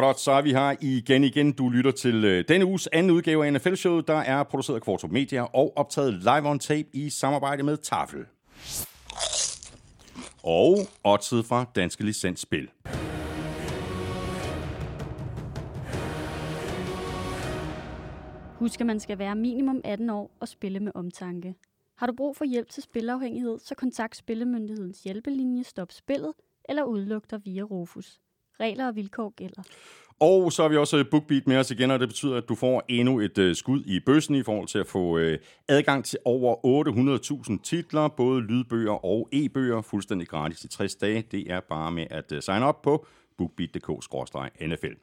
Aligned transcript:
Godt, 0.00 0.20
så 0.20 0.32
er 0.32 0.42
vi 0.42 0.52
her 0.52 0.76
igen 0.80 1.24
igen. 1.24 1.52
Du 1.52 1.68
lytter 1.68 1.90
til 1.90 2.24
øh, 2.24 2.44
denne 2.48 2.66
uges 2.66 2.86
anden 2.86 3.12
udgave 3.12 3.46
af 3.46 3.52
NFL-showet, 3.52 4.08
der 4.08 4.14
er 4.14 4.42
produceret 4.42 4.76
af 4.76 4.82
Kvartrup 4.82 5.10
Media 5.10 5.42
og 5.42 5.72
optaget 5.76 6.14
live 6.14 6.48
on 6.48 6.58
tape 6.58 6.88
i 6.92 7.10
samarbejde 7.10 7.62
med 7.62 7.76
Tafel. 7.76 8.24
Og 10.42 10.78
oddset 11.04 11.44
fra 11.44 11.64
Danske 11.74 12.04
Licensspil. 12.04 12.70
Husk, 18.58 18.80
at 18.80 18.86
man 18.86 19.00
skal 19.00 19.18
være 19.18 19.34
minimum 19.34 19.80
18 19.84 20.10
år 20.10 20.30
og 20.40 20.48
spille 20.48 20.80
med 20.80 20.92
omtanke. 20.94 21.54
Har 21.96 22.06
du 22.06 22.12
brug 22.16 22.36
for 22.36 22.44
hjælp 22.44 22.70
til 22.70 22.82
spilafhængighed, 22.82 23.58
så 23.58 23.74
kontakt 23.74 24.16
Spillemyndighedens 24.16 25.02
hjælpelinje 25.02 25.64
Stop 25.64 25.92
Spillet 25.92 26.32
eller 26.68 26.82
udluk 26.82 27.30
dig 27.30 27.40
via 27.44 27.62
Rufus. 27.62 28.20
Regler 28.60 28.86
og 28.86 28.96
vilkår 28.96 29.34
gælder. 29.36 29.62
Og 30.20 30.52
så 30.52 30.62
har 30.62 30.68
vi 30.68 30.76
også 30.76 30.96
øh, 30.96 31.04
BookBeat 31.10 31.46
med 31.46 31.56
os 31.56 31.70
igen, 31.70 31.90
og 31.90 32.00
det 32.00 32.08
betyder, 32.08 32.36
at 32.36 32.48
du 32.48 32.54
får 32.54 32.82
endnu 32.88 33.20
et 33.20 33.38
øh, 33.38 33.56
skud 33.56 33.82
i 33.86 34.00
bøssen 34.00 34.34
i 34.34 34.42
forhold 34.42 34.68
til 34.68 34.78
at 34.78 34.86
få 34.86 35.18
øh, 35.18 35.38
adgang 35.68 36.04
til 36.04 36.18
over 36.24 36.56
800.000 37.50 37.62
titler, 37.62 38.08
både 38.08 38.40
lydbøger 38.40 39.04
og 39.04 39.28
e-bøger, 39.32 39.82
fuldstændig 39.82 40.28
gratis 40.28 40.64
i 40.64 40.68
60 40.68 40.94
dage. 40.94 41.24
Det 41.30 41.52
er 41.52 41.60
bare 41.60 41.92
med 41.92 42.06
at 42.10 42.32
uh, 42.32 42.38
sign 42.40 42.62
op 42.62 42.82
på 42.82 43.06
bookbeat.dk-nfl. 43.38 44.94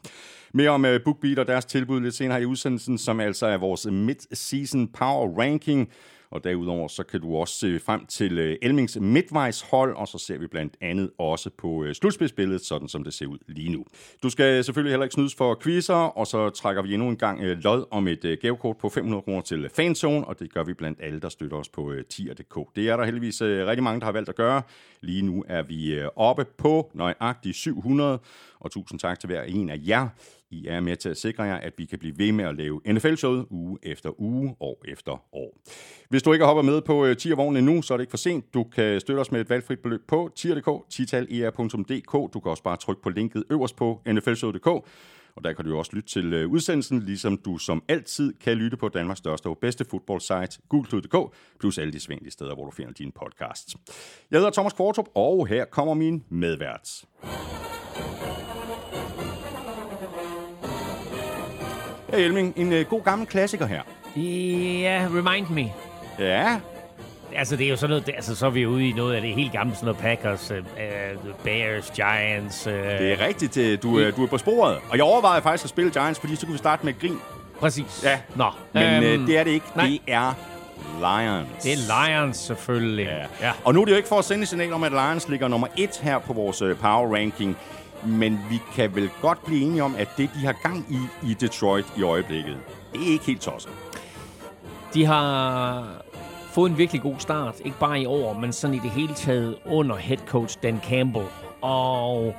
Mere 0.53 0.69
om 0.69 0.85
uh, 0.85 0.91
BookBeat 1.05 1.39
og 1.39 1.47
deres 1.47 1.65
tilbud 1.65 2.01
lidt 2.01 2.15
senere 2.15 2.41
i 2.41 2.45
udsendelsen, 2.45 2.97
som 2.97 3.19
altså 3.19 3.45
er 3.45 3.57
vores 3.57 3.85
mid-season 3.85 4.87
power 4.93 5.39
ranking. 5.39 5.89
Og 6.31 6.43
derudover 6.43 6.87
så 6.87 7.03
kan 7.03 7.21
du 7.21 7.35
også 7.35 7.53
se 7.53 7.79
frem 7.79 8.05
til 8.05 8.39
øh, 8.39 8.57
Elmings 8.61 8.97
midtvejshold, 9.01 9.95
og 9.95 10.07
så 10.07 10.17
ser 10.17 10.37
vi 10.37 10.47
blandt 10.47 10.73
andet 10.81 11.11
også 11.17 11.49
på 11.57 11.83
øh, 11.83 11.95
slutspidsbilledet, 11.95 12.65
sådan 12.65 12.87
som 12.87 13.03
det 13.03 13.13
ser 13.13 13.25
ud 13.25 13.37
lige 13.47 13.71
nu. 13.71 13.85
Du 14.23 14.29
skal 14.29 14.63
selvfølgelig 14.63 14.91
heller 14.91 15.03
ikke 15.03 15.13
snydes 15.13 15.35
for 15.35 15.59
quizzer, 15.63 15.93
og 15.93 16.27
så 16.27 16.49
trækker 16.49 16.81
vi 16.81 16.93
endnu 16.93 17.09
en 17.09 17.17
gang 17.17 17.41
øh, 17.41 17.57
lod 17.57 17.85
om 17.91 18.07
et 18.07 18.37
gavekort 18.41 18.77
på 18.77 18.89
500 18.89 19.21
kroner 19.21 19.41
til 19.41 19.69
Fanzone, 19.75 20.27
og 20.27 20.39
det 20.39 20.53
gør 20.53 20.63
vi 20.63 20.73
blandt 20.73 20.99
alle, 21.01 21.19
der 21.19 21.29
støtter 21.29 21.57
os 21.57 21.69
på 21.69 21.93
tier.dk. 22.09 22.75
Det 22.75 22.89
er 22.89 22.97
der 22.97 23.05
heldigvis 23.05 23.41
rigtig 23.41 23.83
mange, 23.83 23.99
der 23.99 24.05
har 24.05 24.13
valgt 24.13 24.29
at 24.29 24.35
gøre. 24.35 24.61
Lige 25.01 25.21
nu 25.21 25.43
er 25.47 25.61
vi 25.61 25.99
oppe 26.15 26.45
på 26.57 26.91
nøjagtigt 26.93 27.55
700, 27.55 28.19
og 28.61 28.71
tusind 28.71 28.99
tak 28.99 29.19
til 29.19 29.27
hver 29.27 29.43
en 29.43 29.69
af 29.69 29.79
jer. 29.87 30.07
I 30.49 30.67
er 30.67 30.79
med 30.79 30.95
til 30.95 31.09
at 31.09 31.17
sikre 31.17 31.43
jer, 31.43 31.55
at 31.55 31.73
vi 31.77 31.85
kan 31.85 31.99
blive 31.99 32.17
ved 32.17 32.31
med 32.31 32.45
at 32.45 32.55
lave 32.55 32.81
NFL-showet 32.87 33.45
uge 33.49 33.77
efter 33.83 34.21
uge, 34.21 34.55
år 34.59 34.83
efter 34.87 35.11
år. 35.35 35.57
Hvis 36.09 36.23
du 36.23 36.33
ikke 36.33 36.45
hopper 36.45 36.63
med 36.63 36.81
på 36.81 37.05
øh, 37.05 37.17
tiervognen 37.17 37.57
endnu, 37.67 37.81
så 37.81 37.93
er 37.93 37.97
det 37.97 38.03
ikke 38.03 38.11
for 38.11 38.17
sent. 38.17 38.53
Du 38.53 38.63
kan 38.63 38.99
støtte 38.99 39.19
os 39.19 39.31
med 39.31 39.41
et 39.41 39.49
valgfrit 39.49 39.79
beløb 39.79 40.01
på 40.07 40.31
tier.dk, 40.35 40.89
tital.er.dk. 40.89 42.33
Du 42.33 42.39
kan 42.39 42.49
også 42.49 42.63
bare 42.63 42.77
trykke 42.77 43.01
på 43.01 43.09
linket 43.09 43.43
øverst 43.49 43.75
på 43.75 44.01
nflshowet.dk. 44.05 44.67
Og 45.35 45.43
der 45.43 45.53
kan 45.53 45.65
du 45.65 45.77
også 45.77 45.91
lytte 45.93 46.09
til 46.09 46.33
øh, 46.33 46.49
udsendelsen, 46.49 46.99
ligesom 46.99 47.37
du 47.37 47.57
som 47.57 47.83
altid 47.87 48.33
kan 48.33 48.57
lytte 48.57 48.77
på 48.77 48.89
Danmarks 48.89 49.17
største 49.17 49.47
og 49.47 49.57
bedste 49.57 49.85
fodboldsite, 49.85 50.61
google.dk, 50.69 51.35
plus 51.59 51.77
alle 51.77 51.93
de 51.93 51.99
svenlige 51.99 52.31
steder, 52.31 52.55
hvor 52.55 52.65
du 52.65 52.71
finder 52.71 52.93
dine 52.93 53.11
podcasts. 53.11 53.75
Jeg 54.31 54.39
hedder 54.39 54.51
Thomas 54.51 54.73
Kvartrup, 54.73 55.07
og 55.15 55.47
her 55.47 55.65
kommer 55.65 55.93
min 55.93 56.23
medvært. 56.29 57.05
Hey 62.13 62.19
Elming, 62.25 62.53
en 62.55 62.73
uh, 62.73 62.79
god 62.81 63.01
gammel 63.03 63.27
klassiker 63.27 63.65
her. 63.65 63.81
Ja, 64.81 65.07
remind 65.15 65.47
me. 65.49 65.71
Ja, 66.19 66.57
Altså, 67.35 67.55
det 67.55 67.65
er 67.65 67.69
jo 67.69 67.75
sådan 67.75 67.89
noget, 67.89 68.09
altså, 68.15 68.35
så 68.35 68.45
er 68.45 68.49
vi 68.49 68.65
ude 68.65 68.89
i 68.89 68.93
noget 68.93 69.15
af 69.15 69.21
det 69.21 69.33
helt 69.35 69.51
gamle, 69.51 69.75
sådan 69.75 69.85
noget 69.85 70.01
Packers, 70.01 70.51
uh, 70.51 70.57
uh, 70.57 71.33
Bears, 71.43 71.91
Giants. 71.95 72.67
Uh, 72.67 72.73
det 72.73 73.11
er 73.11 73.25
rigtigt. 73.27 73.57
øh, 73.57 73.77
Du, 73.83 73.99
er- 73.99 74.11
du 74.11 74.23
er 74.23 74.27
på 74.27 74.37
sporet. 74.37 74.77
Og 74.89 74.95
jeg 74.97 75.03
overvejede 75.03 75.41
faktisk 75.41 75.63
at 75.63 75.69
spille 75.69 75.91
Giants, 75.91 76.19
fordi 76.19 76.35
så 76.35 76.45
kunne 76.45 76.51
vi 76.53 76.57
starte 76.57 76.85
med 76.85 76.99
grin. 76.99 77.19
Præcis. 77.59 78.01
Ja. 78.03 78.19
Nå. 78.35 78.45
Men 78.73 78.83
øhm, 79.03 79.21
øh, 79.21 79.27
det 79.27 79.37
er 79.37 79.43
det 79.43 79.51
ikke. 79.51 79.65
nej. 79.75 79.85
Det 79.85 79.99
er 80.07 80.33
Lions. 80.99 81.63
Det 81.63 81.73
er 81.73 82.07
Lions, 82.07 82.37
selvfølgelig. 82.37 83.05
Ja. 83.05 83.47
ja. 83.47 83.51
Og 83.63 83.73
nu 83.73 83.81
er 83.81 83.85
det 83.85 83.91
jo 83.91 83.97
ikke 83.97 84.09
for 84.09 84.19
at 84.19 84.25
sende 84.25 84.41
et 84.43 84.47
signal 84.49 84.73
om, 84.73 84.83
at 84.83 84.91
Lions 84.91 85.29
ligger 85.29 85.47
nummer 85.47 85.67
et 85.77 85.99
her 86.01 86.19
på 86.19 86.33
vores 86.33 86.61
øh, 86.61 86.77
power 86.77 87.15
ranking. 87.15 87.57
Men 88.05 88.39
vi 88.49 88.61
kan 88.75 88.95
vel 88.95 89.09
godt 89.21 89.45
blive 89.45 89.61
enige 89.61 89.83
om, 89.83 89.95
at 89.97 90.09
det, 90.17 90.29
de 90.35 90.39
har 90.39 90.55
gang 90.63 90.85
i 90.89 91.29
i 91.29 91.33
Detroit 91.33 91.85
i 91.97 92.03
øjeblikket, 92.03 92.57
det 92.93 93.01
er 93.01 93.11
ikke 93.11 93.25
helt 93.25 93.41
tosset. 93.41 93.71
De 94.93 95.05
har 95.05 95.87
fået 96.51 96.69
en 96.69 96.77
virkelig 96.77 97.01
god 97.01 97.15
start. 97.19 97.55
Ikke 97.65 97.79
bare 97.79 98.01
i 98.01 98.05
år, 98.05 98.33
men 98.33 98.53
sådan 98.53 98.75
i 98.75 98.79
det 98.79 98.89
hele 98.89 99.13
taget 99.13 99.55
under 99.65 99.95
head 99.95 100.17
coach 100.27 100.57
Dan 100.63 100.81
Campbell. 100.89 101.25
Og 101.61 102.35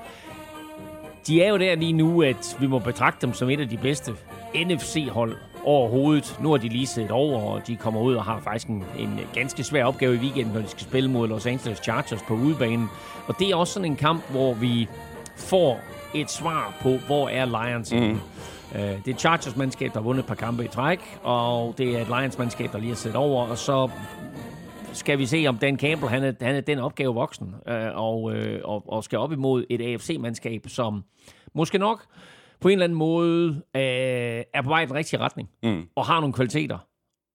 de 1.27 1.43
er 1.43 1.49
jo 1.49 1.59
der 1.59 1.75
lige 1.75 1.93
nu, 1.93 2.23
at 2.23 2.57
vi 2.61 2.67
må 2.67 2.79
betragte 2.79 3.27
dem 3.27 3.35
som 3.35 3.51
et 3.51 3.61
af 3.61 3.69
de 3.69 3.77
bedste 3.77 4.13
NFC-hold 4.55 5.37
overhovedet. 5.65 6.39
Nu 6.41 6.51
har 6.51 6.57
de 6.57 6.69
lige 6.69 6.87
set 6.87 7.11
over, 7.11 7.41
og 7.41 7.67
de 7.67 7.77
kommer 7.77 8.01
ud 8.01 8.15
og 8.15 8.25
har 8.25 8.41
faktisk 8.41 8.67
en, 8.69 8.85
en 8.99 9.21
ganske 9.35 9.65
svær 9.65 9.85
opgave 9.85 10.15
i 10.15 10.19
weekenden, 10.19 10.53
når 10.53 10.61
de 10.61 10.69
skal 10.69 10.83
spille 10.83 11.11
mod 11.11 11.29
Los 11.29 11.47
Angeles 11.47 11.79
Chargers 11.79 12.23
på 12.23 12.35
udebanen. 12.35 12.89
Og 13.27 13.39
det 13.39 13.51
er 13.51 13.57
også 13.57 13.73
sådan 13.73 13.91
en 13.91 13.97
kamp, 13.97 14.31
hvor 14.31 14.55
vi 14.55 14.89
får 15.37 15.81
et 16.15 16.31
svar 16.31 16.75
på, 16.81 16.97
hvor 17.07 17.29
er 17.29 17.45
Lions 17.45 17.93
mm. 17.93 18.21
Uh, 18.75 18.79
det 18.81 19.09
er 19.09 19.15
Chargers-mandskab, 19.19 19.87
der 19.93 19.99
har 19.99 20.05
vundet 20.05 20.23
et 20.23 20.27
par 20.29 20.35
kampe 20.35 20.65
i 20.65 20.69
træk, 20.69 20.99
og 21.23 21.75
det 21.79 21.97
er 21.97 22.01
et 22.01 22.07
Lions-mandskab, 22.07 22.73
der 22.73 22.79
lige 22.79 22.89
har 22.89 22.97
set 22.97 23.17
over, 23.17 23.47
og 23.47 23.59
så 23.59 23.91
skal 24.93 25.19
vi 25.19 25.27
se, 25.27 25.45
om 25.49 25.57
Dan 25.59 25.79
Campbell 25.79 26.11
han 26.11 26.25
er, 26.25 26.33
han 26.41 26.57
er 26.57 26.61
den 26.61 26.79
opgave 26.79 27.15
voksen, 27.15 27.55
øh, 27.69 27.87
og, 27.95 28.35
øh, 28.37 28.61
og, 28.65 28.85
og 28.89 29.05
skal 29.05 29.19
op 29.19 29.33
imod 29.33 29.65
et 29.71 29.81
AFC-mandskab, 29.81 30.69
som 30.69 31.05
måske 31.55 31.79
nok 31.79 32.05
på 32.61 32.69
en 32.69 32.73
eller 32.73 32.85
anden 32.85 32.99
måde 32.99 33.49
øh, 33.77 33.83
er 34.55 34.63
på 34.63 34.69
vej 34.69 34.83
i 34.83 34.87
den 34.87 34.95
rigtige 34.95 35.21
retning, 35.21 35.49
Mm. 35.63 35.83
og 35.97 36.07
har 36.07 36.21
nogle 36.21 36.33
kvaliteter. 36.33 36.79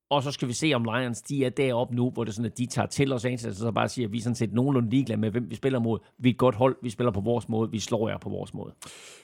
Og 0.09 0.23
så 0.23 0.31
skal 0.31 0.47
vi 0.47 0.53
se, 0.53 0.71
om 0.75 0.83
Lions 0.83 1.21
de 1.21 1.45
er 1.45 1.49
deroppe 1.49 1.95
nu, 1.95 2.09
hvor 2.09 2.23
det 2.23 2.31
er 2.31 2.33
sådan, 2.33 2.51
at 2.51 2.57
de 2.57 2.65
tager 2.65 2.85
til 2.85 3.07
Los 3.07 3.25
Angeles, 3.25 3.45
og 3.45 3.61
så 3.65 3.71
bare 3.71 3.89
siger, 3.89 4.07
at 4.07 4.11
vi 4.11 4.17
er 4.17 4.21
sådan 4.21 4.35
set 4.35 4.53
nogenlunde 4.53 4.89
ligeglade 4.89 5.19
med, 5.21 5.29
hvem 5.31 5.49
vi 5.49 5.55
spiller 5.55 5.79
mod. 5.79 5.99
Vi 6.19 6.29
er 6.29 6.33
et 6.33 6.37
godt 6.37 6.55
hold, 6.55 6.75
vi 6.83 6.89
spiller 6.89 7.11
på 7.11 7.19
vores 7.21 7.49
måde, 7.49 7.71
vi 7.71 7.79
slår 7.79 8.09
jer 8.09 8.17
på 8.17 8.29
vores 8.29 8.53
måde. 8.53 8.73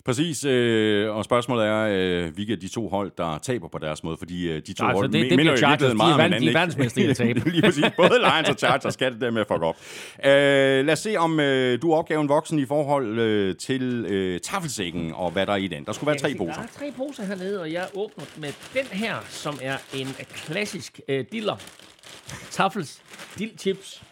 Præcis, 0.05 0.45
øh, 0.45 1.15
og 1.15 1.25
spørgsmålet 1.25 1.65
er, 1.65 1.87
øh, 2.25 2.33
hvilke 2.33 2.53
af 2.53 2.59
de 2.59 2.67
to 2.67 2.87
hold, 2.89 3.11
der 3.17 3.37
taber 3.37 3.67
på 3.67 3.77
deres 3.77 4.03
måde, 4.03 4.17
fordi 4.17 4.49
øh, 4.49 4.61
de 4.67 4.73
to 4.73 4.85
Altså, 4.85 4.97
hold 4.97 5.09
det- 5.11 5.29
det 5.29 5.37
minder 5.37 5.51
jo 5.51 5.57
er 5.67 5.93
meget 5.93 6.13
om 6.13 6.19
hinanden. 6.19 6.41
de 6.77 6.83
er 6.83 6.97
i 7.07 7.09
at 7.09 7.17
tabe. 7.17 7.49
Lige 7.49 7.61
præcis, 7.61 7.85
både 7.97 8.09
Lions 8.19 8.49
og 8.49 8.55
Chargers 8.55 8.93
skal 8.93 9.13
det 9.13 9.21
der 9.21 9.31
med 9.31 9.41
at 9.41 9.47
fuck 9.47 9.61
op. 9.61 9.75
Øh, 10.25 10.85
lad 10.85 10.89
os 10.89 10.99
se, 10.99 11.15
om 11.17 11.39
øh, 11.39 11.81
du 11.81 11.91
er 11.91 11.97
opgaven 11.97 12.29
voksen 12.29 12.59
i 12.59 12.65
forhold 12.65 13.19
øh, 13.19 13.55
til 13.55 14.05
øh, 14.09 14.39
tafelsækken, 14.39 15.11
og 15.15 15.31
hvad 15.31 15.45
der 15.45 15.53
er 15.53 15.57
i 15.57 15.67
den. 15.67 15.85
Der 15.85 15.91
skulle 15.91 16.07
være 16.07 16.17
tre 16.17 16.35
poser. 16.37 16.53
Der 16.53 16.61
er 16.61 16.67
tre 16.77 16.91
poser 16.97 17.23
hernede, 17.25 17.61
og 17.61 17.71
jeg 17.71 17.87
åbner 17.95 18.25
med 18.37 18.49
den 18.73 18.85
her, 18.91 19.15
som 19.29 19.59
er 19.61 19.77
en 19.95 20.07
klassisk 20.33 20.72
øh, 21.07 21.25
diller. 21.31 21.57
Tafels 22.51 23.01
dildchips. 23.37 24.03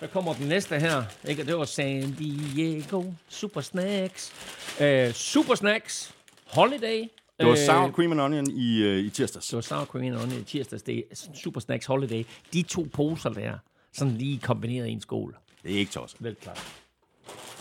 Der 0.00 0.06
kommer 0.06 0.34
den 0.34 0.46
næste 0.48 0.78
her. 0.80 1.02
Ikke? 1.28 1.42
Og 1.42 1.46
Det 1.46 1.56
var 1.58 1.64
San 1.64 2.12
Diego 2.12 3.04
Super 3.28 3.60
Snacks. 3.60 4.32
Øh, 4.80 5.12
Super 5.12 5.54
Snacks 5.54 6.14
Holiday. 6.46 6.98
Det 7.38 7.46
var 7.46 7.52
Øh, 7.52 7.58
sour 7.58 7.90
cream 7.90 8.12
and 8.12 8.20
onion 8.20 8.50
i, 8.50 8.82
øh, 8.82 8.98
i 8.98 9.10
tirsdags. 9.10 9.46
det 9.46 9.56
var 9.56 9.60
sour 9.62 9.84
cream 9.84 10.04
and 10.06 10.16
onion 10.22 10.40
i 10.40 10.44
tirsdags. 10.44 10.82
Det 10.82 11.04
er 11.10 11.14
Super 11.42 11.60
Snacks 11.60 11.86
Holiday. 11.86 12.24
De 12.52 12.62
to 12.62 12.86
poser 12.92 13.30
der, 13.30 13.58
sådan 13.92 14.14
lige 14.16 14.38
kombineret 14.38 14.86
i 14.88 14.90
en 14.90 15.00
skål. 15.00 15.36
Det 15.62 15.74
er 15.74 15.78
ikke 15.78 15.92
tosset. 15.92 16.24
Vel 16.24 16.34
klart. 16.34 16.66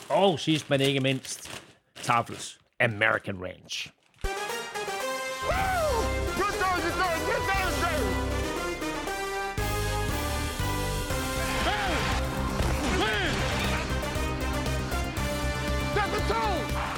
Og 0.09 0.39
sidst 0.39 0.69
men 0.69 0.81
ikke 0.81 0.99
mindst, 0.99 1.61
Tafels 2.01 2.59
American 2.79 3.37
Ranch. 3.43 3.89
Good 4.21 5.82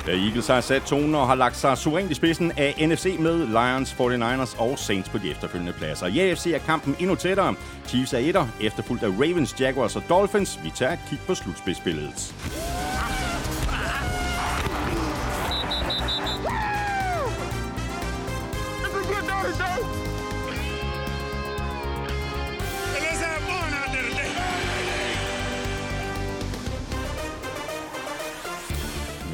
Da 0.06 0.12
Eagles 0.12 0.48
har 0.48 0.62
sat 0.62 0.82
tonen 0.82 1.16
og 1.16 1.28
har 1.28 1.36
lagt 1.36 1.58
sig 1.58 1.78
suverænt 1.78 2.12
i 2.12 2.14
spidsen 2.14 2.52
af 2.58 2.88
NFC 2.88 3.16
med 3.20 3.48
Lions, 3.48 3.92
49ers 3.92 4.62
og 4.62 4.80
Saints 4.80 5.10
på 5.10 5.18
de 5.18 5.32
efterfølgende 5.32 5.74
pladser. 5.74 6.08
I 6.08 6.20
AFC 6.20 6.48
er 6.48 6.58
kampen 6.58 6.96
endnu 7.00 7.16
tættere. 7.16 7.56
Chiefs 7.88 8.14
er 8.14 8.18
etter, 8.18 8.48
efterfulgt 8.62 9.04
af 9.04 9.10
Ravens, 9.10 9.56
Jaguars 9.60 9.96
og 9.96 10.04
Dolphins. 10.10 10.60
Vi 10.64 10.72
tager 10.76 10.94
et 10.94 11.00
kig 11.10 11.20
på 11.28 11.36
slutspidsbilledet. 11.36 12.36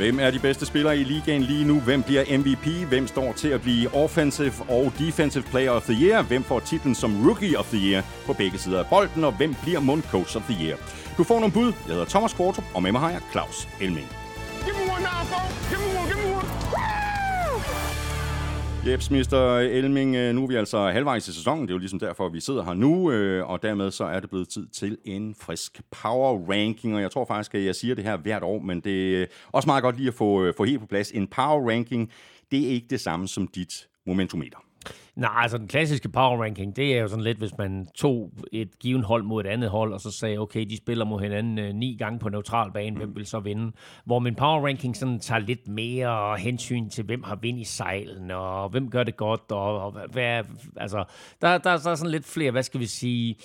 Hvem 0.01 0.19
er 0.19 0.31
de 0.31 0.39
bedste 0.39 0.65
spillere 0.65 0.97
i 0.97 1.03
ligaen 1.03 1.43
lige 1.43 1.65
nu? 1.65 1.79
Hvem 1.79 2.03
bliver 2.03 2.37
MVP? 2.37 2.87
Hvem 2.89 3.07
står 3.07 3.33
til 3.33 3.47
at 3.47 3.61
blive 3.61 3.95
Offensive 3.95 4.53
og 4.69 4.93
Defensive 4.99 5.43
Player 5.43 5.71
of 5.71 5.83
the 5.83 6.07
Year? 6.07 6.21
Hvem 6.21 6.43
får 6.43 6.59
titlen 6.59 6.95
som 6.95 7.27
Rookie 7.27 7.59
of 7.59 7.65
the 7.65 7.91
Year 7.91 8.03
på 8.25 8.33
begge 8.33 8.57
sider 8.57 8.79
af 8.79 8.85
bolden? 8.89 9.23
Og 9.23 9.31
hvem 9.31 9.55
bliver 9.61 9.79
Mund 9.79 10.03
Coach 10.03 10.37
of 10.37 10.43
the 10.49 10.65
Year? 10.65 10.77
Du 11.17 11.23
får 11.23 11.39
nogle 11.39 11.53
bud. 11.53 11.65
Jeg 11.65 11.93
hedder 11.93 12.05
Thomas 12.05 12.33
Kvartrup, 12.33 12.65
og 12.73 12.83
med 12.83 12.91
mig 12.91 13.01
har 13.01 13.09
jeg 13.09 13.21
Claus 13.31 13.67
Elming. 13.81 14.07
Give 14.65 14.75
me 14.75 14.93
one 14.95 15.03
now. 15.03 15.21
Give 15.69 15.81
me 15.85 15.90
Jeps, 18.87 19.11
Mr. 19.11 19.57
Elming, 19.57 20.15
øh, 20.15 20.35
nu 20.35 20.43
er 20.43 20.47
vi 20.47 20.55
altså 20.55 20.89
halvvejs 20.89 21.27
i 21.27 21.33
sæsonen. 21.33 21.61
Det 21.61 21.69
er 21.69 21.73
jo 21.73 21.79
ligesom 21.79 21.99
derfor, 21.99 22.29
vi 22.29 22.39
sidder 22.39 22.63
her 22.63 22.73
nu, 22.73 23.11
øh, 23.11 23.49
og 23.49 23.61
dermed 23.61 23.91
så 23.91 24.03
er 24.03 24.19
det 24.19 24.29
blevet 24.29 24.49
tid 24.49 24.67
til 24.67 24.97
en 25.05 25.35
frisk 25.35 25.81
power 25.91 26.51
ranking. 26.51 26.95
Og 26.95 27.01
jeg 27.01 27.11
tror 27.11 27.25
faktisk, 27.25 27.55
at 27.55 27.65
jeg 27.65 27.75
siger 27.75 27.95
det 27.95 28.03
her 28.03 28.17
hvert 28.17 28.43
år, 28.43 28.59
men 28.59 28.79
det 28.79 29.21
er 29.21 29.25
også 29.51 29.67
meget 29.67 29.83
godt 29.83 29.97
lige 29.97 30.07
at 30.07 30.13
få, 30.13 30.43
øh, 30.43 30.53
få 30.57 30.63
helt 30.63 30.79
på 30.79 30.85
plads. 30.85 31.11
En 31.11 31.27
power 31.27 31.71
ranking, 31.71 32.11
det 32.51 32.65
er 32.65 32.69
ikke 32.69 32.87
det 32.89 33.01
samme 33.01 33.27
som 33.27 33.47
dit 33.47 33.87
momentometer. 34.07 34.57
Nej, 35.15 35.31
altså 35.41 35.57
den 35.57 35.67
klassiske 35.67 36.09
power 36.09 36.43
ranking, 36.43 36.75
det 36.75 36.97
er 36.97 37.01
jo 37.01 37.07
sådan 37.07 37.23
lidt, 37.23 37.37
hvis 37.37 37.57
man 37.57 37.87
tog 37.95 38.31
et 38.51 38.79
given 38.79 39.03
hold 39.03 39.23
mod 39.23 39.45
et 39.45 39.49
andet 39.49 39.69
hold, 39.69 39.93
og 39.93 40.01
så 40.01 40.11
sagde, 40.11 40.37
okay, 40.37 40.65
de 40.65 40.77
spiller 40.77 41.05
mod 41.05 41.21
hinanden 41.21 41.59
øh, 41.59 41.73
ni 41.73 41.95
gange 41.99 42.19
på 42.19 42.29
neutral 42.29 42.71
bane, 42.71 42.97
hvem 42.97 43.15
vil 43.15 43.25
så 43.25 43.39
vinde? 43.39 43.71
Hvor 44.05 44.19
min 44.19 44.35
power 44.35 44.67
ranking 44.67 44.97
sådan 44.97 45.19
tager 45.19 45.39
lidt 45.39 45.67
mere 45.67 46.37
hensyn 46.37 46.89
til, 46.89 47.05
hvem 47.05 47.23
har 47.23 47.35
vind 47.35 47.59
i 47.59 47.63
sejlen, 47.63 48.31
og 48.31 48.69
hvem 48.69 48.89
gør 48.89 49.03
det 49.03 49.17
godt, 49.17 49.51
og, 49.51 49.81
og 49.81 49.91
hvad, 50.11 50.43
altså, 50.77 51.03
der, 51.41 51.57
der, 51.57 51.77
der 51.77 51.89
er 51.89 51.95
sådan 51.95 52.11
lidt 52.11 52.25
flere, 52.25 52.51
hvad 52.51 52.63
skal 52.63 52.79
vi 52.79 52.85
sige, 52.85 53.35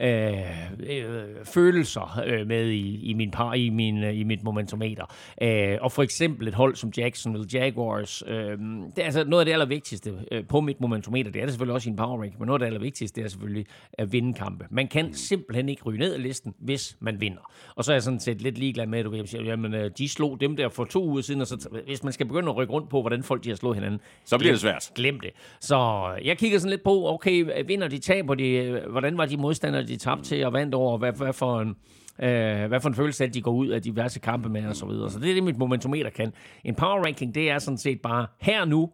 øh, 0.00 0.32
øh, 0.78 1.44
følelser 1.44 2.20
øh, 2.26 2.46
med 2.46 2.68
i, 2.68 3.10
i, 3.10 3.14
min 3.14 3.30
par, 3.30 3.54
i, 3.54 3.70
min, 3.70 4.04
øh, 4.04 4.18
i 4.18 4.24
mit 4.24 4.44
momentometer. 4.44 5.04
Øh, 5.42 5.78
og 5.80 5.92
for 5.92 6.02
eksempel 6.02 6.48
et 6.48 6.54
hold 6.54 6.74
som 6.74 6.92
Jacksonville 6.96 7.46
Jaguars, 7.52 8.22
øh, 8.26 8.58
det 8.96 8.98
er 8.98 9.04
altså 9.04 9.24
noget 9.24 9.40
af 9.40 9.46
det 9.46 9.52
allervigtigste 9.52 10.12
øh, 10.32 10.46
på 10.46 10.60
mit 10.60 10.80
momentometer, 10.80 11.15
det 11.22 11.36
er 11.36 11.40
det 11.40 11.50
selvfølgelig 11.50 11.74
også 11.74 11.88
i 11.88 11.90
en 11.90 11.96
power 11.96 12.22
rank, 12.22 12.38
men 12.38 12.46
noget 12.46 12.56
af 12.56 12.58
det 12.58 12.66
allervigtigste, 12.66 13.20
det 13.20 13.24
er 13.24 13.30
selvfølgelig 13.30 13.66
at 13.92 14.12
vinde 14.12 14.34
kampe. 14.34 14.66
Man 14.70 14.88
kan 14.88 15.14
simpelthen 15.14 15.68
ikke 15.68 15.82
ryge 15.82 15.98
ned 15.98 16.14
ad 16.14 16.18
listen, 16.18 16.54
hvis 16.58 16.96
man 17.00 17.20
vinder. 17.20 17.50
Og 17.74 17.84
så 17.84 17.92
er 17.92 17.94
jeg 17.94 18.02
sådan 18.02 18.20
set 18.20 18.42
lidt 18.42 18.58
ligeglad 18.58 18.86
med, 18.86 18.98
at 18.98 19.04
du 19.04 19.10
ved, 19.10 19.26
siger, 19.26 19.44
jamen, 19.44 19.74
øh, 19.74 19.90
de 19.98 20.08
slog 20.08 20.40
dem 20.40 20.56
der 20.56 20.68
for 20.68 20.84
to 20.84 21.04
uger 21.04 21.22
siden, 21.22 21.40
og 21.40 21.46
så, 21.46 21.80
hvis 21.86 22.04
man 22.04 22.12
skal 22.12 22.26
begynde 22.26 22.48
at 22.48 22.56
rykke 22.56 22.72
rundt 22.72 22.90
på, 22.90 23.00
hvordan 23.00 23.22
folk 23.22 23.44
de 23.44 23.48
har 23.48 23.56
slået 23.56 23.76
hinanden, 23.76 24.00
Så 24.24 24.38
bliver 24.38 24.52
det 24.52 24.60
svært. 24.60 24.90
Glem 24.94 25.20
det. 25.20 25.30
Så 25.60 26.08
jeg 26.24 26.38
kigger 26.38 26.58
sådan 26.58 26.70
lidt 26.70 26.84
på, 26.84 27.08
okay, 27.08 27.64
vinder 27.66 27.88
de, 27.88 27.98
taber 27.98 28.34
de, 28.34 28.48
øh, 28.48 28.90
hvordan 28.90 29.18
var 29.18 29.26
de 29.26 29.36
modstandere, 29.36 29.86
de 29.86 29.96
tabte 29.96 30.24
til 30.24 30.46
og 30.46 30.52
vandt 30.52 30.74
over, 30.74 30.98
hvad, 30.98 31.12
hvad 31.12 31.32
for 31.32 31.60
en, 31.60 31.76
Øh, 32.22 32.66
hvad 32.66 32.80
for 32.80 32.88
en 32.88 32.94
følelse 32.94 33.24
at 33.24 33.34
de 33.34 33.42
går 33.42 33.52
ud 33.52 33.68
af 33.68 33.82
diverse 33.82 34.20
kampe 34.20 34.48
med 34.48 34.66
og 34.66 34.76
så 34.76 34.86
videre. 34.86 35.10
Så 35.10 35.18
det 35.18 35.30
er 35.30 35.34
det, 35.34 35.42
mit 35.42 35.58
momentometer 35.58 36.10
kan. 36.10 36.32
En 36.64 36.74
power 36.74 37.04
ranking, 37.04 37.34
det 37.34 37.50
er 37.50 37.58
sådan 37.58 37.78
set 37.78 38.00
bare 38.00 38.26
her 38.40 38.64
nu, 38.64 38.90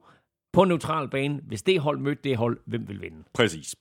på 0.53 0.65
neutral 0.65 1.09
bane. 1.09 1.41
Hvis 1.47 1.63
det 1.63 1.81
hold 1.81 1.99
mødte 1.99 2.23
det 2.25 2.37
hold, 2.37 2.59
hvem 2.67 2.89
vil 2.89 3.01
vinde? 3.03 3.17
Præcis. 3.35 3.75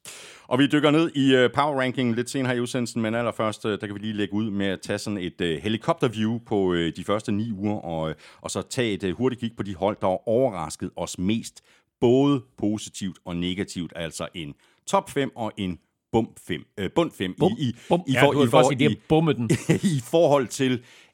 Og 0.44 0.60
vi 0.60 0.68
dykker 0.68 0.92
ned 0.92 1.12
i 1.16 1.36
uh, 1.46 1.52
power 1.52 1.80
ranking 1.82 2.16
lidt 2.16 2.30
senere 2.30 2.48
her 2.48 2.58
i 2.58 2.62
udsendelsen, 2.62 3.02
men 3.02 3.16
allerførst, 3.16 3.66
uh, 3.66 3.72
der 3.72 3.78
kan 3.78 3.94
vi 3.94 4.00
lige 4.00 4.14
lægge 4.14 4.34
ud 4.34 4.50
med 4.50 4.66
at 4.66 4.82
tage 4.82 5.00
sådan 5.00 5.18
et 5.18 5.42
uh, 5.42 5.48
helikopterview 5.48 6.40
på 6.46 6.56
uh, 6.56 6.76
de 6.78 7.04
første 7.06 7.32
ni 7.32 7.52
uger, 7.52 7.76
og, 7.76 8.02
uh, 8.02 8.14
og 8.42 8.52
så 8.52 8.62
tage 8.62 8.94
et 8.94 9.04
uh, 9.04 9.18
hurtigt 9.18 9.40
kig 9.42 9.52
på 9.58 9.64
de 9.64 9.76
hold, 9.76 9.98
der 10.02 10.08
har 10.08 10.28
overrasket 10.30 10.90
os 10.96 11.20
mest, 11.20 11.62
både 12.02 12.42
positivt 12.58 13.18
og 13.26 13.36
negativt, 13.36 13.94
altså 13.96 14.28
en 14.34 14.54
top 14.88 15.10
5 15.10 15.32
og 15.36 15.52
en 15.58 15.80
bum 16.12 16.30
5, 16.48 16.64
uh, 16.82 16.88
bund 16.96 17.12
5 17.12 17.36
Bum, 17.40 17.52
i, 17.60 17.64
i, 17.64 17.76
bum. 17.90 18.04
i, 18.08 18.12
Ja, 18.14 18.26
godt 18.26 18.68
sige, 18.68 18.80
det 18.80 18.86
er 18.86 18.90
i, 18.90 19.00
bummet 19.10 19.38
den. 19.38 19.50
i 19.98 20.02
forhold 20.04 20.48
til 20.48 20.74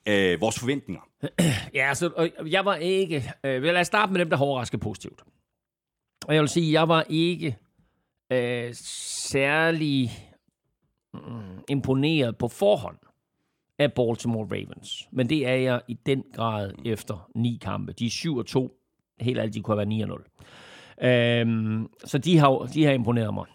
uh, 0.09 0.41
vores 0.41 0.59
forventninger. 0.59 1.01
Ja, 1.73 1.93
så 1.93 2.09
og 2.15 2.51
jeg 2.51 2.65
var 2.65 2.75
ikke... 2.75 3.31
Øh, 3.43 3.63
lad 3.63 3.77
os 3.81 3.87
starte 3.87 4.11
med 4.11 4.19
dem, 4.19 4.29
der 4.29 4.37
har 4.37 4.45
overrasket 4.45 4.79
positivt. 4.79 5.21
Og 6.27 6.33
jeg 6.33 6.41
vil 6.41 6.49
sige, 6.49 6.73
jeg 6.73 6.87
var 6.87 7.05
ikke 7.09 7.57
øh, 8.31 8.69
særlig 8.73 10.11
mm, 11.13 11.19
imponeret 11.69 12.37
på 12.37 12.47
forhånd 12.47 12.97
af 13.79 13.93
Baltimore 13.93 14.47
Ravens. 14.51 15.07
Men 15.11 15.29
det 15.29 15.47
er 15.47 15.55
jeg 15.55 15.81
i 15.87 15.93
den 16.05 16.23
grad 16.33 16.73
efter 16.85 17.29
ni 17.35 17.59
kampe. 17.61 17.93
De 17.93 18.05
er 18.05 18.09
7 18.09 18.37
og 18.37 18.45
2. 18.45 18.71
Helt 19.19 19.39
alt, 19.39 19.53
de 19.53 19.61
kunne 19.61 19.71
have 19.71 19.77
været 19.77 19.87
9 19.87 20.01
og 20.01 20.07
0. 20.07 20.25
Øhm, 21.01 21.87
så 22.05 22.17
de 22.17 22.37
har, 22.37 22.69
de 22.73 22.83
har 22.83 22.91
imponeret 22.91 23.33
mig. 23.33 23.45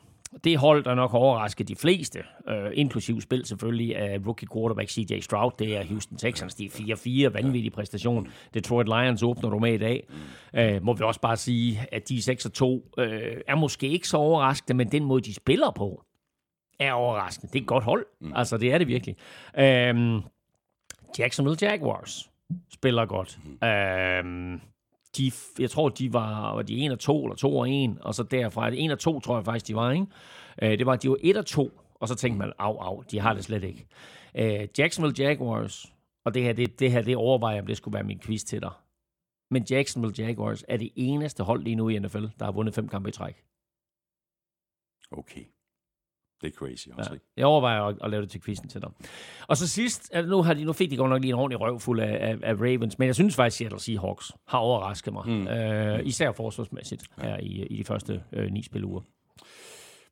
Det 0.44 0.58
hold, 0.58 0.84
der 0.84 0.94
nok 0.94 1.11
har 1.11 1.19
overrasket 1.19 1.69
de 1.69 1.76
fleste, 1.76 2.19
øh, 2.49 2.70
inklusiv 2.75 3.20
spil 3.20 3.46
selvfølgelig 3.46 3.96
af 3.96 4.19
rookie 4.26 4.49
quarterback 4.55 4.90
CJ 4.90 5.20
Stroud, 5.20 5.52
det 5.58 5.76
er 5.76 5.84
Houston 5.84 6.19
Texans. 6.19 6.55
De 6.55 6.64
er 6.64 7.29
4-4, 7.29 7.32
vanvittig 7.32 7.73
præstation. 7.73 8.29
Detroit 8.55 8.87
Lions 8.87 9.23
åbner 9.23 9.50
du 9.50 9.58
med 9.58 9.75
i 9.75 9.79
dag. 9.79 10.08
Øh, 10.55 10.84
må 10.84 10.93
vi 10.93 11.05
også 11.05 11.20
bare 11.20 11.37
sige, 11.37 11.81
at 11.93 12.08
de 12.08 12.19
6-2 12.19 12.90
øh, 12.99 13.37
er 13.49 13.55
måske 13.55 13.88
ikke 13.88 14.08
så 14.08 14.17
overraskende, 14.17 14.76
men 14.76 14.93
den 14.93 15.05
måde, 15.05 15.20
de 15.20 15.34
spiller 15.34 15.70
på, 15.70 16.02
er 16.81 16.93
overraskende. 16.93 17.52
Det 17.52 17.58
er 17.58 17.62
et 17.62 17.69
godt 17.69 17.84
hold. 17.84 18.06
Altså, 18.34 18.56
det 18.56 18.73
er 18.73 18.79
det 18.79 18.88
virkelig. 18.88 19.17
Øhm, 19.58 20.20
Jacksonville 21.19 21.58
Jaguars 21.62 22.31
spiller 22.73 23.06
godt. 23.06 23.38
Øhm, 23.64 24.61
de, 25.17 25.32
jeg 25.59 25.70
tror, 25.70 25.88
de 25.88 26.12
var, 26.12 26.55
var 26.55 26.62
de 26.62 26.87
1 26.87 26.93
og 26.93 26.99
2, 26.99 27.25
eller 27.25 27.37
2 27.37 27.56
og 27.56 27.70
1, 27.70 27.99
og 28.00 28.14
så 28.14 28.23
derfra, 28.23 28.70
1 28.75 28.93
og 28.93 28.99
2 28.99 29.20
tror 29.20 29.37
jeg 29.37 29.44
faktisk, 29.44 29.69
de 29.69 29.75
var, 29.75 29.91
ikke? 29.91 30.06
Øh, 30.62 30.79
det 30.79 30.87
var, 30.87 30.97
de 30.97 31.11
var 31.11 31.17
1 31.20 31.37
og 31.37 31.47
2, 31.47 31.81
og 31.94 32.09
så 32.09 32.14
tænkte 32.14 32.38
man, 32.38 32.53
au, 32.59 32.76
au, 32.79 33.03
de 33.11 33.20
har 33.20 33.35
det 33.35 33.44
slet 33.44 33.64
ikke. 33.64 33.87
Øh, 34.35 34.69
Jacksonville 34.79 35.25
Jaguars, 35.25 35.93
og 36.25 36.35
det 36.35 36.43
her, 36.43 36.53
det, 36.53 36.81
det 36.81 36.93
her, 36.93 37.03
det 37.03 37.17
overvejer, 37.17 37.61
om 37.61 37.67
det 37.67 37.76
skulle 37.76 37.94
være 37.94 38.05
min 38.05 38.20
quiz 38.20 38.44
til 38.44 38.61
dig. 38.61 38.73
Men 39.50 39.67
Jacksonville 39.70 40.25
Jaguars 40.26 40.64
er 40.69 40.76
det 40.76 40.91
eneste 40.97 41.43
hold 41.43 41.62
lige 41.62 41.76
nu 41.76 41.88
i 41.88 41.99
NFL, 41.99 42.26
der 42.38 42.44
har 42.44 42.53
vundet 42.53 42.75
fem 42.75 42.88
kampe 42.88 43.08
i 43.08 43.12
træk. 43.12 43.44
Okay. 45.11 45.44
Det 46.43 46.49
er 46.53 46.56
crazy 46.56 46.89
også, 46.99 47.11
Ja. 47.11 47.15
ikke? 47.15 47.27
Jeg 47.37 47.47
overvejer 47.47 47.83
at, 47.83 47.97
at 48.05 48.11
lave 48.11 48.23
det 48.23 48.31
til 48.31 48.43
quizzen 48.44 48.69
til 48.69 48.81
dig. 48.81 48.91
Og 49.49 49.56
så 49.56 49.69
sidst, 49.69 50.11
altså 50.12 50.31
nu, 50.31 50.43
har 50.43 50.55
de, 50.55 50.65
nu 50.65 50.73
fik 50.73 50.91
de 50.91 50.97
godt 50.97 51.11
nok 51.11 51.21
lige 51.21 51.33
en 51.33 51.39
ordentlig 51.39 51.61
røvfuld 51.61 52.00
af, 52.00 52.19
af, 52.29 52.37
af 52.43 52.55
Ravens, 52.55 52.99
men 52.99 53.06
jeg 53.06 53.15
synes 53.15 53.35
faktisk, 53.37 53.61
at 53.61 53.71
Seattle 53.71 53.81
Seahawks 53.81 54.33
har 54.49 54.59
overrasket 54.59 55.12
mig. 55.12 55.25
Mm. 55.27 55.49
Øh, 55.49 56.00
især 56.06 56.33
forsvarsmæssigt 56.33 57.03
her 57.23 57.37
i, 57.41 57.67
i 57.71 57.77
de 57.77 57.85
første 57.85 58.23
øh, 58.33 58.50
ni 58.50 58.62
spiluger. 58.62 59.00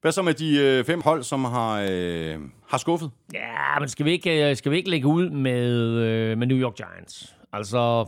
Hvad 0.00 0.12
så 0.12 0.22
med 0.22 0.34
de 0.34 0.58
øh, 0.58 0.84
fem 0.84 1.00
hold, 1.00 1.22
som 1.22 1.44
har, 1.44 1.86
øh, 1.90 2.38
har 2.68 2.78
skuffet? 2.78 3.10
Ja, 3.34 3.78
men 3.78 3.88
skal 3.88 4.06
vi 4.06 4.10
ikke, 4.10 4.50
øh, 4.50 4.56
skal 4.56 4.72
vi 4.72 4.76
ikke 4.76 4.90
lægge 4.90 5.06
ud 5.06 5.30
med, 5.30 5.68
øh, 5.78 6.38
med 6.38 6.46
New 6.46 6.58
York 6.58 6.74
Giants? 6.76 7.36
Altså, 7.52 8.06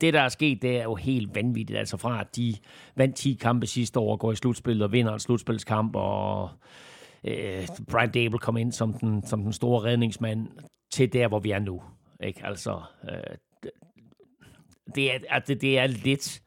det 0.00 0.14
der 0.14 0.20
er 0.20 0.28
sket, 0.28 0.62
det 0.62 0.78
er 0.78 0.82
jo 0.82 0.94
helt 0.94 1.34
vanvittigt. 1.34 1.78
Altså 1.78 1.96
fra 1.96 2.20
at 2.20 2.36
de 2.36 2.54
vandt 2.96 3.16
10 3.16 3.38
kampe 3.40 3.66
sidste 3.66 4.00
år, 4.00 4.16
går 4.16 4.32
i 4.32 4.36
slutspillet 4.36 4.82
og 4.84 4.92
vinder 4.92 5.12
en 5.12 5.20
slutspilskamp, 5.20 5.96
og 5.96 6.50
øh, 7.24 7.68
Brian 7.90 8.10
Dable 8.10 8.38
kom 8.38 8.56
ind 8.56 8.72
som 8.72 8.92
den, 8.92 9.26
som 9.26 9.42
den 9.42 9.52
store 9.52 9.84
redningsmand 9.84 10.48
til 10.92 11.12
der, 11.12 11.28
hvor 11.28 11.38
vi 11.38 11.50
er 11.50 11.58
nu. 11.58 11.82
Ikke? 12.24 12.46
Altså, 12.46 12.80
øh, 13.10 13.36
det, 14.94 15.14
er, 15.14 15.18
at 15.28 15.48
det, 15.48 15.60
det 15.60 15.78
er 15.78 15.86
lidt 15.86 16.42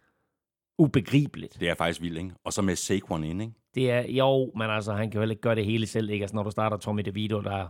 ubegribeligt. 0.80 1.60
Det 1.60 1.70
er 1.70 1.76
faktisk 1.76 2.02
vildt, 2.02 2.18
ikke? 2.18 2.32
Og 2.44 2.54
så 2.54 2.62
med 2.62 2.76
Saquon 2.76 3.24
ind, 3.24 3.42
ikke? 3.42 3.54
Det 3.76 3.92
er, 3.92 4.02
jo, 4.02 4.52
men 4.56 4.70
altså, 4.70 4.94
han 4.94 5.12
kan 5.12 5.14
jo 5.14 5.22
heller 5.22 5.34
ikke 5.34 5.42
gøre 5.42 5.56
det 5.56 5.66
hele 5.66 5.88
selv, 5.88 6.10
ikke? 6.10 6.24
Altså, 6.24 6.36
når 6.36 6.44
du 6.44 6.52
starter 6.52 6.78
Tommy 6.78 7.02
DeVito, 7.02 7.42
der 7.42 7.68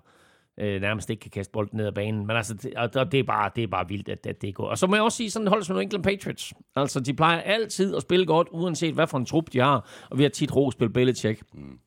øh, 0.60 0.82
nærmest 0.82 1.10
ikke 1.10 1.20
kan 1.20 1.32
kaste 1.32 1.52
bolden 1.52 1.78
ned 1.78 1.86
ad 1.86 1.92
banen. 1.92 2.28
Men 2.28 2.36
altså, 2.36 2.54
det, 2.54 2.74
og, 2.74 2.90
og 2.96 3.12
det, 3.12 3.20
er 3.20 3.24
bare, 3.24 3.52
det 3.56 3.64
er 3.64 3.68
bare 3.68 3.88
vildt, 3.88 4.10
at, 4.10 4.26
at 4.26 4.42
det 4.42 4.56
går. 4.56 4.70
Og 4.70 4.78
så 4.78 4.88
må 4.88 4.96
jeg 4.96 5.04
også 5.04 5.18
sige, 5.18 5.32
sådan 5.32 5.48
et 5.48 5.50
hold 5.50 5.64
som 5.64 5.76
New 5.76 5.82
England 5.82 6.04
Patriots. 6.04 6.54
Altså, 6.76 7.00
de 7.00 7.14
plejer 7.14 7.42
altid 7.42 7.96
at 7.96 8.02
spille 8.02 8.26
godt, 8.26 8.48
uanset 8.52 8.94
hvad 8.94 9.08
for 9.08 9.18
en 9.18 9.26
trup 9.26 9.54
de 9.54 9.60
har. 9.60 10.08
Og 10.10 10.18
vi 10.18 10.24
har 10.24 10.30
tit 10.30 10.56
ro 10.56 10.72
spillet 10.72 10.94
Belichick 10.94 11.42
mm. 11.54 11.80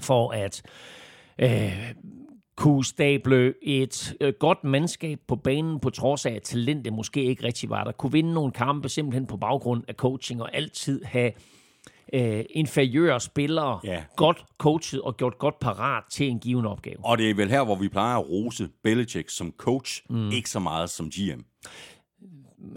For 0.00 0.30
at 0.32 0.62
øh, 1.38 1.92
kunne 2.56 2.84
stable 2.84 3.54
et 3.62 4.14
øh, 4.20 4.32
godt 4.40 4.64
mandskab 4.64 5.18
på 5.28 5.36
banen, 5.36 5.80
på 5.80 5.90
trods 5.90 6.26
af, 6.26 6.32
at 6.32 6.42
talentet 6.42 6.92
måske 6.92 7.24
ikke 7.24 7.44
rigtig 7.44 7.70
var 7.70 7.84
der. 7.84 7.92
Kunne 7.92 8.12
vinde 8.12 8.34
nogle 8.34 8.52
kampe 8.52 8.88
simpelthen 8.88 9.26
på 9.26 9.36
baggrund 9.36 9.84
af 9.88 9.94
coaching, 9.94 10.42
og 10.42 10.56
altid 10.56 11.04
have 11.04 11.32
øh, 12.12 12.44
inferiøre 12.50 13.20
spillere 13.20 13.80
Ja. 13.84 14.04
godt 14.16 14.44
coachet 14.58 15.00
og 15.00 15.16
gjort 15.16 15.38
godt 15.38 15.58
parat 15.58 16.04
til 16.10 16.28
en 16.28 16.38
given 16.38 16.66
opgave. 16.66 16.96
Og 17.04 17.18
det 17.18 17.30
er 17.30 17.34
vel 17.34 17.50
her, 17.50 17.64
hvor 17.64 17.76
vi 17.76 17.88
plejer 17.88 18.16
at 18.16 18.30
rose 18.30 18.68
Belichick 18.82 19.30
som 19.30 19.54
coach, 19.58 20.02
mm. 20.10 20.30
ikke 20.30 20.50
så 20.50 20.58
meget 20.58 20.90
som 20.90 21.10
GM. 21.10 21.40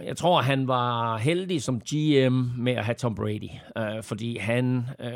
Jeg 0.03 0.17
tror, 0.17 0.41
han 0.41 0.67
var 0.67 1.17
heldig 1.17 1.63
som 1.63 1.79
GM 1.79 2.33
med 2.57 2.73
at 2.73 2.85
have 2.85 2.95
Tom 2.95 3.15
Brady, 3.15 3.49
øh, 3.77 4.03
fordi 4.03 4.37
han 4.37 4.87
øh, 4.99 5.11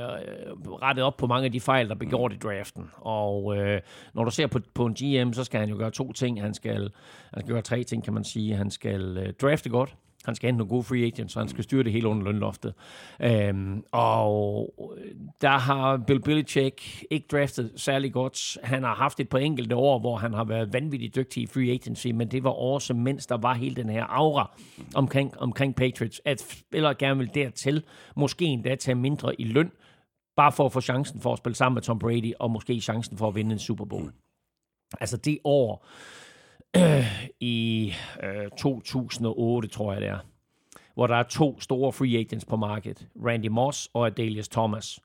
rettede 0.81 1.05
op 1.05 1.17
på 1.17 1.27
mange 1.27 1.45
af 1.45 1.51
de 1.51 1.59
fejl, 1.59 1.89
der 1.89 1.95
blev 1.95 2.09
gjort 2.09 2.33
i 2.33 2.37
draften. 2.37 2.89
Og 2.95 3.57
øh, 3.57 3.81
når 4.13 4.23
du 4.23 4.31
ser 4.31 4.47
på, 4.47 4.59
på 4.73 4.85
en 4.85 4.93
GM, 4.93 5.33
så 5.33 5.43
skal 5.43 5.59
han 5.59 5.69
jo 5.69 5.77
gøre 5.77 5.91
to 5.91 6.13
ting. 6.13 6.41
Han 6.41 6.53
skal, 6.53 6.91
han 7.33 7.41
skal 7.41 7.53
gøre 7.53 7.61
tre 7.61 7.83
ting, 7.83 8.03
kan 8.03 8.13
man 8.13 8.23
sige. 8.23 8.55
Han 8.55 8.71
skal 8.71 9.17
øh, 9.17 9.33
drafte 9.33 9.69
godt. 9.69 9.95
Han 10.25 10.35
skal 10.35 10.47
hente 10.47 10.57
nogle 10.57 10.69
gode 10.69 10.83
free 10.83 11.05
agents, 11.05 11.33
så 11.33 11.39
han 11.39 11.49
skal 11.49 11.63
styre 11.63 11.83
det 11.83 11.91
hele 11.91 12.07
under 12.07 12.23
lønloftet. 12.23 12.73
Øhm, 13.21 13.83
og 13.91 14.73
øh, 14.97 15.11
der 15.41 15.57
har 15.57 15.97
Bill 15.97 16.21
Belichick 16.21 17.03
ikke 17.11 17.27
draftet 17.31 17.71
særlig 17.75 18.13
godt. 18.13 18.57
Han 18.63 18.83
har 18.83 18.95
haft 18.95 19.19
et 19.19 19.29
par 19.29 19.37
enkelte 19.37 19.75
år, 19.75 19.99
hvor 19.99 20.17
han 20.17 20.33
har 20.33 20.43
været 20.43 20.73
vanvittigt 20.73 21.15
dygtig 21.15 21.43
i 21.43 21.45
free 21.45 21.71
agency, 21.71 22.07
men 22.07 22.31
det 22.31 22.43
var 22.43 22.49
også, 22.49 22.93
mens 22.93 23.25
der 23.27 23.37
var 23.37 23.53
hele 23.53 23.75
den 23.75 23.89
her 23.89 24.05
aura 24.09 24.57
omkring, 24.95 25.37
omkring 25.37 25.75
Patriots, 25.75 26.21
at 26.25 26.41
spillere 26.41 26.95
gerne 26.95 27.17
vil 27.17 27.29
dertil, 27.33 27.83
måske 28.15 28.45
endda 28.45 28.75
tage 28.75 28.95
mindre 28.95 29.41
i 29.41 29.43
løn, 29.43 29.71
bare 30.35 30.51
for 30.51 30.65
at 30.65 30.71
få 30.71 30.81
chancen 30.81 31.21
for 31.21 31.33
at 31.33 31.37
spille 31.37 31.55
sammen 31.55 31.75
med 31.75 31.81
Tom 31.81 31.99
Brady, 31.99 32.33
og 32.39 32.51
måske 32.51 32.79
chancen 32.81 33.17
for 33.17 33.27
at 33.27 33.35
vinde 33.35 33.51
en 33.53 33.59
Super 33.59 33.85
Bowl. 33.85 34.11
Altså 34.99 35.17
det 35.17 35.37
år, 35.43 35.87
i 37.39 37.93
øh, 38.23 38.49
2008, 38.57 39.67
tror 39.67 39.91
jeg 39.91 40.01
det 40.01 40.09
er, 40.09 40.19
hvor 40.93 41.07
der 41.07 41.15
er 41.15 41.23
to 41.23 41.59
store 41.59 41.91
free 41.91 42.17
agents 42.17 42.45
på 42.45 42.55
markedet, 42.55 43.07
Randy 43.25 43.47
Moss 43.47 43.89
og 43.93 44.07
Adelius 44.07 44.49
Thomas, 44.49 44.99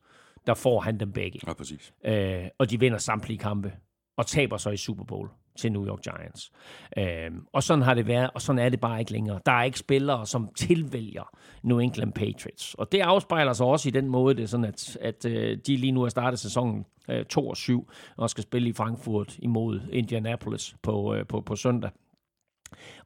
der 0.46 0.54
får 0.54 0.80
han 0.80 1.00
dem 1.00 1.12
begge. 1.12 1.40
Ja, 1.46 1.52
præcis. 1.52 1.92
Øh, 2.04 2.44
og 2.58 2.70
de 2.70 2.80
vinder 2.80 2.98
samtlige 2.98 3.38
kampe 3.38 3.72
og 4.16 4.26
taber 4.26 4.56
så 4.56 4.70
i 4.70 4.76
Super 4.76 5.04
Bowl 5.04 5.30
til 5.56 5.72
New 5.72 5.86
York 5.86 6.02
Giants. 6.02 6.52
Øh, 6.98 7.30
og 7.52 7.62
sådan 7.62 7.82
har 7.82 7.94
det 7.94 8.06
været, 8.06 8.30
og 8.34 8.42
sådan 8.42 8.58
er 8.58 8.68
det 8.68 8.80
bare 8.80 9.00
ikke 9.00 9.12
længere. 9.12 9.40
Der 9.46 9.52
er 9.52 9.62
ikke 9.62 9.78
spillere, 9.78 10.26
som 10.26 10.48
tilvælger 10.56 11.30
New 11.62 11.78
England 11.78 12.12
Patriots. 12.12 12.74
Og 12.74 12.92
det 12.92 13.00
afspejler 13.00 13.52
sig 13.52 13.66
også 13.66 13.88
i 13.88 13.92
den 13.92 14.08
måde, 14.08 14.34
det 14.34 14.42
er 14.42 14.46
sådan, 14.46 14.64
at, 14.64 14.98
at 15.00 15.24
øh, 15.24 15.58
de 15.66 15.76
lige 15.76 15.92
nu 15.92 16.02
har 16.02 16.08
startet 16.08 16.38
sæsonen 16.38 16.84
øh, 17.08 17.24
2 17.24 17.48
og 17.48 17.56
7, 17.56 17.90
og 18.16 18.30
skal 18.30 18.42
spille 18.42 18.68
i 18.68 18.72
Frankfurt 18.72 19.38
imod 19.38 19.80
Indianapolis 19.92 20.76
på, 20.82 21.14
øh, 21.14 21.26
på, 21.26 21.40
på 21.40 21.56
søndag. 21.56 21.90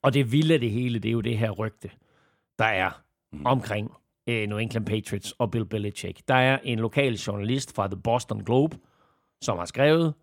Og 0.03 0.15
det 0.15 0.33
vilde 0.33 0.59
det 0.59 0.71
hele, 0.71 0.99
det 0.99 1.09
er 1.09 1.13
jo 1.13 1.21
det 1.21 1.39
her 1.39 1.51
rygte, 1.51 1.91
der 2.59 2.65
er 2.65 3.03
mm. 3.33 3.47
omkring 3.47 3.91
øh, 4.27 4.49
New 4.49 4.59
England 4.59 4.87
Patriots 4.87 5.33
og 5.39 5.51
Bill 5.51 5.67
Belichick. 5.67 6.29
Der 6.29 6.35
er 6.35 6.59
en 6.65 6.79
lokal 6.79 7.15
journalist 7.15 7.75
fra 7.75 7.87
The 7.87 7.97
Boston 7.97 8.45
Globe, 8.45 8.79
som 9.41 9.59
har 9.59 9.65
skrevet 9.65 10.15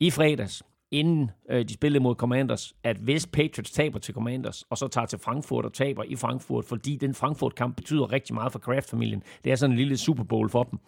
i 0.00 0.10
fredags, 0.10 0.62
inden 0.90 1.30
øh, 1.50 1.68
de 1.68 1.74
spillede 1.74 2.02
mod 2.02 2.14
Commanders, 2.14 2.74
at 2.84 2.96
hvis 2.96 3.26
Patriots 3.26 3.70
taber 3.70 3.98
til 3.98 4.14
Commanders, 4.14 4.62
og 4.70 4.78
så 4.78 4.88
tager 4.88 5.06
til 5.06 5.18
Frankfurt 5.18 5.64
og 5.64 5.72
taber 5.72 6.04
i 6.04 6.16
Frankfurt, 6.16 6.64
fordi 6.64 6.96
den 6.96 7.14
Frankfurt-kamp 7.14 7.76
betyder 7.76 8.12
rigtig 8.12 8.34
meget 8.34 8.52
for 8.52 8.58
Kraft-familien. 8.58 9.22
Det 9.44 9.52
er 9.52 9.56
sådan 9.56 9.72
en 9.72 9.78
lille 9.78 9.96
Super 9.96 10.24
Bowl 10.24 10.50
for 10.50 10.62
dem. 10.62 10.78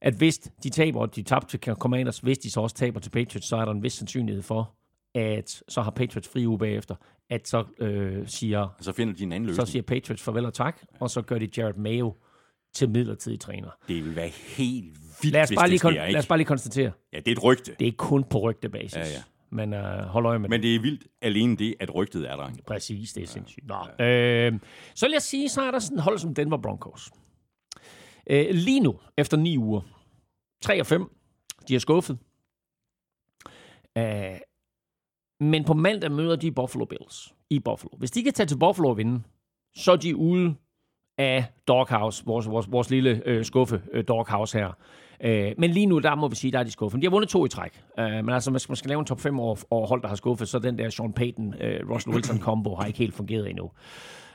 At 0.00 0.14
hvis 0.14 0.38
de 0.38 0.70
taber, 0.70 1.00
og 1.00 1.16
de 1.16 1.22
tabte 1.22 1.58
til 1.58 1.74
Commanders, 1.74 2.18
hvis 2.18 2.38
de 2.38 2.50
så 2.50 2.60
også 2.60 2.76
taber 2.76 3.00
til 3.00 3.10
Patriots, 3.10 3.46
så 3.48 3.56
er 3.56 3.64
der 3.64 3.72
en 3.72 3.82
vis 3.82 3.92
sandsynlighed 3.92 4.42
for, 4.42 4.74
at 5.14 5.62
så 5.68 5.82
har 5.82 5.90
Patriots 5.90 6.28
fri 6.28 6.46
uge 6.46 6.58
bagefter, 6.58 6.94
at 7.30 7.48
så 7.48 7.64
øh, 7.78 8.26
siger 8.26 8.60
Og 8.60 8.84
så 8.84 8.92
finder 8.92 9.14
de 9.14 9.22
en 9.22 9.32
anden 9.32 9.48
så 9.48 9.50
løsning. 9.50 9.68
siger 9.68 9.82
Patriots 9.82 10.22
farvel 10.22 10.44
og 10.44 10.54
tak, 10.54 10.80
og 11.00 11.10
så 11.10 11.22
gør 11.22 11.38
de 11.38 11.48
Jared 11.56 11.74
Mayo 11.74 12.14
til 12.74 12.90
midlertidig 12.90 13.40
træner. 13.40 13.70
Det 13.88 14.04
vil 14.04 14.16
være 14.16 14.28
helt 14.28 14.98
vildt, 15.22 15.32
Lad 15.32 15.42
os, 15.42 15.48
hvis 15.48 15.56
bare 15.56 15.64
det 15.64 15.70
lige, 15.70 15.78
sker, 15.78 15.90
lad 15.90 16.16
os 16.16 16.26
bare 16.26 16.38
lige 16.38 16.46
konstatere, 16.46 16.92
Ja, 17.12 17.18
det 17.18 17.28
er 17.28 17.32
et 17.32 17.44
rygte. 17.44 17.76
det 17.78 17.88
er 17.88 17.92
kun 17.96 18.24
på 18.24 18.38
rygtebasis. 18.38 18.96
Ja, 18.96 19.00
ja. 19.00 19.22
Men 19.50 19.72
øh, 19.74 20.00
hold 20.00 20.26
øje 20.26 20.38
med 20.38 20.48
Men 20.48 20.62
det 20.62 20.74
er 20.74 20.80
vildt 20.80 21.06
alene 21.22 21.56
det, 21.56 21.74
at 21.80 21.94
rygtet 21.94 22.30
er 22.30 22.36
der. 22.36 22.50
Præcis, 22.66 23.12
det 23.12 23.22
er 23.22 23.26
sindssygt. 23.26 23.66
Nå. 23.66 24.04
Øh, 24.04 24.52
så 24.94 25.06
vil 25.06 25.12
jeg 25.12 25.22
sige, 25.22 25.48
så 25.48 25.62
er 25.62 25.70
der 25.70 25.78
sådan 25.78 25.98
hold 25.98 26.18
som 26.18 26.34
Denver 26.34 26.56
Broncos. 26.56 27.10
Øh, 28.30 28.46
lige 28.50 28.80
nu, 28.80 28.98
efter 29.16 29.36
ni 29.36 29.58
uger, 29.58 29.80
3 30.62 30.80
og 30.80 30.86
5, 30.86 31.10
de 31.68 31.74
er 31.74 31.78
skuffet. 31.78 32.18
Øh, 33.98 34.38
men 35.40 35.64
på 35.64 35.74
mandag 35.74 36.12
møder 36.12 36.36
de 36.36 36.52
Buffalo 36.52 36.84
Bills 36.84 37.34
i 37.50 37.58
Buffalo. 37.58 37.90
Hvis 37.98 38.10
de 38.10 38.22
kan 38.22 38.32
tage 38.32 38.46
til 38.46 38.58
Buffalo 38.58 38.88
og 38.88 38.96
vinde, 38.96 39.22
så 39.76 39.92
er 39.92 39.96
de 39.96 40.16
ude 40.16 40.54
af 41.18 41.44
Doghouse, 41.68 42.24
vores, 42.26 42.50
vores, 42.50 42.72
vores 42.72 42.90
lille 42.90 43.22
øh, 43.26 43.44
skuffe 43.44 43.82
øh, 43.92 44.04
Doghouse 44.08 44.58
her. 44.58 44.72
Øh, 45.24 45.52
men 45.58 45.70
lige 45.70 45.86
nu, 45.86 45.98
der 45.98 46.14
må 46.14 46.28
vi 46.28 46.36
sige, 46.36 46.52
der 46.52 46.58
er 46.58 46.62
de 46.62 46.70
skuffet. 46.70 47.02
De 47.02 47.06
har 47.06 47.10
vundet 47.10 47.28
to 47.30 47.46
i 47.46 47.48
træk. 47.48 47.82
Øh, 47.98 48.06
men 48.06 48.28
altså, 48.28 48.50
man 48.50 48.60
skal, 48.60 48.70
man 48.70 48.76
skal 48.76 48.88
lave 48.88 48.98
en 48.98 49.06
top 49.06 49.20
5 49.20 49.40
over, 49.40 49.56
over 49.70 49.86
hold, 49.86 50.02
der 50.02 50.08
har 50.08 50.16
skuffet, 50.16 50.48
så 50.48 50.58
den 50.58 50.78
der 50.78 50.90
Sean 50.90 51.12
Payton, 51.12 51.54
øh, 51.60 51.90
Russell 51.90 52.14
Wilson 52.14 52.40
combo 52.40 52.74
har 52.74 52.86
ikke 52.86 52.98
helt 52.98 53.14
fungeret 53.14 53.50
endnu. 53.50 53.70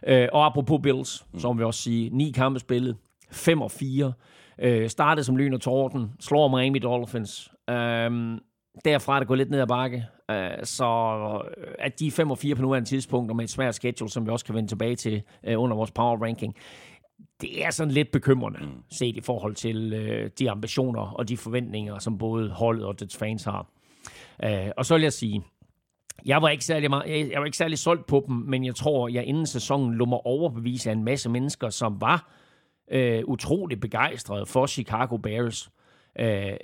Øh, 0.07 0.27
og 0.33 0.45
apropos 0.45 0.79
Bills, 0.83 1.25
så 1.37 1.47
må 1.47 1.53
vi 1.53 1.63
også 1.63 1.81
sige, 1.81 2.09
ni 2.09 2.31
kampe 2.31 2.59
spillet, 2.59 2.95
5 3.31 3.61
og 3.61 3.71
4. 3.71 4.13
Øh, 4.59 4.89
startede 4.89 5.23
som 5.23 5.37
lyn 5.37 5.53
og 5.53 5.61
torden, 5.61 6.11
slår 6.19 6.57
Miami 6.57 6.79
Dolphins. 6.79 7.51
Øh, 7.69 8.37
derfra 8.85 9.15
er 9.15 9.19
det 9.19 9.27
gået 9.27 9.37
lidt 9.37 9.49
ned 9.49 9.59
ad 9.61 9.67
bakke. 9.67 10.05
Øh, 10.31 10.49
så 10.63 10.85
at 11.79 11.99
de 11.99 12.07
er 12.07 12.11
5 12.11 12.31
og 12.31 12.37
4 12.37 12.55
på 12.55 12.61
nuværende 12.61 12.89
tidspunkt, 12.89 13.31
og 13.31 13.35
med 13.35 13.43
et 13.43 13.49
svært 13.49 13.75
schedule, 13.75 14.09
som 14.09 14.25
vi 14.25 14.31
også 14.31 14.45
kan 14.45 14.55
vende 14.55 14.69
tilbage 14.69 14.95
til 14.95 15.23
øh, 15.43 15.61
under 15.61 15.75
vores 15.75 15.91
power 15.91 16.23
ranking, 16.23 16.55
det 17.41 17.65
er 17.65 17.71
sådan 17.71 17.93
lidt 17.93 18.11
bekymrende, 18.11 18.59
mm. 18.61 18.83
set 18.91 19.17
i 19.17 19.21
forhold 19.21 19.55
til 19.55 19.93
øh, 19.93 20.29
de 20.39 20.51
ambitioner 20.51 21.01
og 21.01 21.29
de 21.29 21.37
forventninger, 21.37 21.99
som 21.99 22.17
både 22.17 22.49
holdet 22.49 22.85
og 22.85 22.99
dets 22.99 23.17
fans 23.17 23.43
har. 23.43 23.67
Øh, 24.43 24.71
og 24.77 24.85
så 24.85 24.93
vil 24.93 25.03
jeg 25.03 25.13
sige, 25.13 25.43
jeg 26.25 26.41
var, 26.41 26.49
ikke 26.49 26.65
særlig 26.65 26.89
meget, 26.89 27.09
jeg, 27.09 27.31
jeg 27.31 27.39
var 27.39 27.45
ikke 27.45 27.57
særlig 27.57 27.77
solgt 27.77 28.05
på 28.05 28.23
dem, 28.27 28.35
men 28.35 28.65
jeg 28.65 28.75
tror, 28.75 29.07
jeg 29.07 29.25
inden 29.25 29.45
sæsonen 29.45 29.93
lå 29.93 30.05
mig 30.05 30.25
overbevise 30.25 30.89
af 30.89 30.93
en 30.93 31.03
masse 31.03 31.29
mennesker, 31.29 31.69
som 31.69 32.01
var 32.01 32.29
øh, 32.91 33.23
utrolig 33.25 33.79
begejstrede 33.79 34.45
for 34.45 34.67
Chicago 34.67 35.17
Bears. 35.17 35.67
Øh, 35.67 35.82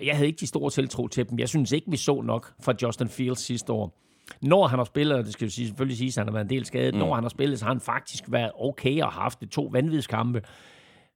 jeg 0.04 0.16
havde 0.16 0.28
ikke 0.28 0.40
de 0.40 0.48
store 0.48 0.70
tiltro 0.70 1.08
til 1.08 1.30
dem. 1.30 1.40
Jeg 1.40 1.50
synes 1.50 1.72
ikke, 1.72 1.92
vi 1.92 1.98
så 1.98 2.22
nok 2.22 2.54
fra 2.64 2.74
Justin 2.82 3.10
Fields 3.10 3.40
sidste 3.40 3.74
år. 3.74 4.00
Når 4.42 4.68
han 4.68 4.80
har 4.80 4.84
spillet, 4.84 5.18
og 5.18 5.26
det 5.26 5.34
skal 5.34 5.46
jo 5.46 5.52
sige, 5.52 5.68
selvfølgelig 5.68 5.98
sige, 5.98 6.08
at 6.08 6.16
han 6.16 6.28
har 6.28 6.34
været 6.34 6.46
en 6.46 6.50
del 6.50 6.66
skadet, 6.66 6.94
mm. 6.94 7.00
når 7.00 7.16
han 7.16 7.24
har 7.24 7.30
spillet, 7.30 7.60
så 7.60 7.66
har 7.66 7.72
han 7.72 7.82
faktisk 7.82 8.24
været 8.28 8.52
okay 8.60 9.02
og 9.02 9.12
haft 9.12 9.40
det 9.40 9.50
to 9.50 9.70
vanvidskampe. 9.72 10.42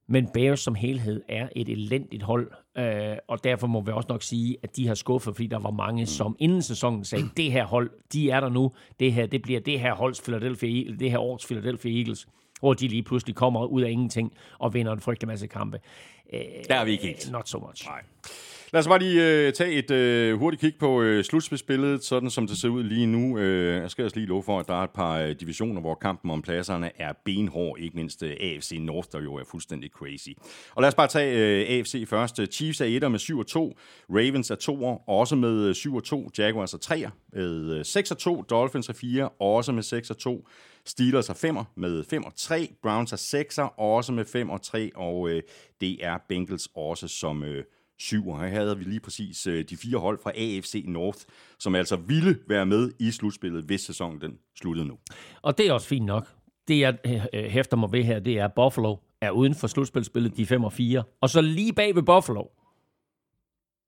Men 0.08 0.28
Bears 0.34 0.60
som 0.60 0.76
helhed 0.76 1.22
er 1.30 1.50
et 1.56 1.70
elendigt 1.70 2.24
hold, 2.24 2.52
øh, 2.78 3.18
og 3.28 3.44
derfor 3.44 3.68
må 3.68 3.82
vi 3.82 3.92
også 3.92 4.08
nok 4.10 4.24
sige, 4.24 4.58
at 4.64 4.76
de 4.76 4.88
har 4.88 4.96
skuffet, 4.96 5.36
fordi 5.36 5.48
der 5.48 5.60
var 5.60 5.72
mange, 5.72 6.06
som 6.06 6.36
inden 6.40 6.62
sæsonen 6.62 7.04
sagde, 7.04 7.26
det 7.38 7.52
her 7.52 7.66
hold, 7.66 7.92
de 8.14 8.30
er 8.30 8.40
der 8.40 8.50
nu, 8.50 8.72
det 9.00 9.14
her, 9.14 9.26
det 9.26 9.42
bliver 9.42 9.60
det 9.60 9.80
her 9.80 9.96
holds 9.96 10.22
Philadelphia 10.22 10.96
det 11.00 11.12
her 11.12 11.20
års 11.20 11.46
Philadelphia 11.46 11.98
Eagles, 11.98 12.28
hvor 12.64 12.74
de 12.74 12.88
lige 12.88 13.04
pludselig 13.04 13.36
kommer 13.36 13.66
ud 13.66 13.82
af 13.82 13.90
ingenting 13.92 14.34
og 14.60 14.74
vinder 14.74 14.94
en 14.94 15.00
frygtelig 15.00 15.28
masse 15.28 15.48
kampe. 15.48 15.80
Øh, 16.34 16.40
Der 16.68 16.76
er 16.76 16.86
vi 16.86 16.92
ikke 16.92 17.04
helt. 17.08 17.32
Not 17.32 17.50
so 17.50 17.60
much. 17.60 17.86
Nej. 17.86 18.02
Lad 18.74 18.80
os 18.80 18.88
bare 18.88 19.00
lige 19.00 19.28
øh, 19.48 19.54
tage 19.54 19.72
et 19.72 19.92
øh, 19.92 20.40
hurtigt 20.40 20.62
kig 20.62 20.74
på 20.80 21.02
øh, 21.02 21.24
slutspidsbilledet, 21.24 22.04
sådan 22.04 22.30
som 22.30 22.48
det 22.48 22.58
ser 22.58 22.70
ud 22.70 22.84
lige 22.84 23.06
nu. 23.06 23.38
Øh, 23.38 23.82
jeg 23.82 23.92
skal 23.92 24.06
også 24.06 24.18
lige 24.18 24.28
love 24.28 24.44
for, 24.44 24.60
at 24.60 24.68
der 24.68 24.74
er 24.74 24.84
et 24.84 24.90
par 24.90 25.20
øh, 25.20 25.32
divisioner, 25.40 25.82
hvor 25.82 25.96
kampen 25.96 26.32
om 26.32 26.42
pladserne 26.42 26.92
er 27.02 27.14
benhård. 27.26 27.80
Ikke 27.80 27.96
mindst 27.98 28.24
øh, 28.24 28.32
AFC 28.42 28.78
North, 28.80 29.08
der 29.12 29.22
jo 29.22 29.36
er 29.36 29.44
fuldstændig 29.52 29.90
crazy. 29.90 30.30
Og 30.76 30.82
lad 30.82 30.88
os 30.88 30.96
bare 30.96 31.08
tage 31.08 31.38
øh, 31.38 31.78
AFC 31.80 32.04
først. 32.10 32.40
Chiefs 32.52 32.82
er 32.82 32.86
etter 32.86 33.10
med 33.10 33.20
7 33.20 33.40
og 33.40 33.48
2. 33.48 33.78
Ravens 34.10 34.52
er 34.52 34.56
2'er, 34.56 35.10
også 35.10 35.36
med 35.36 35.66
øh, 35.68 35.76
7 35.76 35.96
og 35.96 36.04
2. 36.04 36.30
Jaguars 36.38 36.74
er 36.74 36.78
3'er 36.78 37.10
med 37.40 37.78
øh, 37.80 37.86
6 37.86 38.12
og 38.12 38.18
2. 38.18 38.42
Dolphins 38.42 38.90
er 38.90 38.94
4, 38.94 39.30
også 39.30 39.72
med 39.72 39.84
6 39.84 40.10
og 40.10 40.18
2. 40.18 40.48
Steelers 40.86 41.30
er 41.30 41.34
5'er 41.34 41.64
med 41.76 42.04
5 42.04 42.24
og 42.24 42.36
3. 42.36 42.70
Browns 42.82 43.12
er 43.12 43.18
sekser 43.18 43.64
også 43.64 44.12
med 44.12 44.26
5 44.26 44.50
og 44.50 44.62
3. 44.62 44.92
Og 44.96 45.30
øh, 45.30 45.42
det 45.82 46.06
er 46.06 46.18
Bengals 46.30 46.70
også 46.76 47.08
som... 47.08 47.44
Øh, 47.44 47.64
syv. 48.00 48.36
Her 48.36 48.48
havde 48.48 48.78
vi 48.78 48.84
lige 48.84 49.00
præcis 49.00 49.48
øh, 49.48 49.66
de 49.70 49.78
fire 49.78 49.98
hold 49.98 50.20
fra 50.24 50.32
AFC 50.32 50.84
North, 50.88 51.20
som 51.60 51.76
altså 51.76 51.96
ville 51.96 52.40
være 52.48 52.66
med 52.66 52.92
i 53.00 53.12
slutspillet, 53.12 53.64
hvis 53.64 53.82
sæsonen 53.82 54.22
den 54.22 54.38
sluttede 54.60 54.88
nu. 54.88 54.98
Og 55.42 55.58
det 55.58 55.68
er 55.68 55.74
også 55.74 55.88
fint 55.88 56.06
nok. 56.06 56.28
Det, 56.68 56.80
jeg 56.80 56.98
øh, 57.06 57.26
øh, 57.34 57.44
hæfter 57.44 57.78
mig 57.78 57.92
ved 57.92 58.04
her, 58.04 58.20
det 58.20 58.40
er, 58.40 58.46
at 58.46 58.54
Buffalo 58.54 58.96
er 59.22 59.32
uden 59.32 59.56
for 59.56 59.68
slutspilspillet, 59.68 60.38
de 60.38 60.46
5 60.46 60.64
og 60.64 60.74
4. 60.74 61.04
Og 61.22 61.30
så 61.30 61.42
lige 61.42 61.74
bag 61.74 61.96
ved 61.96 62.04
Buffalo, 62.04 62.44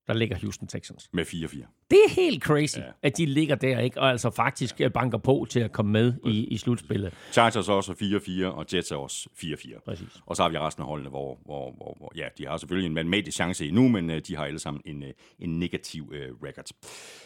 der 0.08 0.14
ligger 0.14 0.38
Houston 0.42 0.68
Texans. 0.68 1.10
Med 1.14 1.26
4-4. 1.26 1.88
Det 1.92 2.00
er 2.06 2.10
helt 2.10 2.44
crazy, 2.44 2.78
ja. 2.78 2.84
at 3.04 3.18
de 3.18 3.26
ligger 3.26 3.56
der, 3.56 3.80
ikke? 3.80 4.02
Og 4.02 4.10
altså 4.10 4.30
faktisk 4.30 4.82
øh, 4.82 4.92
banker 4.92 5.18
på 5.18 5.48
til 5.50 5.60
at 5.60 5.72
komme 5.72 5.92
med 5.92 6.14
i, 6.26 6.44
i 6.44 6.58
slutspillet. 6.58 7.14
Chargers 7.32 7.68
er 7.68 7.74
også 7.74 7.92
4-4, 7.92 8.46
og 8.46 8.66
Jets 8.74 8.92
er 8.92 8.96
også 8.96 9.30
4-4. 9.38 9.84
Præcis. 9.86 10.08
Og 10.26 10.36
så 10.36 10.42
har 10.44 10.50
vi 10.50 10.58
resten 10.58 10.82
af 10.82 10.88
holdene, 10.88 11.10
hvor, 11.10 11.40
hvor, 11.46 11.72
hvor, 11.78 11.96
hvor 11.98 12.12
ja, 12.16 12.28
de 12.38 12.48
har 12.48 12.58
selvfølgelig 12.58 12.88
en 12.88 12.94
matematisk 12.94 13.36
chance 13.36 13.68
endnu, 13.68 13.88
men 13.88 14.10
øh, 14.10 14.22
de 14.28 14.36
har 14.36 14.46
alle 14.46 14.60
sammen 14.60 14.82
en, 14.86 15.04
øh, 15.04 15.10
en 15.40 15.60
negativ 15.60 16.12
øh, 16.14 16.30
record. 16.44 16.66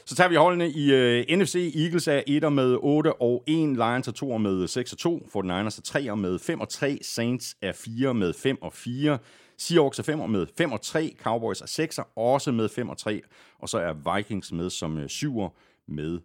Så 0.05 0.15
tager 0.15 0.29
vi 0.29 0.35
holdene 0.35 0.69
i 0.71 0.93
øh, 0.93 1.25
NFC. 1.37 1.73
Eagles 1.75 2.07
er 2.07 2.21
1 2.27 2.53
med 2.53 2.77
8 2.79 3.21
og 3.21 3.43
1. 3.47 3.55
Lions 3.55 4.07
er 4.07 4.11
2 4.11 4.37
med 4.37 4.67
6 4.67 4.91
og 4.91 4.97
2. 4.97 5.27
49ers 5.35 5.77
er 5.77 5.81
3 5.85 6.15
med 6.15 6.39
5 6.39 6.59
og 6.59 6.69
3. 6.69 6.99
Saints 7.01 7.55
er 7.61 7.71
4 7.71 8.13
med 8.13 8.33
5 8.33 8.61
og 8.61 8.73
4. 8.73 9.17
Seahawks 9.59 9.99
er 9.99 10.03
5 10.03 10.29
med 10.29 10.47
5 10.57 10.71
og 10.71 10.81
3. 10.81 11.15
Cowboys 11.21 11.61
er 11.61 11.65
6 11.65 11.99
også 12.15 12.51
med 12.51 12.69
5 12.69 12.89
og 12.89 12.97
3. 12.97 13.21
Og 13.59 13.69
så 13.69 13.77
er 13.77 14.15
Vikings 14.15 14.51
med 14.51 14.69
som 14.69 14.97
øh, 14.97 15.09
7 15.09 15.41
med 15.87 16.19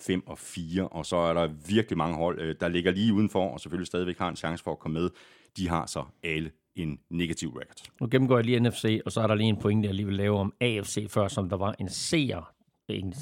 5 0.00 0.26
og 0.26 0.38
4. 0.38 0.88
Og 0.88 1.06
så 1.06 1.16
er 1.16 1.34
der 1.34 1.48
virkelig 1.68 1.98
mange 1.98 2.16
hold, 2.16 2.40
øh, 2.40 2.54
der 2.60 2.68
ligger 2.68 2.92
lige 2.92 3.14
udenfor, 3.14 3.48
og 3.48 3.60
selvfølgelig 3.60 3.86
stadigvæk 3.86 4.18
har 4.18 4.28
en 4.28 4.36
chance 4.36 4.64
for 4.64 4.72
at 4.72 4.78
komme 4.78 5.00
med. 5.00 5.10
De 5.56 5.68
har 5.68 5.86
så 5.86 6.04
alle 6.24 6.50
en 6.76 6.98
negativ 7.10 7.48
record. 7.48 7.90
Nu 8.00 8.08
gennemgår 8.10 8.36
jeg 8.36 8.44
lige 8.44 8.60
NFC, 8.60 9.00
og 9.06 9.12
så 9.12 9.20
er 9.20 9.26
der 9.26 9.34
lige 9.34 9.48
en 9.48 9.56
pointe, 9.56 9.86
jeg 9.86 9.94
lige 9.94 10.06
vil 10.06 10.16
lave 10.16 10.38
om 10.38 10.52
AFC 10.60 11.06
før, 11.10 11.28
som 11.28 11.48
der 11.48 11.56
var 11.56 11.74
en 11.78 11.88
seer. 11.88 12.52
En, 12.88 13.06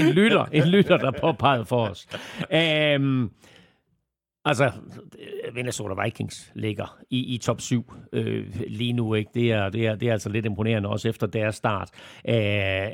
en 0.00 0.12
lytter, 0.12 0.44
en 0.44 0.68
lytter, 0.68 0.96
der 0.96 1.10
påpegede 1.20 1.64
for 1.64 1.88
os. 1.88 2.06
Um, 2.96 3.32
altså, 4.44 4.72
Minnesota 5.54 6.02
Vikings 6.04 6.52
ligger 6.54 6.98
i, 7.10 7.34
i 7.34 7.38
top 7.38 7.60
7 7.60 7.92
øh, 8.12 8.60
lige 8.66 8.92
nu. 8.92 9.14
Ikke? 9.14 9.30
Det, 9.34 9.52
er, 9.52 9.68
det, 9.68 9.86
er, 9.86 9.94
det 9.94 10.08
er 10.08 10.12
altså 10.12 10.28
lidt 10.28 10.46
imponerende, 10.46 10.88
også 10.88 11.08
efter 11.08 11.26
deres 11.26 11.54
start. 11.54 11.90
Æh, 12.24 12.90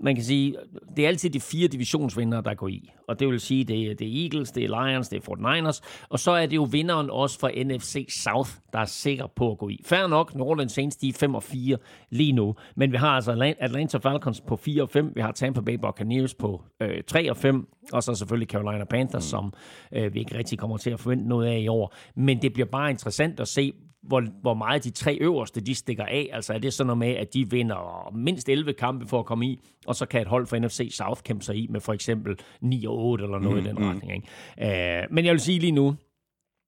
man 0.00 0.14
kan 0.14 0.24
sige, 0.24 0.56
det 0.96 1.04
er 1.04 1.08
altid 1.08 1.30
de 1.30 1.40
fire 1.40 1.68
divisionsvindere, 1.68 2.42
der 2.42 2.54
går 2.54 2.68
i. 2.68 2.90
Og 3.08 3.20
det 3.20 3.28
vil 3.28 3.40
sige, 3.40 3.64
det 3.64 3.90
er, 3.90 3.94
det 3.94 4.06
er 4.06 4.22
Eagles, 4.22 4.50
det 4.50 4.64
er 4.64 4.88
Lions, 4.88 5.08
det 5.08 5.28
er 5.28 5.32
49ers, 5.32 6.06
og 6.08 6.18
så 6.18 6.30
er 6.30 6.46
det 6.46 6.56
jo 6.56 6.62
vinderen 6.62 7.10
også 7.10 7.38
fra 7.40 7.50
NFC 7.64 8.06
South, 8.22 8.50
der 8.72 8.78
er 8.78 8.84
sikker 8.84 9.26
på 9.36 9.50
at 9.50 9.58
gå 9.58 9.68
i. 9.68 9.80
Fair 9.84 10.06
nok, 10.06 10.34
New 10.34 10.46
Orleans 10.46 10.72
Saints, 10.72 10.96
de 10.96 11.08
er 11.08 11.12
5 11.12 11.34
og 11.34 11.42
4 11.42 11.76
lige 12.10 12.32
nu, 12.32 12.54
men 12.76 12.92
vi 12.92 12.96
har 12.96 13.08
altså 13.08 13.32
Atlant- 13.32 13.56
Atlanta 13.64 13.98
Falcons 13.98 14.40
på 14.40 14.56
4 14.56 14.82
og 14.82 14.90
5, 14.90 15.12
vi 15.14 15.20
har 15.20 15.32
Tampa 15.32 15.60
Bay 15.60 15.74
Buccaneers 15.74 16.34
på 16.34 16.62
øh, 16.80 17.02
3 17.06 17.30
og 17.30 17.36
5, 17.36 17.68
og 17.92 18.02
så 18.02 18.14
selvfølgelig 18.14 18.48
Carolina 18.48 18.84
Panthers, 18.84 19.24
mm. 19.24 19.28
som 19.28 19.52
øh, 19.92 20.14
vi 20.14 20.18
ikke 20.18 20.38
rigtig 20.38 20.58
kommer 20.58 20.76
til 20.76 20.90
at 20.90 21.00
forvente 21.00 21.28
noget 21.28 21.46
af 21.46 21.58
i 21.58 21.68
år. 21.68 21.94
Men 22.16 22.42
det 22.42 22.52
bliver 22.52 22.66
bare 22.66 22.90
interessant 22.90 23.40
at 23.40 23.48
se, 23.48 23.72
hvor, 24.06 24.24
hvor 24.40 24.54
meget 24.54 24.84
de 24.84 24.90
tre 24.90 25.18
øverste, 25.20 25.60
de 25.60 25.74
stikker 25.74 26.04
af. 26.04 26.30
Altså 26.32 26.54
er 26.54 26.58
det 26.58 26.72
sådan 26.72 26.86
noget 26.86 26.98
med, 26.98 27.08
at 27.08 27.34
de 27.34 27.50
vinder 27.50 28.10
mindst 28.14 28.48
11 28.48 28.72
kampe 28.72 29.06
for 29.06 29.18
at 29.18 29.26
komme 29.26 29.46
i, 29.46 29.60
og 29.86 29.96
så 29.96 30.06
kan 30.06 30.20
et 30.20 30.28
hold 30.28 30.46
fra 30.46 30.58
NFC 30.58 30.88
South 30.92 31.22
kæmpe 31.22 31.44
sig 31.44 31.56
i 31.56 31.66
med 31.70 31.80
for 31.80 31.92
eksempel 31.92 32.38
9 32.60 32.86
og 32.86 32.98
8 32.98 33.24
eller 33.24 33.38
noget 33.38 33.62
mm, 33.62 33.66
i 33.66 33.68
den 33.68 33.78
retning. 33.78 34.12
Ikke? 34.14 35.04
Uh, 35.06 35.14
men 35.14 35.24
jeg 35.24 35.32
vil 35.32 35.40
sige 35.40 35.58
lige 35.58 35.72
nu, 35.72 35.96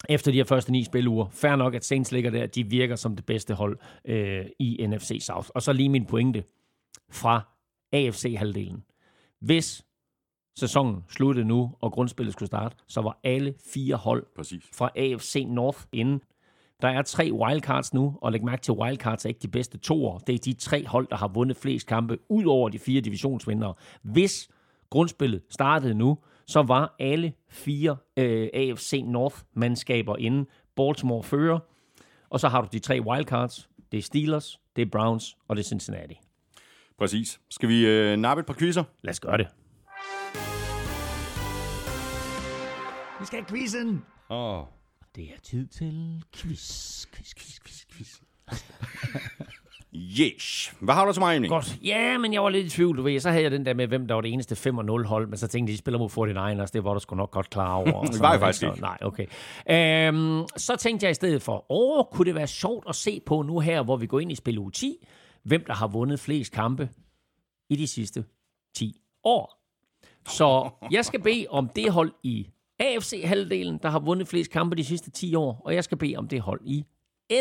efter 0.08 0.32
de 0.32 0.36
her 0.36 0.44
første 0.44 0.72
ni 0.72 0.84
spiluger, 0.84 1.28
fair 1.28 1.56
nok, 1.56 1.74
at 1.74 1.84
Saints 1.84 2.12
ligger 2.12 2.30
der, 2.30 2.46
de 2.46 2.66
virker 2.66 2.96
som 2.96 3.16
det 3.16 3.26
bedste 3.26 3.54
hold 3.54 3.78
uh, 4.08 4.46
i 4.58 4.86
NFC 4.86 5.18
South. 5.20 5.48
Og 5.54 5.62
så 5.62 5.72
lige 5.72 5.88
min 5.88 6.06
pointe 6.06 6.44
fra 7.10 7.40
AFC-halvdelen. 7.92 8.84
Hvis 9.40 9.84
sæsonen 10.58 11.04
sluttede 11.08 11.46
nu, 11.46 11.74
og 11.80 11.92
grundspillet 11.92 12.32
skulle 12.32 12.46
starte, 12.46 12.76
så 12.88 13.00
var 13.00 13.20
alle 13.24 13.54
fire 13.74 13.96
hold 13.96 14.26
Præcis. 14.36 14.64
fra 14.74 14.90
AFC 14.96 15.44
North 15.48 15.78
inde. 15.92 16.20
Der 16.82 16.88
er 16.88 17.02
tre 17.02 17.32
wildcards 17.32 17.94
nu, 17.94 18.18
og 18.22 18.32
læg 18.32 18.44
mærke 18.44 18.62
til, 18.62 18.74
wildcards 18.74 19.24
er 19.24 19.28
ikke 19.28 19.40
de 19.40 19.48
bedste 19.48 19.78
toer. 19.78 20.18
Det 20.18 20.34
er 20.34 20.38
de 20.38 20.52
tre 20.52 20.86
hold, 20.86 21.08
der 21.10 21.16
har 21.16 21.28
vundet 21.28 21.56
flest 21.56 21.86
kampe, 21.86 22.18
ud 22.28 22.44
over 22.44 22.68
de 22.68 22.78
fire 22.78 23.00
divisionsvindere. 23.00 23.74
Hvis 24.02 24.48
grundspillet 24.90 25.42
startede 25.50 25.94
nu, 25.94 26.18
så 26.46 26.62
var 26.62 26.94
alle 26.98 27.32
fire 27.48 27.96
øh, 28.16 28.48
AFC 28.54 29.02
North-mandskaber 29.06 30.16
inde. 30.16 30.48
Baltimore 30.76 31.22
fører, 31.22 31.58
og 32.30 32.40
så 32.40 32.48
har 32.48 32.60
du 32.60 32.68
de 32.72 32.78
tre 32.78 33.00
wildcards. 33.00 33.68
Det 33.92 33.98
er 33.98 34.02
Steelers, 34.02 34.60
det 34.76 34.82
er 34.82 34.86
Browns, 34.92 35.36
og 35.48 35.56
det 35.56 35.62
er 35.62 35.68
Cincinnati. 35.68 36.20
Præcis. 36.98 37.40
Skal 37.50 37.68
vi 37.68 37.86
øh, 37.86 38.16
nappe 38.16 38.40
et 38.40 38.46
par 38.46 38.54
quizzer? 38.54 38.84
Lad 39.02 39.10
os 39.10 39.20
gøre 39.20 39.38
det. 39.38 39.48
Vi 43.20 43.26
skal 43.26 43.38
have 43.38 43.48
quizzen. 43.48 44.04
Åh. 44.30 44.58
Oh. 44.58 44.64
Det 45.18 45.24
er 45.34 45.40
tid 45.42 45.66
til 45.66 46.22
quiz, 46.36 47.06
quiz, 47.06 47.34
quiz, 47.34 47.58
quiz, 47.60 47.84
quiz. 47.92 48.20
Yes. 49.94 50.74
Hvad 50.80 50.94
har 50.94 51.06
du 51.06 51.12
til 51.12 51.20
mig, 51.20 51.36
Emil? 51.36 51.48
Godt. 51.50 51.78
Ja, 51.82 52.18
men 52.18 52.32
jeg 52.32 52.42
var 52.42 52.48
lidt 52.48 52.66
i 52.66 52.68
tvivl, 52.70 52.96
du 52.96 53.02
ved. 53.02 53.20
Så 53.20 53.30
havde 53.30 53.42
jeg 53.42 53.50
den 53.50 53.66
der 53.66 53.74
med, 53.74 53.86
hvem 53.86 54.06
der 54.08 54.14
var 54.14 54.20
det 54.20 54.32
eneste 54.32 54.56
5 54.56 54.74
0 54.74 55.06
hold, 55.06 55.26
men 55.28 55.36
så 55.38 55.46
tænkte 55.48 55.70
jeg, 55.70 55.74
de 55.76 55.78
spiller 55.78 55.98
mod 55.98 56.62
49ers. 56.64 56.70
Det 56.72 56.84
var 56.84 56.94
du 56.94 57.00
sgu 57.00 57.16
nok 57.16 57.30
godt 57.30 57.50
klar 57.50 57.74
over. 57.74 58.04
Det 58.04 58.20
var 58.20 58.30
jeg 58.30 58.40
faktisk 58.40 58.60
så- 58.60 58.66
ikke. 58.66 58.80
Nej, 58.80 58.98
okay. 59.02 59.26
Øhm, 59.70 60.46
så 60.56 60.76
tænkte 60.76 61.04
jeg 61.04 61.10
i 61.10 61.14
stedet 61.14 61.42
for, 61.42 61.66
åh, 61.72 62.04
kunne 62.12 62.26
det 62.26 62.34
være 62.34 62.46
sjovt 62.46 62.84
at 62.88 62.94
se 62.94 63.20
på 63.26 63.42
nu 63.42 63.60
her, 63.60 63.82
hvor 63.82 63.96
vi 63.96 64.06
går 64.06 64.20
ind 64.20 64.32
i 64.32 64.34
spil 64.34 64.58
uge 64.58 64.70
10, 64.70 65.06
hvem 65.42 65.64
der 65.66 65.74
har 65.74 65.86
vundet 65.86 66.20
flest 66.20 66.52
kampe 66.52 66.88
i 67.70 67.76
de 67.76 67.86
sidste 67.86 68.24
10 68.76 69.00
år. 69.24 69.54
Så 70.28 70.70
jeg 70.90 71.04
skal 71.04 71.22
bede 71.22 71.46
om 71.50 71.68
det 71.76 71.92
hold 71.92 72.12
i 72.22 72.48
AFC-halvdelen, 72.80 73.78
der 73.82 73.88
har 73.88 73.98
vundet 73.98 74.28
flest 74.28 74.50
kampe 74.50 74.76
de 74.76 74.84
sidste 74.84 75.10
10 75.10 75.34
år, 75.34 75.62
og 75.64 75.74
jeg 75.74 75.84
skal 75.84 75.98
bede 75.98 76.16
om 76.16 76.28
det 76.28 76.40
hold 76.40 76.60
i 76.64 76.84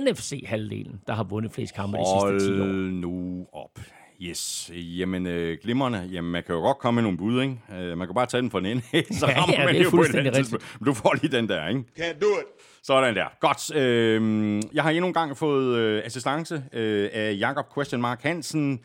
NFC-halvdelen, 0.01 1.01
der 1.07 1.13
har 1.13 1.23
vundet 1.23 1.51
flest 1.51 1.75
kampe 1.75 1.97
de 1.97 2.03
sidste 2.05 2.53
10 2.53 2.59
år. 2.59 2.65
Hold 2.65 2.91
nu 2.91 3.45
op. 3.53 3.79
Yes. 4.21 4.71
Jamen, 4.73 5.27
øh, 5.27 5.57
glimrende. 5.63 6.09
Jamen, 6.11 6.31
man 6.31 6.43
kan 6.43 6.55
jo 6.55 6.61
godt 6.61 6.77
komme 6.77 6.95
med 6.95 7.03
nogle 7.03 7.17
bud, 7.17 7.41
ikke? 7.41 7.59
Øh, 7.79 7.97
man 7.97 8.07
kan 8.07 8.15
bare 8.15 8.25
tage 8.25 8.41
den 8.41 8.51
fra 8.51 8.59
den 8.59 8.65
ende, 8.65 8.81
så 9.19 9.27
Ja, 9.27 9.41
rammer 9.41 9.55
ja, 9.59 9.65
man 9.65 9.73
det 9.73 9.79
er 9.79 9.83
jo 9.83 9.89
på 9.89 10.01
et 10.01 10.15
andet 10.15 10.33
tidspunkt. 10.33 10.77
Du 10.85 10.93
får 10.93 11.15
lige 11.21 11.37
den 11.37 11.49
der, 11.49 11.67
ikke? 11.67 11.83
Can't 11.99 12.19
do 12.19 12.25
it. 12.25 12.45
Sådan 12.83 13.15
der. 13.15 13.25
Godt. 13.39 13.75
Øh, 13.75 14.61
jeg 14.73 14.83
har 14.83 14.89
endnu 14.89 15.07
en 15.07 15.13
gang 15.13 15.37
fået 15.37 15.77
øh, 15.77 16.01
assistance 16.05 16.63
øh, 16.73 17.09
af 17.13 17.35
Jakob 17.39 17.65
Question 17.73 18.01
Mark 18.01 18.21
Hansen. 18.23 18.79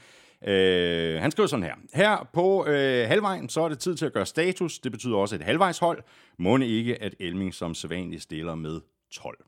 Øh, 0.47 1.21
han 1.21 1.31
skriver 1.31 1.47
sådan 1.47 1.63
her. 1.63 1.75
Her 1.95 2.29
på 2.33 2.67
øh, 2.67 3.09
halvvejen, 3.09 3.49
så 3.49 3.61
er 3.61 3.69
det 3.69 3.79
tid 3.79 3.97
til 3.97 4.07
at 4.07 4.13
gøre 4.13 4.27
status. 4.27 4.79
Det 4.79 4.93
betyder 4.93 5.17
også 5.17 5.35
et 5.35 5.43
halvvejshold. 5.43 6.03
Må 6.39 6.59
ikke, 6.59 7.03
at 7.03 7.15
Elming 7.21 7.55
som 7.55 7.75
sædvanligt 7.75 8.23
stiller 8.23 8.55
med 8.55 8.81
12. 9.13 9.45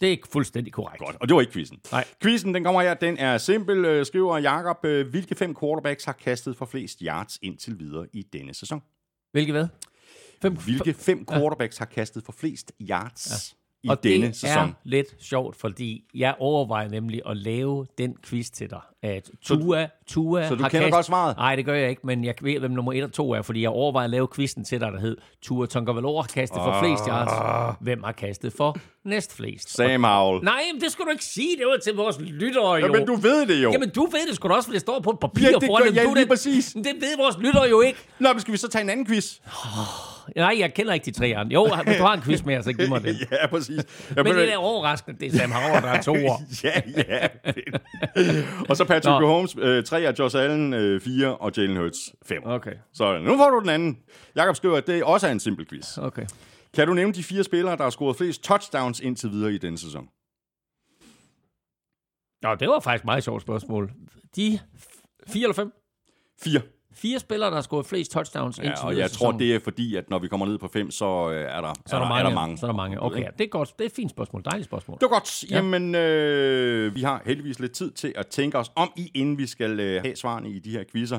Det 0.00 0.06
er 0.06 0.10
ikke 0.10 0.28
fuldstændig 0.32 0.72
korrekt. 0.72 0.98
Godt, 0.98 1.16
og 1.20 1.28
det 1.28 1.34
var 1.34 1.40
ikke 1.40 1.52
quizzen. 1.52 1.80
Nej. 1.92 2.04
Quizzen, 2.22 2.54
den 2.54 2.64
kommer 2.64 2.82
her. 2.82 2.94
Den 2.94 3.18
er 3.18 3.38
simpel, 3.38 3.84
øh, 3.84 4.06
skriver 4.06 4.38
Jakob. 4.38 4.84
Øh, 4.84 5.08
hvilke 5.08 5.34
fem 5.34 5.56
quarterbacks 5.60 6.04
har 6.04 6.12
kastet 6.12 6.56
for 6.56 6.66
flest 6.66 7.00
yards 7.00 7.38
indtil 7.42 7.78
videre 7.78 8.06
i 8.12 8.22
denne 8.22 8.54
sæson? 8.54 8.82
Hvilket 9.32 9.54
hvad? 9.54 9.68
Fem, 10.42 10.56
Hvilke 10.56 10.94
fem 10.94 11.26
quarterbacks 11.26 11.78
har 11.78 11.86
kastet 11.86 12.24
for 12.24 12.32
flest 12.32 12.72
yards 12.80 13.56
i 13.82 13.88
og 13.88 14.04
denne 14.04 14.26
det 14.26 14.36
sæson? 14.36 14.68
er 14.68 14.72
lidt 14.84 15.06
sjovt, 15.24 15.56
fordi 15.56 16.04
jeg 16.14 16.34
overvejer 16.38 16.88
nemlig 16.88 17.20
at 17.26 17.36
lave 17.36 17.86
den 17.98 18.16
quiz 18.26 18.50
til 18.50 18.70
dig. 18.70 18.80
At 19.02 19.30
Tua, 19.42 19.88
Tua 20.06 20.48
så 20.48 20.54
du 20.54 20.62
har 20.62 20.68
kender 20.68 20.90
godt 20.90 21.06
svaret? 21.06 21.36
Nej, 21.36 21.56
det 21.56 21.64
gør 21.64 21.74
jeg 21.74 21.90
ikke, 21.90 22.00
men 22.04 22.24
jeg 22.24 22.34
ved, 22.42 22.58
hvem 22.58 22.70
nummer 22.70 22.92
1 22.92 23.04
og 23.04 23.12
2 23.12 23.32
er, 23.32 23.42
fordi 23.42 23.62
jeg 23.62 23.70
overvejer 23.70 24.04
at 24.04 24.10
lave 24.10 24.28
quizzen 24.34 24.64
til 24.64 24.80
dig, 24.80 24.92
der 24.92 25.00
hed 25.00 25.16
Tua 25.42 25.66
Tonga 25.66 25.92
har 25.92 26.28
kastet 26.34 26.56
for 26.56 26.80
flest 26.82 27.04
yards. 27.06 27.76
Hvem 27.80 28.02
har 28.02 28.12
kastet 28.12 28.52
for 28.52 28.76
næst 29.04 29.36
flest? 29.36 29.70
Sam 29.70 30.04
Howell. 30.04 30.44
Nej, 30.44 30.62
men 30.72 30.80
det 30.80 30.92
skulle 30.92 31.06
du 31.06 31.10
ikke 31.10 31.24
sige. 31.24 31.56
Det 31.56 31.66
var 31.66 31.76
til 31.84 31.94
vores 31.94 32.20
lyttere, 32.20 32.74
jo. 32.74 32.86
Ja, 32.86 32.92
men 32.92 33.06
du 33.06 33.14
ved 33.14 33.46
det 33.46 33.62
jo. 33.62 33.70
Jamen, 33.72 33.90
du 33.90 34.04
ved 34.04 34.26
det 34.28 34.36
sgu 34.36 34.48
da 34.48 34.54
også, 34.54 34.66
for 34.66 34.72
det 34.72 34.80
står 34.80 35.00
på 35.00 35.10
et 35.10 35.18
papir 35.20 35.42
Ja, 35.42 35.52
det 35.52 35.66
foran 35.66 35.94
gør 35.94 36.02
du, 36.02 36.14
lige 36.14 36.20
det, 36.20 36.28
præcis. 36.28 36.72
Det 36.72 36.94
ved 37.00 37.16
vores 37.18 37.38
lyttere 37.38 37.68
jo 37.68 37.80
ikke. 37.80 37.98
Nå, 38.18 38.32
men 38.32 38.40
skal 38.40 38.52
vi 38.52 38.58
så 38.58 38.68
tage 38.68 38.82
en 38.82 38.90
anden 38.90 39.06
quiz? 39.06 39.38
Nej, 40.36 40.56
jeg 40.58 40.74
kender 40.74 40.92
ikke 40.92 41.04
de 41.04 41.10
tre 41.10 41.34
andre. 41.36 41.54
Jo, 41.54 41.68
hvis 41.84 41.96
du 41.96 42.02
har 42.02 42.14
en 42.14 42.22
quiz 42.22 42.44
med, 42.44 42.62
så 42.62 42.72
giv 42.72 42.88
mig 42.88 43.02
den. 43.02 43.16
ja, 43.32 43.46
præcis. 43.46 44.10
Ja, 44.16 44.22
Men 44.22 44.34
det 44.34 44.52
er 44.52 44.56
overraskende, 44.56 45.20
det 45.20 45.34
er 45.34 45.38
Sam 45.38 45.52
Howard, 45.52 45.82
der 45.82 45.88
er 45.88 46.02
to 46.02 46.12
år. 46.12 46.42
ja, 46.64 46.80
ja. 46.96 47.28
og 48.68 48.76
så 48.76 48.84
Patrick 48.84 49.04
Nå. 49.04 49.20
Mahomes, 49.20 49.56
øh, 49.58 49.84
3 49.84 50.08
og 50.08 50.14
Josh 50.18 50.36
Allen, 50.38 50.74
øh, 50.74 51.00
4 51.00 51.36
og 51.36 51.52
Jalen 51.56 51.76
Hurts, 51.76 51.98
5. 52.26 52.42
Okay. 52.44 52.72
Så 52.92 53.18
nu 53.18 53.36
får 53.36 53.50
du 53.50 53.60
den 53.60 53.68
anden. 53.68 53.98
Jakob 54.36 54.56
skriver, 54.56 54.76
at 54.76 54.86
det 54.86 55.02
også 55.04 55.26
er 55.26 55.32
en 55.32 55.40
simpel 55.40 55.66
quiz. 55.68 55.98
Okay. 55.98 56.26
Kan 56.74 56.86
du 56.86 56.94
nævne 56.94 57.12
de 57.12 57.22
fire 57.22 57.44
spillere, 57.44 57.76
der 57.76 57.82
har 57.82 57.90
scoret 57.90 58.16
flest 58.16 58.42
touchdowns 58.44 59.00
indtil 59.00 59.30
videre 59.30 59.52
i 59.52 59.58
denne 59.58 59.78
sæson? 59.78 60.08
Nå, 62.42 62.54
det 62.54 62.68
var 62.68 62.80
faktisk 62.80 63.02
et 63.02 63.04
meget 63.04 63.24
sjovt 63.24 63.42
spørgsmål. 63.42 63.92
De 64.36 64.58
fire 65.26 65.42
eller 65.42 65.54
fem? 65.54 65.72
Fire. 66.42 66.60
Fire 66.94 67.18
spillere, 67.18 67.50
der 67.50 67.54
har 67.54 67.62
scoret 67.62 67.86
flest 67.86 68.12
touchdowns 68.12 68.58
Ja, 68.58 68.62
indtil 68.62 68.86
og 68.86 68.96
jeg 68.96 69.10
tror, 69.10 69.32
det 69.32 69.54
er 69.54 69.60
fordi, 69.60 69.96
at 69.96 70.10
når 70.10 70.18
vi 70.18 70.28
kommer 70.28 70.46
ned 70.46 70.58
på 70.58 70.68
fem, 70.68 70.90
så 70.90 71.30
øh, 71.30 71.40
er 71.40 71.60
der, 71.60 71.74
så 71.86 71.96
er 71.96 72.00
der, 72.00 72.08
mange, 72.08 72.24
er 72.24 72.28
der 72.28 72.34
mange. 72.34 72.58
Så 72.58 72.66
er 72.66 72.70
der 72.70 72.76
mange. 72.76 73.02
Okay, 73.02 73.20
ja, 73.20 73.28
det 73.38 73.44
er 73.44 73.48
godt. 73.48 73.78
Det 73.78 73.84
er 73.84 73.86
et 73.88 73.92
fint 73.92 74.10
spørgsmål. 74.10 74.44
Dejligt 74.44 74.64
spørgsmål. 74.64 74.98
Det 75.00 75.02
var 75.02 75.08
godt. 75.08 75.50
Ja. 75.50 75.56
Jamen, 75.56 75.94
øh, 75.94 76.94
vi 76.94 77.02
har 77.02 77.22
heldigvis 77.24 77.58
lidt 77.58 77.72
tid 77.72 77.90
til 77.90 78.12
at 78.16 78.26
tænke 78.26 78.58
os 78.58 78.72
om 78.74 78.92
i, 78.96 79.10
inden 79.14 79.38
vi 79.38 79.46
skal 79.46 79.80
øh, 79.80 80.02
have 80.02 80.16
svarene 80.16 80.50
i 80.50 80.58
de 80.58 80.70
her 80.70 80.84
quizzer. 80.92 81.18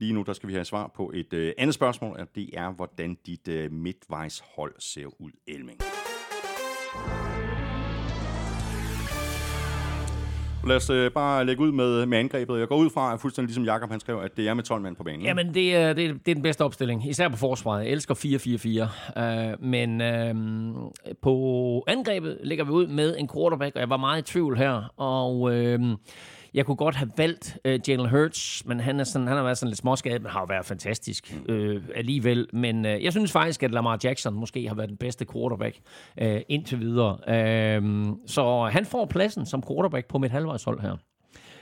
Lige 0.00 0.12
nu, 0.12 0.22
der 0.22 0.32
skal 0.32 0.48
vi 0.48 0.54
have 0.54 0.64
svar 0.64 0.90
på 0.96 1.10
et 1.14 1.32
øh, 1.32 1.52
andet 1.58 1.74
spørgsmål, 1.74 2.16
og 2.20 2.26
det 2.34 2.50
er, 2.52 2.70
hvordan 2.70 3.16
dit 3.26 3.48
øh, 3.48 3.72
midtvejshold 3.72 4.74
ser 4.78 5.06
ud, 5.18 5.30
Elming. 5.46 5.80
Lad 10.66 10.76
os 10.76 10.90
øh, 10.90 11.10
bare 11.10 11.44
lægge 11.44 11.62
ud 11.62 11.72
med, 11.72 12.06
med 12.06 12.18
angrebet. 12.18 12.58
Jeg 12.58 12.68
går 12.68 12.76
ud 12.76 12.90
fra, 12.90 13.14
at 13.14 13.20
fuldstændig 13.20 13.48
ligesom 13.48 13.64
Jakob 13.64 13.90
han 13.90 14.00
skrev, 14.00 14.18
at 14.18 14.36
det 14.36 14.48
er 14.48 14.54
med 14.54 14.64
12 14.64 14.82
mand 14.82 14.96
på 14.96 15.04
banen. 15.04 15.22
Jamen, 15.22 15.54
det 15.54 15.76
er, 15.76 15.92
det, 15.92 16.04
er, 16.04 16.12
det 16.12 16.28
er 16.28 16.34
den 16.34 16.42
bedste 16.42 16.62
opstilling, 16.64 17.08
især 17.08 17.28
på 17.28 17.36
forsvaret. 17.36 17.84
Jeg 17.84 17.92
elsker 17.92 18.14
4-4-4. 19.16 19.20
Øh, 19.22 19.62
men 19.62 20.00
øh, 20.00 20.34
på 21.22 21.84
angrebet 21.86 22.38
ligger 22.42 22.64
vi 22.64 22.70
ud 22.70 22.86
med 22.86 23.16
en 23.18 23.28
quarterback, 23.34 23.74
og 23.74 23.80
jeg 23.80 23.90
var 23.90 23.96
meget 23.96 24.18
i 24.18 24.32
tvivl 24.32 24.56
her. 24.56 24.92
Og 24.96 25.52
Øh, 25.54 25.80
jeg 26.54 26.66
kunne 26.66 26.76
godt 26.76 26.94
have 26.94 27.10
valgt 27.16 27.58
uh, 27.68 27.88
Jalen 27.88 28.08
Hurts, 28.08 28.66
men 28.66 28.80
han, 28.80 29.00
er 29.00 29.04
sådan, 29.04 29.26
han 29.26 29.36
har 29.36 29.44
været 29.44 29.58
sådan 29.58 29.68
lidt 29.68 29.78
småskadet, 29.78 30.22
men 30.22 30.30
har 30.30 30.40
jo 30.40 30.46
været 30.48 30.66
fantastisk 30.66 31.34
uh, 31.48 31.82
alligevel. 31.94 32.48
Men 32.52 32.84
uh, 32.84 33.04
jeg 33.04 33.12
synes 33.12 33.32
faktisk, 33.32 33.62
at 33.62 33.70
Lamar 33.70 33.98
Jackson 34.04 34.34
måske 34.34 34.68
har 34.68 34.74
været 34.74 34.88
den 34.88 34.96
bedste 34.96 35.26
quarterback 35.32 35.80
uh, 36.22 36.26
indtil 36.48 36.80
videre. 36.80 37.12
Uh, 37.82 38.16
så 38.26 38.68
han 38.72 38.86
får 38.86 39.06
pladsen 39.06 39.46
som 39.46 39.62
quarterback 39.68 40.06
på 40.08 40.18
mit 40.18 40.30
halvvejshold 40.30 40.80
her. 40.80 40.96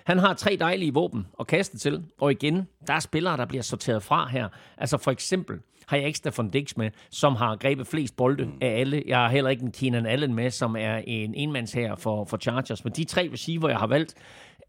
Han 0.05 0.19
har 0.19 0.35
tre 0.35 0.57
dejlige 0.61 0.95
våben 0.95 1.27
at 1.41 1.47
kaste 1.47 1.79
til, 1.79 2.03
og 2.21 2.31
igen, 2.33 2.69
der 2.87 2.93
er 2.93 3.01
spillere, 3.01 3.37
der 3.37 3.47
bliver 3.47 3.63
sorteret 3.63 4.03
fra 4.03 4.29
her. 4.29 4.49
Altså 4.79 4.99
for 4.99 5.11
eksempel 5.11 5.59
har 5.87 5.97
jeg 5.97 6.07
ikke 6.07 6.19
Stefan 6.19 6.49
Dix 6.49 6.77
med, 6.77 6.91
som 7.11 7.37
har 7.37 7.57
grebet 7.57 7.87
flest 7.87 8.17
bolde 8.17 8.49
af 8.61 8.81
alle. 8.81 9.03
Jeg 9.07 9.19
har 9.19 9.29
heller 9.29 9.51
ikke 9.51 9.63
en 9.63 9.73
Keenan 9.73 10.07
Allen 10.07 10.35
med, 10.35 10.51
som 10.51 10.77
er 10.77 10.97
en 11.07 11.35
enmands 11.35 11.73
her 11.73 11.97
for, 11.97 12.25
for 12.25 12.37
Chargers. 12.37 12.85
Men 12.85 12.93
de 12.93 13.05
tre 13.05 13.31
receiver, 13.33 13.69
jeg 13.69 13.79
har 13.79 13.87
valgt, 13.87 14.15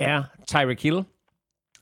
er 0.04 0.24
Tyreek 0.48 0.84
Hill, 0.84 1.04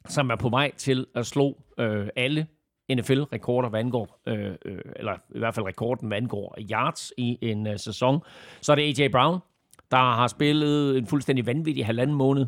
som 0.10 0.30
er 0.30 0.36
på 0.36 0.50
vej 0.50 0.72
til 0.78 1.06
at 1.16 1.26
slå 1.26 1.58
øh, 1.78 2.08
alle 2.16 2.48
NFL-rekorder, 2.96 3.70
hvad 3.70 3.80
angår, 3.80 4.22
øh, 4.28 4.52
øh, 4.66 4.80
eller 4.96 5.14
i 5.36 5.40
hvert 5.40 5.56
fald 5.56 5.66
rekorden, 5.66 6.08
hvad 6.08 6.18
angår 6.18 6.58
yards 6.72 7.14
i 7.18 7.38
en 7.42 7.68
øh, 7.68 7.80
sæson. 7.80 8.20
Så 8.62 8.72
er 8.72 8.76
det 8.76 9.00
A.J. 9.00 9.12
Brown, 9.12 9.40
der 9.92 9.98
har 9.98 10.28
spillet 10.28 10.98
en 10.98 11.08
fuldstændig 11.08 11.46
vanvittig 11.46 11.86
halvanden 11.86 12.16
måned. 12.16 12.46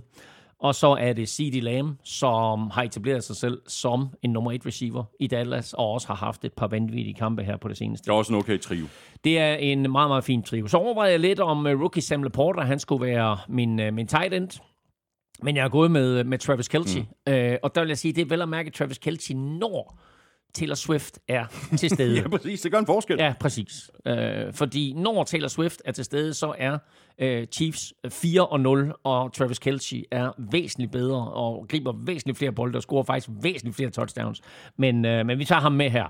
Og 0.59 0.75
så 0.75 0.87
er 0.87 1.13
det 1.13 1.29
C.D. 1.29 1.61
Lamb, 1.61 1.99
som 2.03 2.69
har 2.69 2.83
etableret 2.83 3.23
sig 3.23 3.35
selv 3.35 3.61
som 3.67 4.07
en 4.21 4.29
nummer 4.29 4.51
et 4.51 4.65
receiver 4.65 5.03
i 5.19 5.27
Dallas, 5.27 5.73
og 5.73 5.91
også 5.91 6.07
har 6.07 6.15
haft 6.15 6.45
et 6.45 6.53
par 6.53 6.67
vanvittige 6.67 7.13
kampe 7.13 7.43
her 7.43 7.57
på 7.57 7.67
det 7.67 7.77
seneste. 7.77 8.05
Det 8.05 8.11
er 8.11 8.17
også 8.17 8.33
en 8.33 8.39
okay 8.39 8.59
trio. 8.59 8.85
Det 9.23 9.39
er 9.39 9.53
en 9.53 9.91
meget, 9.91 10.09
meget 10.09 10.23
fin 10.23 10.43
trio. 10.43 10.67
Så 10.67 10.77
overvejede 10.77 11.11
jeg 11.11 11.19
lidt 11.19 11.39
om 11.39 11.65
uh, 11.65 11.71
rookie 11.71 12.01
Sam 12.01 12.23
Laporta, 12.23 12.61
han 12.61 12.79
skulle 12.79 13.05
være 13.05 13.37
min, 13.47 13.79
uh, 13.79 13.93
min 13.93 14.07
tight 14.07 14.33
end. 14.33 14.49
Men 15.41 15.55
jeg 15.55 15.65
er 15.65 15.69
gået 15.69 15.91
med, 15.91 16.23
med 16.23 16.37
Travis 16.37 16.67
Kelce. 16.67 16.99
Mm. 16.99 17.33
Uh, 17.33 17.55
og 17.63 17.75
der 17.75 17.81
vil 17.81 17.87
jeg 17.87 17.97
sige, 17.97 18.13
det 18.13 18.21
er 18.21 18.25
vel 18.25 18.41
at 18.41 18.49
mærke, 18.49 18.67
at 18.67 18.73
Travis 18.73 18.97
Kelce 18.97 19.33
når 19.33 19.99
Taylor 20.53 20.75
Swift 20.75 21.19
er 21.27 21.45
til 21.77 21.89
stede. 21.95 22.21
Ja, 22.21 22.27
præcis. 22.27 22.61
Det 22.61 22.71
gør 22.71 22.79
en 22.79 22.85
forskel. 22.85 23.17
Ja, 23.19 23.33
præcis. 23.39 23.91
Øh, 24.05 24.53
fordi 24.53 24.93
når 24.93 25.23
Taylor 25.23 25.47
Swift 25.47 25.81
er 25.85 25.91
til 25.91 26.05
stede, 26.05 26.33
så 26.33 26.53
er 26.57 26.77
øh, 27.19 27.47
Chiefs 27.47 27.93
4 28.09 28.45
og 28.45 28.59
0, 28.59 28.93
og 29.03 29.33
Travis 29.33 29.59
Kelce 29.59 30.03
er 30.11 30.31
væsentligt 30.51 30.91
bedre 30.91 31.31
og 31.31 31.65
griber 31.69 31.93
væsentligt 32.05 32.37
flere 32.37 32.51
bolde 32.51 32.77
og 32.77 32.81
scorer 32.81 33.03
faktisk 33.03 33.29
væsentligt 33.41 33.75
flere 33.75 33.89
touchdowns. 33.89 34.41
Men, 34.77 35.05
øh, 35.05 35.25
men 35.25 35.39
vi 35.39 35.45
tager 35.45 35.61
ham 35.61 35.71
med 35.71 35.89
her. 35.89 36.05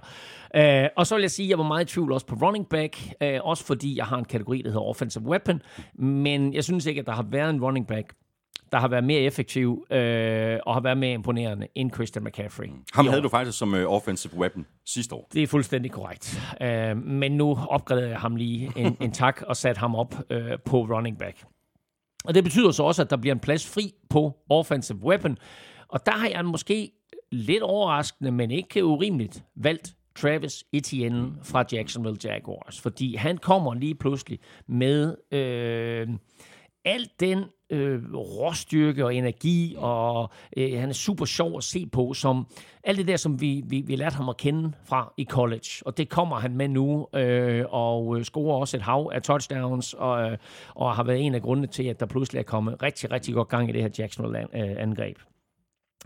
Øh, 0.55 0.89
og 0.97 1.07
så 1.07 1.15
vil 1.15 1.21
jeg 1.21 1.31
sige, 1.31 1.45
at 1.45 1.49
jeg 1.49 1.57
var 1.57 1.67
meget 1.67 1.89
i 1.89 1.93
tvivl 1.93 2.11
også 2.11 2.25
på 2.25 2.35
running 2.35 2.69
back, 2.69 2.97
øh, 3.21 3.39
også 3.43 3.65
fordi 3.65 3.97
jeg 3.97 4.05
har 4.05 4.17
en 4.17 4.25
kategori, 4.25 4.61
der 4.61 4.69
hedder 4.69 4.81
offensive 4.81 5.23
weapon, 5.23 5.61
men 5.93 6.53
jeg 6.53 6.63
synes 6.63 6.85
ikke, 6.85 7.01
at 7.01 7.05
der 7.05 7.13
har 7.13 7.25
været 7.31 7.49
en 7.49 7.61
running 7.61 7.87
back, 7.87 8.13
der 8.73 8.79
har 8.79 8.87
været 8.87 9.03
mere 9.03 9.19
effektiv 9.19 9.85
øh, 9.91 10.59
og 10.65 10.73
har 10.73 10.81
været 10.81 10.97
mere 10.97 11.13
imponerende 11.13 11.67
end 11.75 11.91
Christian 11.93 12.23
McCaffrey. 12.23 12.67
Ham 12.93 13.05
i 13.05 13.09
havde 13.09 13.21
år. 13.21 13.23
du 13.23 13.29
faktisk 13.29 13.57
som 13.57 13.73
uh, 13.73 13.79
offensive 13.79 14.33
weapon 14.37 14.65
sidste 14.85 15.15
år. 15.15 15.29
Det 15.33 15.43
er 15.43 15.47
fuldstændig 15.47 15.91
korrekt. 15.91 16.41
Uh, 16.61 16.97
men 16.97 17.31
nu 17.31 17.57
opgraderede 17.69 18.09
jeg 18.09 18.19
ham 18.19 18.35
lige 18.35 18.71
en, 18.75 18.97
en 19.05 19.11
tak 19.11 19.41
og 19.47 19.57
satte 19.57 19.79
ham 19.79 19.95
op 19.95 20.15
uh, 20.31 20.37
på 20.65 20.77
running 20.77 21.17
back. 21.17 21.45
Og 22.25 22.35
det 22.35 22.43
betyder 22.43 22.71
så 22.71 22.83
også, 22.83 23.01
at 23.01 23.09
der 23.09 23.17
bliver 23.17 23.33
en 23.35 23.39
plads 23.39 23.67
fri 23.67 23.93
på 24.09 24.37
offensive 24.49 24.99
weapon. 25.03 25.37
Og 25.87 26.05
der 26.05 26.11
har 26.11 26.27
jeg 26.27 26.45
måske 26.45 26.91
lidt 27.31 27.63
overraskende, 27.63 28.31
men 28.31 28.51
ikke 28.51 28.85
urimeligt, 28.85 29.43
valgt 29.55 29.93
Travis 30.15 30.63
Etienne 30.71 31.31
fra 31.43 31.65
Jacksonville 31.71 32.17
Jaguars. 32.23 32.81
Fordi 32.81 33.15
han 33.15 33.37
kommer 33.37 33.73
lige 33.73 33.95
pludselig 33.95 34.39
med 34.67 35.15
øh, 35.31 36.07
alt 36.85 37.19
den 37.19 37.43
øh, 37.69 38.13
råstyrke 38.13 39.05
og 39.05 39.15
energi, 39.15 39.75
og 39.77 40.29
øh, 40.57 40.79
han 40.79 40.89
er 40.89 40.93
super 40.93 41.25
sjov 41.25 41.57
at 41.57 41.63
se 41.63 41.85
på, 41.85 42.13
som 42.13 42.47
alt 42.83 42.97
det 42.97 43.07
der, 43.07 43.17
som 43.17 43.41
vi, 43.41 43.63
vi, 43.65 43.81
vi 43.81 43.95
lærte 43.95 44.15
ham 44.15 44.29
at 44.29 44.37
kende 44.37 44.71
fra 44.85 45.13
i 45.17 45.25
college. 45.25 45.69
Og 45.85 45.97
det 45.97 46.09
kommer 46.09 46.35
han 46.39 46.57
med 46.57 46.67
nu, 46.67 47.07
øh, 47.15 47.65
og 47.69 48.17
øh, 48.17 48.23
scorer 48.23 48.59
også 48.59 48.77
et 48.77 48.83
hav 48.83 49.11
af 49.13 49.21
touchdowns, 49.21 49.93
og, 49.93 50.31
øh, 50.31 50.37
og 50.75 50.95
har 50.95 51.03
været 51.03 51.25
en 51.25 51.35
af 51.35 51.41
grundene 51.41 51.67
til, 51.67 51.83
at 51.83 51.99
der 51.99 52.05
pludselig 52.05 52.39
er 52.39 52.43
kommet 52.43 52.83
rigtig, 52.83 53.11
rigtig 53.11 53.33
godt 53.33 53.47
gang 53.47 53.69
i 53.69 53.71
det 53.71 53.81
her 53.81 53.89
Jacksonville-angreb. 53.99 55.17
Øh, 55.17 55.32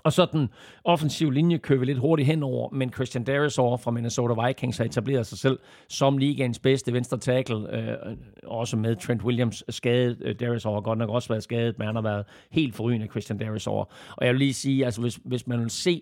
og 0.03 0.13
så 0.13 0.25
den 0.31 0.49
offensive 0.83 1.33
linje 1.33 1.57
kører 1.57 1.79
vi 1.79 1.85
lidt 1.85 1.97
hurtigt 1.97 2.27
henover, 2.27 2.69
men 2.71 2.93
Christian 2.93 3.23
Darius 3.23 3.57
over 3.57 3.77
fra 3.77 3.91
Minnesota 3.91 4.47
Vikings 4.47 4.77
har 4.77 4.85
etableret 4.85 5.27
sig 5.27 5.37
selv 5.37 5.59
som 5.89 6.17
ligaens 6.17 6.59
bedste 6.59 6.93
venstre 6.93 7.17
tackle, 7.17 7.75
øh, 7.75 8.17
også 8.43 8.77
med 8.77 8.95
Trent 8.95 9.23
Williams 9.23 9.63
skadet. 9.69 10.17
Øh, 10.21 10.35
Darius 10.39 10.65
over 10.65 10.75
har 10.75 10.81
godt 10.81 10.99
nok 10.99 11.09
også 11.09 11.29
været 11.29 11.43
skadet, 11.43 11.79
men 11.79 11.85
han 11.85 11.95
har 11.95 12.01
været 12.01 12.25
helt 12.51 12.75
forrygende 12.75 13.07
Christian 13.07 13.37
Darius 13.39 13.67
over. 13.67 13.85
Og 14.17 14.25
jeg 14.25 14.33
vil 14.33 14.39
lige 14.39 14.53
sige, 14.53 14.85
altså 14.85 15.01
hvis, 15.01 15.19
hvis 15.23 15.47
man 15.47 15.59
vil 15.59 15.69
se 15.69 16.01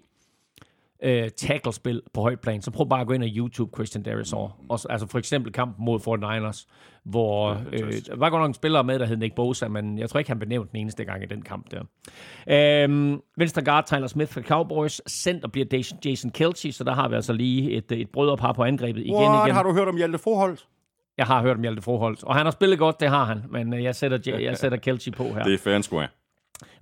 øh, 1.04 1.30
tackle-spil 1.30 2.02
på 2.14 2.22
højt 2.22 2.40
plan, 2.40 2.62
så 2.62 2.72
prøv 2.72 2.90
bare 2.90 3.02
at 3.02 3.08
gå 3.08 3.14
ind 3.14 3.24
og 3.24 3.30
YouTube 3.30 3.72
Christian 3.78 4.04
Darius 4.04 4.34
over. 4.34 4.50
Og, 4.70 4.80
så- 4.80 4.88
altså 4.90 5.08
for 5.08 5.20
eksempel 5.20 5.52
kampen 5.54 5.86
mod 5.86 6.00
49ers, 6.00 6.68
hvor 7.04 7.50
øh, 7.72 7.80
der 7.80 8.16
var 8.16 8.30
godt 8.30 8.42
nok 8.42 8.48
en 8.48 8.54
spiller 8.54 8.82
med, 8.82 9.00
der 9.00 9.06
hed 9.06 9.18
Nick 9.18 9.36
Bosa, 9.36 9.68
men 9.68 9.98
jeg 9.98 10.10
tror 10.10 10.18
ikke, 10.20 10.30
han 10.30 10.40
blev 10.40 10.50
nævnt 10.50 10.72
den 10.72 10.80
eneste 10.80 11.06
gang 11.06 11.24
i 11.24 11.26
den 11.26 11.42
kamp 11.42 11.66
der. 11.72 11.82
Øhm, 12.84 13.22
venstre 13.38 13.64
guard 13.64 13.86
Tyler 13.86 14.08
Smith 14.08 14.32
for 14.32 14.42
Cowboys. 14.42 15.02
Center 15.10 15.48
bliver 15.48 15.68
Jason- 16.06 16.30
Kelce, 16.32 16.72
så 16.72 16.84
der 16.84 16.94
har 16.94 17.10
vi 17.10 17.16
altså 17.16 17.34
lige 17.34 17.72
et, 17.72 17.92
et 17.92 18.10
brødrepar 18.10 18.54
på 18.54 18.64
angrebet 18.64 19.02
igen 19.02 19.16
What? 19.16 19.48
igen. 19.48 19.56
Har 19.56 19.64
du 19.64 19.74
hørt 19.74 19.88
om 19.88 19.98
Hjalte 19.98 20.18
Froholt? 20.18 20.68
Jeg 21.18 21.26
har 21.26 21.42
hørt 21.42 21.56
om 21.58 21.62
Hjalte 21.62 21.82
Froholt, 21.82 22.24
og 22.24 22.36
han 22.36 22.46
har 22.46 22.52
spillet 22.52 22.80
godt, 22.80 23.00
det 23.00 23.10
har 23.10 23.26
han, 23.26 23.42
men 23.52 23.74
øh, 23.74 23.84
jeg 23.84 23.96
sætter, 23.96 24.38
jeg 24.40 24.58
sætter 24.64 24.78
Kelce 24.78 25.12
på 25.12 25.24
her. 25.24 25.44
Det 25.44 25.54
er 25.54 25.58
fair 25.58 25.76
and 25.76 25.84
square. 25.84 26.08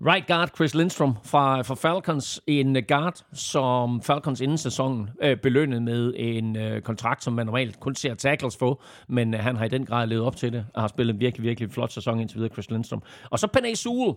Right 0.05 0.27
guard 0.27 0.49
Chris 0.55 0.75
Lindstrom 0.75 1.17
fra, 1.23 1.61
fra 1.61 1.75
Falcons. 1.75 2.41
En 2.47 2.77
guard, 2.87 3.25
som 3.33 4.01
Falcons 4.01 4.41
inden 4.41 4.57
sæsonen 4.57 5.09
øh, 5.21 5.37
belønnet 5.37 5.83
med 5.83 6.13
en 6.15 6.57
øh, 6.57 6.81
kontrakt, 6.81 7.23
som 7.23 7.33
man 7.33 7.45
normalt 7.45 7.79
kun 7.79 7.95
ser 7.95 8.13
tackles 8.13 8.57
få, 8.57 8.81
men 9.07 9.33
øh, 9.33 9.39
han 9.39 9.55
har 9.55 9.65
i 9.65 9.69
den 9.69 9.85
grad 9.85 10.07
levet 10.07 10.23
op 10.23 10.35
til 10.35 10.53
det, 10.53 10.65
og 10.73 10.81
har 10.81 10.87
spillet 10.87 11.13
en 11.13 11.19
virkelig, 11.19 11.43
virkelig 11.43 11.71
flot 11.71 11.91
sæson 11.91 12.19
indtil 12.19 12.37
videre, 12.37 12.53
Chris 12.53 12.71
Lindstrom. 12.71 13.03
Og 13.29 13.39
så 13.39 13.47
Penny 13.47 13.73
Sewell 13.73 14.13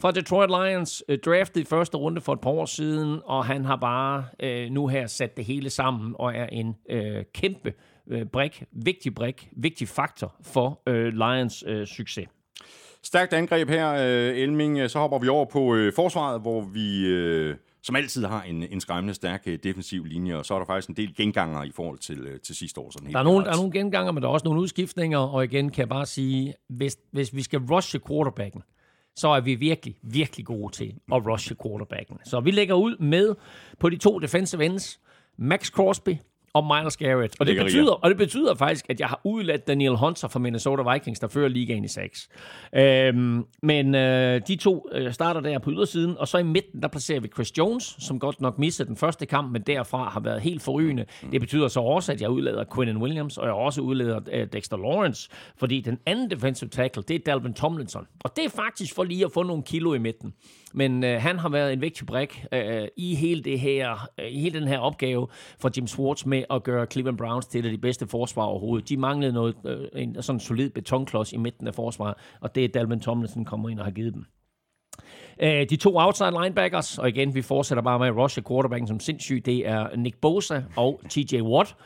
fra 0.00 0.10
Detroit 0.10 0.50
Lions, 0.50 1.02
øh, 1.08 1.18
draftet 1.18 1.60
i 1.60 1.64
første 1.64 1.96
runde 1.96 2.20
for 2.20 2.32
et 2.32 2.40
par 2.40 2.50
år 2.50 2.64
siden, 2.64 3.20
og 3.24 3.44
han 3.44 3.64
har 3.64 3.76
bare 3.76 4.24
øh, 4.40 4.70
nu 4.70 4.86
her 4.86 5.06
sat 5.06 5.36
det 5.36 5.44
hele 5.44 5.70
sammen, 5.70 6.14
og 6.18 6.34
er 6.34 6.46
en 6.46 6.76
øh, 6.90 7.24
kæmpe 7.34 7.72
øh, 8.08 8.26
brik, 8.26 8.62
vigtig 8.72 9.14
brik, 9.14 9.48
vigtig 9.56 9.88
faktor 9.88 10.34
for 10.42 10.82
øh, 10.86 11.12
Lions 11.12 11.64
øh, 11.66 11.86
succes. 11.86 12.28
Stærkt 13.02 13.32
angreb 13.32 13.68
her, 13.68 13.92
øh, 13.92 14.38
Elming. 14.38 14.90
Så 14.90 14.98
hopper 14.98 15.18
vi 15.18 15.28
over 15.28 15.44
på 15.44 15.74
øh, 15.74 15.92
forsvaret, 15.92 16.40
hvor 16.40 16.60
vi 16.60 17.06
øh, 17.06 17.56
som 17.86 17.96
altid 17.96 18.24
har 18.24 18.42
en, 18.42 18.62
en 18.62 18.80
skræmmende 18.80 19.14
stærk 19.14 19.42
øh, 19.46 19.58
defensiv 19.62 20.04
linje, 20.04 20.36
og 20.36 20.46
så 20.46 20.54
er 20.54 20.58
der 20.58 20.66
faktisk 20.66 20.88
en 20.88 20.96
del 20.96 21.14
genganger 21.16 21.64
i 21.64 21.70
forhold 21.70 21.98
til, 21.98 22.18
øh, 22.18 22.40
til 22.40 22.56
sidste 22.56 22.80
år. 22.80 22.90
Sådan 22.90 23.06
helt 23.06 23.14
Der 23.14 23.20
er, 23.20 23.24
nogle, 23.24 23.44
der 23.44 23.52
er 23.52 23.56
nogle 23.56 23.72
genganger, 23.72 24.12
men 24.12 24.22
der 24.22 24.28
er 24.28 24.32
også 24.32 24.44
nogle 24.44 24.60
udskiftninger, 24.60 25.18
og 25.18 25.44
igen 25.44 25.70
kan 25.70 25.80
jeg 25.80 25.88
bare 25.88 26.06
sige, 26.06 26.54
hvis, 26.68 26.98
hvis 27.12 27.34
vi 27.34 27.42
skal 27.42 27.58
rushe 27.58 28.00
quarterbacken, 28.08 28.62
så 29.16 29.28
er 29.28 29.40
vi 29.40 29.54
virkelig, 29.54 29.96
virkelig 30.02 30.46
gode 30.46 30.72
til 30.72 30.94
at 31.12 31.26
rushe 31.26 31.56
quarterbacken. 31.62 32.18
Så 32.24 32.40
vi 32.40 32.50
lægger 32.50 32.74
ud 32.74 32.96
med 32.96 33.34
på 33.78 33.90
de 33.90 33.96
to 33.96 34.18
defensive 34.18 34.64
ends, 34.64 35.00
Max 35.38 35.70
Crosby 35.70 36.16
og 36.56 36.76
Miles 36.76 36.96
Garrett. 36.96 37.36
Og 37.40 37.46
det, 37.46 37.56
betyder, 37.56 37.92
og 37.92 38.10
det 38.10 38.18
betyder 38.18 38.54
faktisk, 38.54 38.84
at 38.88 39.00
jeg 39.00 39.08
har 39.08 39.20
udladt 39.24 39.66
Daniel 39.66 39.96
Hunter 39.96 40.28
fra 40.28 40.38
Minnesota 40.38 40.92
Vikings, 40.92 41.20
der 41.20 41.28
fører 41.28 41.48
ligaen 41.48 41.84
i 41.84 41.88
6. 41.88 42.28
Øhm, 42.74 43.44
men 43.62 43.94
øh, 43.94 44.40
de 44.48 44.56
to 44.56 44.88
øh, 44.92 45.12
starter 45.12 45.40
der 45.40 45.58
på 45.58 45.70
ydersiden, 45.70 46.18
og 46.18 46.28
så 46.28 46.38
i 46.38 46.42
midten, 46.42 46.82
der 46.82 46.88
placerer 46.88 47.20
vi 47.20 47.28
Chris 47.28 47.58
Jones, 47.58 47.96
som 47.98 48.18
godt 48.18 48.40
nok 48.40 48.58
missede 48.58 48.88
den 48.88 48.96
første 48.96 49.26
kamp, 49.26 49.52
men 49.52 49.62
derfra 49.62 50.08
har 50.08 50.20
været 50.20 50.40
helt 50.40 50.62
forrygende. 50.62 51.04
Det 51.32 51.40
betyder 51.40 51.68
så 51.68 51.80
også, 51.80 52.12
at 52.12 52.20
jeg 52.20 52.30
udlader 52.30 52.64
Quinnen 52.74 52.96
Williams, 52.96 53.38
og 53.38 53.46
jeg 53.46 53.54
også 53.54 53.80
udlader 53.80 54.20
øh, 54.32 54.46
Dexter 54.52 54.76
Lawrence, 54.76 55.30
fordi 55.56 55.80
den 55.80 55.98
anden 56.06 56.30
defensive 56.30 56.70
tackle, 56.70 57.02
det 57.08 57.14
er 57.14 57.20
Dalvin 57.26 57.54
Tomlinson. 57.54 58.06
Og 58.24 58.36
det 58.36 58.44
er 58.44 58.50
faktisk 58.50 58.94
for 58.94 59.04
lige 59.04 59.24
at 59.24 59.32
få 59.32 59.42
nogle 59.42 59.62
kilo 59.62 59.94
i 59.94 59.98
midten. 59.98 60.34
Men 60.76 61.04
øh, 61.04 61.22
han 61.22 61.38
har 61.38 61.48
været 61.48 61.72
en 61.72 61.80
vigtig 61.80 62.06
brik 62.06 62.44
øh, 62.52 62.88
i 62.96 63.14
hele 63.14 63.42
det 63.42 63.60
her, 63.60 64.08
øh, 64.20 64.26
i 64.26 64.40
hele 64.40 64.60
den 64.60 64.68
her 64.68 64.78
opgave 64.78 65.28
for 65.60 65.70
Jim 65.76 65.86
Schwartz 65.86 66.26
med 66.26 66.44
at 66.50 66.62
gøre 66.62 66.86
Cleveland 66.86 67.18
Browns 67.18 67.46
til 67.46 67.60
et 67.60 67.64
af 67.64 67.70
de 67.70 67.78
bedste 67.78 68.06
forsvar 68.06 68.42
overhovedet. 68.42 68.88
De 68.88 68.96
manglede 68.96 69.32
noget, 69.32 69.54
øh, 69.64 70.02
en 70.02 70.22
sådan 70.22 70.40
solid 70.40 70.70
betonklods 70.70 71.32
i 71.32 71.36
midten 71.36 71.66
af 71.66 71.74
forsvaret, 71.74 72.14
og 72.40 72.54
det 72.54 72.64
er 72.64 72.68
Dalvin 72.68 73.00
Tomlinson 73.00 73.44
kommer 73.44 73.68
ind 73.68 73.78
og 73.78 73.84
har 73.84 73.92
givet 73.92 74.14
dem. 74.14 74.24
Øh, 75.42 75.66
de 75.70 75.76
to 75.76 75.96
outside 75.96 76.30
linebackers, 76.42 76.98
og 76.98 77.08
igen, 77.08 77.34
vi 77.34 77.42
fortsætter 77.42 77.82
bare 77.82 77.98
med 77.98 78.06
at 78.06 78.16
rushe 78.16 78.42
quarterbacken 78.48 78.88
som 78.88 79.00
sindssyg, 79.00 79.42
det 79.46 79.68
er 79.68 79.96
Nick 79.96 80.16
Bosa 80.20 80.62
og 80.76 81.00
TJ 81.08 81.40
Watt. 81.40 81.76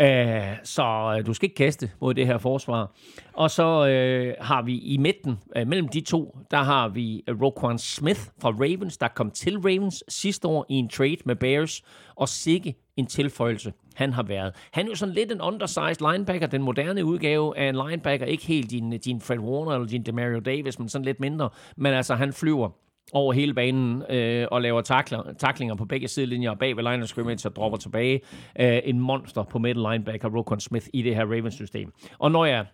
Øh, 0.00 0.56
så 0.64 1.16
øh, 1.18 1.26
du 1.26 1.34
skal 1.34 1.46
ikke 1.46 1.56
kaste 1.56 1.90
mod 2.00 2.14
det 2.14 2.26
her 2.26 2.38
forsvar. 2.38 2.92
Og 3.32 3.50
så 3.50 3.86
øh, 3.86 4.34
har 4.40 4.62
vi 4.62 4.78
i 4.78 4.96
midten, 4.96 5.38
øh, 5.56 5.66
mellem 5.66 5.88
de 5.88 6.00
to, 6.00 6.38
der 6.50 6.62
har 6.62 6.88
vi 6.88 7.24
øh, 7.28 7.42
Roquan 7.42 7.78
Smith 7.78 8.20
fra 8.40 8.50
Ravens, 8.50 8.96
der 8.96 9.08
kom 9.08 9.30
til 9.30 9.58
Ravens 9.58 10.04
sidste 10.08 10.48
år 10.48 10.66
i 10.68 10.74
en 10.74 10.88
trade 10.88 11.16
med 11.24 11.36
Bears, 11.36 11.82
og 12.14 12.28
sikke 12.28 12.74
en 12.96 13.06
tilføjelse, 13.06 13.72
han 13.94 14.12
har 14.12 14.22
været. 14.22 14.54
Han 14.72 14.86
er 14.86 14.90
jo 14.90 14.94
sådan 14.94 15.14
lidt 15.14 15.32
en 15.32 15.40
undersized 15.40 16.12
linebacker, 16.12 16.46
den 16.46 16.62
moderne 16.62 17.04
udgave 17.04 17.58
af 17.58 17.68
en 17.68 17.74
linebacker, 17.74 18.26
ikke 18.26 18.46
helt 18.46 18.70
din, 18.70 18.98
din 18.98 19.20
Fred 19.20 19.38
Warner 19.38 19.72
eller 19.72 19.88
din 19.88 20.02
Demario 20.02 20.40
Davis, 20.40 20.78
men 20.78 20.88
sådan 20.88 21.04
lidt 21.04 21.20
mindre. 21.20 21.48
Men 21.76 21.94
altså, 21.94 22.14
han 22.14 22.32
flyver 22.32 22.70
over 23.14 23.32
hele 23.32 23.54
banen 23.54 24.02
øh, 24.10 24.46
og 24.50 24.62
laver 24.62 24.80
takler, 24.80 25.32
taklinger 25.38 25.74
på 25.74 25.84
begge 25.84 26.08
sidelinjer 26.08 26.50
og 26.50 26.58
bag 26.58 26.76
ved 26.76 26.82
line 26.82 27.02
of 27.02 27.08
scrimmage 27.08 27.48
og 27.48 27.56
dropper 27.56 27.78
tilbage. 27.78 28.20
Øh, 28.60 28.80
en 28.84 29.00
monster 29.00 29.42
på 29.42 29.58
middle 29.58 29.90
linebacker, 29.90 30.28
Rokon 30.28 30.60
Smith, 30.60 30.86
i 30.92 31.02
det 31.02 31.16
her 31.16 31.24
Ravens-system. 31.24 31.92
Og 32.18 32.30
når 32.30 32.44
jeg 32.44 32.66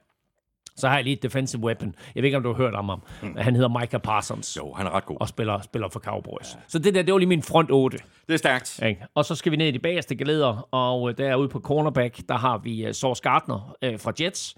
så 0.76 0.88
har 0.88 0.94
jeg 0.94 1.04
lige 1.04 1.16
et 1.16 1.22
defensive 1.22 1.62
weapon. 1.62 1.94
Jeg 2.14 2.22
ved 2.22 2.24
ikke, 2.24 2.36
om 2.36 2.42
du 2.42 2.52
har 2.52 2.56
hørt 2.56 2.74
om 2.74 2.88
ham. 2.88 3.02
Han 3.36 3.54
hedder 3.54 3.80
Micah 3.80 4.00
Parsons 4.00 4.56
Jo, 4.56 4.72
han 4.72 4.86
er 4.86 4.90
ret 4.90 5.06
god. 5.06 5.16
og 5.20 5.28
spiller, 5.28 5.60
spiller 5.60 5.88
for 5.88 6.00
Cowboys. 6.00 6.58
Så 6.68 6.78
det 6.78 6.94
der, 6.94 7.02
det 7.02 7.12
var 7.12 7.18
lige 7.18 7.28
min 7.28 7.42
front 7.42 7.70
8. 7.70 7.98
Det 8.26 8.34
er 8.34 8.38
stærkt. 8.38 8.80
Ikke? 8.86 9.06
Og 9.14 9.24
så 9.24 9.34
skal 9.34 9.52
vi 9.52 9.56
ned 9.56 9.66
i 9.66 9.70
de 9.70 9.78
bagerste 9.78 10.16
geleder, 10.16 10.68
og 10.70 11.10
øh, 11.10 11.18
derude 11.18 11.48
på 11.48 11.60
cornerback, 11.60 12.20
der 12.28 12.36
har 12.36 12.58
vi 12.58 12.86
uh, 12.86 12.92
Sauce 12.92 13.22
Gardner 13.22 13.76
uh, 13.86 14.00
fra 14.00 14.12
Jets, 14.20 14.54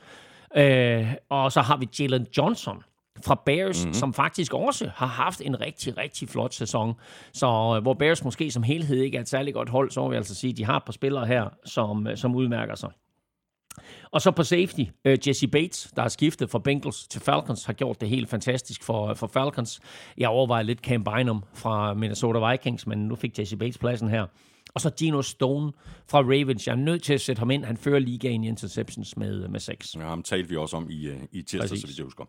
uh, 0.57 1.15
og 1.31 1.53
så 1.53 1.61
har 1.61 1.77
vi 1.77 1.89
Jalen 2.01 2.27
Johnson 2.39 2.83
fra 3.25 3.43
Bears, 3.47 3.85
mm-hmm. 3.85 3.95
som 3.95 4.15
faktisk 4.15 4.55
også 4.55 4.91
har 4.95 5.07
haft 5.07 5.41
en 5.41 5.61
rigtig, 5.61 5.97
rigtig 5.99 6.29
flot 6.29 6.55
sæson. 6.55 6.95
Så 7.33 7.47
uh, 7.47 7.83
hvor 7.83 7.95
Bears 7.95 8.25
måske 8.25 8.51
som 8.51 8.63
helhed 8.63 8.97
ikke 8.97 9.17
er 9.17 9.21
et 9.21 9.29
særligt 9.29 9.55
godt 9.55 9.69
hold, 9.69 9.91
så 9.91 10.01
må 10.01 10.09
vi 10.09 10.17
altså 10.17 10.35
sige, 10.35 10.51
at 10.51 10.57
de 10.57 10.65
har 10.65 10.77
et 10.77 10.85
par 10.85 10.93
spillere 10.93 11.27
her, 11.27 11.49
som, 11.65 12.07
uh, 12.07 12.15
som 12.15 12.35
udmærker 12.35 12.75
sig. 12.75 12.91
Og 14.11 14.21
så 14.21 14.31
på 14.31 14.43
safety, 14.43 14.83
øh, 15.05 15.19
Jesse 15.27 15.49
Bates, 15.49 15.93
der 15.97 16.03
har 16.03 16.09
skiftet 16.09 16.51
fra 16.51 16.59
Bengals 16.59 17.09
til 17.09 17.21
Falcons, 17.21 17.65
har 17.65 17.73
gjort 17.73 18.01
det 18.01 18.09
helt 18.09 18.31
fantastisk 18.31 18.83
for, 18.83 19.15
for 19.15 19.27
Falcons. 19.27 19.81
Jeg 20.19 20.29
overvejer 20.29 20.63
lidt 20.63 20.79
Cam 20.81 21.05
Bynum 21.05 21.45
fra 21.55 21.95
Minnesota 21.95 22.51
Vikings, 22.51 22.87
men 22.87 22.99
nu 22.99 23.17
fik 23.17 23.39
Jesse 23.39 23.57
Bates 23.57 23.79
pladsen 23.79 24.09
her. 24.09 24.27
Og 24.75 24.81
så 24.81 24.91
Gino 24.91 25.23
Stone 25.23 25.73
fra 26.09 26.19
Ravens. 26.19 26.67
Jeg 26.67 26.73
er 26.73 26.77
nødt 26.77 27.03
til 27.03 27.15
at 27.15 27.21
sætte 27.21 27.41
ham 27.41 27.51
ind. 27.51 27.65
Han 27.65 27.77
fører 27.77 27.99
ligaen 27.99 28.45
i 28.45 28.49
interceptions 28.49 29.17
med, 29.17 29.49
med 29.49 29.61
6. 29.61 29.95
Ja, 29.95 30.01
ham 30.01 30.23
talte 30.23 30.49
vi 30.49 30.57
også 30.57 30.77
om 30.77 30.91
i, 30.91 31.07
øh, 31.07 31.17
i 31.33 31.43
tirsdag, 31.43 31.79
så 31.79 31.87
vidt 31.87 31.99
jeg 31.99 32.05
husker. 32.05 32.25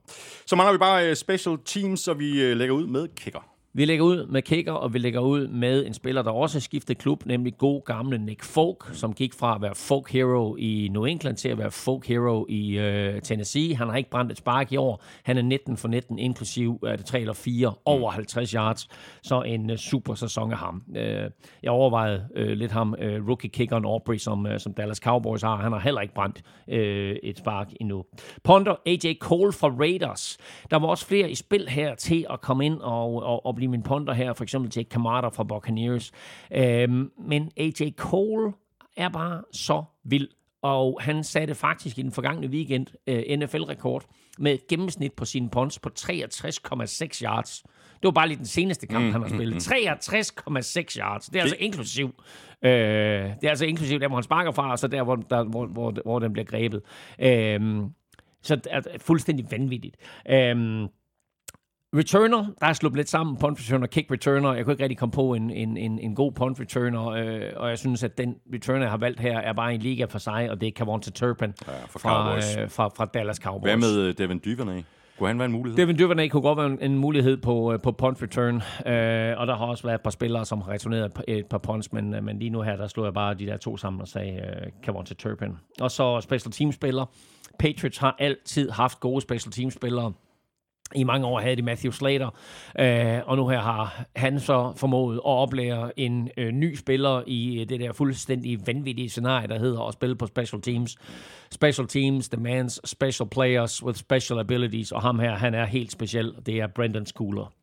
Så 0.46 0.56
mangler 0.56 0.72
vi 0.72 0.78
bare 0.78 1.10
øh, 1.10 1.16
special 1.16 1.58
teams, 1.66 2.00
så 2.00 2.14
vi 2.14 2.42
øh, 2.42 2.58
lægger 2.58 2.76
ud 2.76 2.88
med 2.88 3.08
kicker. 3.16 3.53
Vi 3.76 3.86
lægger 3.86 4.06
ud 4.06 4.26
med 4.26 4.42
kicker, 4.42 4.72
og 4.72 4.94
vi 4.94 5.00
lægger 5.00 5.20
ud 5.20 5.48
med 5.48 5.86
en 5.86 5.94
spiller, 5.94 6.22
der 6.22 6.32
også 6.32 6.58
har 6.58 6.62
skiftet 6.62 6.98
klub, 6.98 7.26
nemlig 7.26 7.58
god 7.58 7.86
gamle 7.86 8.18
Nick 8.18 8.44
Folk, 8.44 8.90
som 8.92 9.14
gik 9.14 9.34
fra 9.34 9.56
at 9.56 9.62
være 9.62 9.76
folk 9.76 10.12
hero 10.12 10.56
i 10.56 10.90
New 10.92 11.04
England 11.04 11.38
til 11.38 11.50
at 11.50 11.58
være 11.58 11.72
folk 11.72 12.08
hero 12.08 12.46
i 12.50 12.78
øh, 12.78 13.22
Tennessee. 13.22 13.76
Han 13.76 13.90
har 13.90 13.96
ikke 13.96 14.10
brændt 14.10 14.32
et 14.32 14.38
spark 14.38 14.72
i 14.72 14.78
år. 14.78 15.04
Han 15.24 15.38
er 15.38 15.42
19 15.42 15.78
for 15.78 15.88
19, 15.88 16.20
inklusiv 16.20 16.80
er 16.88 16.96
det 16.96 17.06
3 17.06 17.20
eller 17.20 17.34
4, 17.34 17.74
over 17.86 18.12
50 18.12 18.52
yards. 18.52 18.88
Så 19.24 19.42
en 19.42 19.70
øh, 19.70 19.78
super 19.78 20.16
sæson 20.16 20.52
af 20.52 20.58
ham. 20.58 20.84
Øh, 20.96 21.30
jeg 21.64 21.72
overvejede 21.72 22.28
øh, 22.36 22.50
lidt 22.58 22.72
ham, 22.72 22.96
øh, 23.00 23.28
rookie-kickeren 23.28 23.86
Aubrey, 23.86 24.18
som, 24.18 24.48
øh, 24.48 24.60
som 24.60 24.74
Dallas 24.74 24.98
Cowboys 24.98 25.42
har. 25.42 25.56
Han 25.56 25.72
har 25.72 25.80
heller 25.80 26.02
ikke 26.02 26.14
brændt 26.14 26.42
øh, 26.68 27.16
et 27.24 27.38
spark 27.38 27.74
endnu. 27.82 28.06
Ponder 28.44 28.76
AJ 28.86 29.14
Cole 29.20 29.54
fra 29.54 29.68
Raiders. 29.68 30.38
Der 30.72 30.78
var 30.78 30.88
også 30.88 31.06
flere 31.06 31.32
i 31.32 31.36
spil 31.36 31.70
her 31.70 31.96
til 31.96 32.26
at 32.30 32.42
komme 32.42 32.66
ind 32.66 32.80
og, 32.80 33.24
og, 33.24 33.46
og 33.46 33.56
blive 33.56 33.63
min 33.68 33.84
ponder 33.84 34.14
her, 34.14 34.34
for 34.34 34.44
eksempel 34.44 34.72
Jake 34.76 34.90
Kamada 34.90 35.28
fra 35.28 35.44
Buccaneers. 35.44 36.12
Øhm, 36.52 37.12
men 37.28 37.52
AJ 37.58 37.92
Cole 37.98 38.54
er 38.98 39.10
bare 39.10 39.42
så 39.52 39.84
vild, 40.04 40.28
og 40.62 41.00
han 41.02 41.24
satte 41.24 41.56
faktisk 41.56 41.98
i 41.98 42.02
den 42.02 42.12
forgangne 42.12 42.48
weekend 42.48 42.88
øh, 43.08 43.38
NFL-rekord 43.38 44.06
med 44.40 44.54
et 44.54 44.68
gennemsnit 44.68 45.14
på 45.14 45.26
sine 45.26 45.50
punts 45.50 45.80
på 45.80 45.90
63,6 46.00 47.24
yards. 47.24 47.64
Det 47.94 48.08
var 48.08 48.12
bare 48.12 48.28
lige 48.28 48.38
den 48.38 48.46
seneste 48.46 48.88
kamp, 48.88 49.06
mm, 49.06 49.12
han 49.12 49.22
har 49.22 49.30
spillet. 49.30 49.68
63,6 49.68 51.00
yards. 51.00 51.26
Det 51.26 51.36
er 51.36 51.42
altså 51.42 51.58
inklusiv. 51.60 52.16
Øh, 52.62 52.72
det 52.72 53.44
er 53.44 53.50
altså 53.50 53.66
inklusiv 53.66 54.00
der, 54.00 54.08
hvor 54.08 54.18
han 54.18 54.24
sparker 54.24 54.52
fra, 54.52 54.72
og 54.72 54.80
så 54.80 54.88
der, 54.88 55.04
hvor, 55.04 55.16
der, 55.16 55.44
hvor, 55.44 55.66
hvor, 55.66 55.94
hvor 56.06 56.20
den 56.20 56.34
bliver 56.34 56.46
grebet. 56.46 56.82
Øh, 57.20 57.84
så 58.42 58.56
det 58.56 58.68
er 58.72 58.82
fuldstændig 58.98 59.52
vanvittigt. 59.52 59.98
Øh, 60.30 60.88
Returner, 61.98 62.46
der 62.60 62.68
er 62.68 62.74
sluppet 62.74 62.98
lidt 62.98 63.10
sammen, 63.10 63.38
punt 63.38 63.60
returner, 63.60 63.88
kick 63.88 64.12
returner. 64.12 64.54
Jeg 64.54 64.64
kunne 64.66 64.74
ikke 64.74 64.84
rigtig 64.84 64.98
komme 64.98 65.12
på 65.12 65.34
en, 65.34 65.50
en, 65.52 65.78
en, 65.78 66.00
en 66.00 66.16
god 66.16 66.32
punt 66.32 66.60
returner, 66.60 67.08
øh, 67.08 67.42
og 67.56 67.70
jeg 67.70 67.78
synes, 67.78 68.04
at 68.04 68.18
den 68.18 68.36
returner, 68.54 68.82
jeg 68.82 68.90
har 68.90 68.98
valgt 68.98 69.20
her, 69.20 69.40
er 69.40 69.54
bare 69.54 69.74
en 69.74 69.82
liga 69.82 70.06
for 70.06 70.20
sig, 70.20 70.50
og 70.52 70.62
det 70.62 70.68
er 70.68 70.72
Kavonte 70.72 71.12
Turpin 71.12 71.54
Ja, 71.68 71.72
fra, 71.90 72.00
Cowboys. 72.00 72.58
øh, 72.58 72.70
fra, 72.70 72.88
fra 72.98 73.06
Dallas 73.06 73.38
Cowboys. 73.38 73.70
Hvad 73.70 73.78
med 73.78 74.00
øh, 74.08 74.18
Devin 74.18 74.40
Duvernay? 74.40 74.82
Kunne 75.18 75.28
han 75.28 75.40
være 75.40 75.46
en 75.46 75.52
mulighed? 75.52 75.78
Devin 75.78 75.98
Duvernay 75.98 76.28
kunne 76.30 76.42
godt 76.42 76.58
være 76.58 76.66
en, 76.66 76.80
en 76.92 76.98
mulighed 76.98 77.38
på, 77.38 77.74
øh, 77.74 77.80
på 77.82 77.92
punt 77.92 78.22
return, 78.22 78.56
øh, 78.56 79.40
og 79.40 79.48
der 79.48 79.56
har 79.56 79.66
også 79.66 79.84
været 79.84 79.96
et 79.96 80.02
par 80.02 80.10
spillere, 80.10 80.46
som 80.46 80.62
har 80.62 80.72
returneret 80.72 81.06
et 81.06 81.14
par, 81.14 81.24
et 81.28 81.46
par 81.46 81.58
punts, 81.58 81.94
men, 81.94 82.14
øh, 82.14 82.24
men 82.24 82.40
lige 82.40 82.50
nu 82.50 82.62
her, 82.62 82.76
der 82.76 82.88
slår 82.88 83.04
jeg 83.04 83.14
bare 83.14 83.34
de 83.34 83.46
der 83.46 83.58
to 83.58 83.78
sammen 83.78 84.02
og 84.02 84.08
sagde 84.08 84.34
øh, 84.34 84.72
Kavonte 84.84 85.14
Turpin. 85.16 85.50
Og 85.82 85.92
så 85.92 86.22
special 86.22 86.52
team 86.52 86.72
spiller. 86.72 87.06
Patriots 87.60 87.98
har 87.98 88.16
altid 88.20 88.70
haft 88.70 89.00
gode 89.00 89.22
special 89.22 89.52
team 89.52 89.72
spillere. 89.72 90.14
I 90.96 91.04
mange 91.04 91.28
år 91.28 91.40
havde 91.40 91.56
de 91.56 91.62
Matthew 91.62 91.92
Slater, 91.92 92.30
øh, 92.80 93.20
og 93.26 93.38
nu 93.38 93.48
her 93.48 93.60
har 93.60 94.06
han 94.16 94.40
så 94.40 94.74
formået 94.78 95.16
at 95.16 95.22
oplære 95.24 96.00
en 96.00 96.30
øh, 96.38 96.52
ny 96.52 96.76
spiller 96.76 97.24
i 97.28 97.62
øh, 97.62 97.70
det 97.70 97.80
der 97.80 97.94
fuldstændig 97.94 98.68
vanvittige 98.68 99.10
scenarie, 99.10 99.48
der 99.48 99.60
hedder 99.60 99.88
at 99.88 99.94
spille 99.94 100.16
på 100.16 100.28
special 100.28 100.62
teams. 100.62 100.98
Special 101.52 101.88
teams 101.88 102.30
demands 102.30 102.90
special 102.90 103.30
players 103.30 103.84
with 103.84 103.98
special 103.98 104.40
abilities, 104.40 104.92
og 104.92 105.02
ham 105.02 105.20
her, 105.20 105.36
han 105.36 105.54
er 105.54 105.66
helt 105.66 105.92
speciel. 105.92 106.34
Det 106.46 106.60
er 106.60 106.68
Brendan 106.68 107.06
Schooler. 107.06 107.63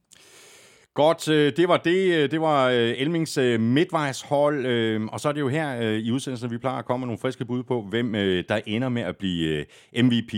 Godt, 0.94 1.28
øh, 1.28 1.52
det 1.56 1.68
var 1.68 1.76
det. 1.76 2.14
Øh, 2.14 2.30
Det 2.30 2.40
var 2.40 2.68
øh, 2.68 2.94
Elmings 2.96 3.38
midtvejshold, 3.58 5.08
og 5.12 5.20
så 5.20 5.28
er 5.28 5.32
det 5.32 5.40
jo 5.40 5.48
her 5.48 5.80
i 5.80 6.10
udsendelsen, 6.10 6.50
vi 6.50 6.58
plejer 6.58 6.78
at 6.78 6.84
komme 6.84 7.00
med 7.00 7.06
nogle 7.06 7.18
friske 7.18 7.44
bud 7.44 7.62
på, 7.62 7.86
hvem 7.90 8.12
der 8.48 8.60
ender 8.66 8.88
med 8.88 9.02
at 9.02 9.16
blive 9.16 9.64
MVP, 10.02 10.32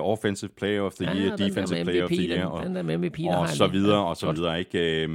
Offensive 0.00 0.50
Player 0.58 0.82
of 0.82 0.92
the 0.92 1.04
Year, 1.04 1.36
Defensive 1.36 1.84
Player 1.84 2.04
of 2.04 2.10
the 2.10 2.28
Year, 2.28 2.46
og, 2.46 2.66
den, 2.66 2.76
den 2.76 3.00
MVP, 3.00 3.18
og 3.30 3.48
så 3.48 3.66
videre, 3.66 4.04
og 4.04 4.16
så 4.16 4.32
videre. 4.32 4.58
Ikke? 4.58 5.06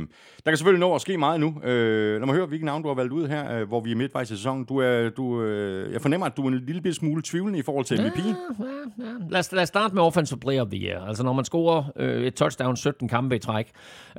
Der 0.45 0.51
kan 0.51 0.57
selvfølgelig 0.57 0.79
nå 0.79 0.95
at 0.95 1.01
ske 1.01 1.17
meget 1.17 1.39
nu. 1.39 1.55
Lad 1.63 2.19
mig 2.19 2.35
høre, 2.35 2.45
hvilken 2.45 2.65
navn 2.65 2.81
du 2.81 2.87
har 2.87 2.95
valgt 2.95 3.13
ud 3.13 3.27
her, 3.27 3.65
hvor 3.65 3.79
vi 3.81 3.91
er 3.91 3.95
midtvejs 3.95 4.31
i 4.31 4.35
sæsonen. 4.35 4.65
Du 4.65 4.77
er, 4.77 5.09
du, 5.09 5.43
jeg 5.91 6.01
fornemmer, 6.01 6.27
at 6.27 6.37
du 6.37 6.43
er 6.43 6.47
en 6.47 6.65
lille 6.65 6.93
smule 6.93 7.21
tvivlende 7.25 7.59
i 7.59 7.61
forhold 7.61 7.85
til 7.85 8.01
MVP. 8.01 8.17
Ja, 8.17 8.25
ja, 8.25 9.05
ja. 9.05 9.05
Lad, 9.29 9.39
os, 9.39 9.51
lad 9.51 9.61
os 9.61 9.67
starte 9.67 9.95
med 9.95 10.03
Offensive 10.03 10.39
Player 10.39 10.61
of 10.61 10.67
the 10.67 10.79
Year. 10.87 11.05
Altså, 11.05 11.23
når 11.23 11.33
man 11.33 11.45
scorer 11.45 11.83
øh, 11.95 12.23
et 12.23 12.33
touchdown 12.35 12.77
17 12.77 13.09
kampe 13.09 13.35
i 13.35 13.39
træk, 13.39 13.67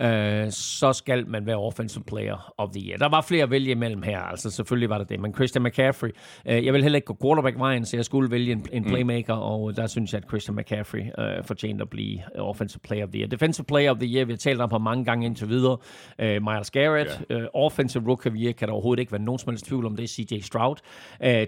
øh, 0.01 0.51
så 0.63 0.93
skal 0.93 1.29
man 1.29 1.47
være 1.47 1.57
Offensive 1.57 2.05
Player 2.05 2.53
of 2.59 2.71
the 2.71 2.89
Year. 2.89 2.99
Der 2.99 3.09
var 3.09 3.21
flere 3.21 3.43
at 3.43 3.51
vælge 3.51 3.71
imellem 3.71 4.03
her, 4.03 4.21
altså 4.21 4.51
selvfølgelig 4.51 4.91
var 4.91 4.99
der 4.99 5.05
det. 5.05 5.21
Men 5.21 5.35
Christian 5.35 5.63
McCaffrey, 5.63 6.11
øh, 6.47 6.65
jeg 6.65 6.73
vil 6.73 6.83
heller 6.83 6.97
ikke 6.97 7.07
gå 7.07 7.17
quarterback-vejen, 7.23 7.85
så 7.85 7.97
jeg 7.97 8.05
skulle 8.05 8.31
vælge 8.31 8.53
en, 8.53 8.67
en 8.73 8.85
playmaker, 8.85 9.35
mm. 9.35 9.43
og 9.43 9.77
der 9.77 9.87
synes 9.87 10.13
jeg, 10.13 10.23
at 10.23 10.29
Christian 10.29 10.57
McCaffrey 10.57 11.03
øh, 11.19 11.45
fortjente 11.45 11.83
at 11.83 11.91
blive 11.91 12.21
Offensive 12.39 12.81
Player 12.81 13.05
of 13.05 13.11
the 13.11 13.21
Year. 13.21 13.29
Defensive 13.29 13.65
Player 13.65 13.91
of 13.91 13.97
the 13.99 14.09
Year, 14.15 14.25
vi 14.25 14.33
har 14.33 14.39
talt 14.39 14.61
om 14.61 14.69
på 14.69 14.79
mange 14.79 15.05
gange 15.05 15.27
indtil 15.27 15.49
videre. 15.49 15.77
Øh, 16.19 16.43
Miles 16.43 16.71
Garrett, 16.71 17.23
øh, 17.31 17.43
Offensive 17.55 18.09
Rookie 18.09 18.31
of 18.31 18.35
the 18.35 18.45
Year, 18.45 18.53
kan 18.53 18.69
der 18.69 18.75
overhovedet 18.75 19.01
ikke 19.01 19.13
være 19.13 19.23
nogen 19.23 19.39
som 19.39 19.53
helst 19.53 19.67
tvivl 19.67 19.87
om 19.87 19.97
det, 19.97 20.11
CJ 20.11 20.41
Stroud. 20.41 20.77
Øh, 21.25 21.47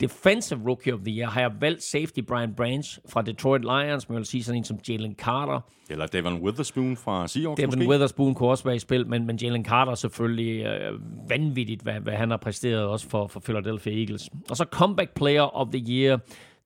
Defensive 0.00 0.60
Rookie 0.66 0.94
of 0.94 1.00
the 1.00 1.18
Year 1.18 1.30
har 1.30 1.40
jeg 1.40 1.50
valgt 1.60 1.82
safety 1.82 2.20
Brian 2.20 2.54
Branch 2.54 2.98
fra 3.08 3.22
Detroit 3.22 3.62
Lions, 3.62 4.08
men 4.08 4.14
jeg 4.14 4.18
vil 4.18 4.26
sige 4.26 4.44
sådan 4.44 4.58
en 4.58 4.64
som 4.64 4.78
Jalen 4.88 5.14
Carter. 5.14 5.60
Eller 5.90 6.06
Devon 6.06 6.42
Witherspoon 6.42 6.96
fra 6.96 7.28
Seahawks 7.28 7.60
Devin 7.60 7.78
måske. 7.78 7.90
Witherspoon 7.90 8.34
kunne 8.34 8.48
også 8.48 8.64
være 8.64 8.76
i 8.76 8.78
spil, 8.78 9.06
men, 9.06 9.26
men 9.26 9.36
Jalen 9.36 9.64
Carter 9.64 9.92
er 9.92 9.96
selvfølgelig 9.96 10.64
øh, 10.64 10.92
vanvittigt, 11.28 11.82
hvad, 11.82 12.00
hvad 12.00 12.12
han 12.12 12.30
har 12.30 12.36
præsteret 12.36 12.84
også 12.84 13.08
for, 13.08 13.26
for 13.26 13.40
Philadelphia 13.40 13.92
Eagles. 14.00 14.30
Og 14.50 14.56
så 14.56 14.64
Comeback 14.64 15.14
Player 15.14 15.56
of 15.56 15.68
the 15.72 15.84
Year, 15.88 16.18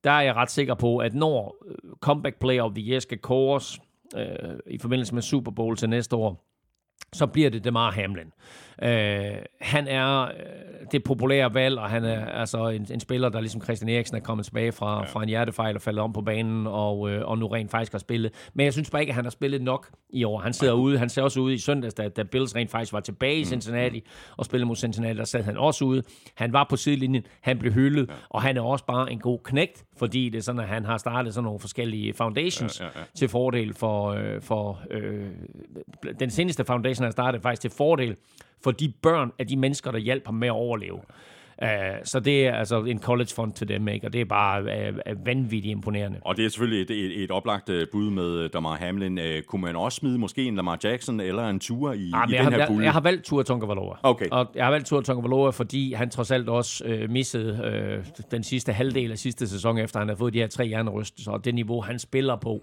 der 0.05 0.11
er 0.11 0.21
jeg 0.21 0.35
ret 0.35 0.51
sikker 0.51 0.75
på, 0.75 0.99
at 0.99 1.15
når 1.15 1.57
øh, 1.69 1.75
Comeback 2.01 2.39
Player 2.41 2.63
of 2.63 2.73
the 2.75 2.91
Year 2.91 3.01
skal 3.01 3.19
kores 3.19 3.79
øh, 4.17 4.25
i 4.67 4.79
forbindelse 4.79 5.15
med 5.15 5.23
Super 5.23 5.51
Bowl 5.51 5.77
til 5.77 5.89
næste 5.89 6.17
år, 6.17 6.47
så 7.13 7.27
bliver 7.27 7.51
det 7.51 7.65
Demar 7.65 7.91
Hamlin. 7.91 8.33
Øh, 8.83 9.37
han 9.61 9.89
er 9.89 10.23
øh, 10.23 10.31
det 10.93 11.05
populære 11.05 11.55
valg, 11.55 11.79
og 11.79 11.91
han 11.91 12.05
er 12.05 12.27
altså 12.27 12.69
en, 12.69 12.87
en 12.91 13.01
spiller, 13.01 13.29
der 13.29 13.41
ligesom 13.41 13.63
Christian 13.63 13.89
Eriksen 13.89 14.17
er 14.17 14.21
kommet 14.21 14.47
tilbage 14.47 14.73
fra, 14.73 14.99
ja. 14.99 15.05
fra 15.05 15.23
en 15.23 15.29
hjertefejl 15.29 15.77
og 15.77 15.83
faldet 15.83 16.03
om 16.03 16.13
på 16.13 16.21
banen, 16.21 16.67
og, 16.67 17.11
øh, 17.11 17.29
og 17.29 17.39
nu 17.39 17.47
rent 17.47 17.71
faktisk 17.71 17.93
har 17.93 17.99
spillet. 17.99 18.33
Men 18.55 18.65
jeg 18.65 18.73
synes 18.73 18.91
bare 18.91 19.03
ikke, 19.03 19.11
at 19.11 19.15
han 19.15 19.25
har 19.25 19.31
spillet 19.31 19.63
nok 19.63 19.89
i 20.11 20.25
år. 20.25 20.39
Han 20.39 20.53
sidder 20.53 20.73
ude, 20.73 20.99
han 20.99 21.09
ser 21.09 21.23
også 21.23 21.41
ude 21.41 21.55
i 21.55 21.59
søndags, 21.59 21.95
da, 21.95 22.09
da 22.09 22.23
Bills 22.23 22.57
rent 22.57 22.71
faktisk 22.71 22.93
var 22.93 23.01
tilbage 23.01 23.37
i 23.37 23.45
Cincinnati 23.45 24.07
og 24.37 24.45
spillede 24.45 24.67
mod 24.67 24.77
Cincinnati, 24.77 25.19
der 25.19 25.25
sad 25.25 25.43
han 25.43 25.57
også 25.57 25.85
ude. 25.85 26.03
Han 26.35 26.53
var 26.53 26.67
på 26.71 26.77
sidelinjen, 26.77 27.23
han 27.41 27.59
blev 27.59 27.73
hyldet, 27.73 28.09
ja. 28.09 28.15
og 28.29 28.43
han 28.43 28.57
er 28.57 28.63
også 28.63 28.85
bare 28.85 29.13
en 29.13 29.19
god 29.19 29.39
knægt, 29.45 29.85
fordi 29.99 30.29
det 30.29 30.39
er 30.39 30.43
sådan, 30.43 30.61
at 30.61 30.69
han 30.69 30.85
har 30.85 30.99
startet 30.99 31.35
sådan 31.35 31.45
nogle 31.45 31.61
forskellige 31.61 32.15
foundations 32.15 32.81
ja, 32.81 32.85
ja, 32.85 32.91
ja. 32.97 33.05
til 33.15 33.29
fordel 33.29 33.75
for, 33.75 34.09
øh, 34.09 34.43
for 34.43 34.81
øh, 34.91 35.27
den 36.21 36.31
seneste 36.31 36.65
foundation, 36.65 37.05
han 37.05 37.13
startede 37.13 37.43
faktisk 37.43 37.63
til 37.63 37.71
fordel 37.71 38.17
for 38.65 38.71
de 38.71 38.93
børn 39.03 39.33
af 39.39 39.47
de 39.47 39.57
mennesker, 39.57 39.91
der 39.91 39.99
hjalp 39.99 40.27
ham 40.27 40.35
med 40.35 40.49
at 40.49 40.53
overleve. 40.53 41.01
Uh, 41.63 41.69
så 42.05 42.21
det 42.21 42.47
er 42.47 42.55
altså 42.55 42.83
en 42.85 43.01
college 43.03 43.29
fund 43.35 43.53
til 43.53 43.69
dem, 43.69 43.89
ikke? 43.89 44.07
og 44.07 44.13
det 44.13 44.21
er 44.21 44.25
bare 44.25 44.63
uh, 45.11 45.27
vanvittigt 45.27 45.73
imponerende. 45.73 46.19
Og 46.25 46.37
det 46.37 46.45
er 46.45 46.49
selvfølgelig 46.49 46.83
et, 46.83 46.91
et, 46.91 47.25
et 47.25 47.31
oplagt 47.31 47.69
øh, 47.69 47.87
bud 47.93 48.11
med 48.11 48.39
øh, 48.39 48.51
Damar 48.53 48.77
Hamlin. 48.77 49.19
Øh, 49.19 49.43
Kunne 49.43 49.63
man 49.63 49.77
også 49.77 49.97
smide 49.97 50.19
måske 50.19 50.45
en 50.45 50.57
Lamar 50.57 50.79
Jackson 50.85 51.21
eller 51.21 51.49
en 51.49 51.61
Tua 51.61 51.93
i, 51.93 52.11
Ah, 52.15 52.31
i 52.31 52.35
jeg, 52.35 52.39
den 52.39 52.39
har, 52.39 52.51
her 52.51 52.59
jeg, 52.59 52.69
pulje? 52.69 52.85
jeg 52.85 52.93
har 52.93 53.01
valgt 53.01 53.25
Tua 53.25 53.43
Tonga 53.43 53.97
Okay. 54.03 54.27
Og 54.31 54.47
jeg 54.55 54.65
har 54.65 54.71
valgt 54.71 54.87
Tua 54.87 55.03
Tonga 55.03 55.51
fordi 55.51 55.93
han 55.93 56.11
trods 56.11 56.31
alt 56.31 56.49
også 56.49 56.85
øh, 56.85 57.11
missede 57.11 57.61
øh, 57.65 58.05
den 58.31 58.43
sidste 58.43 58.73
halvdel 58.73 59.11
af 59.11 59.19
sidste 59.19 59.49
sæson, 59.49 59.79
efter 59.79 59.99
han 59.99 60.09
har 60.09 60.17
fået 60.17 60.35
de 60.35 60.39
her 60.39 60.47
tre 60.47 60.67
hjernerystelser, 60.67 61.33
og 61.33 61.45
det 61.45 61.55
niveau, 61.55 61.81
han 61.81 61.99
spiller 61.99 62.37
på, 62.37 62.63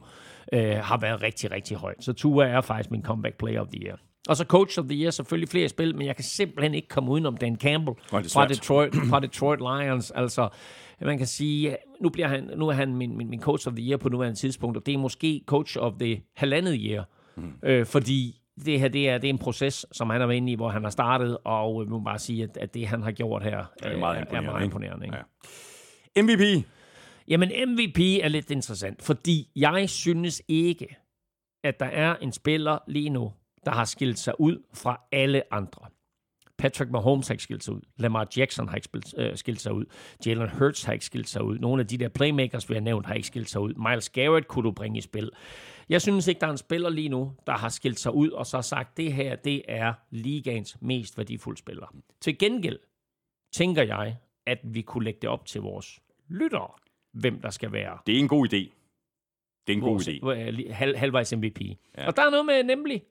øh, 0.54 0.76
har 0.76 0.98
været 0.98 1.22
rigtig, 1.22 1.52
rigtig 1.52 1.78
højt. 1.78 2.04
Så 2.04 2.14
Tua 2.14 2.46
er 2.46 2.62
faktisk 2.62 2.92
min 2.92 3.04
comeback 3.04 3.38
player 3.38 3.62
of 3.62 3.68
the 3.68 3.86
year. 3.86 3.98
Og 4.28 4.38
så 4.38 4.44
coach 4.44 4.80
of 4.80 4.86
the 4.86 5.02
year, 5.02 5.12
selvfølgelig 5.12 5.50
flere 5.50 5.70
spil, 5.70 5.96
men 5.96 6.08
jeg 6.08 6.16
kan 6.16 6.26
simpelthen 6.26 6.74
ikke 6.74 6.88
komme 6.88 7.12
udenom 7.12 7.38
Dan 7.38 7.56
Campbell 7.56 7.98
er 8.14 8.22
det 8.22 8.32
fra. 8.32 8.48
Detroit, 8.48 8.96
fra 9.10 9.20
Detroit 9.20 9.60
Lions. 9.60 10.12
Altså, 10.12 10.50
man 11.02 11.18
kan 11.18 11.28
sige, 11.28 11.78
nu, 12.02 12.10
bliver 12.10 12.28
han, 12.28 12.52
nu 12.58 12.68
er 12.68 12.74
han 12.74 12.96
min, 12.96 13.18
min, 13.18 13.30
min 13.30 13.42
coach 13.42 13.68
of 13.68 13.74
the 13.74 13.90
year 13.90 13.98
på 13.98 14.10
nuværende 14.10 14.40
tidspunkt, 14.40 14.78
og 14.78 14.86
det 14.86 14.94
er 14.94 14.98
måske 14.98 15.42
coach 15.46 15.78
of 15.80 15.94
the 16.00 16.22
halvandet 16.36 16.80
year, 16.80 17.04
mm. 17.38 17.54
øh, 17.64 17.86
fordi 17.86 18.42
det 18.66 18.80
her 18.80 18.88
det 18.88 19.10
er, 19.10 19.18
det 19.18 19.28
er 19.28 19.34
en 19.34 19.38
proces, 19.38 19.86
som 19.92 20.10
han 20.10 20.22
er 20.22 20.30
inde 20.30 20.52
i, 20.52 20.56
hvor 20.56 20.70
han 20.70 20.84
har 20.84 20.90
startet, 20.90 21.38
og 21.44 21.84
øh, 21.84 21.90
må 21.90 22.00
bare 22.00 22.20
sige, 22.20 22.44
at, 22.44 22.58
at 22.58 22.74
det, 22.74 22.88
han 22.88 23.04
har 23.04 23.12
gjort 23.12 23.44
her, 23.44 23.66
det 23.84 23.92
er 23.92 23.98
meget 23.98 24.16
øh, 24.16 24.22
er 24.22 24.22
imponerende, 24.22 24.52
meget 24.52 24.64
ikke? 24.64 24.66
imponerende. 24.66 25.06
Ikke? 25.06 25.18
Ja. 25.18 26.22
MVP. 26.22 26.66
Jamen, 27.28 27.52
MVP 27.68 28.00
er 28.00 28.28
lidt 28.28 28.52
interessant, 28.52 29.02
fordi 29.02 29.50
jeg 29.56 29.90
synes 29.90 30.42
ikke, 30.48 30.88
at 31.64 31.80
der 31.80 31.86
er 31.86 32.16
en 32.16 32.32
spiller 32.32 32.78
lige 32.88 33.10
nu, 33.10 33.32
der 33.68 33.74
har 33.74 33.86
skilt 33.86 34.20
sig 34.20 34.40
ud 34.40 34.64
fra 34.74 35.02
alle 35.12 35.54
andre. 35.54 35.82
Patrick 36.58 36.92
Mahomes 36.92 37.28
har 37.28 37.34
ikke 37.34 37.44
skilt 37.44 37.64
sig 37.64 37.74
ud. 37.74 37.82
Lamar 37.98 38.28
Jackson 38.38 38.68
har 38.68 38.76
ikke 38.76 38.86
skilt, 38.86 39.14
øh, 39.18 39.38
skilt 39.38 39.62
sig 39.62 39.74
ud. 39.74 39.86
Jalen 40.26 40.50
Hurts 40.50 40.84
har 40.84 40.94
ikke 40.94 41.06
skilt 41.06 41.30
sig 41.30 41.44
ud. 41.44 41.60
Nogle 41.60 41.82
af 41.82 41.88
de 41.88 41.98
der 41.98 42.10
playmakers, 42.10 42.70
vi 42.70 42.74
har 42.74 42.82
nævnt, 42.82 43.06
har 43.06 43.14
ikke 43.14 43.28
skilt 43.28 43.50
sig 43.50 43.62
ud. 43.62 43.74
Miles 43.74 44.10
Garrett 44.10 44.48
kunne 44.48 44.64
du 44.64 44.72
bringe 44.72 44.98
i 44.98 45.02
spil. 45.02 45.32
Jeg 45.90 46.02
synes 46.02 46.28
ikke, 46.28 46.42
der 46.42 46.48
er 46.48 46.52
en 46.52 46.58
spiller 46.58 46.90
lige 46.90 47.10
nu, 47.10 47.34
der 47.48 47.54
har 47.54 47.70
skilt 47.70 48.00
sig 48.00 48.14
ud 48.14 48.30
og 48.30 48.46
så 48.46 48.62
sagt, 48.62 48.98
det 48.98 49.14
her, 49.14 49.36
det 49.36 49.62
er 49.68 49.94
ligaens 50.10 50.78
mest 50.82 51.18
værdifulde 51.18 51.60
spiller. 51.60 51.96
Til 52.22 52.38
gengæld 52.38 52.80
tænker 53.54 53.84
jeg, 53.84 54.18
at 54.46 54.60
vi 54.64 54.82
kunne 54.82 55.04
lægge 55.04 55.20
det 55.22 55.30
op 55.30 55.46
til 55.46 55.62
vores 55.62 56.00
lyttere, 56.28 56.70
hvem 57.14 57.42
der 57.42 57.50
skal 57.50 57.72
være 57.72 57.98
Det 58.08 58.16
er 58.16 58.20
en 58.20 58.28
god 58.28 58.48
idé. 58.48 58.74
Det 59.68 59.74
er 59.74 59.78
en 59.78 59.82
god 59.82 60.00
idé. 60.00 60.28
øh, 60.30 60.76
halv, 60.76 60.98
halvvejs 60.98 61.36
MVP. 61.36 61.62
Ja. 61.98 62.08
Og 62.08 62.16
der 62.16 62.26
er 62.26 62.30
noget 62.30 62.46
med 62.46 62.64
nemlig. 62.64 63.04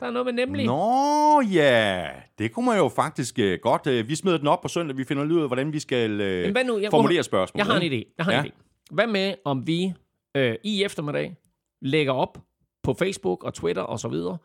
Der 0.00 0.06
er 0.06 0.10
noget 0.10 0.26
med 0.26 0.32
nemlig. 0.46 0.66
Nå 0.66 1.40
ja, 1.40 2.08
det 2.38 2.52
kunne 2.52 2.66
man 2.66 2.78
jo 2.78 2.88
faktisk 2.88 3.38
uh, 3.42 3.52
godt. 3.62 3.86
Uh, 3.86 4.08
vi 4.08 4.14
smider 4.14 4.38
den 4.38 4.46
op 4.46 4.60
på 4.60 4.68
søndag. 4.68 4.96
Vi 4.96 5.04
finder 5.04 5.24
ud 5.24 5.40
af, 5.40 5.46
hvordan 5.48 5.72
vi 5.72 5.78
skal 5.78 6.10
Men 6.10 6.52
hvad 6.52 6.64
nu? 6.64 6.78
Jeg- 6.78 6.90
formulere 6.90 7.22
spørgsmålet. 7.22 7.66
Jeg 7.66 7.74
har 7.74 7.80
en 7.80 7.92
idé. 7.92 8.14
Jeg 8.18 8.24
har 8.24 8.32
Ja. 8.32 8.40
en 8.40 8.46
idé. 8.46 8.62
Hvad 8.90 9.06
med, 9.06 9.34
om 9.44 9.66
vi 9.66 9.92
øh, 10.36 10.54
i 10.64 10.84
eftermiddag 10.84 11.36
lægger 11.82 12.12
op 12.12 12.38
på 12.82 12.94
Facebook 12.94 13.44
og 13.44 13.54
Twitter 13.54 13.82
og 13.82 13.98
så 14.00 14.08
videre, 14.08 14.38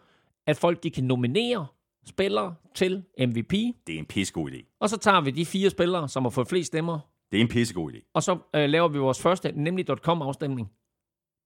at 0.47 0.57
folk 0.57 0.83
de 0.83 0.89
kan 0.89 1.03
nominere 1.03 1.67
spillere 2.07 2.55
til 2.75 3.03
MVP, 3.19 3.51
Det 3.87 3.95
er 3.95 3.99
en 3.99 4.05
pissegod 4.05 4.51
idé. 4.51 4.77
og 4.79 4.89
så 4.89 4.97
tager 4.97 5.21
vi 5.21 5.31
de 5.31 5.45
fire 5.45 5.69
spillere, 5.69 6.09
som 6.09 6.23
har 6.23 6.29
fået 6.29 6.47
flest 6.47 6.67
stemmer, 6.67 6.99
Det 7.31 7.37
er 7.37 7.41
en 7.41 7.47
pissegod 7.47 7.91
idé. 7.93 8.11
og 8.13 8.23
så 8.23 8.37
øh, 8.55 8.69
laver 8.69 8.87
vi 8.87 8.97
vores 8.99 9.21
første 9.21 9.51
nemlig.com 9.55 10.21
afstemning 10.21 10.71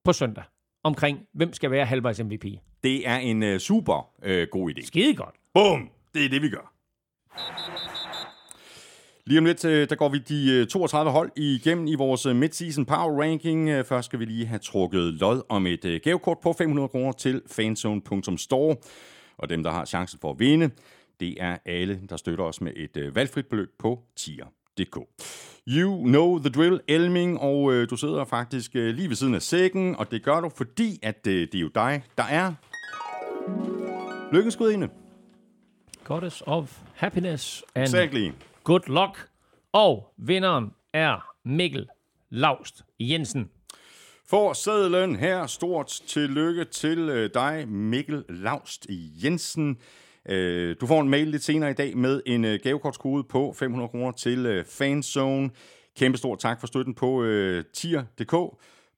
på 0.06 0.14
søndag 0.14 0.44
omkring, 0.86 1.20
hvem 1.34 1.54
skal 1.54 1.72
være 1.72 1.86
halvvejs 1.86 2.24
MVP. 2.24 2.46
Det 2.84 3.08
er 3.08 3.18
en 3.18 3.44
uh, 3.44 3.58
super 3.58 4.10
uh, 4.26 4.48
god 4.52 4.72
idé. 4.72 4.86
Skide 4.86 5.16
godt. 5.16 5.36
Bum! 5.54 5.90
Det 6.14 6.26
er 6.26 6.30
det, 6.30 6.42
vi 6.42 6.50
gør. 6.50 6.72
Lige 9.26 9.40
om 9.40 9.46
lidt, 9.46 9.66
øh, 9.66 9.90
der 9.90 9.96
går 9.96 10.10
vi 10.10 10.18
de 10.18 10.52
øh, 10.52 10.68
32 10.68 11.12
hold 11.12 11.32
igennem 11.36 11.88
i 11.88 11.96
vores 11.96 12.26
øh, 12.26 12.36
midseason 12.36 12.86
power 12.86 13.22
ranking. 13.22 13.70
Øh, 13.70 13.86
Først 13.86 14.06
skal 14.06 14.20
vi 14.20 14.26
lige 14.26 14.46
have 14.46 14.60
trukket 14.60 15.14
lod 15.14 15.42
om 15.50 15.68
et 15.68 15.86
øh, 15.86 16.00
gavekort 16.04 16.38
på 16.44 16.54
500 16.54 16.88
kroner 16.88 17.12
til 17.12 17.42
fanzone.store. 17.52 18.76
Og 19.38 19.50
dem, 19.50 19.64
der 19.64 19.72
har 19.72 19.86
chancen 19.86 20.20
for 20.22 20.32
at 20.32 20.40
vinde, 20.40 20.70
det 21.20 21.36
er 21.40 21.58
alle, 21.66 22.02
der 22.10 22.18
støtter 22.18 22.46
os 22.46 22.62
med 22.62 22.72
et 22.76 22.98
øh, 22.98 23.16
valgfrit 23.16 23.46
beløb 23.46 23.70
på 23.80 24.00
tier.dk. 24.78 24.98
You 25.68 26.04
know 26.06 26.40
the 26.40 26.50
drill, 26.50 26.80
Elming, 26.88 27.40
og 27.40 27.74
øh, 27.74 27.90
du 27.90 27.96
sidder 27.98 28.26
faktisk 28.26 28.76
øh, 28.76 28.96
lige 28.96 29.10
ved 29.10 29.16
siden 29.16 29.34
af 29.36 29.42
sækken, 29.42 29.96
og 29.96 30.12
det 30.12 30.24
gør 30.24 30.42
du, 30.42 30.50
fordi 30.50 31.00
at 31.04 31.28
øh, 31.28 31.34
det 31.52 31.56
er 31.56 31.60
jo 31.60 31.72
dig, 31.76 32.04
der 32.18 32.24
er 32.24 32.54
lykkens 34.34 34.56
gudinde. 34.56 34.90
Goddess 36.04 36.44
of 36.46 36.78
happiness 36.96 37.64
and 37.76 37.84
Exactly. 37.84 38.32
good 38.64 38.80
luck. 38.88 39.28
Og 39.74 40.14
vinderen 40.18 40.72
er 40.94 41.26
Mikkel 41.46 41.88
Laust 42.30 42.84
Jensen. 43.00 43.50
For 44.30 44.54
sadlen 44.54 45.16
her, 45.16 45.48
stort 45.48 45.88
tillykke 46.08 46.64
til 46.66 47.00
øh, 47.00 47.30
dig, 47.34 47.68
Mikkel 47.68 48.24
Laust 48.30 48.86
Jensen. 49.24 49.78
Øh, 50.30 50.76
Du 50.82 50.88
får 50.88 51.02
en 51.02 51.10
mail 51.10 51.28
lidt 51.28 51.44
senere 51.44 51.72
i 51.72 51.74
dag 51.74 51.98
med 51.98 52.22
en 52.26 52.46
øh, 52.46 52.60
gavekortskode 52.64 53.24
på 53.24 53.54
500 53.60 53.90
kroner 53.90 54.12
til 54.12 54.46
øh, 54.46 54.66
Fanzone. 54.66 55.50
Kæmpe 55.98 56.18
stor 56.18 56.36
tak 56.36 56.60
for 56.60 56.68
støtten 56.68 56.94
på 56.94 57.24
øh, 57.24 57.64
tier.dk. 57.74 58.36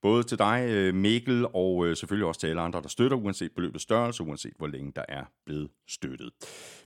Både 0.01 0.23
til 0.23 0.37
dig, 0.37 0.67
øh, 0.69 0.93
Mikkel, 0.95 1.45
og 1.53 1.87
øh, 1.87 1.95
selvfølgelig 1.95 2.27
også 2.27 2.39
til 2.39 2.47
alle 2.47 2.61
andre, 2.61 2.81
der 2.81 2.87
støtter, 2.87 3.17
uanset 3.17 3.51
beløbets 3.51 3.83
størrelse, 3.83 4.23
uanset 4.23 4.53
hvor 4.57 4.67
længe 4.67 4.91
der 4.95 5.03
er 5.07 5.23
blevet 5.45 5.69
støttet. 5.87 6.29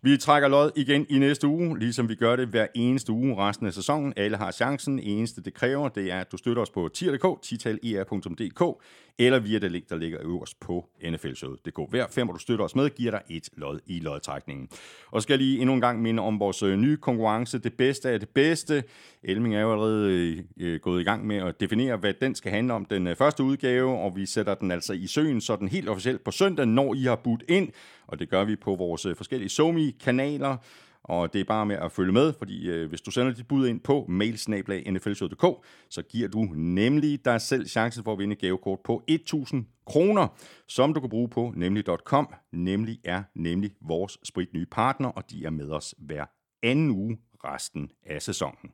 Vi 0.02 0.18
trækker 0.18 0.48
lod 0.50 0.72
igen 0.76 1.06
i 1.10 1.20
næste 1.20 1.48
uge, 1.48 1.80
ligesom 1.80 2.10
vi 2.10 2.16
gør 2.16 2.36
det 2.36 2.48
hver 2.48 2.68
eneste 2.76 3.12
uge 3.12 3.36
resten 3.38 3.68
af 3.68 3.74
sæsonen. 3.74 4.14
Alle 4.18 4.38
har 4.38 4.52
chancen. 4.52 5.00
Eneste 5.00 5.42
det 5.42 5.54
kræver, 5.54 5.90
det 5.90 6.12
er, 6.12 6.20
at 6.20 6.32
du 6.32 6.38
støtter 6.38 6.62
os 6.62 6.70
på 6.70 6.90
tier.dk, 6.94 7.42
titaler.dk, 7.42 8.84
eller 9.20 9.40
via 9.40 9.60
det 9.60 9.72
link, 9.72 9.90
der 9.90 9.96
ligger 9.96 10.20
øverst 10.22 10.60
på 10.60 10.90
nflshowet.dk. 11.10 11.80
Hver 11.90 12.08
femmer, 12.08 12.34
du 12.34 12.40
støtter 12.40 12.66
os 12.66 12.76
med, 12.76 12.90
giver 12.90 13.12
dig 13.12 13.22
et 13.30 13.50
lod 13.58 13.80
i 13.86 14.00
lodtrækningen. 14.00 14.70
Og 15.12 15.22
skal 15.22 15.34
jeg 15.34 15.40
lige 15.40 15.60
endnu 15.60 15.74
en 15.74 15.82
gang 15.82 16.02
minde 16.02 16.24
om 16.24 16.40
vores 16.40 16.64
øh, 16.64 16.78
nye 16.78 16.98
konkurrence. 16.98 17.60
Det 17.60 17.74
bedste 17.74 18.10
af 18.10 18.20
det 18.20 18.30
bedste. 18.30 18.84
Elming 19.24 19.56
er 19.56 19.62
jo 19.62 19.72
allerede 19.72 20.44
øh, 20.60 20.80
gået 20.80 21.02
i 21.02 21.04
gang 21.04 21.28
med 21.28 21.36
at 21.36 21.60
definere, 21.60 21.98
hvad 21.98 22.14
den 22.14 22.36
skal 22.36 22.52
handle 22.52 22.74
om, 22.74 22.86
den 22.86 23.01
den 23.02 23.08
øh, 23.08 23.16
første 23.16 23.44
udgave, 23.44 24.00
og 24.00 24.16
vi 24.16 24.26
sætter 24.26 24.56
den 24.56 24.72
altså 24.72 24.94
i 24.94 25.08
søen, 25.08 25.42
så 25.42 25.56
den 25.56 25.68
helt 25.68 25.90
officielt 25.90 26.24
på 26.24 26.32
søndag, 26.32 26.66
når 26.66 26.94
I 26.94 27.04
har 27.04 27.16
budt 27.16 27.44
ind, 27.50 27.70
og 28.08 28.20
det 28.20 28.30
gør 28.30 28.44
vi 28.44 28.56
på 28.56 28.76
vores 28.76 29.06
øh, 29.06 29.16
forskellige 29.16 29.50
Somi-kanaler. 29.50 30.58
og 31.04 31.34
det 31.34 31.42
er 31.42 31.46
bare 31.46 31.66
med 31.66 31.76
at 31.76 31.92
følge 31.92 32.12
med, 32.12 32.34
fordi 32.38 32.70
øh, 32.70 32.90
hvis 32.90 33.02
du 33.02 33.12
sender 33.12 33.34
dit 33.34 33.48
bud 33.48 33.68
ind 33.68 33.80
på 33.80 34.06
mailsnablag.nflshow.dk, 34.10 35.66
så 35.90 36.02
giver 36.02 36.28
du 36.28 36.48
nemlig 36.56 37.26
dig 37.26 37.42
selv 37.42 37.68
chancen 37.68 38.04
for 38.04 38.14
at 38.14 38.20
vinde 38.20 38.36
gavekort 38.36 38.80
på 38.84 39.04
1000 39.08 39.66
kroner, 39.86 40.28
som 40.68 40.94
du 40.94 41.00
kan 41.00 41.10
bruge 41.10 41.30
på 41.30 41.54
nemlig.com. 41.56 42.34
Nemlig 42.52 43.00
er 43.04 43.24
nemlig 43.36 43.72
vores 43.82 44.18
spritnye 44.24 44.66
partner, 44.66 45.10
og 45.10 45.32
de 45.32 45.46
er 45.46 45.50
med 45.50 45.70
os 45.70 45.96
hver 45.98 46.26
anden 46.64 46.90
uge 46.90 47.18
resten 47.44 47.92
af 48.06 48.22
sæsonen. 48.22 48.72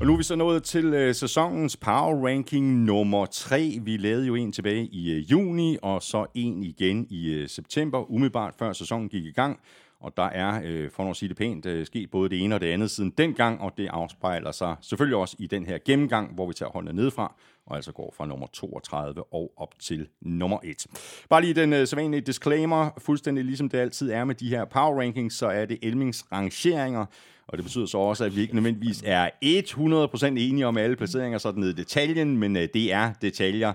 Og 0.00 0.06
nu 0.06 0.12
er 0.12 0.16
vi 0.16 0.22
så 0.22 0.36
nået 0.36 0.62
til 0.62 0.84
øh, 0.94 1.14
sæsonens 1.14 1.76
power 1.76 2.26
ranking 2.26 2.84
nummer 2.84 3.26
3. 3.26 3.78
Vi 3.82 3.96
lavede 3.96 4.26
jo 4.26 4.34
en 4.34 4.52
tilbage 4.52 4.86
i 4.86 5.12
øh, 5.12 5.30
juni, 5.30 5.78
og 5.82 6.02
så 6.02 6.26
en 6.34 6.64
igen 6.64 7.06
i 7.10 7.30
øh, 7.30 7.48
september, 7.48 8.10
umiddelbart 8.10 8.54
før 8.58 8.72
sæsonen 8.72 9.08
gik 9.08 9.24
i 9.24 9.32
gang. 9.32 9.60
Og 10.00 10.16
der 10.16 10.22
er, 10.22 10.60
øh, 10.64 10.90
for 10.90 11.10
at 11.10 11.16
sige 11.16 11.28
det 11.28 11.36
pænt, 11.36 11.66
øh, 11.66 11.86
sket 11.86 12.10
både 12.10 12.28
det 12.30 12.44
ene 12.44 12.54
og 12.54 12.60
det 12.60 12.66
andet 12.66 12.90
siden 12.90 13.10
dengang, 13.18 13.60
og 13.60 13.72
det 13.76 13.88
afspejler 13.90 14.52
sig 14.52 14.76
selvfølgelig 14.80 15.16
også 15.16 15.36
i 15.38 15.46
den 15.46 15.66
her 15.66 15.78
gennemgang, 15.84 16.34
hvor 16.34 16.46
vi 16.46 16.54
tager 16.54 16.70
håndene 16.70 16.96
nedefra, 16.96 17.34
og 17.66 17.76
altså 17.76 17.92
går 17.92 18.14
fra 18.16 18.26
nummer 18.26 18.46
32 18.52 19.34
og 19.34 19.52
op 19.56 19.78
til 19.80 20.08
nummer 20.20 20.58
1. 20.64 20.86
Bare 21.28 21.40
lige 21.40 21.54
den 21.54 21.72
øh, 21.72 21.86
sædvanlige 21.86 22.20
disclaimer, 22.20 22.90
fuldstændig 22.98 23.44
ligesom 23.44 23.68
det 23.68 23.78
altid 23.78 24.10
er 24.10 24.24
med 24.24 24.34
de 24.34 24.48
her 24.48 24.64
power 24.64 25.00
rankings, 25.00 25.34
så 25.34 25.46
er 25.46 25.64
det 25.64 25.78
Elmings 25.82 26.24
rangeringer, 26.32 27.06
og 27.50 27.58
det 27.58 27.64
betyder 27.64 27.86
så 27.86 27.98
også, 27.98 28.24
at 28.24 28.36
vi 28.36 28.40
ikke 28.40 28.54
nødvendigvis 28.54 29.02
er 29.06 29.30
100% 29.44 30.26
enige 30.26 30.66
om 30.66 30.76
alle 30.76 30.96
placeringer 30.96 31.38
sådan 31.38 31.60
ned 31.60 31.68
i 31.70 31.72
detaljen, 31.72 32.36
men 32.38 32.56
øh, 32.56 32.68
det 32.74 32.92
er 32.92 33.12
detaljer. 33.22 33.72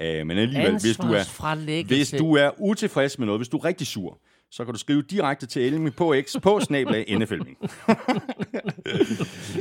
Øh, 0.00 0.26
men 0.26 0.38
alligevel, 0.38 0.72
hvis 0.80 0.96
du, 0.96 1.06
er, 1.12 1.18
hvis 1.86 2.10
du 2.10 2.34
er 2.36 2.50
utilfreds 2.60 3.18
med 3.18 3.26
noget, 3.26 3.38
hvis 3.38 3.48
du 3.48 3.56
er 3.56 3.64
rigtig 3.64 3.86
sur, 3.86 4.18
så 4.50 4.64
kan 4.64 4.74
du 4.74 4.78
skrive 4.80 5.02
direkte 5.02 5.46
til 5.46 5.62
Elming 5.62 5.96
på 5.96 6.14
X 6.26 6.36
på 6.42 6.60
snablag 6.60 7.18
NFLming. 7.18 7.56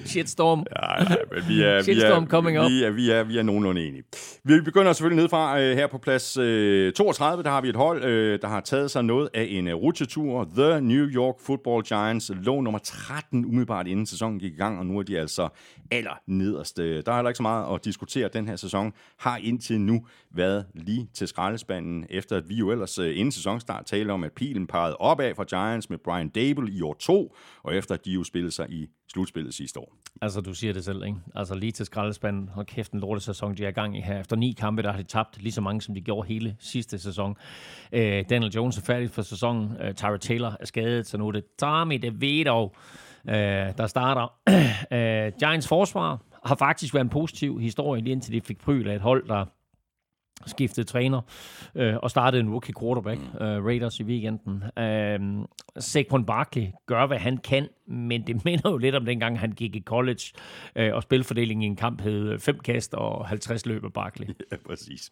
Shitstorm. 0.05 0.65
Nej, 0.81 1.17
men 1.31 1.43
vi 1.47 1.61
er, 1.63 1.77
vi 1.77 1.83
Shitstorm 1.83 2.23
er, 2.23 2.27
coming 2.27 2.59
up. 2.59 2.71
vi 2.71 2.83
er, 2.83 2.89
vi 2.91 3.09
er, 3.09 3.23
vi 3.23 3.37
er 3.37 3.43
nogenlunde 3.43 3.87
enige. 3.87 4.03
Vi 4.43 4.61
begynder 4.61 4.93
selvfølgelig 4.93 5.15
nedefra 5.15 5.59
øh, 5.61 5.75
her 5.75 5.87
på 5.87 5.97
plads 5.97 6.37
øh, 6.37 6.93
32. 6.93 7.43
Der 7.43 7.49
har 7.49 7.61
vi 7.61 7.69
et 7.69 7.75
hold, 7.75 8.03
øh, 8.03 8.39
der 8.41 8.47
har 8.47 8.61
taget 8.61 8.91
sig 8.91 9.03
noget 9.03 9.29
af 9.33 9.47
en 9.49 9.67
øh, 9.67 9.75
rutsjetur. 9.75 10.49
The 10.57 10.81
New 10.81 11.05
York 11.05 11.35
Football 11.45 11.83
Giants 11.83 12.31
lå 12.41 12.61
nummer 12.61 12.79
13 12.79 13.45
umiddelbart 13.45 13.87
inden 13.87 14.05
sæsonen 14.05 14.39
gik 14.39 14.53
i 14.53 14.57
gang, 14.57 14.79
og 14.79 14.85
nu 14.85 14.99
er 14.99 15.03
de 15.03 15.19
altså 15.19 15.49
aller 15.91 16.19
nederst. 16.27 16.79
Øh, 16.79 17.03
Der 17.05 17.11
er 17.11 17.15
heller 17.15 17.29
ikke 17.29 17.37
så 17.37 17.43
meget 17.43 17.75
at 17.75 17.85
diskutere. 17.85 18.29
Den 18.33 18.47
her 18.47 18.55
sæson 18.55 18.93
har 19.19 19.37
indtil 19.37 19.81
nu 19.81 20.05
været 20.35 20.65
lige 20.73 21.09
til 21.13 21.27
skraldespanden, 21.27 22.05
efter 22.09 22.37
at 22.37 22.49
vi 22.49 22.55
jo 22.55 22.71
ellers 22.71 22.99
øh, 22.99 23.17
inden 23.17 23.31
sæsonstart 23.31 23.85
talte 23.85 24.11
om, 24.11 24.23
at 24.23 24.31
pilen 24.31 24.67
pegede 24.67 24.97
opad 24.97 25.35
for 25.35 25.43
Giants 25.43 25.89
med 25.89 25.97
Brian 25.97 26.29
Dable 26.29 26.71
i 26.71 26.81
år 26.81 26.93
2, 26.99 27.35
og 27.63 27.75
efter 27.75 27.95
at 27.95 28.05
de 28.05 28.11
jo 28.11 28.23
spillede 28.23 28.51
sig 28.51 28.69
i 28.69 28.87
slutspillet 29.13 29.53
sidste 29.53 29.79
år. 29.79 29.95
Altså, 30.21 30.41
du 30.41 30.53
siger 30.53 30.73
det 30.73 30.85
selv, 30.85 31.03
ikke? 31.03 31.17
Altså, 31.35 31.55
lige 31.55 31.71
til 31.71 31.85
skraldespanden. 31.85 32.49
Hold 32.49 32.65
kæft, 32.65 32.91
en 32.91 32.99
lortesæson, 32.99 33.57
de 33.57 33.65
er 33.65 33.69
i 33.69 33.71
gang 33.71 33.97
i 33.97 34.01
her. 34.01 34.19
Efter 34.19 34.35
ni 34.35 34.55
kampe, 34.59 34.83
der 34.83 34.91
har 34.91 34.97
de 34.97 35.07
tabt 35.07 35.41
lige 35.41 35.51
så 35.51 35.61
mange, 35.61 35.81
som 35.81 35.95
de 35.95 36.01
gjorde 36.01 36.27
hele 36.27 36.55
sidste 36.59 36.99
sæson. 36.99 37.37
Øh, 37.91 38.25
Daniel 38.29 38.51
Jones 38.51 38.77
er 38.77 38.81
færdig 38.81 39.09
for 39.09 39.21
sæsonen. 39.21 39.71
Øh, 39.81 39.93
Tyra 39.93 40.17
Taylor 40.17 40.57
er 40.59 40.65
skadet, 40.65 41.07
så 41.07 41.17
nu 41.17 41.27
er 41.27 41.31
det 41.31 41.43
Tommy 41.59 41.95
DeVito, 41.95 42.75
øh, 43.29 43.35
der 43.77 43.87
starter. 43.87 44.33
øh, 44.97 45.31
Giants 45.39 45.67
forsvar 45.67 46.21
har 46.45 46.55
faktisk 46.55 46.93
været 46.93 47.03
en 47.03 47.09
positiv 47.09 47.59
historie, 47.59 48.01
lige 48.01 48.11
indtil 48.11 48.33
de 48.33 48.41
fik 48.41 48.57
pryl 48.57 48.87
af 48.87 48.95
et 48.95 49.01
hold, 49.01 49.27
der 49.27 49.45
skiftede 50.47 50.87
træner 50.87 51.21
øh, 51.75 51.95
og 51.97 52.09
startede 52.09 52.41
en 52.41 52.49
rookie 52.49 52.73
quarterback, 52.79 53.21
øh, 53.41 53.65
Raiders 53.65 53.99
i 53.99 54.03
weekenden. 54.03 54.63
Øh, 54.79 55.19
Saquon 55.79 56.25
Barkley 56.25 56.67
gør, 56.85 57.07
hvad 57.07 57.17
han 57.17 57.37
kan, 57.37 57.67
men 57.87 58.27
det 58.27 58.35
minder 58.45 58.69
jo 58.69 58.77
lidt 58.77 58.95
om 58.95 59.05
dengang, 59.05 59.39
han 59.39 59.51
gik 59.51 59.75
i 59.75 59.81
college, 59.81 60.21
øh, 60.75 60.93
og 60.93 61.03
spilfordelingen 61.03 61.63
i 61.63 61.65
en 61.65 61.75
kamp 61.75 62.01
hed 62.01 62.39
5 62.39 62.59
kast 62.59 62.93
og 62.93 63.27
50 63.27 63.65
løb 63.65 63.85
af 63.85 63.93
Barkley. 63.93 64.27
Ja, 64.51 64.57
præcis. 64.67 65.11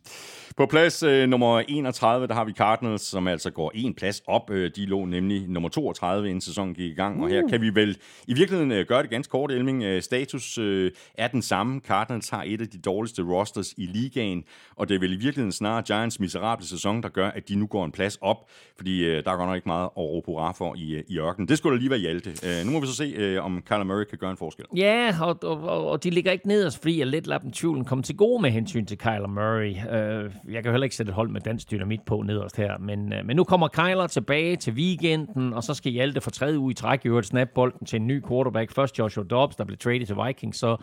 På 0.57 0.65
plads 0.65 1.03
øh, 1.03 1.30
nummer 1.30 1.59
31, 1.59 2.28
der 2.28 2.34
har 2.34 2.43
vi 2.43 2.51
Cardinals, 2.51 3.01
som 3.01 3.28
altså 3.28 3.51
går 3.51 3.71
en 3.76 3.93
plads 3.93 4.21
op. 4.28 4.49
Øh, 4.49 4.71
de 4.76 4.86
lå 4.86 5.05
nemlig 5.05 5.47
nummer 5.47 5.69
32, 5.69 6.30
inden 6.30 6.41
sæsonen 6.41 6.74
gik 6.76 6.91
i 6.91 6.93
gang. 6.95 7.24
Og 7.24 7.30
her 7.30 7.47
kan 7.47 7.61
vi 7.61 7.76
vel 7.76 7.97
i 8.28 8.34
virkeligheden 8.34 8.71
øh, 8.71 8.86
gøre 8.86 9.01
det 9.01 9.09
ganske 9.09 9.32
kort, 9.32 9.51
Elming. 9.51 9.84
Øh, 9.84 10.01
status 10.01 10.57
øh, 10.57 10.91
er 11.17 11.28
den 11.28 11.41
samme. 11.41 11.80
Cardinals 11.80 12.30
har 12.30 12.43
et 12.47 12.61
af 12.61 12.67
de 12.67 12.78
dårligste 12.78 13.24
rosters 13.24 13.74
i 13.78 13.86
ligaen, 13.86 14.43
og 14.76 14.89
det 14.89 14.95
er 14.95 14.99
vel 15.14 15.22
i 15.22 15.26
virkeligheden 15.26 15.51
snarere 15.51 15.84
Giants 15.84 16.20
miserable 16.20 16.66
sæson, 16.66 17.03
der 17.03 17.09
gør, 17.09 17.28
at 17.28 17.49
de 17.49 17.55
nu 17.55 17.68
går 17.68 17.86
en 17.86 17.91
plads 17.91 18.18
op, 18.22 18.38
fordi 18.78 19.05
øh, 19.05 19.24
der 19.24 19.32
er 19.32 19.36
godt 19.36 19.47
nok 19.47 19.55
ikke 19.55 19.68
meget 19.68 19.84
at 19.86 19.97
råbe 19.97 20.26
hurra 20.26 20.51
for 20.51 20.76
i, 20.76 20.93
øh, 20.93 21.03
i 21.07 21.20
ørkenen. 21.20 21.47
Det 21.47 21.57
skulle 21.57 21.78
da 21.78 21.80
lige 21.80 21.89
være 21.89 21.99
Hjalte. 21.99 22.30
Øh, 22.30 22.66
nu 22.66 22.72
må 22.72 22.80
vi 22.80 22.88
så 22.88 22.95
se, 22.95 23.03
øh, 23.03 23.45
om 23.45 23.61
Kyler 23.66 23.84
Murray 23.84 24.03
kan 24.03 24.18
gøre 24.18 24.32
en 24.32 24.38
forskel. 24.38 24.66
Ja, 24.76 25.16
og, 25.22 25.43
og, 25.43 25.88
og 25.88 26.03
de 26.03 26.09
ligger 26.09 26.32
ikke 26.32 26.47
nederst, 26.47 26.82
fordi 26.82 26.99
jeg 26.99 27.07
lidt 27.07 27.28
lader 27.28 27.41
dem 27.41 27.51
tvivlen 27.51 27.86
komme 27.86 28.03
til 28.03 28.18
gode 28.18 28.41
med 28.41 28.51
hensyn 28.51 28.86
til 28.86 28.97
Kyler 28.97 29.28
Murray. 29.28 29.70
Øh, 29.70 30.32
jeg 30.53 30.64
kan 30.64 30.72
heller 30.72 30.84
ikke 30.84 30.95
sætte 30.95 31.09
et 31.09 31.16
hold 31.16 31.30
med 31.30 31.41
dansk 31.41 31.72
dynamit 31.72 32.01
på 32.05 32.22
nederst 32.22 32.57
her, 32.57 32.78
men, 32.78 33.14
øh, 33.14 33.26
men 33.26 33.36
nu 33.36 33.43
kommer 33.43 33.68
Kyler 33.68 34.07
tilbage 34.07 34.55
til 34.55 34.74
weekenden, 34.74 35.53
og 35.53 35.64
så 35.64 35.74
skal 35.74 35.91
Hjalte 35.91 36.22
for 36.22 36.32
tredje 36.32 36.59
uge 36.59 36.72
i 36.72 36.74
træk 36.74 37.05
i 37.05 37.07
øvrigt 37.07 37.28
snap 37.28 37.47
bolden 37.55 37.86
til 37.86 37.99
en 37.99 38.07
ny 38.07 38.24
quarterback. 38.28 38.72
Først 38.72 38.99
Joshua 38.99 39.24
Dobbs, 39.24 39.55
der 39.55 39.64
blev 39.64 39.78
traded 39.78 40.05
til 40.05 40.16
Vikings, 40.26 40.57
så 40.57 40.78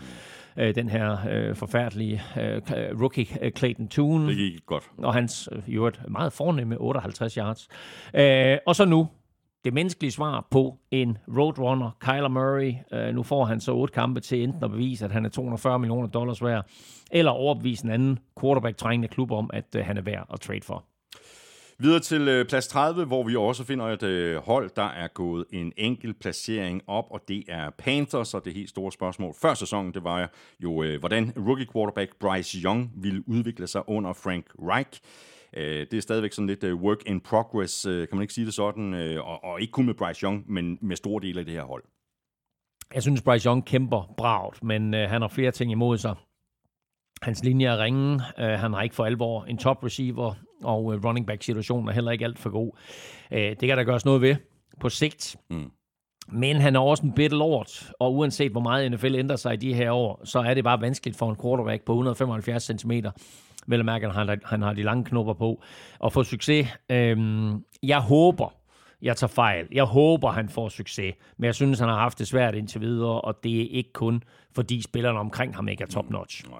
øh, 0.56 0.74
den 0.74 0.88
her 0.88 1.18
øh, 1.30 1.56
forfærdelige 1.56 2.22
øh, 2.40 2.60
rookie 3.00 3.26
øh, 3.42 3.52
Clayton 3.52 3.88
Tune. 3.88 4.28
Det 4.28 4.36
gik 4.36 4.66
godt. 4.66 4.90
Og 4.98 5.14
hans 5.14 5.48
øh, 5.52 5.62
i 5.66 5.72
øvrigt 5.74 6.00
meget 6.08 6.32
fornemme 6.32 6.78
58 6.80 7.34
yards. 7.34 7.68
Øh, 8.14 8.58
og 8.66 8.76
så 8.76 8.84
nu 8.84 9.08
det 9.64 9.74
menneskelige 9.74 10.12
svar 10.12 10.46
på 10.50 10.78
en 10.90 11.18
roadrunner, 11.36 11.90
Kyler 12.00 12.28
Murray. 12.28 12.74
Øh, 12.92 13.14
nu 13.14 13.22
får 13.22 13.44
han 13.44 13.60
så 13.60 13.72
otte 13.72 13.92
kampe 13.94 14.20
til 14.20 14.42
enten 14.42 14.64
at 14.64 14.70
bevise, 14.70 15.04
at 15.04 15.12
han 15.12 15.24
er 15.24 15.28
240 15.28 15.78
millioner 15.78 16.08
dollars 16.08 16.42
værd, 16.44 16.66
eller 17.10 17.30
overbevise 17.30 17.84
en 17.84 17.90
anden 17.90 18.18
quarterback-trængende 18.40 19.08
klub 19.08 19.30
om, 19.30 19.50
at 19.52 19.74
øh, 19.76 19.84
han 19.84 19.96
er 19.96 20.02
værd 20.02 20.26
at 20.32 20.40
trade 20.40 20.60
for. 20.62 20.84
Videre 21.82 22.00
til 22.00 22.28
øh, 22.28 22.46
plads 22.46 22.68
30, 22.68 23.04
hvor 23.04 23.22
vi 23.22 23.36
også 23.36 23.64
finder 23.64 23.84
et 23.84 24.02
øh, 24.02 24.36
hold, 24.36 24.70
der 24.76 24.88
er 24.88 25.08
gået 25.08 25.44
en 25.52 25.72
enkelt 25.76 26.20
placering 26.20 26.82
op, 26.86 27.04
og 27.10 27.20
det 27.28 27.44
er 27.48 27.70
Panthers, 27.70 28.34
og 28.34 28.44
det 28.44 28.54
helt 28.54 28.68
store 28.68 28.92
spørgsmål 28.92 29.34
før 29.42 29.54
sæsonen, 29.54 29.94
det 29.94 30.04
var 30.04 30.30
jo, 30.62 30.82
øh, 30.82 30.98
hvordan 30.98 31.32
rookie 31.36 31.66
quarterback 31.72 32.16
Bryce 32.18 32.58
Young 32.58 32.92
ville 32.96 33.28
udvikle 33.28 33.66
sig 33.66 33.88
under 33.88 34.12
Frank 34.12 34.46
Reich. 34.58 35.00
Øh, 35.56 35.86
det 35.90 35.94
er 35.94 36.00
stadigvæk 36.00 36.32
sådan 36.32 36.46
lidt 36.46 36.64
øh, 36.64 36.74
work 36.74 36.98
in 37.06 37.20
progress, 37.20 37.86
øh, 37.86 38.08
kan 38.08 38.16
man 38.16 38.22
ikke 38.22 38.34
sige 38.34 38.46
det 38.46 38.54
sådan, 38.54 38.94
øh, 38.94 39.28
og, 39.28 39.44
og 39.44 39.60
ikke 39.60 39.70
kun 39.70 39.86
med 39.86 39.94
Bryce 39.94 40.22
Young, 40.22 40.52
men 40.52 40.78
med 40.80 40.96
store 40.96 41.22
dele 41.22 41.40
af 41.40 41.46
det 41.46 41.54
her 41.54 41.64
hold. 41.64 41.84
Jeg 42.94 43.02
synes, 43.02 43.22
Bryce 43.22 43.46
Young 43.46 43.66
kæmper 43.66 44.14
bragt, 44.16 44.64
men 44.64 44.94
øh, 44.94 45.08
han 45.08 45.20
har 45.20 45.28
flere 45.28 45.50
ting 45.50 45.72
imod 45.72 45.98
sig. 45.98 46.14
Hans 47.22 47.44
linje 47.44 47.66
er 47.66 47.78
ringe. 47.78 48.20
Han 48.36 48.72
har 48.72 48.82
ikke 48.82 48.94
for 48.94 49.04
alvor 49.04 49.44
en 49.44 49.58
top 49.58 49.84
receiver, 49.84 50.34
og 50.62 50.84
uh, 50.84 51.04
running 51.04 51.26
back 51.26 51.42
situationen 51.42 51.88
er 51.88 51.92
heller 51.92 52.10
ikke 52.10 52.24
alt 52.24 52.38
for 52.38 52.50
god. 52.50 52.70
Uh, 53.30 53.38
det 53.38 53.60
kan 53.60 53.78
der 53.78 53.84
gøres 53.84 54.04
noget 54.04 54.22
ved 54.22 54.36
på 54.80 54.88
sigt. 54.88 55.36
Mm. 55.50 55.70
Men 56.32 56.56
han 56.56 56.76
er 56.76 56.80
også 56.80 57.06
en 57.06 57.12
bitter 57.12 57.38
lord, 57.38 57.92
og 57.98 58.14
uanset 58.14 58.52
hvor 58.52 58.60
meget 58.60 58.92
NFL 58.92 59.14
ændrer 59.14 59.36
sig 59.36 59.54
i 59.54 59.56
de 59.56 59.74
her 59.74 59.90
år, 59.90 60.20
så 60.24 60.38
er 60.38 60.54
det 60.54 60.64
bare 60.64 60.80
vanskeligt 60.80 61.18
for 61.18 61.30
en 61.30 61.36
quarterback 61.42 61.84
på 61.84 61.92
175 61.92 62.62
cm, 62.62 62.92
vel 63.66 63.80
at 63.80 63.86
mærke, 63.86 64.06
at 64.06 64.14
han, 64.14 64.40
han 64.44 64.62
har 64.62 64.72
de 64.72 64.82
lange 64.82 65.04
knopper 65.04 65.34
på, 65.34 65.62
at 66.04 66.12
få 66.12 66.22
succes. 66.22 66.68
Øhm, 66.90 67.64
jeg 67.82 68.00
håber, 68.00 68.54
jeg 69.02 69.16
tager 69.16 69.28
fejl. 69.28 69.66
Jeg 69.72 69.84
håber, 69.84 70.30
han 70.30 70.48
får 70.48 70.68
succes, 70.68 71.14
men 71.36 71.44
jeg 71.44 71.54
synes, 71.54 71.78
han 71.78 71.88
har 71.88 71.98
haft 71.98 72.18
det 72.18 72.26
svært 72.26 72.54
indtil 72.54 72.80
videre, 72.80 73.20
og 73.20 73.38
det 73.44 73.60
er 73.60 73.66
ikke 73.70 73.92
kun, 73.92 74.22
fordi 74.54 74.82
spillerne 74.82 75.18
omkring 75.18 75.54
ham 75.56 75.68
ikke 75.68 75.82
er 75.82 75.88
top-notch. 75.88 76.44
Mm, 76.46 76.52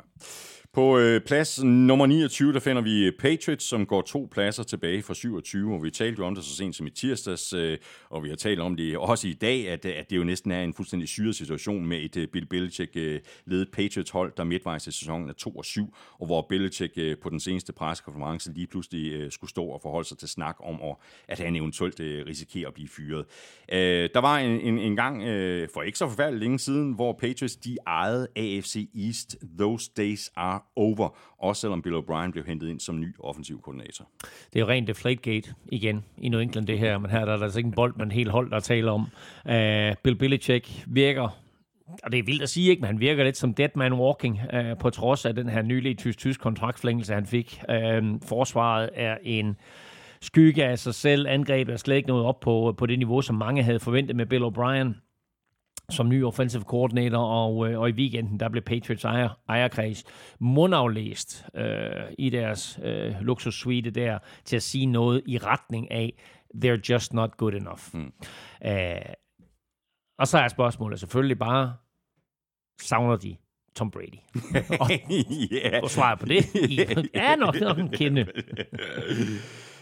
på 0.73 0.99
øh, 0.99 1.21
plads 1.21 1.63
nummer 1.65 2.07
29, 2.07 2.53
der 2.53 2.61
finder 2.61 2.83
vi 2.83 3.05
øh, 3.05 3.13
Patriots, 3.19 3.65
som 3.65 3.87
går 3.87 4.03
to 4.03 4.29
pladser 4.31 4.63
tilbage 4.63 5.03
fra 5.03 5.15
27, 5.15 5.75
og 5.75 5.83
vi 5.83 5.91
talte 5.91 6.21
jo 6.21 6.27
om 6.27 6.35
det 6.35 6.45
så 6.45 6.57
sent 6.57 6.77
som 6.77 6.87
i 6.87 6.91
tirsdags, 6.91 7.53
øh, 7.53 7.79
og 8.11 8.25
vi 8.25 8.29
har 8.29 8.37
talt 8.37 8.61
om 8.61 8.77
det 8.77 8.99
også 8.99 9.29
i 9.29 9.33
dag, 9.33 9.69
at, 9.69 9.87
at 9.87 10.11
det 10.11 10.17
jo 10.17 10.25
næsten 10.25 10.51
er 10.51 10.63
en 10.63 10.75
fuldstændig 10.75 11.09
syret 11.09 11.37
situation 11.37 11.87
med 11.87 11.99
et 11.99 12.17
øh, 12.17 12.29
Bill 12.29 12.47
Belichick-ledet 12.47 13.67
øh, 13.67 13.67
Patriots-hold, 13.73 14.33
der 14.37 14.45
midtvejs 14.45 14.87
i 14.87 14.91
sæsonen 14.91 15.29
er 15.29 15.33
2 15.33 15.51
og 15.51 15.65
7, 15.65 15.95
og 16.19 16.27
hvor 16.27 16.47
Belichick 16.49 16.93
øh, 16.97 17.17
på 17.23 17.31
den 17.31 17.41
seneste 17.41 17.73
pressekonference 17.73 18.53
lige 18.53 18.67
pludselig 18.67 19.13
øh, 19.13 19.31
skulle 19.31 19.51
stå 19.51 19.65
og 19.65 19.81
forholde 19.83 20.09
sig 20.09 20.19
til 20.19 20.29
snak 20.29 20.57
om, 20.61 20.81
og, 20.81 21.01
at 21.29 21.39
han 21.39 21.57
eventuelt 21.57 22.01
øh, 22.01 22.27
risikerer 22.27 22.69
at 22.69 22.75
blive 22.75 22.89
fyret. 22.89 23.25
Øh, 23.73 24.11
der 24.15 24.21
var 24.21 24.39
en, 24.39 24.61
en, 24.61 24.79
en 24.79 24.97
gang 24.97 25.23
øh, 25.23 25.69
for 25.75 25.83
ikke 25.83 25.99
så 25.99 26.09
forfærdeligt 26.09 26.41
længe 26.41 26.59
siden, 26.59 26.93
hvor 26.93 27.13
Patriots 27.13 27.57
de 27.57 27.77
ejede 27.87 28.29
AFC 28.37 28.89
East. 28.95 29.37
Those 29.59 29.91
days 29.97 30.31
are 30.37 30.60
over, 30.77 31.17
også 31.39 31.61
selvom 31.61 31.83
Bill 31.83 31.97
O'Brien 31.97 32.31
blev 32.31 32.45
hentet 32.45 32.69
ind 32.69 32.81
som 32.81 33.01
ny 33.01 33.15
offensiv 33.19 33.61
koordinator. 33.63 34.09
Det 34.23 34.57
er 34.57 34.61
jo 34.61 34.69
rent 34.69 34.89
Deflategate 34.89 35.55
igen 35.73 36.05
i 36.19 36.29
New 36.29 36.41
England 36.41 36.67
det 36.67 36.79
her, 36.79 36.99
men 36.99 37.11
her 37.11 37.25
der 37.25 37.33
er 37.33 37.37
der 37.37 37.45
altså 37.45 37.59
ikke 37.59 37.69
en 37.69 37.75
bold, 37.75 37.95
man 37.97 38.11
helt 38.11 38.31
hold, 38.31 38.51
der 38.51 38.61
taler 38.61 38.93
om. 38.93 39.01
Uh, 39.45 39.97
Bill 40.03 40.17
Belichick 40.19 40.85
virker 40.87 41.29
og 42.03 42.13
det 42.13 42.19
er 42.19 42.23
vildt 42.23 42.43
at 42.43 42.49
sige, 42.49 42.71
ikke, 42.71 42.81
men 42.81 42.87
han 42.87 43.01
virker 43.01 43.25
lidt 43.25 43.37
som 43.37 43.55
dead 43.55 43.69
man 43.75 43.93
walking, 43.93 44.41
øh, 44.53 44.79
på 44.79 44.91
trods 44.91 45.27
af 45.27 45.35
den 45.35 45.49
her 45.49 45.63
nylige 45.63 45.95
tysk-tysk 45.95 46.41
kontraktflængelse, 46.41 47.15
han 47.15 47.27
fik. 47.27 47.63
Øh, 47.71 48.03
forsvaret 48.23 48.91
er 48.95 49.17
en 49.23 49.57
skygge 50.21 50.65
af 50.65 50.79
sig 50.79 50.95
selv. 50.95 51.27
Angrebet 51.29 51.73
er 51.73 51.77
slet 51.77 51.97
ikke 51.97 52.09
nået 52.09 52.25
op 52.25 52.41
på, 52.41 52.69
øh, 52.69 52.77
på 52.77 52.87
det 52.87 52.99
niveau, 52.99 53.21
som 53.21 53.37
mange 53.37 53.63
havde 53.63 53.81
forventet 53.81 54.17
med 54.17 54.27
Bill 54.27 54.45
O'Brien 54.45 55.10
som 55.91 56.09
ny 56.09 56.25
offensive 56.25 56.63
coordinator, 56.63 57.19
og, 57.19 57.71
øh, 57.71 57.81
og 57.81 57.89
i 57.89 57.93
weekenden, 57.93 58.41
der 58.41 58.49
blev 58.49 58.63
Patriots 58.63 59.05
ejer, 59.05 59.29
ejerkreds 59.49 60.05
mundaflæst 60.39 61.45
øh, 61.55 61.91
i 62.19 62.31
deres 62.31 62.81
øh, 62.83 63.21
luksussuite 63.21 63.91
der, 63.91 64.19
til 64.45 64.57
at 64.57 64.63
sige 64.63 64.87
noget 64.87 65.23
i 65.27 65.39
retning 65.39 65.91
af, 65.91 66.13
they're 66.55 66.81
just 66.91 67.13
not 67.13 67.37
good 67.37 67.53
enough. 67.53 67.81
Mm. 67.93 68.13
Æh, 68.65 68.97
og 70.19 70.29
så 70.29 70.39
er 70.39 70.49
spørgsmålet 70.49 71.01
selvfølgelig 71.01 71.39
bare, 71.39 71.75
savner 72.81 73.17
de 73.17 73.37
Tom 73.75 73.91
Brady? 73.91 74.19
og, 74.81 74.91
yeah. 75.53 75.83
og 75.83 75.91
svaret 75.91 76.19
på 76.19 76.27
det, 76.27 76.45
ja, 77.15 77.37
nok, 77.37 77.61
nok 77.61 77.79
en 77.79 77.89
kende. 77.89 78.27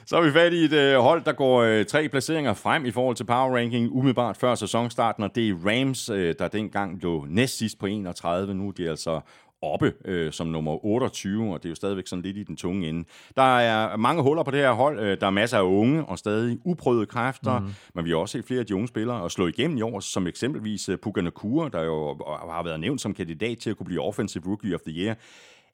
Så 0.09 0.17
er 0.17 0.23
vi 0.23 0.33
fat 0.33 0.53
i 0.53 0.65
et 0.65 0.73
øh, 0.73 0.99
hold, 0.99 1.25
der 1.25 1.33
går 1.33 1.63
øh, 1.63 1.85
tre 1.85 2.09
placeringer 2.09 2.55
frem 2.55 2.85
i 2.87 2.91
forhold 2.91 3.17
til 3.17 3.25
power 3.25 3.57
ranking 3.57 3.93
umiddelbart 3.93 4.37
før 4.37 4.55
sæsonstarten, 4.55 5.25
og 5.25 5.35
det 5.35 5.49
er 5.49 5.55
Rams, 5.55 6.09
øh, 6.09 6.35
der 6.39 6.49
dengang 6.49 7.03
lå 7.03 7.27
næst 7.29 7.59
sidst 7.59 7.79
på 7.79 7.87
31. 7.87 8.55
Nu 8.55 8.69
er 8.69 8.73
de 8.73 8.89
altså 8.89 9.21
oppe 9.63 9.93
øh, 10.05 10.33
som 10.33 10.47
nummer 10.47 10.85
28, 10.85 11.53
og 11.53 11.63
det 11.63 11.69
er 11.69 11.71
jo 11.71 11.75
stadigvæk 11.75 12.07
sådan 12.07 12.23
lidt 12.23 12.37
i 12.37 12.43
den 12.43 12.57
tunge 12.57 12.89
ende. 12.89 13.05
Der 13.37 13.59
er 13.59 13.97
mange 13.97 14.23
huller 14.23 14.43
på 14.43 14.51
det 14.51 14.61
her 14.61 14.73
hold. 14.73 15.01
Øh, 15.01 15.21
der 15.21 15.27
er 15.27 15.31
masser 15.31 15.59
af 15.59 15.63
unge 15.63 16.05
og 16.05 16.19
stadig 16.19 16.59
uprøvede 16.65 17.07
kræfter, 17.07 17.61
mm. 17.61 17.67
men 17.95 18.05
vi 18.05 18.11
har 18.11 18.17
også 18.17 18.33
set 18.33 18.45
flere 18.45 18.61
af 18.61 18.67
de 18.67 18.75
unge 18.75 18.89
spillere 18.89 19.23
og 19.23 19.31
slå 19.31 19.47
igennem 19.47 19.77
i 19.77 19.83
år, 19.83 20.01
som 20.01 20.27
eksempelvis 20.27 20.89
øh, 20.89 20.99
Puka 20.99 21.21
Nakua, 21.21 21.69
der 21.69 21.83
jo 21.83 22.19
har 22.51 22.63
været 22.63 22.81
nævnt 22.81 23.01
som 23.01 23.15
kandidat 23.15 23.59
til 23.59 23.71
at 23.71 23.77
kunne 23.77 23.87
blive 23.87 24.03
Offensive 24.03 24.45
Rookie 24.47 24.75
of 24.75 24.81
the 24.81 24.93
Year. 24.93 25.15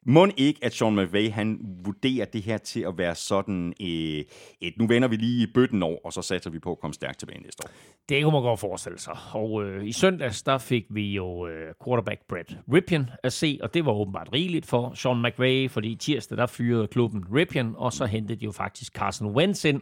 Må 0.07 0.27
ikke, 0.37 0.59
at 0.63 0.73
Sean 0.73 0.95
McVay, 0.95 1.31
han 1.31 1.59
vurderer 1.85 2.25
det 2.25 2.41
her 2.41 2.57
til 2.57 2.81
at 2.81 2.97
være 2.97 3.15
sådan 3.15 3.73
øh, 3.81 4.23
et, 4.61 4.73
nu 4.77 4.87
vender 4.87 5.07
vi 5.07 5.15
lige 5.15 5.47
bøtten 5.53 5.83
over, 5.83 5.97
og 6.05 6.13
så 6.13 6.21
satser 6.21 6.49
vi 6.49 6.59
på 6.59 6.71
at 6.71 6.79
komme 6.79 6.93
stærkt 6.93 7.19
tilbage 7.19 7.41
næste 7.41 7.63
år. 7.63 7.69
Det 8.09 8.23
kunne 8.23 8.33
man 8.33 8.41
godt 8.41 8.59
forestille 8.59 8.99
sig. 8.99 9.17
Og 9.31 9.63
øh, 9.63 9.85
i 9.85 9.91
søndags, 9.91 10.43
der 10.43 10.57
fik 10.57 10.85
vi 10.89 11.13
jo 11.13 11.47
øh, 11.47 11.73
quarterback 11.85 12.21
Brett 12.29 12.57
Ripien 12.73 13.09
at 13.23 13.33
se, 13.33 13.59
og 13.61 13.73
det 13.73 13.85
var 13.85 13.91
åbenbart 13.91 14.29
rigeligt 14.33 14.65
for 14.65 14.93
Sean 14.95 15.21
McVay, 15.21 15.69
fordi 15.69 15.95
tirsdag, 15.95 16.37
der 16.37 16.45
fyrede 16.45 16.87
klubben 16.87 17.23
Ripien, 17.33 17.73
og 17.77 17.93
så 17.93 18.05
hentede 18.05 18.39
de 18.39 18.45
jo 18.45 18.51
faktisk 18.51 18.93
Carson 18.93 19.27
Wentz 19.27 19.65
ind, 19.65 19.81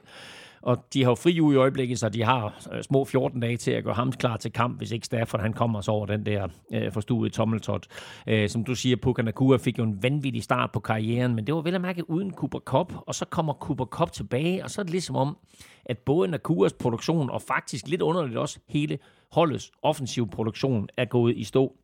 og 0.64 0.86
de 0.94 1.04
har 1.04 1.12
jo 1.12 1.16
fri 1.16 1.42
uge 1.42 1.54
i 1.54 1.58
øjeblikket, 1.58 2.00
så 2.00 2.10
de 2.10 2.24
har 2.24 2.68
øh, 2.72 2.84
små 2.84 3.06
14 3.06 3.40
dage 3.40 3.58
til 3.58 3.72
at 3.72 3.84
gøre 3.84 3.94
ham 3.94 4.12
klar 4.12 4.38
til 4.38 4.52
kamp, 4.52 4.78
hvis 4.78 4.92
ikke 4.92 5.06
Stafford 5.06 5.42
han 5.42 5.54
kommer 5.54 5.82
så 5.82 5.92
over 5.92 6.06
den 6.06 6.26
der 6.26 6.48
øh, 6.74 6.92
forstuede 6.92 7.30
tommeltot. 7.30 7.88
Øh, 8.28 8.50
som 8.50 8.64
du 8.64 8.76
siger, 8.76 8.96
Puka 8.96 9.22
Nakua 9.22 9.58
fik 9.58 9.78
jo 9.78 9.84
en 9.84 10.04
vanvittig 10.04 10.44
start 10.44 10.72
på 10.72 10.80
karrieren, 10.80 11.36
men 11.36 11.48
det 11.48 11.56
var 11.56 11.62
vel 11.62 11.76
at 11.76 11.82
mærke 11.82 12.10
uden 12.10 12.34
Cooper 12.34 12.60
Cup, 12.60 12.94
og 13.08 13.16
så 13.16 13.26
kommer 13.26 13.54
Cooper 13.54 13.86
Cup 13.86 14.12
tilbage, 14.12 14.64
og 14.64 14.70
så 14.70 14.82
er 14.82 14.84
det 14.84 14.92
ligesom 14.92 15.16
om, 15.16 15.38
at 15.86 15.98
både 15.98 16.28
Nakuas 16.28 16.74
produktion, 16.74 17.30
og 17.30 17.42
faktisk 17.42 17.88
lidt 17.88 18.02
underligt 18.02 18.38
også 18.38 18.60
hele 18.70 19.00
holdets 19.32 19.72
offensiv 19.82 20.30
produktion, 20.30 20.88
er 20.98 21.06
gået 21.06 21.38
i 21.38 21.44
stå. 21.44 21.76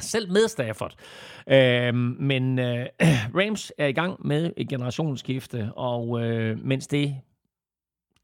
Selv 0.00 0.32
med 0.32 0.48
Stafford. 0.48 0.94
Øh, 1.48 1.94
men 1.94 2.58
øh, 2.58 2.86
Rams 3.40 3.72
er 3.78 3.86
i 3.86 3.92
gang 3.92 4.26
med 4.26 4.50
et 4.56 4.68
generationsskifte, 4.68 5.70
og 5.76 6.22
øh, 6.22 6.58
mens 6.64 6.86
det 6.86 7.14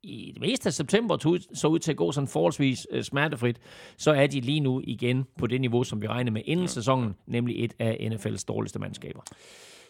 i 0.02 0.30
det 0.34 0.40
meste 0.40 0.66
af 0.66 0.72
september 0.72 1.38
så 1.54 1.68
ud 1.68 1.78
til 1.78 1.90
at 1.90 1.96
gå 1.96 2.12
sådan 2.12 2.28
forholdsvis 2.28 2.86
øh, 2.90 3.02
smertefrit, 3.02 3.56
så 3.96 4.12
er 4.12 4.26
de 4.26 4.40
lige 4.40 4.60
nu 4.60 4.80
igen 4.84 5.26
på 5.38 5.46
det 5.46 5.60
niveau, 5.60 5.84
som 5.84 6.02
vi 6.02 6.06
regner 6.06 6.32
med 6.32 6.42
inden 6.44 6.68
sæsonen, 6.68 7.16
nemlig 7.26 7.64
et 7.64 7.74
af 7.78 8.10
NFL's 8.12 8.44
dårligste 8.48 8.78
mandskaber. 8.78 9.22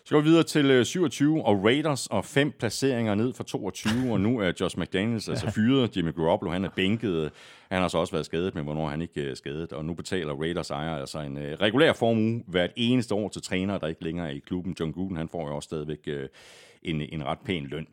Så 0.05 0.15
går 0.15 0.21
vi 0.21 0.29
videre 0.29 0.43
til 0.43 0.85
27 0.85 1.39
øh, 1.39 1.45
og 1.45 1.65
Raiders 1.65 2.07
og 2.07 2.25
fem 2.25 2.53
placeringer 2.59 3.15
ned 3.15 3.33
fra 3.33 3.45
22, 3.45 4.13
og 4.13 4.21
nu 4.21 4.41
er 4.41 4.53
Josh 4.61 4.79
McDaniels 4.79 5.29
altså 5.31 5.51
fyret. 5.51 5.97
Jimmy 5.97 6.15
Garoppolo, 6.15 6.51
han 6.51 6.65
er 6.65 6.69
bænket. 6.77 7.31
Han 7.71 7.81
har 7.81 7.89
så 7.89 7.99
også 7.99 8.13
været 8.13 8.27
skadet, 8.27 8.55
men 8.55 8.65
hvornår 8.65 8.89
han 8.89 9.03
ikke 9.03 9.25
er 9.25 9.31
øh, 9.31 9.37
skadet. 9.37 9.73
Og 9.73 9.85
nu 9.85 9.95
betaler 9.95 10.35
Raiders 10.35 10.71
ejer 10.71 10.97
altså 10.97 11.19
en 11.19 11.37
uh, 11.37 11.43
regulær 11.43 11.93
formue 11.93 12.43
hvert 12.47 12.71
eneste 12.77 13.15
år 13.15 13.29
til 13.29 13.43
trænere, 13.43 13.79
der 13.79 13.87
ikke 13.87 14.05
længere 14.05 14.27
er 14.27 14.33
i 14.33 14.39
klubben. 14.39 14.77
John 14.81 14.93
Gruden, 14.93 15.17
han 15.17 15.29
får 15.29 15.49
jo 15.49 15.57
også 15.57 15.67
stadigvæk 15.67 16.09
uh, 16.09 16.15
en, 16.83 17.03
en 17.13 17.25
ret 17.25 17.39
pæn 17.45 17.67
løn. 17.67 17.87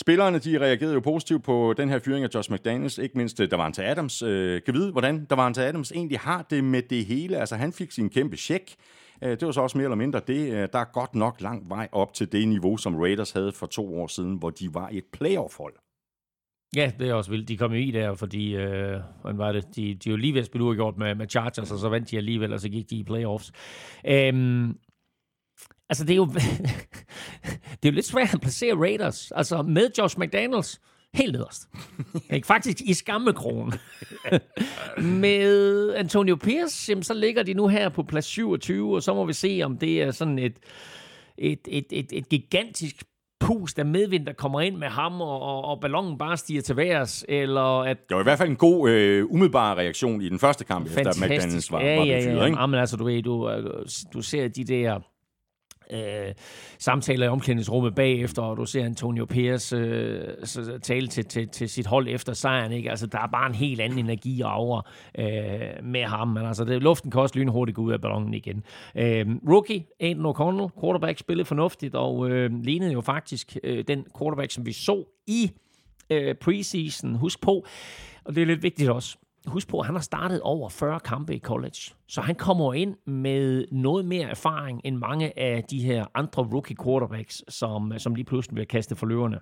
Spillerne 0.00 0.38
de 0.38 0.60
reagerede 0.60 0.94
jo 0.94 1.00
positivt 1.00 1.44
på 1.44 1.74
den 1.76 1.88
her 1.88 1.98
fyring 1.98 2.24
af 2.24 2.28
Josh 2.34 2.52
McDaniels, 2.52 2.98
ikke 2.98 3.18
mindst 3.18 3.40
øh, 3.40 3.50
Davante 3.50 3.84
Adams. 3.84 4.22
Øh, 4.22 4.62
kan 4.62 4.74
vide, 4.74 4.92
hvordan 4.92 5.24
Davante 5.24 5.60
han 5.60 5.68
Adams 5.68 5.92
egentlig 5.92 6.18
har 6.18 6.46
det 6.50 6.64
med 6.64 6.82
det 6.82 7.04
hele. 7.04 7.36
Altså 7.36 7.56
han 7.56 7.72
fik 7.72 7.90
sin 7.90 8.10
kæmpe 8.10 8.36
check. 8.36 8.74
Øh, 9.24 9.30
det 9.30 9.46
var 9.46 9.52
så 9.52 9.60
også 9.60 9.78
mere 9.78 9.84
eller 9.84 9.96
mindre 9.96 10.20
det. 10.26 10.52
Øh, 10.52 10.68
der 10.72 10.78
er 10.78 10.92
godt 10.92 11.14
nok 11.14 11.40
lang 11.40 11.68
vej 11.68 11.88
op 11.92 12.14
til 12.14 12.32
det 12.32 12.48
niveau, 12.48 12.76
som 12.76 12.96
Raiders 12.96 13.30
havde 13.30 13.52
for 13.52 13.66
to 13.66 14.00
år 14.00 14.06
siden, 14.06 14.36
hvor 14.36 14.50
de 14.50 14.74
var 14.74 14.88
et 14.92 15.04
playoff-hold. 15.12 15.74
Ja, 16.76 16.92
det 16.98 17.08
er 17.08 17.14
også 17.14 17.30
vildt. 17.30 17.48
De 17.48 17.56
kom 17.56 17.72
jo 17.72 17.78
i 17.78 17.90
der, 17.90 18.14
fordi, 18.14 18.56
øh, 18.56 19.00
hvordan 19.20 19.38
var 19.38 19.52
det? 19.52 19.76
De, 19.76 19.94
de 19.94 20.10
jo 20.10 20.16
lige 20.16 20.34
ved 20.34 20.40
at 20.40 20.46
spille 20.46 20.64
uafgjort 20.64 20.98
med, 20.98 21.14
med 21.14 21.28
Chargers, 21.28 21.70
og 21.70 21.78
så 21.78 21.88
vandt 21.88 22.10
de 22.10 22.16
alligevel, 22.16 22.52
og 22.52 22.60
så 22.60 22.68
gik 22.68 22.90
de 22.90 22.96
i 22.96 23.04
playoffs. 23.04 23.52
Øhm, 24.06 24.78
altså, 25.90 26.04
det 26.04 26.12
er 26.12 26.16
jo, 26.16 26.24
det 27.82 27.82
er 27.82 27.88
jo 27.88 27.90
lidt 27.90 28.06
svært 28.06 28.34
at 28.34 28.40
placere 28.40 28.74
Raiders. 28.74 29.30
Altså, 29.30 29.62
med 29.62 29.90
Josh 29.98 30.18
McDaniels, 30.18 30.80
helt 31.14 31.32
nederst. 31.32 31.68
Ikke? 32.34 32.46
Faktisk 32.46 32.80
i 32.80 32.94
skammekrogen. 32.94 33.72
med 35.22 35.94
Antonio 35.94 36.36
Pierce, 36.36 36.90
jamen, 36.90 37.02
så 37.02 37.14
ligger 37.14 37.42
de 37.42 37.54
nu 37.54 37.68
her 37.68 37.88
på 37.88 38.02
plads 38.02 38.24
27, 38.24 38.94
og 38.94 39.02
så 39.02 39.14
må 39.14 39.24
vi 39.24 39.32
se, 39.32 39.60
om 39.64 39.78
det 39.78 40.02
er 40.02 40.10
sådan 40.10 40.38
et, 40.38 40.56
et, 41.38 41.60
et, 41.68 41.86
et, 41.90 42.06
et 42.12 42.28
gigantisk 42.28 43.04
pust 43.40 43.78
af 43.78 43.86
medvind, 43.86 44.26
der 44.26 44.32
kommer 44.32 44.60
ind 44.60 44.76
med 44.76 44.88
ham, 44.88 45.20
og, 45.20 45.42
og, 45.42 45.64
og 45.64 45.80
ballonen 45.80 46.18
bare 46.18 46.36
stiger 46.36 46.62
til 46.62 46.76
værs, 46.76 47.24
eller 47.28 47.80
at 47.80 48.08
Det 48.08 48.14
var 48.14 48.20
i 48.20 48.24
hvert 48.24 48.38
fald 48.38 48.48
en 48.48 48.56
god, 48.56 48.90
øh, 48.90 49.26
umiddelbar 49.30 49.74
reaktion 49.74 50.22
i 50.22 50.28
den 50.28 50.38
første 50.38 50.64
kamp, 50.64 50.86
efter 50.86 51.10
at 51.10 51.16
McDaniels 51.20 51.72
var, 51.72 51.80
ja, 51.80 51.96
var 51.96 52.04
ja, 52.04 52.20
fyret. 52.20 52.36
ja. 52.36 52.44
Ikke? 52.44 52.60
Jamen, 52.60 52.80
altså, 52.80 52.96
du 52.96 53.04
ved, 53.04 53.22
du, 53.22 53.50
øh, 53.50 53.86
du 54.12 54.22
ser 54.22 54.48
de 54.48 54.64
der 54.64 55.00
øh, 55.92 56.34
samtaler 56.78 57.26
i 57.26 57.28
omklædningsrummet 57.28 57.94
bagefter, 57.94 58.42
og 58.42 58.56
du 58.56 58.64
ser 58.64 58.84
Antonio 58.84 59.24
Pierce 59.24 59.76
øh, 59.76 60.34
så- 60.44 60.78
tale 60.82 61.06
til, 61.08 61.24
til, 61.24 61.48
til 61.48 61.68
sit 61.68 61.86
hold 61.86 62.08
efter 62.08 62.32
sejren. 62.32 62.72
Ikke? 62.72 62.90
Altså, 62.90 63.06
der 63.06 63.18
er 63.18 63.26
bare 63.26 63.46
en 63.46 63.54
helt 63.54 63.80
anden 63.80 63.98
energi 63.98 64.42
over 64.42 64.82
øh, 65.18 65.24
med 65.84 66.02
ham. 66.04 66.28
Men 66.28 66.46
altså, 66.46 66.64
det, 66.64 66.82
luften 66.82 67.10
kan 67.10 67.20
også 67.20 67.38
lynhurtigt 67.38 67.76
gå 67.76 67.82
ud 67.82 67.92
af 67.92 68.00
ballonen 68.00 68.34
igen. 68.34 68.62
Øh, 68.94 69.26
rookie, 69.48 69.84
Aiden 70.00 70.26
O'Connell, 70.26 70.80
quarterback, 70.80 71.18
spillede 71.18 71.44
fornuftigt, 71.44 71.94
og 71.94 72.30
øh, 72.30 72.50
lignede 72.62 72.92
jo 72.92 73.00
faktisk 73.00 73.56
øh, 73.64 73.84
den 73.88 74.04
quarterback, 74.18 74.50
som 74.50 74.66
vi 74.66 74.72
så 74.72 75.04
i 75.26 75.50
øh, 76.10 76.34
preseason. 76.34 77.14
Husk 77.14 77.40
på, 77.40 77.66
og 78.24 78.34
det 78.34 78.42
er 78.42 78.46
lidt 78.46 78.62
vigtigt 78.62 78.90
også, 78.90 79.16
husk 79.46 79.68
på, 79.68 79.80
at 79.80 79.86
han 79.86 79.94
har 79.94 80.02
startet 80.02 80.40
over 80.40 80.68
40 80.68 81.00
kampe 81.00 81.34
i 81.34 81.38
college. 81.38 81.94
Så 82.08 82.20
han 82.20 82.34
kommer 82.34 82.74
ind 82.74 82.96
med 83.06 83.64
noget 83.72 84.04
mere 84.04 84.28
erfaring 84.28 84.80
end 84.84 84.96
mange 84.96 85.38
af 85.38 85.64
de 85.64 85.82
her 85.82 86.06
andre 86.14 86.42
rookie 86.42 86.76
quarterbacks, 86.84 87.44
som, 87.48 87.92
som 87.98 88.14
lige 88.14 88.24
pludselig 88.24 88.54
bliver 88.54 88.66
kastet 88.66 88.98
for 88.98 89.06
løverne. 89.06 89.38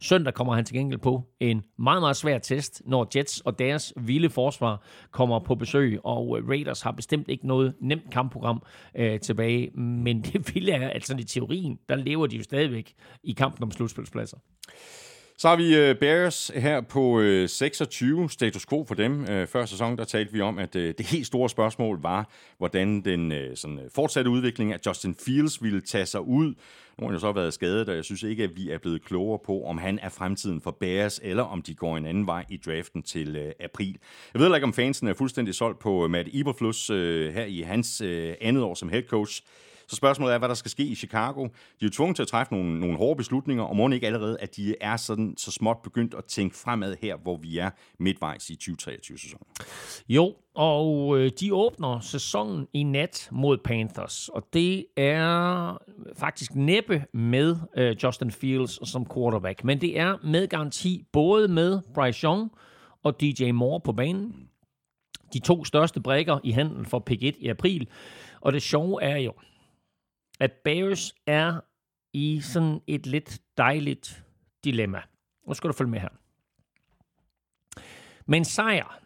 Søndag 0.00 0.34
kommer 0.34 0.54
han 0.54 0.64
til 0.64 0.76
gengæld 0.76 1.00
på 1.00 1.22
en 1.40 1.62
meget, 1.78 2.02
meget 2.02 2.16
svær 2.16 2.38
test, 2.38 2.82
når 2.86 3.08
Jets 3.16 3.40
og 3.40 3.58
deres 3.58 3.92
vilde 3.96 4.30
forsvar 4.30 4.82
kommer 5.10 5.38
på 5.38 5.54
besøg, 5.54 6.00
og 6.04 6.38
øh, 6.38 6.48
Raiders 6.48 6.82
har 6.82 6.90
bestemt 6.90 7.28
ikke 7.28 7.46
noget 7.46 7.74
nemt 7.80 8.10
kampprogram 8.10 8.62
øh, 8.94 9.20
tilbage, 9.20 9.70
men 9.80 10.22
det 10.22 10.54
vilde 10.54 10.72
er, 10.72 10.88
at 10.88 11.06
sådan 11.06 11.20
i 11.20 11.24
teorien, 11.24 11.78
der 11.88 11.96
lever 11.96 12.26
de 12.26 12.36
jo 12.36 12.42
stadigvæk 12.42 12.94
i 13.22 13.32
kampen 13.32 13.62
om 13.62 13.70
slutspilspladser. 13.70 14.36
Så 15.40 15.48
har 15.48 15.56
vi 15.56 15.76
øh, 15.76 15.94
Bears 15.94 16.50
her 16.54 16.80
på 16.80 17.20
øh, 17.20 17.48
26, 17.48 18.30
status 18.30 18.66
quo 18.66 18.84
for 18.84 18.94
dem. 18.94 19.30
Øh, 19.30 19.46
før 19.46 19.66
sæson, 19.66 19.98
der 19.98 20.04
talte 20.04 20.32
vi 20.32 20.40
om, 20.40 20.58
at 20.58 20.74
det 20.74 21.06
helt 21.06 21.26
store 21.26 21.50
spørgsmål 21.50 22.02
var, 22.02 22.28
hvordan 22.58 23.00
den 23.00 23.32
sådan, 23.56 23.80
fortsatte 23.94 24.30
udvikling 24.30 24.72
af 24.72 24.78
Justin 24.86 25.14
Fields 25.14 25.62
ville 25.62 25.80
tage 25.80 26.06
sig 26.06 26.20
ud. 26.20 26.46
Nu 26.46 26.54
har 26.98 27.06
han 27.06 27.14
jo 27.14 27.18
så 27.18 27.32
været 27.32 27.54
skadet, 27.54 27.88
og 27.88 27.96
jeg 27.96 28.04
synes 28.04 28.22
ikke, 28.22 28.44
at 28.44 28.56
vi 28.56 28.70
er 28.70 28.78
blevet 28.78 29.04
klogere 29.04 29.38
på, 29.46 29.64
om 29.64 29.78
han 29.78 29.98
er 30.02 30.08
fremtiden 30.08 30.60
for 30.60 30.70
Bears, 30.70 31.20
eller 31.22 31.42
om 31.42 31.62
de 31.62 31.74
går 31.74 31.96
en 31.96 32.06
anden 32.06 32.26
vej 32.26 32.44
i 32.48 32.56
draften 32.56 33.02
til 33.02 33.36
øh, 33.36 33.52
april. 33.60 33.98
Jeg 34.34 34.40
ved 34.40 34.54
ikke, 34.54 34.66
om 34.66 34.72
fansen 34.72 35.08
er 35.08 35.14
fuldstændig 35.14 35.54
solgt 35.54 35.78
på 35.78 36.08
Matt 36.08 36.28
Eberflus 36.32 36.90
øh, 36.90 37.34
her 37.34 37.44
i 37.44 37.60
hans 37.60 38.00
øh, 38.00 38.34
andet 38.40 38.62
år 38.62 38.74
som 38.74 38.88
head 38.88 39.02
coach. 39.02 39.42
Så 39.90 39.96
spørgsmålet 39.96 40.34
er, 40.34 40.38
hvad 40.38 40.48
der 40.48 40.54
skal 40.54 40.70
ske 40.70 40.82
i 40.82 40.94
Chicago. 40.94 41.44
De 41.44 41.48
er 41.48 41.86
jo 41.86 41.90
tvunget 41.90 42.16
til 42.16 42.22
at 42.22 42.28
træffe 42.28 42.54
nogle, 42.54 42.80
nogle 42.80 42.96
hårde 42.96 43.16
beslutninger, 43.16 43.64
og 43.64 43.76
må 43.76 43.88
ikke 43.88 44.06
allerede, 44.06 44.36
at 44.40 44.56
de 44.56 44.74
er 44.80 44.96
sådan 44.96 45.34
så 45.36 45.50
småt 45.50 45.76
begyndt 45.84 46.14
at 46.14 46.24
tænke 46.24 46.56
fremad 46.56 46.96
her, 47.02 47.16
hvor 47.16 47.36
vi 47.36 47.58
er 47.58 47.70
midtvejs 47.98 48.50
i 48.50 48.58
2023-sæsonen. 48.62 49.46
Jo, 50.08 50.34
og 50.54 51.18
øh, 51.18 51.30
de 51.40 51.54
åbner 51.54 52.00
sæsonen 52.00 52.66
i 52.72 52.82
nat 52.82 53.28
mod 53.32 53.58
Panthers, 53.64 54.28
og 54.28 54.46
det 54.52 54.86
er 54.96 55.78
faktisk 56.16 56.54
næppe 56.54 57.04
med 57.14 57.56
øh, 57.76 57.96
Justin 58.02 58.30
Fields 58.30 58.90
som 58.90 59.06
quarterback, 59.14 59.64
men 59.64 59.80
det 59.80 59.98
er 59.98 60.16
med 60.24 60.48
garanti 60.48 61.04
både 61.12 61.48
med 61.48 61.80
Bryce 61.94 62.24
Young 62.24 62.50
og 63.02 63.20
DJ 63.20 63.50
Moore 63.50 63.80
på 63.80 63.92
banen. 63.92 64.34
De 65.32 65.38
to 65.38 65.64
største 65.64 66.00
brækker 66.00 66.38
i 66.44 66.50
handel 66.50 66.84
for 66.84 66.98
pick 66.98 67.22
1 67.22 67.36
i 67.38 67.48
april, 67.48 67.88
og 68.40 68.52
det 68.52 68.62
sjove 68.62 69.02
er 69.02 69.16
jo, 69.16 69.32
at 70.40 70.52
Bears 70.52 71.14
er 71.26 71.60
i 72.12 72.40
sådan 72.40 72.80
et 72.86 73.06
lidt 73.06 73.38
dejligt 73.56 74.24
dilemma. 74.64 75.02
Nu 75.48 75.54
skal 75.54 75.68
du 75.68 75.72
følge 75.72 75.90
med 75.90 76.00
her. 76.00 76.08
Med 78.26 78.38
en 78.38 78.44
sejr, 78.44 79.00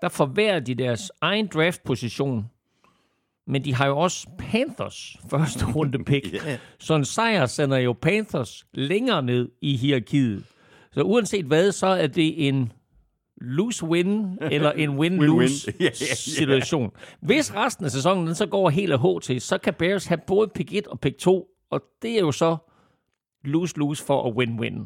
der 0.00 0.08
forværrer 0.08 0.60
de 0.60 0.74
deres 0.74 1.12
egen 1.20 1.46
draftposition, 1.46 2.50
men 3.46 3.64
de 3.64 3.74
har 3.74 3.86
jo 3.86 3.98
også 3.98 4.28
Panthers 4.38 5.16
første 5.30 5.64
runde 5.74 6.04
pick. 6.04 6.32
Ja. 6.46 6.58
Så 6.78 6.94
en 6.94 7.04
sejr 7.04 7.46
sender 7.46 7.76
jo 7.76 7.92
Panthers 7.92 8.66
længere 8.72 9.22
ned 9.22 9.50
i 9.60 9.76
hierarkiet. 9.76 10.44
Så 10.92 11.02
uanset 11.02 11.44
hvad, 11.44 11.72
så 11.72 11.86
er 11.86 12.06
det 12.06 12.48
en 12.48 12.72
lose-win 13.42 14.38
eller 14.54 14.72
en 14.72 14.90
win-lose 14.90 15.66
Win-win. 15.66 15.74
Ja, 15.80 15.84
ja, 15.84 15.90
ja. 16.00 16.14
situation. 16.14 16.90
Hvis 17.20 17.54
resten 17.54 17.84
af 17.84 17.90
sæsonen 17.90 18.34
så 18.34 18.46
går 18.46 18.70
helt 18.70 18.92
af 18.92 19.00
H 19.00 19.20
til, 19.22 19.40
så 19.40 19.58
kan 19.58 19.74
Bears 19.74 20.06
have 20.06 20.20
både 20.26 20.48
pick 20.54 20.72
1 20.74 20.86
og 20.86 21.00
pick 21.00 21.18
2, 21.18 21.46
og 21.70 21.80
det 22.02 22.10
er 22.10 22.20
jo 22.20 22.32
så 22.32 22.56
lose-lose 23.44 24.04
for 24.04 24.28
at 24.28 24.32
win-win. 24.36 24.76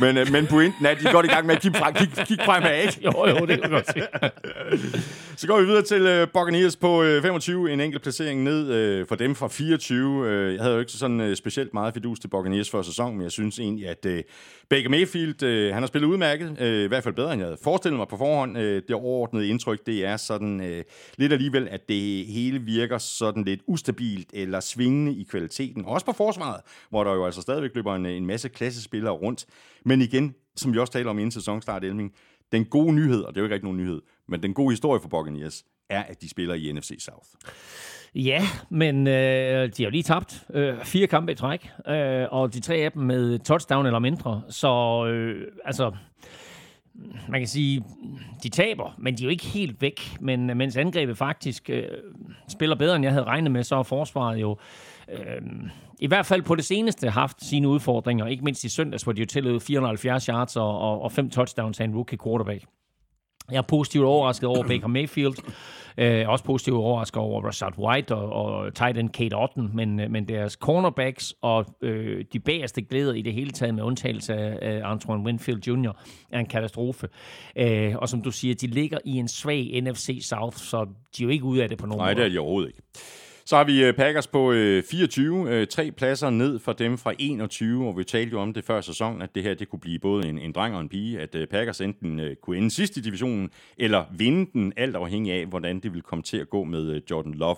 men, 0.00 0.16
øh, 0.18 0.32
men 0.32 0.46
pointen 0.46 0.86
er, 0.86 0.90
at 0.90 1.00
de 1.00 1.08
er 1.08 1.12
godt 1.12 1.26
i 1.26 1.28
gang 1.28 1.46
med 1.46 1.54
at 1.54 1.62
kigge, 1.62 1.78
frem, 1.78 1.94
kigge, 1.94 2.24
kigge 2.24 2.44
fremad, 2.44 2.82
ikke? 2.82 3.00
Jo, 3.04 3.26
jo, 3.28 3.46
det 3.46 3.62
kan 3.62 3.70
godt 3.70 3.86
se. 3.86 4.02
Så 5.36 5.46
går 5.46 5.60
vi 5.60 5.66
videre 5.66 5.82
til 5.82 6.02
øh, 6.02 6.28
Buccaneers 6.28 6.76
på 6.76 7.02
øh, 7.02 7.22
25, 7.22 7.72
en 7.72 7.80
enkelt 7.80 8.02
placering 8.02 8.42
ned 8.42 8.72
øh, 8.72 9.06
for 9.06 9.14
dem 9.14 9.34
fra 9.34 9.48
24. 9.48 10.28
Øh, 10.28 10.54
jeg 10.54 10.62
havde 10.62 10.74
jo 10.74 10.80
ikke 10.80 10.92
sådan 10.92 11.20
øh, 11.20 11.36
specielt 11.36 11.74
meget 11.74 11.94
fidus 11.94 12.20
til 12.20 12.28
Buccaneers 12.28 12.70
for 12.70 12.82
sæson, 12.82 13.14
men 13.14 13.22
jeg 13.22 13.30
synes 13.30 13.58
egentlig, 13.58 13.88
at 13.88 14.06
øh, 14.06 14.22
Baker 14.70 14.88
Mayfield, 14.88 15.42
øh, 15.42 15.72
han 15.72 15.82
har 15.82 15.86
spillet 15.86 16.08
udmærket, 16.08 16.56
øh, 16.60 16.84
i 16.84 16.88
hvert 16.88 17.02
fald 17.02 17.14
bedre, 17.14 17.32
end 17.32 17.40
jeg 17.40 17.46
havde 17.46 17.58
forestillet 17.64 17.98
mig 17.98 18.08
på 18.08 18.16
forhånd. 18.16 18.58
Øh, 18.58 18.82
det 18.88 18.96
overordnede 18.96 19.48
indtryk, 19.48 19.86
det 19.86 20.04
er 20.06 20.16
sådan 20.16 20.60
øh, 20.60 20.84
lidt 21.18 21.32
alligevel, 21.32 21.68
at 21.70 21.88
det 21.88 22.26
hele 22.26 22.58
virker 22.58 22.98
sådan 22.98 23.44
lidt 23.44 23.60
ustabilt 23.66 24.30
eller 24.32 24.60
svingende 24.74 25.12
i 25.14 25.24
kvaliteten. 25.30 25.84
Også 25.84 26.06
på 26.06 26.12
forsvaret, 26.12 26.60
hvor 26.90 27.04
der 27.04 27.14
jo 27.14 27.24
altså 27.24 27.42
stadigvæk 27.42 27.70
løber 27.74 27.94
en, 27.94 28.06
en 28.06 28.26
masse 28.26 28.48
klassespillere 28.48 29.12
rundt. 29.12 29.46
Men 29.84 30.00
igen, 30.00 30.34
som 30.56 30.72
vi 30.72 30.78
også 30.78 30.92
taler 30.92 31.10
om 31.10 31.18
inden 31.18 31.30
sæsonstart, 31.30 31.84
Elming, 31.84 32.12
den 32.52 32.64
gode 32.64 32.92
nyhed, 32.92 33.22
og 33.22 33.34
det 33.34 33.40
er 33.40 33.42
jo 33.42 33.44
ikke 33.44 33.54
rigtig 33.54 33.64
nogen 33.64 33.78
nyhed, 33.78 34.02
men 34.28 34.42
den 34.42 34.54
gode 34.54 34.72
historie 34.72 35.00
for 35.00 35.08
Buccaneers, 35.08 35.64
er, 35.90 36.02
at 36.02 36.20
de 36.20 36.28
spiller 36.28 36.54
i 36.54 36.72
NFC 36.72 36.96
South. 36.98 37.28
Ja, 38.14 38.42
men 38.70 39.06
øh, 39.06 39.12
de 39.68 39.82
har 39.82 39.84
jo 39.84 39.90
lige 39.90 40.02
tabt 40.02 40.44
øh, 40.54 40.84
fire 40.84 41.06
kampe 41.06 41.32
i 41.32 41.34
træk, 41.34 41.70
øh, 41.88 42.26
og 42.30 42.54
de 42.54 42.60
tre 42.60 42.74
af 42.74 42.92
dem 42.92 43.02
med 43.02 43.38
touchdown 43.38 43.86
eller 43.86 43.98
mindre. 43.98 44.42
Så 44.48 45.04
øh, 45.06 45.52
altså, 45.64 45.92
man 47.28 47.40
kan 47.40 47.48
sige, 47.48 47.84
de 48.42 48.48
taber, 48.48 48.94
men 48.98 49.16
de 49.16 49.22
er 49.22 49.24
jo 49.24 49.30
ikke 49.30 49.44
helt 49.44 49.82
væk. 49.82 50.16
Men 50.20 50.50
øh, 50.50 50.56
mens 50.56 50.76
angrebet 50.76 51.18
faktisk 51.18 51.70
øh, 51.70 51.84
spiller 52.48 52.76
bedre, 52.76 52.96
end 52.96 53.04
jeg 53.04 53.12
havde 53.12 53.24
regnet 53.24 53.52
med, 53.52 53.62
så 53.62 53.76
er 53.76 53.82
forsvaret 53.82 54.40
jo 54.40 54.56
øh, 55.08 55.42
i 56.00 56.06
hvert 56.06 56.26
fald 56.26 56.42
på 56.42 56.54
det 56.54 56.64
seneste 56.64 57.10
haft 57.10 57.44
sine 57.44 57.68
udfordringer. 57.68 58.26
Ikke 58.26 58.44
mindst 58.44 58.64
i 58.64 58.68
søndags, 58.68 59.02
hvor 59.02 59.12
de 59.12 59.20
jo 59.20 59.26
tillod 59.26 59.60
470 59.60 60.26
yards 60.26 60.56
og, 60.56 60.78
og, 60.78 61.02
og 61.02 61.12
fem 61.12 61.30
touchdowns 61.30 61.80
af 61.80 61.84
en 61.84 61.94
rookie 61.94 62.18
quarterback. 62.24 62.64
Jeg 63.50 63.56
er 63.58 63.62
positivt 63.62 64.04
overrasket 64.04 64.48
over 64.48 64.68
Baker 64.68 64.86
Mayfield. 64.88 65.34
Er 65.96 66.28
også 66.28 66.44
positivt 66.44 66.76
overrasket 66.76 67.16
over 67.22 67.42
Rashad 67.42 67.78
White 67.78 68.14
og, 68.14 68.32
og 68.32 68.74
tight 68.74 68.98
end 68.98 69.10
Kate 69.10 69.34
Otten, 69.34 69.70
men, 69.74 70.00
øh, 70.00 70.10
men 70.10 70.28
deres 70.28 70.52
cornerbacks 70.52 71.34
og 71.42 71.66
øh, 71.80 72.24
de 72.32 72.40
bagerste 72.40 72.82
glæder 72.82 73.14
i 73.14 73.22
det 73.22 73.32
hele 73.34 73.50
taget 73.50 73.74
med 73.74 73.82
undtagelse 73.82 74.34
af, 74.34 74.58
af 74.62 74.90
Antoine 74.90 75.24
Winfield 75.24 75.68
Jr. 75.68 75.92
er 76.32 76.38
en 76.38 76.46
katastrofe. 76.46 77.08
Øh, 77.56 77.94
og 77.96 78.08
som 78.08 78.22
du 78.22 78.30
siger, 78.30 78.54
de 78.54 78.66
ligger 78.66 78.98
i 79.04 79.16
en 79.16 79.28
svag 79.28 79.80
NFC 79.82 80.18
South, 80.22 80.56
så 80.56 80.84
de 81.16 81.22
er 81.22 81.24
jo 81.24 81.28
ikke 81.28 81.44
ude 81.44 81.62
af 81.62 81.68
det 81.68 81.78
på 81.78 81.86
nogen 81.86 82.00
Nej, 82.00 82.08
det 82.08 82.16
måde. 82.16 82.26
er 82.26 82.30
de 82.32 82.38
overhovedet 82.38 82.68
ikke. 82.68 82.82
Så 83.46 83.56
har 83.56 83.64
vi 83.64 83.84
øh, 83.84 83.94
Packers 83.94 84.26
på 84.26 84.52
øh, 84.52 84.82
24, 84.82 85.50
øh, 85.50 85.66
tre 85.66 85.90
pladser 85.90 86.30
ned 86.30 86.58
fra 86.58 86.72
dem 86.72 86.98
fra 86.98 87.12
21, 87.18 87.88
og 87.88 87.98
vi 87.98 88.04
talte 88.04 88.32
jo 88.32 88.40
om 88.40 88.52
det 88.52 88.64
før 88.64 88.80
sæsonen, 88.80 89.22
at 89.22 89.34
det 89.34 89.42
her 89.42 89.54
det 89.54 89.68
kunne 89.68 89.80
blive 89.80 89.98
både 89.98 90.26
en, 90.26 90.38
en 90.38 90.52
dreng 90.52 90.74
og 90.74 90.80
en 90.80 90.88
pige, 90.88 91.20
at 91.20 91.34
øh, 91.34 91.46
Packers 91.46 91.80
enten 91.80 92.20
øh, 92.20 92.36
kunne 92.36 92.56
ende 92.56 92.70
sidst 92.70 92.96
i 92.96 93.00
divisionen, 93.00 93.50
eller 93.78 94.04
vinde 94.12 94.50
den, 94.52 94.72
alt 94.76 94.96
afhængig 94.96 95.32
af, 95.32 95.46
hvordan 95.46 95.80
det 95.80 95.92
ville 95.92 96.02
komme 96.02 96.22
til 96.22 96.36
at 96.36 96.50
gå 96.50 96.64
med 96.64 96.90
øh, 96.90 97.02
Jordan 97.10 97.34
Love. 97.34 97.56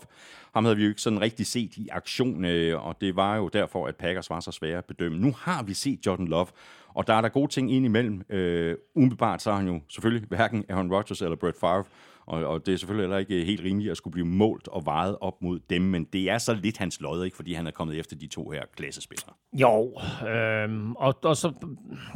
Ham 0.54 0.64
havde 0.64 0.76
vi 0.76 0.82
jo 0.82 0.88
ikke 0.88 1.00
sådan 1.00 1.20
rigtig 1.20 1.46
set 1.46 1.76
i 1.76 1.88
aktion, 1.92 2.44
øh, 2.44 2.86
og 2.86 3.00
det 3.00 3.16
var 3.16 3.36
jo 3.36 3.48
derfor, 3.48 3.86
at 3.86 3.96
Packers 3.96 4.30
var 4.30 4.40
så 4.40 4.52
svære 4.52 4.78
at 4.78 4.84
bedømme. 4.84 5.18
Nu 5.18 5.34
har 5.38 5.62
vi 5.62 5.74
set 5.74 6.06
Jordan 6.06 6.28
Love, 6.28 6.46
og 6.88 7.06
der 7.06 7.14
er 7.14 7.20
der 7.20 7.28
gode 7.28 7.52
ting 7.52 7.72
ind 7.72 7.84
imellem. 7.84 8.22
Øh, 8.30 8.76
umiddelbart 8.94 9.42
så 9.42 9.50
er 9.50 9.54
han 9.54 9.66
jo 9.66 9.80
selvfølgelig 9.88 10.28
hverken 10.28 10.64
Aaron 10.68 10.92
Rodgers 10.92 11.22
eller 11.22 11.36
Brett 11.36 11.60
Favre, 11.60 11.84
og, 12.26 12.44
og 12.44 12.66
det 12.66 12.74
er 12.74 12.78
selvfølgelig 12.78 13.02
heller 13.02 13.18
ikke 13.18 13.44
helt 13.44 13.64
rimeligt 13.64 13.90
at 13.90 13.96
skulle 13.96 14.12
blive 14.12 14.26
målt 14.26 14.68
og 14.68 14.86
vejet 14.86 15.16
op 15.20 15.42
mod 15.42 15.58
dem, 15.70 15.82
men 15.82 16.04
det 16.04 16.30
er 16.30 16.38
så 16.38 16.54
lidt 16.54 16.78
hans 16.78 17.00
lod, 17.00 17.24
ikke? 17.24 17.36
fordi 17.36 17.52
han 17.52 17.66
er 17.66 17.70
kommet 17.70 17.98
efter 17.98 18.16
de 18.16 18.26
to 18.26 18.50
her 18.50 18.62
klassespillere. 18.76 19.32
Jo, 19.52 20.00
øh, 20.28 20.90
og, 20.90 21.14
og 21.22 21.36
så 21.36 21.52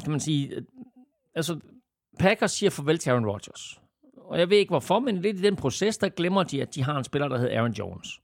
kan 0.02 0.10
man 0.10 0.20
sige, 0.20 0.64
altså 1.34 1.60
Packers 2.18 2.50
siger 2.50 2.70
farvel 2.70 2.98
til 2.98 3.10
Aaron 3.10 3.26
Rodgers. 3.26 3.80
Og 4.16 4.38
jeg 4.38 4.50
ved 4.50 4.58
ikke 4.58 4.70
hvorfor, 4.70 4.98
men 4.98 5.16
lidt 5.16 5.38
i 5.38 5.42
den 5.42 5.56
proces, 5.56 5.98
der 5.98 6.08
glemmer 6.08 6.42
de, 6.42 6.62
at 6.62 6.74
de 6.74 6.82
har 6.82 6.98
en 6.98 7.04
spiller, 7.04 7.28
der 7.28 7.38
hedder 7.38 7.58
Aaron 7.58 7.72
Jones. 7.72 8.20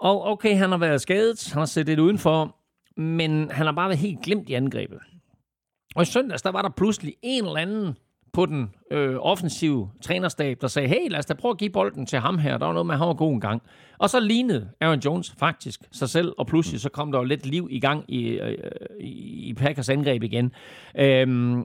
Og 0.00 0.24
okay, 0.24 0.56
han 0.56 0.70
har 0.70 0.78
været 0.78 1.00
skadet, 1.00 1.50
han 1.52 1.58
har 1.58 1.66
set 1.66 1.86
lidt 1.86 2.00
udenfor, 2.00 2.56
men 3.00 3.50
han 3.50 3.66
har 3.66 3.72
bare 3.72 3.88
været 3.88 3.98
helt 3.98 4.22
glemt 4.22 4.48
i 4.48 4.54
angrebet. 4.54 4.98
Og 5.96 6.02
i 6.02 6.06
søndags, 6.06 6.42
der 6.42 6.50
var 6.50 6.62
der 6.62 6.68
pludselig 6.68 7.14
en 7.22 7.44
eller 7.44 7.56
anden 7.56 7.96
på 8.36 8.46
den 8.46 8.70
øh, 8.90 9.16
offensive 9.20 9.90
trænerstab, 10.02 10.60
der 10.60 10.68
sagde, 10.68 10.88
hey, 10.88 11.10
lad 11.10 11.18
os 11.18 11.26
da 11.26 11.34
prøve 11.34 11.50
at 11.52 11.58
give 11.58 11.70
bolden 11.70 12.06
til 12.06 12.18
ham 12.18 12.38
her. 12.38 12.58
Der 12.58 12.66
var 12.66 12.72
noget 12.72 12.86
med, 12.86 12.94
at 12.94 12.98
han 12.98 13.08
var 13.08 13.14
god 13.14 13.32
en 13.32 13.40
gang. 13.40 13.62
Og 13.98 14.10
så 14.10 14.20
lignede 14.20 14.68
Aaron 14.80 14.98
Jones 14.98 15.34
faktisk 15.38 15.80
sig 15.92 16.08
selv, 16.08 16.32
og 16.38 16.46
pludselig 16.46 16.80
så 16.80 16.88
kom 16.88 17.12
der 17.12 17.18
jo 17.18 17.24
lidt 17.24 17.46
liv 17.46 17.68
i 17.70 17.80
gang 17.80 18.04
i, 18.08 18.28
øh, 18.28 18.58
i, 19.00 19.54
Packers 19.54 19.88
angreb 19.88 20.22
igen. 20.22 20.52
Øhm, 20.98 21.64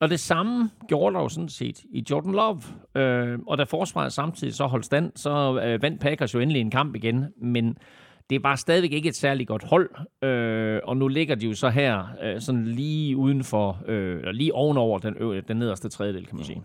og 0.00 0.10
det 0.10 0.20
samme 0.20 0.70
gjorde 0.88 1.14
der 1.14 1.20
jo 1.20 1.28
sådan 1.28 1.48
set 1.48 1.80
i 1.92 2.04
Jordan 2.10 2.32
Love. 2.32 2.62
Øh, 2.96 3.38
og 3.46 3.58
da 3.58 3.64
forsvaret 3.64 4.12
samtidig 4.12 4.54
så 4.54 4.66
holdt 4.66 4.84
stand, 4.84 5.12
så 5.16 5.60
øh, 5.64 5.82
vandt 5.82 6.00
Packers 6.00 6.34
jo 6.34 6.40
endelig 6.40 6.60
en 6.60 6.70
kamp 6.70 6.94
igen. 6.94 7.24
Men 7.42 7.76
det 8.30 8.36
er 8.36 8.40
bare 8.40 8.56
stadigvæk 8.56 8.92
ikke 8.92 9.08
et 9.08 9.16
særligt 9.16 9.48
godt 9.48 9.64
hold. 9.64 9.90
Øh, 10.24 10.80
og 10.84 10.96
nu 10.96 11.08
ligger 11.08 11.34
de 11.34 11.46
jo 11.46 11.54
så 11.54 11.68
her 11.70 12.04
øh, 12.22 12.40
sådan 12.40 12.66
lige 12.66 13.16
uden 13.16 13.44
for, 13.44 13.82
øh, 13.86 14.18
eller 14.18 14.32
lige 14.32 14.54
ovenover 14.54 14.98
den, 14.98 15.16
ø- 15.20 15.40
den 15.48 15.56
nederste 15.56 15.88
tredjedel, 15.88 16.26
kan 16.26 16.36
man 16.36 16.44
sige. 16.44 16.62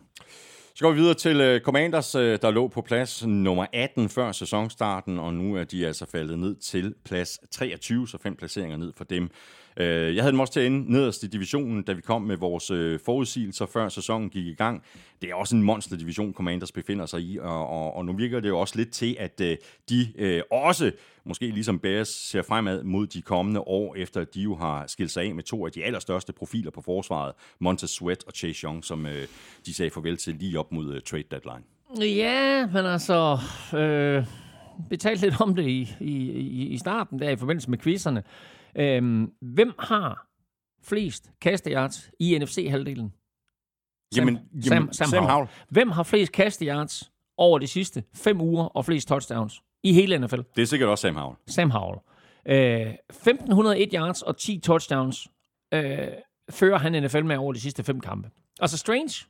Så 0.76 0.86
går 0.86 0.92
vi 0.92 0.98
videre 0.98 1.14
til 1.14 1.56
uh, 1.56 1.62
Commanders, 1.62 2.16
uh, 2.16 2.22
der 2.22 2.52
lå 2.52 2.68
på 2.68 2.82
plads 2.82 3.26
nummer 3.28 3.66
18 3.74 4.10
før 4.10 4.32
sæsonstarten, 4.32 5.20
og 5.20 5.34
nu 5.34 5.56
er 5.56 5.64
de 5.64 5.88
altså 5.88 6.06
faldet 6.12 6.40
ned 6.40 6.56
til 6.56 6.94
plads 7.06 7.40
23, 7.52 8.08
så 8.08 8.18
fem 8.24 8.36
placeringer 8.36 8.78
ned 8.78 8.94
for 8.98 9.04
dem. 9.04 9.30
Øh, 9.78 10.16
jeg 10.16 10.24
havde 10.24 10.32
dem 10.32 10.40
også 10.40 10.54
til 10.54 10.60
at 10.60 10.66
ende 10.66 10.92
nederst 10.92 11.24
i 11.24 11.28
divisionen, 11.28 11.84
da 11.84 11.94
vi 11.94 12.02
kom 12.02 12.22
med 12.22 12.38
vores 12.38 12.72
øh, 12.72 13.00
forudsigelser, 13.06 13.66
før 13.66 13.90
sæsonen 13.90 14.30
gik 14.30 14.46
i 14.46 14.54
gang. 14.54 14.84
Det 15.22 15.30
er 15.30 15.36
også 15.36 15.56
en 15.56 15.64
monster-division, 15.64 16.34
Commanders 16.34 16.72
befinder 16.72 17.06
sig 17.06 17.22
i, 17.22 17.38
og, 17.38 17.68
og, 17.70 17.96
og 17.96 18.06
nu 18.06 18.14
virker 18.14 18.40
det 18.40 18.50
jo 18.50 18.60
også 18.60 18.74
lidt 18.78 18.92
til, 18.92 19.16
at 19.20 19.42
øh, 19.42 19.58
de 19.90 20.08
øh, 20.18 20.42
også, 20.52 20.92
måske 21.24 21.48
ligesom 21.50 21.80
Bears, 21.80 22.08
ser 22.08 22.42
fremad 22.42 22.84
mod 22.84 23.08
de 23.08 23.22
kommende 23.22 23.60
år, 23.62 23.96
efter 23.96 24.22
at 24.22 24.34
de 24.34 24.42
jo 24.42 24.56
har 24.56 24.88
skilt 24.88 25.12
sig 25.12 25.24
af 25.24 25.36
med 25.36 25.44
to 25.44 25.66
af 25.66 25.72
de 25.72 25.84
allerstørste 25.84 26.34
profiler 26.34 26.72
på 26.72 26.82
forsvaret, 26.82 27.34
Montez 27.60 27.90
Sweat 27.90 28.24
og 28.28 28.34
Chase 28.36 28.64
Young, 28.66 28.86
som 28.86 29.08
de 29.66 29.74
sagde 29.74 29.90
farvel 29.92 30.18
til 30.18 30.36
lige 30.36 30.60
op 30.60 30.72
mod 30.72 31.02
trade 31.02 31.24
deadline. 31.32 31.64
Ja, 32.16 32.66
men 32.68 32.86
altså, 32.86 33.38
øh, 33.78 34.26
vi 34.90 34.98
talte 34.98 35.22
lidt 35.22 35.42
om 35.42 35.56
det 35.56 35.68
i, 35.68 35.94
i, 36.00 36.32
i- 36.32 36.68
i 36.68 36.78
starten, 36.78 37.20
der 37.20 37.30
i 37.30 37.36
forbindelse 37.36 37.70
med 37.70 37.78
quizzerne. 37.78 38.24
Øhm, 38.78 39.32
hvem 39.42 39.74
har 39.80 40.28
flest 40.84 41.32
kasteyards 41.42 42.10
i 42.20 42.38
NFC-halvdelen? 42.40 43.14
Sam- 44.16 44.18
Jamen, 44.20 44.36
Sam, 44.64 44.74
jamen, 44.74 44.94
Sam, 44.94 45.08
Sam 45.08 45.20
Howell. 45.24 45.32
Howell. 45.34 45.50
Hvem 45.70 45.92
har 45.92 46.04
flest 46.04 46.32
kasteyards 46.32 47.12
over 47.38 47.60
de 47.60 47.68
sidste 47.68 48.04
fem 48.16 48.42
uger 48.42 48.64
og 48.64 48.86
flest 48.86 49.08
touchdowns 49.08 49.62
i 49.84 49.94
hele 49.94 50.18
NFL? 50.20 50.40
Det 50.56 50.62
er 50.62 50.66
sikkert 50.66 50.90
også 50.90 51.02
Sam 51.02 51.16
Howell. 51.16 51.38
Sam 51.48 51.72
Howell. 51.72 52.00
Øh, 52.48 52.94
1501 53.10 53.90
yards 53.94 54.22
og 54.22 54.38
10 54.38 54.60
touchdowns 54.60 55.28
øh, 55.74 56.08
fører 56.50 56.78
han 56.78 57.04
NFL 57.04 57.24
med 57.24 57.38
over 57.38 57.54
de 57.54 57.60
sidste 57.60 57.84
fem 57.84 58.00
kampe. 58.00 58.30
Altså 58.60 58.78
strange, 58.78 59.26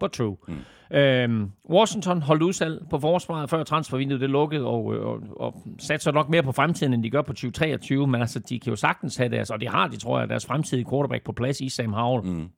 but 0.00 0.12
true. 0.12 0.36
Mm. 0.48 0.96
Øh, 0.96 1.48
Washington 1.70 2.22
holdt 2.22 2.42
udsalg 2.42 2.82
på 2.90 2.98
forsvaret 2.98 3.50
før 3.50 3.64
transfervinduet 3.64 4.20
det 4.20 4.30
lukkede, 4.30 4.66
og, 4.66 4.84
og, 4.84 5.20
og 5.36 5.62
satser 5.78 6.12
nok 6.12 6.28
mere 6.28 6.42
på 6.42 6.52
fremtiden, 6.52 6.94
end 6.94 7.02
de 7.02 7.10
gør 7.10 7.22
på 7.22 7.32
2023, 7.32 8.06
men 8.06 8.20
altså, 8.20 8.38
de 8.38 8.60
kan 8.60 8.70
jo 8.70 8.76
sagtens 8.76 9.16
have 9.16 9.28
deres, 9.28 9.50
og 9.50 9.60
det 9.60 9.68
har 9.68 9.88
de, 9.88 9.96
tror 9.96 10.18
jeg, 10.18 10.28
deres 10.28 10.46
fremtidige 10.46 10.86
quarterback 10.90 11.24
på 11.24 11.32
plads 11.32 11.60
i 11.60 11.68
Sam 11.68 11.92
Howell, 11.92 12.26
mm. 12.26 12.48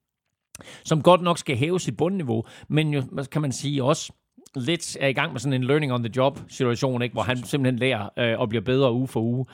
som 0.84 1.03
godt 1.03 1.22
nok 1.22 1.38
skal 1.38 1.57
hæve 1.57 1.80
sit 1.80 1.97
bundniveau, 1.97 2.45
men 2.68 2.95
jo, 2.95 3.03
kan 3.32 3.43
man 3.43 3.53
sige, 3.53 3.84
også 3.84 4.12
lidt 4.57 4.97
er 5.01 5.09
i 5.09 5.12
gang 5.12 5.32
med 5.32 5.41
sådan 5.41 5.62
en 5.62 5.64
learning 5.64 5.93
on 5.93 6.03
the 6.03 6.12
job 6.16 6.41
situation, 6.49 7.03
ikke? 7.03 7.12
hvor 7.12 7.22
han 7.22 7.36
simpelthen 7.36 7.78
lærer 7.78 8.09
øh, 8.18 8.41
og 8.41 8.49
bliver 8.49 8.62
bedre 8.62 8.93
uge 8.93 9.09
for 9.09 9.20
uge. 9.20 9.47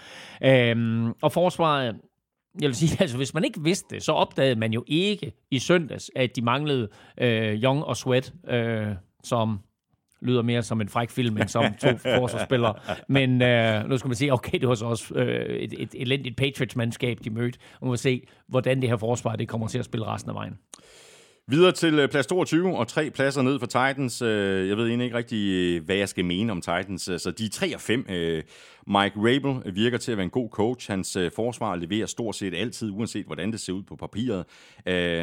Øhm, 0.45 1.13
og 1.23 1.33
forsvaret, 1.33 1.97
jeg 2.61 2.69
vil 2.69 2.77
sige, 2.77 2.97
altså 3.03 3.17
hvis 3.17 3.35
man 3.35 3.45
ikke 3.45 3.63
vidste 3.63 3.95
det, 3.95 4.03
så 4.03 4.13
opdagede 4.13 4.57
man 4.57 4.73
jo 4.73 4.85
ikke 4.87 5.33
i 5.51 5.59
søndags, 5.59 6.11
at 6.17 6.37
de 6.37 6.43
manglede 6.43 6.89
øh, 7.19 7.63
Young 7.63 7.85
og 7.85 7.97
Sweat, 7.97 8.33
øh, 8.49 8.87
som 9.25 9.59
lyder 10.23 10.43
mere 10.43 10.63
som 10.63 10.81
en 10.81 10.89
fræk 10.89 11.11
film, 11.11 11.37
end 11.37 11.49
som 11.49 11.65
to 11.81 11.89
forsvarsspillere. 12.19 12.75
Men 13.09 13.43
øh, 13.43 13.89
nu 13.89 13.99
skal 13.99 14.09
man 14.09 14.15
sige, 14.15 14.33
okay, 14.33 14.59
det 14.59 14.69
var 14.69 14.75
så 14.75 14.87
også 14.87 15.15
øh, 15.15 15.57
et, 15.57 15.75
et 15.79 15.95
elendigt 15.95 16.37
Patriots-mandskab, 16.37 17.19
de 17.25 17.31
mødte. 17.31 17.59
Og 17.73 17.87
man 17.87 17.89
må 17.89 17.97
se, 17.97 18.27
hvordan 18.49 18.81
det 18.81 18.89
her 18.89 18.97
forsvar 18.97 19.37
det 19.37 19.49
kommer 19.49 19.69
til 19.69 19.79
at 19.79 19.85
spille 19.85 20.07
resten 20.07 20.31
af 20.31 20.35
vejen. 20.35 20.59
Videre 21.51 21.73
til 21.73 21.99
øh, 21.99 22.09
plads 22.09 22.27
22 22.27 22.77
og 22.77 22.89
tre 22.89 23.11
pladser 23.11 23.43
ned 23.43 23.59
for 23.59 23.67
Titans. 23.67 24.23
Øh, 24.23 24.69
jeg 24.69 24.77
ved 24.77 24.87
egentlig 24.87 25.05
ikke 25.05 25.17
rigtig, 25.17 25.51
øh, 25.53 25.85
hvad 25.85 25.97
jeg 25.97 26.09
skal 26.09 26.25
mene 26.25 26.53
om 26.53 26.61
Titans. 26.61 27.03
Så 27.03 27.35
de 27.39 27.45
er 27.45 27.49
3 27.51 27.75
og 27.75 27.81
5. 27.81 27.99
Mike 28.87 29.15
Rabel 29.17 29.75
virker 29.75 29.99
til 29.99 30.13
at 30.13 30.19
være 30.19 30.25
en 30.25 30.31
god 30.31 30.51
coach. 30.51 30.91
Hans 30.91 31.19
forsvar 31.37 31.77
leverer 31.77 32.07
stort 32.07 32.37
set 32.37 32.55
altid, 32.55 32.91
uanset 32.91 33.27
hvordan 33.27 33.53
det 33.53 33.61
ser 33.61 33.73
ud 33.73 33.83
på 33.83 33.97
papiret. 33.97 34.45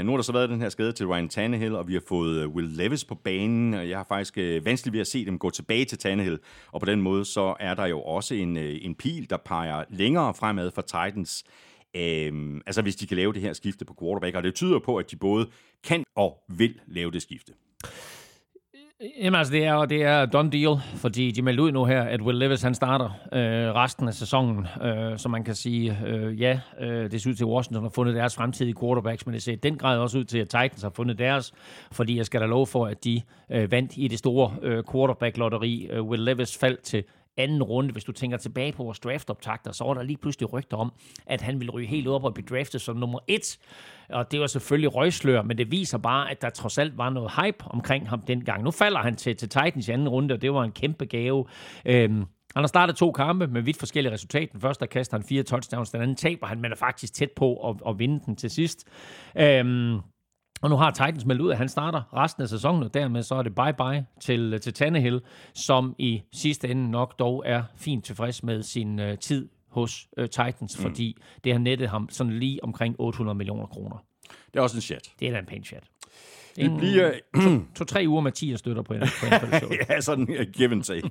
Nu 0.06 0.12
har 0.12 0.18
der 0.18 0.22
så 0.22 0.32
været 0.32 0.50
den 0.50 0.62
her 0.62 0.70
skade 0.70 0.92
til 0.92 1.08
Ryan 1.08 1.30
Tannehill, 1.30 1.76
og 1.76 1.88
vi 1.88 1.94
har 1.94 2.02
fået 2.08 2.46
Will 2.48 2.68
Levis 2.68 3.06
på 3.06 3.16
banen. 3.16 3.74
og 3.74 3.90
Jeg 3.90 3.98
har 3.98 4.06
faktisk 4.10 4.38
vanskeligt 4.38 4.94
ved 4.94 5.02
at 5.02 5.08
se 5.08 5.26
dem 5.26 5.40
gå 5.40 5.50
tilbage 5.50 5.86
til 5.86 5.98
Tannehill. 5.98 6.40
Og 6.72 6.80
på 6.80 6.86
den 6.86 7.02
måde 7.02 7.26
så 7.26 7.56
er 7.60 7.74
der 7.74 7.86
jo 7.86 8.02
også 8.02 8.36
en, 8.36 8.58
en 8.58 8.96
pil, 8.96 9.30
der 9.30 9.38
peger 9.38 9.84
længere 9.90 10.34
fremad 10.34 10.72
for 10.72 10.82
Titans. 10.82 11.44
Øhm, 11.96 12.62
altså 12.66 12.82
hvis 12.82 12.96
de 12.96 13.08
kan 13.08 13.18
lave 13.18 13.34
det 13.34 13.42
her 13.42 13.54
skifte 13.54 13.86
på 13.86 13.96
quarterback, 14.02 14.36
og 14.36 14.44
det 14.44 14.56
tyder 14.56 14.80
på, 14.80 14.98
at 14.98 15.12
de 15.12 15.16
både 15.16 15.48
kan 15.84 16.04
og 16.16 16.44
vil 16.50 16.80
lave 16.88 17.12
det 17.12 17.22
skifte. 17.22 17.54
Øh, 19.02 19.10
jamen 19.20 19.38
altså, 19.38 19.54
det 19.54 19.64
er, 19.64 19.86
det 19.86 20.04
er 20.04 20.26
done 20.26 20.52
deal, 20.52 20.78
fordi 20.96 21.32
de 21.32 21.42
meldte 21.42 21.64
ud 21.64 21.72
nu 21.72 21.86
her, 21.86 22.02
at 22.02 22.22
Will 22.22 22.38
Levis 22.38 22.62
han 22.62 22.76
starter 22.76 23.06
øh, 23.34 23.76
resten 23.76 24.08
af 24.08 24.14
sæsonen. 24.14 24.68
Øh, 24.82 25.18
så 25.18 25.30
man 25.30 25.44
kan 25.44 25.56
sige, 25.56 25.98
øh, 26.06 26.42
ja, 26.42 26.60
øh, 26.80 27.12
det 27.12 27.22
ser 27.22 27.30
ud 27.30 27.36
til, 27.36 27.44
at 27.44 27.48
Washington 27.48 27.84
har 27.84 27.90
fundet 27.90 28.16
deres 28.16 28.36
fremtidige 28.36 28.76
quarterbacks, 28.80 29.26
men 29.26 29.34
det 29.34 29.44
ser 29.44 29.54
i 29.54 29.56
den 29.56 29.78
grad 29.78 30.00
også 30.00 30.18
ud 30.18 30.24
til, 30.24 30.38
at 30.38 30.50
Titans 30.50 30.82
har 30.82 30.90
fundet 30.96 31.18
deres, 31.18 31.54
fordi 31.92 32.18
jeg 32.18 32.26
skal 32.26 32.42
da 32.42 32.46
love 32.46 32.68
for, 32.68 32.86
at 32.86 33.04
de 33.04 33.22
øh, 33.52 33.72
vandt 33.72 33.92
i 33.98 34.08
det 34.08 34.20
store 34.20 34.56
øh, 34.62 34.84
quarterback-lotteri. 34.92 35.88
Øh, 35.92 36.04
Will 36.04 36.24
Levis 36.24 36.58
faldt 36.58 36.82
til 36.82 37.04
anden 37.38 37.64
runde. 37.64 37.92
Hvis 37.92 38.04
du 38.04 38.12
tænker 38.12 38.38
tilbage 38.38 38.72
på 38.72 38.84
vores 38.84 39.00
draftoptagter, 39.00 39.72
så 39.72 39.84
var 39.84 39.94
der 39.94 40.04
lige 40.04 40.18
pludselig 40.18 40.54
rygter 40.54 40.78
om, 40.78 40.94
at 41.26 41.42
han 41.42 41.60
ville 41.60 41.72
ryge 41.72 41.88
helt 41.88 42.08
op 42.08 42.24
og 42.24 42.34
blive 42.34 42.48
draftet 42.50 42.82
som 42.82 42.96
nummer 42.98 43.20
et. 43.28 43.58
Og 44.10 44.32
det 44.32 44.40
var 44.40 44.48
selvfølgelig 44.48 44.96
røgslør, 44.96 45.42
men 45.42 45.58
det 45.58 45.72
viser 45.72 45.98
bare, 45.98 46.32
at 46.32 46.42
der 46.42 46.50
trods 46.50 46.78
alt 46.78 46.98
var 46.98 47.10
noget 47.10 47.32
hype 47.32 47.66
omkring 47.66 48.10
ham 48.10 48.22
dengang. 48.22 48.64
Nu 48.64 48.72
falder 48.72 49.00
han 49.00 49.16
til, 49.16 49.36
til 49.36 49.50
Titans 49.50 49.88
i 49.88 49.92
anden 49.92 50.10
runde, 50.10 50.34
og 50.34 50.42
det 50.42 50.54
var 50.54 50.64
en 50.64 50.72
kæmpe 50.72 51.06
gave. 51.06 51.46
Øhm, 51.86 52.26
han 52.56 52.64
har 52.64 52.68
startet 52.68 52.96
to 52.96 53.12
kampe 53.12 53.48
med 53.48 53.62
vidt 53.62 53.80
forskellige 53.80 54.14
resultater. 54.14 54.52
Den 54.52 54.62
første 54.62 54.80
der 54.80 54.86
kaster 54.86 55.18
han 55.18 55.26
fire 55.26 55.44
touchdowns, 55.44 55.90
den 55.90 56.02
anden 56.02 56.16
taber 56.16 56.48
han, 56.48 56.62
men 56.62 56.72
er 56.72 56.76
faktisk 56.76 57.14
tæt 57.14 57.32
på 57.32 57.70
at, 57.70 57.76
at 57.88 58.00
vinde 58.00 58.22
den 58.26 58.36
til 58.36 58.50
sidst. 58.50 58.88
Øhm, 59.38 60.00
og 60.64 60.70
nu 60.70 60.76
har 60.76 60.92
Titans 60.92 61.26
meldt 61.26 61.42
ud, 61.42 61.52
at 61.52 61.58
han 61.58 61.70
starter 61.70 62.02
resten 62.14 62.44
af 62.44 62.50
sæsonen, 62.50 62.84
og 62.84 62.94
dermed 62.94 63.24
så 63.24 63.36
er 63.36 63.44
det 63.44 63.60
bye-bye 63.60 64.20
til, 64.22 64.60
til 64.62 64.74
Tannehill, 64.74 65.22
som 65.54 65.96
i 65.98 66.22
sidste 66.34 66.68
ende 66.68 66.92
nok 66.92 67.20
dog 67.20 67.44
er 67.46 67.64
fint 67.78 68.06
tilfreds 68.06 68.44
med 68.44 68.64
sin 68.64 69.00
uh, 69.00 69.18
tid 69.22 69.50
hos 69.70 70.08
uh, 70.18 70.26
Titans, 70.26 70.78
mm. 70.78 70.84
fordi 70.84 71.18
det 71.44 71.52
har 71.52 71.60
nettet 71.60 71.90
ham 71.90 72.10
sådan 72.12 72.34
lige 72.34 72.64
omkring 72.64 72.96
800 73.00 73.38
millioner 73.38 73.66
kroner. 73.66 74.04
Det 74.54 74.60
er 74.60 74.62
også 74.62 74.78
en 74.78 74.82
chat. 74.82 75.12
Det 75.20 75.28
er 75.28 75.32
da 75.32 75.40
en 75.40 75.46
pæn 75.46 75.64
chat. 75.64 75.84
Vi 76.56 76.70
bliver, 76.78 77.12
To-tre 77.76 78.06
uger 78.08 78.22
med 78.22 78.32
10 78.32 78.58
støtter 78.58 78.82
på 78.82 78.94
en, 78.94 79.00
på 79.00 79.26
en 79.26 79.78
ja, 79.90 80.02
sådan 80.02 80.30
uh, 80.30 80.46
give 80.54 80.72
and 80.72 80.84
take. 80.84 81.10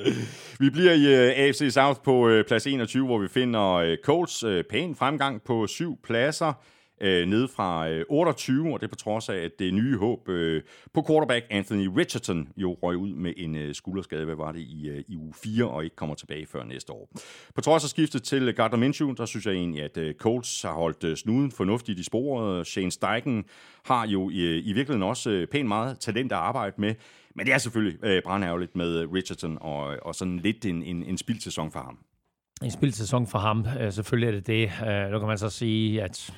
vi 0.60 0.70
bliver 0.70 0.92
i 0.92 1.30
uh, 1.30 1.38
AFC 1.38 1.68
South 1.70 2.00
på 2.04 2.28
uh, 2.28 2.42
plads 2.48 2.66
21, 2.66 3.06
hvor 3.06 3.18
vi 3.18 3.28
finder 3.28 3.90
uh, 3.90 3.96
Colts 4.04 4.44
uh, 4.44 4.60
pæn 4.70 4.94
fremgang 4.94 5.42
på 5.42 5.66
syv 5.66 5.98
pladser. 6.04 6.52
Øh, 7.00 7.26
ned 7.26 7.48
fra 7.48 7.88
øh, 7.88 8.04
28, 8.08 8.72
og 8.72 8.80
det 8.80 8.86
er 8.86 8.90
på 8.90 8.96
trods 8.96 9.28
af, 9.28 9.36
at 9.36 9.50
det 9.58 9.74
nye 9.74 9.96
håb 9.96 10.28
øh, 10.28 10.62
på 10.94 11.04
quarterback 11.08 11.46
Anthony 11.50 11.86
Richardson 11.96 12.48
jo 12.56 12.76
røg 12.82 12.96
ud 12.96 13.14
med 13.14 13.32
en 13.36 13.56
øh, 13.56 13.74
skulderskade, 13.74 14.24
hvad 14.24 14.34
var 14.34 14.52
det, 14.52 14.60
i, 14.60 14.88
øh, 14.88 15.04
i 15.08 15.16
uge 15.16 15.34
4, 15.34 15.64
og 15.64 15.84
ikke 15.84 15.96
kommer 15.96 16.14
tilbage 16.14 16.46
før 16.46 16.64
næste 16.64 16.92
år. 16.92 17.08
På 17.54 17.60
trods 17.60 17.84
af 17.84 17.90
skiftet 17.90 18.22
til 18.22 18.54
Gardner 18.54 18.78
Minshew, 18.78 19.12
der 19.12 19.26
synes 19.26 19.46
jeg 19.46 19.54
egentlig, 19.54 19.82
at 19.82 19.96
øh, 19.96 20.14
Colts 20.14 20.62
har 20.62 20.72
holdt 20.72 21.04
øh, 21.04 21.16
snuden 21.16 21.50
fornuftigt 21.50 21.98
i 21.98 22.02
sporet. 22.02 22.66
Shane 22.66 22.90
Steichen 22.90 23.44
har 23.84 24.06
jo 24.06 24.30
i, 24.30 24.40
øh, 24.40 24.56
i 24.56 24.72
virkeligheden 24.72 25.02
også 25.02 25.30
øh, 25.30 25.46
pænt 25.46 25.68
meget 25.68 26.00
talent 26.00 26.32
at 26.32 26.38
arbejde 26.38 26.74
med, 26.78 26.94
men 27.34 27.46
det 27.46 27.54
er 27.54 27.58
selvfølgelig 27.58 28.04
øh, 28.04 28.22
brandærgerligt 28.22 28.76
med 28.76 28.98
øh, 29.00 29.12
Richardson, 29.12 29.58
og, 29.60 29.96
og 30.02 30.14
sådan 30.14 30.38
lidt 30.38 30.66
en, 30.66 30.82
en, 30.82 31.02
en 31.02 31.18
spildsæson 31.18 31.72
for 31.72 31.80
ham. 31.80 31.98
en 32.62 32.70
spildsæson 32.70 33.26
for 33.26 33.38
ham. 33.38 33.66
Øh, 33.80 33.92
selvfølgelig 33.92 34.28
er 34.28 34.32
det 34.32 34.46
det. 34.46 34.70
Øh, 34.88 35.10
nu 35.10 35.18
kan 35.18 35.28
man 35.28 35.38
så 35.38 35.50
sige, 35.50 36.02
at 36.02 36.34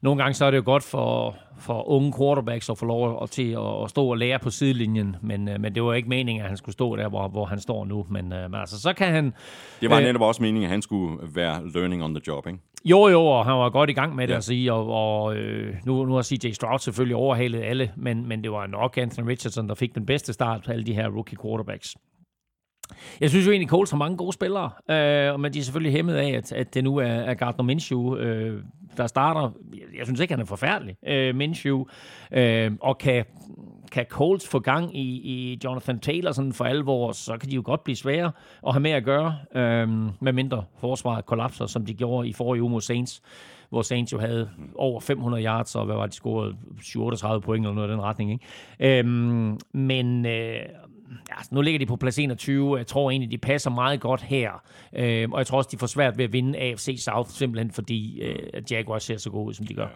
nogle 0.00 0.22
gange 0.22 0.34
så 0.34 0.44
er 0.44 0.50
det 0.50 0.58
jo 0.58 0.62
godt 0.64 0.82
for, 0.82 1.36
for 1.60 1.88
unge 1.88 2.12
quarterbacks 2.18 2.70
at 2.70 2.78
få 2.78 2.86
lov 2.86 3.22
at, 3.22 3.30
til 3.30 3.50
at, 3.52 3.82
at 3.84 3.90
stå 3.90 4.06
og 4.10 4.18
lære 4.18 4.38
på 4.38 4.50
sidelinjen, 4.50 5.16
men, 5.22 5.48
øh, 5.48 5.60
men 5.60 5.74
det 5.74 5.82
var 5.82 5.94
ikke 5.94 6.08
meningen, 6.08 6.42
at 6.42 6.48
han 6.48 6.56
skulle 6.56 6.72
stå 6.72 6.96
der, 6.96 7.08
hvor, 7.08 7.28
hvor 7.28 7.44
han 7.44 7.60
står 7.60 7.84
nu. 7.84 8.06
Men, 8.08 8.32
øh, 8.32 8.50
men 8.50 8.60
altså, 8.60 8.80
så 8.80 8.92
kan 8.92 9.08
han... 9.12 9.32
Det 9.80 9.90
var 9.90 9.96
Øh, 9.98 10.02
netop 10.02 10.22
også 10.22 10.42
meningen, 10.42 10.64
at 10.64 10.70
han 10.70 10.82
skulle 10.82 11.18
være 11.34 11.68
learning 11.74 12.04
on 12.04 12.14
the 12.14 12.22
job, 12.26 12.46
ikke? 12.46 12.58
Jo, 12.84 13.08
jo, 13.08 13.26
og 13.26 13.44
han 13.44 13.54
var 13.54 13.70
godt 13.70 13.90
i 13.90 13.92
gang 13.92 14.14
med 14.16 14.26
det 14.26 14.32
Ja. 14.32 14.36
at 14.36 14.44
sige, 14.44 14.72
og, 14.72 14.86
og 14.88 15.36
øh, 15.36 15.74
nu, 15.84 16.04
nu 16.06 16.14
har 16.14 16.22
CJ 16.22 16.50
Stroud 16.52 16.78
selvfølgelig 16.78 17.16
overhalet 17.16 17.62
alle, 17.62 17.90
men, 17.96 18.28
men 18.28 18.42
det 18.44 18.52
var 18.52 18.66
nok 18.66 18.98
Anthony 18.98 19.28
Richardson, 19.28 19.68
der 19.68 19.74
fik 19.74 19.94
den 19.94 20.06
bedste 20.06 20.32
start 20.32 20.62
på 20.66 20.72
alle 20.72 20.84
de 20.84 20.94
her 20.94 21.08
rookie 21.08 21.38
quarterbacks. 21.42 21.96
Jeg 23.20 23.30
synes 23.30 23.46
jo 23.46 23.50
egentlig, 23.50 23.68
Coles 23.68 23.90
har 23.90 23.98
mange 23.98 24.16
gode 24.16 24.32
spillere, 24.32 24.70
øh, 24.90 25.40
men 25.40 25.52
de 25.52 25.58
er 25.58 25.62
selvfølgelig 25.62 25.92
hæmmet 25.92 26.14
af, 26.14 26.28
at, 26.28 26.52
at 26.52 26.74
det 26.74 26.84
nu 26.84 26.96
er, 26.96 27.06
er 27.06 27.34
Gardner 27.34 27.64
Minshew, 27.64 28.16
øh, 28.16 28.62
der 28.96 29.06
starter. 29.06 29.50
Jeg, 29.72 29.98
jeg 29.98 30.06
synes 30.06 30.20
ikke, 30.20 30.32
han 30.32 30.40
er 30.40 30.44
forfærdelig, 30.44 30.96
øh, 31.06 31.34
Minshew, 31.34 31.84
øh, 32.32 32.72
og 32.80 32.98
kan, 32.98 33.24
kan 33.92 34.06
Colts 34.08 34.48
få 34.48 34.58
gang 34.58 34.96
i, 34.96 35.02
i 35.02 35.60
Jonathan 35.64 36.00
Taylor 36.00 36.32
sådan 36.32 36.52
for 36.52 36.64
alvor, 36.64 37.12
så 37.12 37.36
kan 37.36 37.50
de 37.50 37.54
jo 37.54 37.62
godt 37.64 37.84
blive 37.84 37.96
svære 37.96 38.32
at 38.66 38.72
have 38.72 38.80
med 38.80 38.90
at 38.90 39.04
gøre, 39.04 39.36
øh, 39.54 39.88
med 40.20 40.32
mindre 40.32 40.64
forsvaret 40.80 41.26
kollapser, 41.26 41.66
som 41.66 41.86
de 41.86 41.94
gjorde 41.94 42.28
i 42.28 42.32
forrige 42.32 42.62
uge 42.62 42.70
mod 42.70 42.80
Saints, 42.80 43.22
hvor 43.70 43.82
Saints 43.82 44.12
jo 44.12 44.18
havde 44.18 44.50
over 44.74 45.00
500 45.00 45.44
yards, 45.44 45.74
og 45.74 45.84
hvad 45.84 45.94
var 45.94 46.02
det, 46.02 46.12
de 46.12 46.16
scorede 46.16 46.56
37 46.82 47.40
point 47.40 47.66
eller 47.66 47.74
noget 47.74 47.88
i 47.88 47.92
den 47.92 48.02
retning. 48.02 48.32
Ikke? 48.32 48.98
Øhm, 48.98 49.58
men 49.72 50.26
øh, 50.26 50.60
altså, 51.30 51.54
nu 51.54 51.60
ligger 51.60 51.78
de 51.78 51.86
på 51.86 51.96
plads 51.96 52.18
21. 52.18 52.76
Jeg 52.76 52.86
tror 52.86 53.10
egentlig, 53.10 53.30
de 53.30 53.38
passer 53.38 53.70
meget 53.70 54.00
godt 54.00 54.22
her. 54.22 54.62
Øh, 54.96 55.28
og 55.30 55.38
jeg 55.38 55.46
tror 55.46 55.58
også, 55.58 55.68
de 55.72 55.78
får 55.78 55.86
svært 55.86 56.18
ved 56.18 56.24
at 56.24 56.32
vinde 56.32 56.58
AFC 56.58 57.02
South, 57.04 57.30
simpelthen 57.30 57.70
fordi 57.70 58.20
øh, 58.20 58.62
Jaguars 58.70 59.02
ser 59.02 59.16
så 59.16 59.30
gode 59.30 59.46
ud, 59.46 59.54
som 59.54 59.66
de 59.66 59.74
gør. 59.74 59.88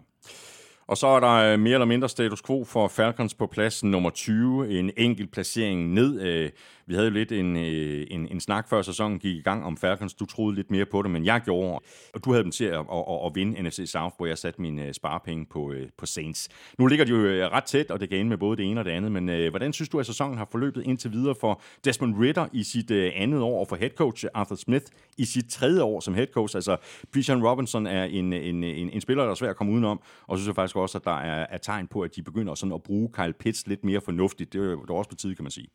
Og 0.86 0.96
så 0.96 1.06
er 1.06 1.20
der 1.20 1.52
øh, 1.52 1.60
mere 1.60 1.74
eller 1.74 1.86
mindre 1.86 2.08
status 2.08 2.42
quo 2.42 2.64
for 2.64 2.88
Falcons 2.88 3.34
på 3.34 3.46
plads 3.46 3.84
nummer 3.84 4.10
20. 4.10 4.78
En 4.78 4.90
enkelt 4.96 5.32
placering 5.32 5.92
ned. 5.92 6.20
Øh, 6.20 6.50
vi 6.92 6.96
havde 6.96 7.08
jo 7.08 7.14
lidt 7.14 7.32
en, 7.32 7.56
øh, 7.56 8.06
en, 8.10 8.28
en 8.30 8.40
snak 8.40 8.68
før 8.68 8.82
sæsonen 8.82 9.18
gik 9.18 9.36
i 9.36 9.40
gang 9.40 9.64
om 9.64 9.76
Falcons. 9.76 10.14
Du 10.14 10.26
troede 10.26 10.54
lidt 10.54 10.70
mere 10.70 10.86
på 10.86 11.02
det, 11.02 11.10
men 11.10 11.24
jeg 11.24 11.40
gjorde. 11.44 11.80
Og 12.14 12.24
du 12.24 12.30
havde 12.30 12.42
dem 12.42 12.52
til 12.52 12.64
at, 12.64 12.78
at, 12.78 13.04
at, 13.08 13.26
at 13.26 13.32
vinde 13.34 13.62
NFC 13.62 13.82
South, 13.86 14.16
hvor 14.16 14.26
jeg 14.26 14.38
satte 14.38 14.60
mine 14.60 14.86
øh, 14.86 14.92
sparepenge 14.92 15.46
på, 15.46 15.72
øh, 15.72 15.88
på 15.98 16.06
Saints. 16.06 16.48
Nu 16.78 16.86
ligger 16.86 17.04
de 17.04 17.10
jo 17.10 17.16
øh, 17.16 17.46
ret 17.52 17.64
tæt, 17.64 17.90
og 17.90 18.00
det 18.00 18.08
kan 18.08 18.18
ende 18.18 18.28
med 18.28 18.38
både 18.38 18.56
det 18.56 18.70
ene 18.70 18.80
og 18.80 18.84
det 18.84 18.90
andet. 18.90 19.12
Men 19.12 19.28
øh, 19.28 19.50
hvordan 19.50 19.72
synes 19.72 19.88
du, 19.88 20.00
at 20.00 20.06
sæsonen 20.06 20.38
har 20.38 20.48
forløbet 20.50 20.86
indtil 20.86 21.12
videre 21.12 21.34
for 21.40 21.62
Desmond 21.84 22.14
Ritter 22.20 22.46
i 22.52 22.62
sit 22.62 22.90
øh, 22.90 23.12
andet 23.14 23.40
år, 23.40 23.60
og 23.60 23.68
for 23.68 23.76
head 23.76 23.90
coach 23.90 24.24
Arthur 24.34 24.56
Smith 24.56 24.86
i 25.18 25.24
sit 25.24 25.50
tredje 25.50 25.82
år 25.82 26.00
som 26.00 26.14
head 26.14 26.26
coach? 26.26 26.56
Altså, 26.56 26.76
Bijan 27.12 27.46
Robinson 27.46 27.86
er 27.86 28.04
en, 28.04 28.32
en, 28.32 28.64
en, 28.64 28.90
en 28.90 29.00
spiller, 29.00 29.24
der 29.24 29.30
er 29.30 29.34
svær 29.34 29.50
at 29.50 29.56
komme 29.56 29.72
udenom, 29.72 30.00
og 30.26 30.38
så 30.38 30.42
synes 30.42 30.48
jeg 30.48 30.54
faktisk 30.54 30.76
også, 30.76 30.98
at 30.98 31.04
der 31.04 31.18
er, 31.18 31.46
er 31.50 31.58
tegn 31.58 31.86
på, 31.86 32.00
at 32.00 32.16
de 32.16 32.22
begynder 32.22 32.54
sådan 32.54 32.72
at 32.72 32.82
bruge 32.82 33.08
Kyle 33.12 33.32
Pitts 33.32 33.66
lidt 33.66 33.84
mere 33.84 34.00
fornuftigt. 34.00 34.52
Det 34.52 34.60
er 34.60 34.64
jo 34.64 34.96
også 34.96 35.10
på 35.10 35.16
tide, 35.16 35.34
kan 35.34 35.44
man 35.44 35.50
sige. 35.50 35.68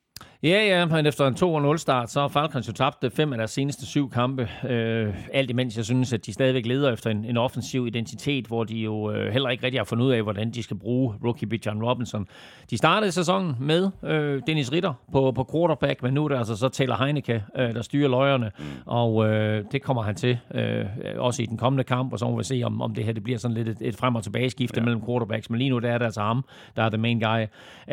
Ja, 0.43 0.65
ja, 0.65 0.85
men 0.85 1.05
efter 1.07 1.27
en 1.27 1.33
2-0-start, 1.33 2.11
så 2.11 2.21
har 2.21 2.27
Falcons 2.27 2.67
jo 2.67 2.73
tabt 2.73 3.03
øh, 3.03 3.11
fem 3.11 3.33
af 3.33 3.37
deres 3.37 3.51
seneste 3.51 3.85
syv 3.85 4.09
kampe. 4.09 4.49
Øh, 4.69 5.13
alt 5.33 5.49
imens 5.49 5.77
jeg 5.77 5.85
synes, 5.85 6.13
at 6.13 6.25
de 6.25 6.33
stadigvæk 6.33 6.65
leder 6.65 6.93
efter 6.93 7.09
en, 7.09 7.25
en 7.25 7.37
offensiv 7.37 7.87
identitet, 7.87 8.47
hvor 8.47 8.63
de 8.63 8.75
jo 8.75 9.11
øh, 9.11 9.31
heller 9.31 9.49
ikke 9.49 9.63
rigtig 9.63 9.79
har 9.79 9.85
fundet 9.85 10.05
ud 10.05 10.11
af, 10.11 10.23
hvordan 10.23 10.51
de 10.51 10.63
skal 10.63 10.77
bruge 10.77 11.15
rookie 11.23 11.47
Bijan 11.47 11.83
Robinson. 11.83 12.27
De 12.69 12.77
startede 12.77 13.11
sæsonen 13.11 13.55
med 13.59 13.89
øh, 14.03 14.41
Dennis 14.47 14.71
Ritter 14.71 14.93
på, 15.11 15.31
på 15.31 15.49
quarterback, 15.51 16.03
men 16.03 16.13
nu 16.13 16.23
er 16.23 16.27
det 16.27 16.37
altså 16.37 16.55
så 16.55 16.69
Taylor 16.69 16.95
Heineke, 16.95 17.43
øh, 17.57 17.73
der 17.73 17.81
styrer 17.81 18.09
løjerne, 18.09 18.51
mm. 18.59 18.65
og 18.85 19.29
øh, 19.29 19.63
det 19.71 19.81
kommer 19.81 20.03
han 20.03 20.15
til 20.15 20.37
øh, 20.53 20.85
også 21.17 21.43
i 21.43 21.45
den 21.45 21.57
kommende 21.57 21.83
kamp, 21.83 22.13
og 22.13 22.19
så 22.19 22.25
må 22.25 22.37
vi 22.37 22.43
se, 22.43 22.61
om, 22.65 22.81
om 22.81 22.95
det 22.95 23.03
her 23.03 23.13
det 23.13 23.23
bliver 23.23 23.39
sådan 23.39 23.57
lidt 23.57 23.67
et, 23.67 23.77
et 23.81 23.95
frem- 23.95 24.15
og 24.15 24.23
tilbage 24.23 24.49
skifte 24.49 24.79
ja. 24.79 24.85
mellem 24.85 25.05
quarterbacks, 25.05 25.49
men 25.49 25.59
lige 25.59 25.69
nu 25.69 25.79
der 25.79 25.91
er 25.91 25.97
det 25.97 26.05
altså 26.05 26.21
ham, 26.21 26.45
der 26.75 26.83
er 26.83 26.89
the 26.89 26.97
main 26.97 27.19
guy. 27.19 27.45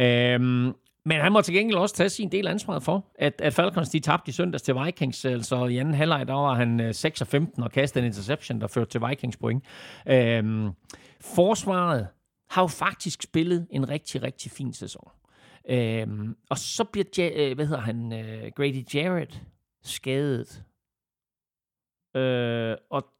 Øh, 0.02 0.74
men 1.06 1.20
han 1.20 1.32
må 1.32 1.40
til 1.40 1.54
gengæld 1.54 1.78
også 1.78 1.94
tage 1.94 2.08
sin 2.08 2.32
del 2.32 2.46
af 2.46 2.50
ansvaret 2.50 2.82
for, 2.82 3.06
at, 3.14 3.40
at 3.40 3.54
Falcons 3.54 3.88
de 3.88 4.00
tabte 4.00 4.28
i 4.28 4.32
søndags 4.32 4.62
til 4.62 4.74
Vikings. 4.74 5.24
Altså 5.24 5.66
i 5.66 5.76
anden 5.76 5.94
halvleg, 5.94 6.28
der 6.28 6.34
var 6.34 6.54
han 6.54 6.94
6 6.94 7.20
og 7.20 7.26
15 7.26 7.62
og 7.62 7.72
kastede 7.72 8.04
en 8.04 8.06
interception, 8.06 8.60
der 8.60 8.66
førte 8.66 8.90
til 8.90 9.00
Vikings 9.08 9.36
point. 9.36 9.64
Øhm, 10.08 10.70
forsvaret 11.20 12.08
har 12.50 12.62
jo 12.62 12.66
faktisk 12.66 13.22
spillet 13.22 13.66
en 13.70 13.88
rigtig, 13.88 14.22
rigtig 14.22 14.50
fin 14.50 14.72
sæson. 14.72 15.08
Øhm, 15.68 16.36
og 16.50 16.58
så 16.58 16.84
bliver, 16.84 17.04
ja, 17.18 17.30
øh, 17.34 17.54
hvad 17.54 17.66
hedder 17.66 17.82
han, 17.82 18.12
øh, 18.12 18.52
Grady 18.56 18.94
Jarrett 18.94 19.42
skadet. 19.82 20.64
Øh, 22.16 22.76
og 22.90 23.13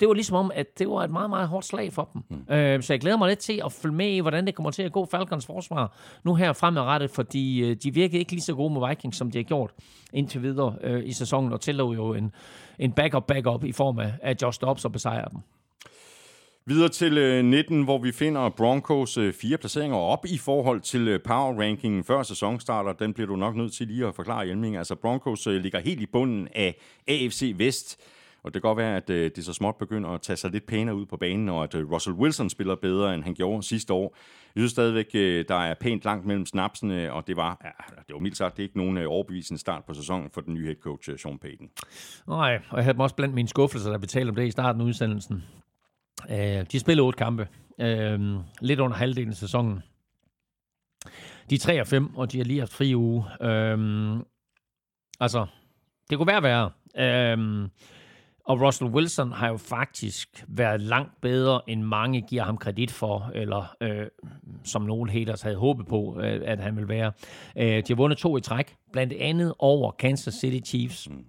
det 0.00 0.08
var 0.08 0.14
ligesom 0.14 0.36
om, 0.36 0.50
at 0.54 0.78
det 0.78 0.88
var 0.88 1.04
et 1.04 1.10
meget, 1.10 1.30
meget 1.30 1.48
hårdt 1.48 1.66
slag 1.66 1.92
for 1.92 2.10
dem. 2.12 2.22
Mm. 2.28 2.54
Øh, 2.54 2.82
så 2.82 2.92
jeg 2.92 3.00
glæder 3.00 3.16
mig 3.16 3.28
lidt 3.28 3.38
til 3.38 3.62
at 3.64 3.72
følge 3.72 3.94
med 3.94 4.08
i, 4.08 4.18
hvordan 4.18 4.46
det 4.46 4.54
kommer 4.54 4.70
til 4.70 4.82
at 4.82 4.92
gå 4.92 5.06
Falcons 5.10 5.46
forsvar 5.46 5.96
nu 6.24 6.34
her 6.34 6.52
fremadrettet, 6.52 7.10
fordi 7.10 7.70
øh, 7.70 7.76
de 7.76 7.94
virkede 7.94 8.18
ikke 8.18 8.32
lige 8.32 8.42
så 8.42 8.54
gode 8.54 8.74
med 8.74 8.88
Vikings, 8.88 9.16
som 9.16 9.30
de 9.30 9.38
har 9.38 9.42
gjort 9.42 9.70
indtil 10.12 10.42
videre 10.42 10.76
øh, 10.82 11.06
i 11.06 11.12
sæsonen, 11.12 11.52
og 11.52 11.60
tillod 11.60 11.94
jo 11.94 12.14
en, 12.14 12.32
en 12.78 12.92
backup-backup 12.92 13.64
i 13.64 13.72
form 13.72 13.98
af, 13.98 14.12
af 14.22 14.36
Josh 14.42 14.60
Dobbs 14.60 14.84
og 14.84 14.92
besejre 14.92 15.28
dem. 15.32 15.40
Videre 16.66 16.88
til 16.88 17.18
øh, 17.18 17.44
19, 17.44 17.82
hvor 17.82 17.98
vi 17.98 18.12
finder 18.12 18.48
Broncos 18.48 19.18
øh, 19.18 19.32
fire 19.32 19.58
placeringer 19.58 19.96
op 19.96 20.24
i 20.26 20.38
forhold 20.38 20.80
til 20.80 21.08
øh, 21.08 21.20
power 21.22 21.60
rankingen 21.60 22.04
før 22.04 22.22
sæsonstarter. 22.22 22.92
Den 22.92 23.14
bliver 23.14 23.26
du 23.26 23.36
nok 23.36 23.56
nødt 23.56 23.72
til 23.72 23.86
lige 23.86 24.06
at 24.06 24.14
forklare, 24.14 24.44
Hjelming. 24.44 24.76
Altså 24.76 24.94
Broncos 24.94 25.46
øh, 25.46 25.62
ligger 25.62 25.80
helt 25.80 26.00
i 26.00 26.06
bunden 26.06 26.48
af 26.54 26.74
AFC 27.08 27.54
Vest. 27.56 28.00
Og 28.44 28.54
det 28.54 28.62
kan 28.62 28.68
godt 28.68 28.78
være, 28.78 28.96
at 28.96 29.10
øh, 29.10 29.30
det 29.36 29.44
så 29.44 29.52
småt 29.52 29.76
begynder 29.76 30.10
at 30.10 30.22
tage 30.22 30.36
sig 30.36 30.50
lidt 30.50 30.66
pænere 30.66 30.94
ud 30.94 31.06
på 31.06 31.16
banen, 31.16 31.48
og 31.48 31.64
at 31.64 31.74
øh, 31.74 31.90
Russell 31.90 32.16
Wilson 32.16 32.50
spiller 32.50 32.74
bedre, 32.74 33.14
end 33.14 33.22
han 33.22 33.34
gjorde 33.34 33.62
sidste 33.62 33.92
år. 33.92 34.16
Jeg 34.54 34.60
synes 34.60 34.72
stadigvæk, 34.72 35.10
øh, 35.14 35.44
der 35.48 35.54
er 35.54 35.74
pænt 35.74 36.04
langt 36.04 36.26
mellem 36.26 36.46
snapsene, 36.46 37.12
og 37.12 37.26
det 37.26 37.36
var, 37.36 37.60
ja, 37.64 38.02
det 38.08 38.14
var 38.14 38.20
mildt 38.20 38.36
sagt, 38.36 38.56
det 38.56 38.62
er 38.62 38.66
ikke 38.66 38.78
nogen 38.78 38.98
øh, 38.98 39.06
overbevisende 39.08 39.60
start 39.60 39.84
på 39.84 39.94
sæsonen 39.94 40.30
for 40.30 40.40
den 40.40 40.54
nye 40.54 40.64
head 40.64 40.76
coach, 40.76 41.10
øh, 41.10 41.18
Sean 41.18 41.38
Payton. 41.38 41.68
Nej, 42.28 42.60
og 42.70 42.76
jeg 42.76 42.84
havde 42.84 42.92
dem 42.92 43.00
også 43.00 43.16
blandt 43.16 43.34
mine 43.34 43.48
skuffelser, 43.48 43.90
der 43.90 43.98
betalte 43.98 44.30
om 44.30 44.36
det 44.36 44.46
i 44.46 44.50
starten 44.50 44.80
af 44.80 44.84
udsendelsen. 44.84 45.44
Øh, 46.30 46.66
de 46.72 46.80
spillede 46.80 47.06
otte 47.06 47.16
kampe. 47.16 47.48
Øh, 47.80 48.20
lidt 48.60 48.80
under 48.80 48.96
halvdelen 48.96 49.30
af 49.30 49.36
sæsonen. 49.36 49.82
De 51.50 51.54
er 51.54 51.58
3 51.58 51.80
og 51.80 51.86
5, 51.86 52.16
og 52.16 52.32
de 52.32 52.38
har 52.38 52.44
lige 52.44 52.58
haft 52.58 52.72
fri 52.72 52.94
uge. 52.94 53.24
Øh, 53.40 53.78
altså, 55.20 55.46
det 56.10 56.18
kunne 56.18 56.26
være 56.26 56.42
værre. 56.42 56.70
Øhm, 56.98 57.70
og 58.44 58.60
Russell 58.60 58.90
Wilson 58.90 59.32
har 59.32 59.48
jo 59.48 59.56
faktisk 59.56 60.44
været 60.48 60.80
langt 60.80 61.20
bedre, 61.20 61.60
end 61.66 61.82
mange 61.82 62.20
giver 62.20 62.42
ham 62.42 62.56
kredit 62.56 62.90
for, 62.90 63.30
eller 63.34 63.76
øh, 63.80 64.06
som 64.64 64.82
nogle 64.82 65.10
haters 65.10 65.42
havde 65.42 65.56
håbet 65.56 65.86
på, 65.86 66.20
øh, 66.20 66.40
at 66.44 66.60
han 66.60 66.76
ville 66.76 66.88
være. 66.88 67.12
Øh, 67.56 67.66
de 67.66 67.84
har 67.88 67.94
vundet 67.94 68.18
to 68.18 68.36
i 68.36 68.40
træk, 68.40 68.76
blandt 68.92 69.12
andet 69.12 69.54
over 69.58 69.90
Kansas 69.90 70.34
City 70.34 70.70
Chiefs. 70.70 71.10
Mm. 71.10 71.24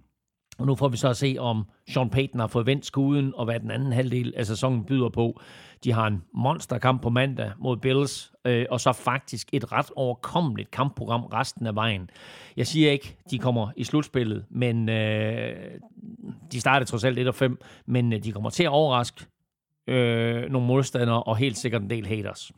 Og 0.58 0.66
nu 0.66 0.74
får 0.74 0.88
vi 0.88 0.96
så 0.96 1.08
at 1.08 1.16
se, 1.16 1.36
om 1.38 1.64
Sean 1.88 2.10
Payton 2.10 2.40
har 2.40 2.46
fået 2.46 2.66
vendt 2.66 2.86
skuden, 2.86 3.32
og 3.34 3.44
hvad 3.44 3.60
den 3.60 3.70
anden 3.70 3.92
halvdel 3.92 4.34
af 4.36 4.46
sæsonen 4.46 4.84
byder 4.84 5.08
på. 5.08 5.40
De 5.84 5.92
har 5.92 6.06
en 6.06 6.22
monsterkamp 6.34 7.02
på 7.02 7.10
mandag 7.10 7.52
mod 7.58 7.76
Bills, 7.76 8.32
øh, 8.44 8.66
og 8.70 8.80
så 8.80 8.92
faktisk 8.92 9.48
et 9.52 9.72
ret 9.72 9.90
overkommeligt 9.96 10.70
kampprogram 10.70 11.24
resten 11.24 11.66
af 11.66 11.74
vejen. 11.74 12.10
Jeg 12.56 12.66
siger 12.66 12.90
ikke, 12.90 13.16
de 13.30 13.38
kommer 13.38 13.70
i 13.76 13.84
slutspillet, 13.84 14.44
men 14.50 14.88
øh, 14.88 15.56
de 16.52 16.60
startede 16.60 16.90
trods 16.90 17.04
alt 17.04 17.18
1 17.18 17.28
og 17.28 17.34
5, 17.34 17.58
men 17.86 18.12
øh, 18.12 18.24
de 18.24 18.32
kommer 18.32 18.50
til 18.50 18.62
at 18.62 18.70
overraske 18.70 19.26
øh, 19.86 20.50
nogle 20.50 20.66
modstandere, 20.66 21.22
og 21.22 21.36
helt 21.36 21.58
sikkert 21.58 21.82
en 21.82 21.90
del 21.90 22.06
haters. 22.06 22.52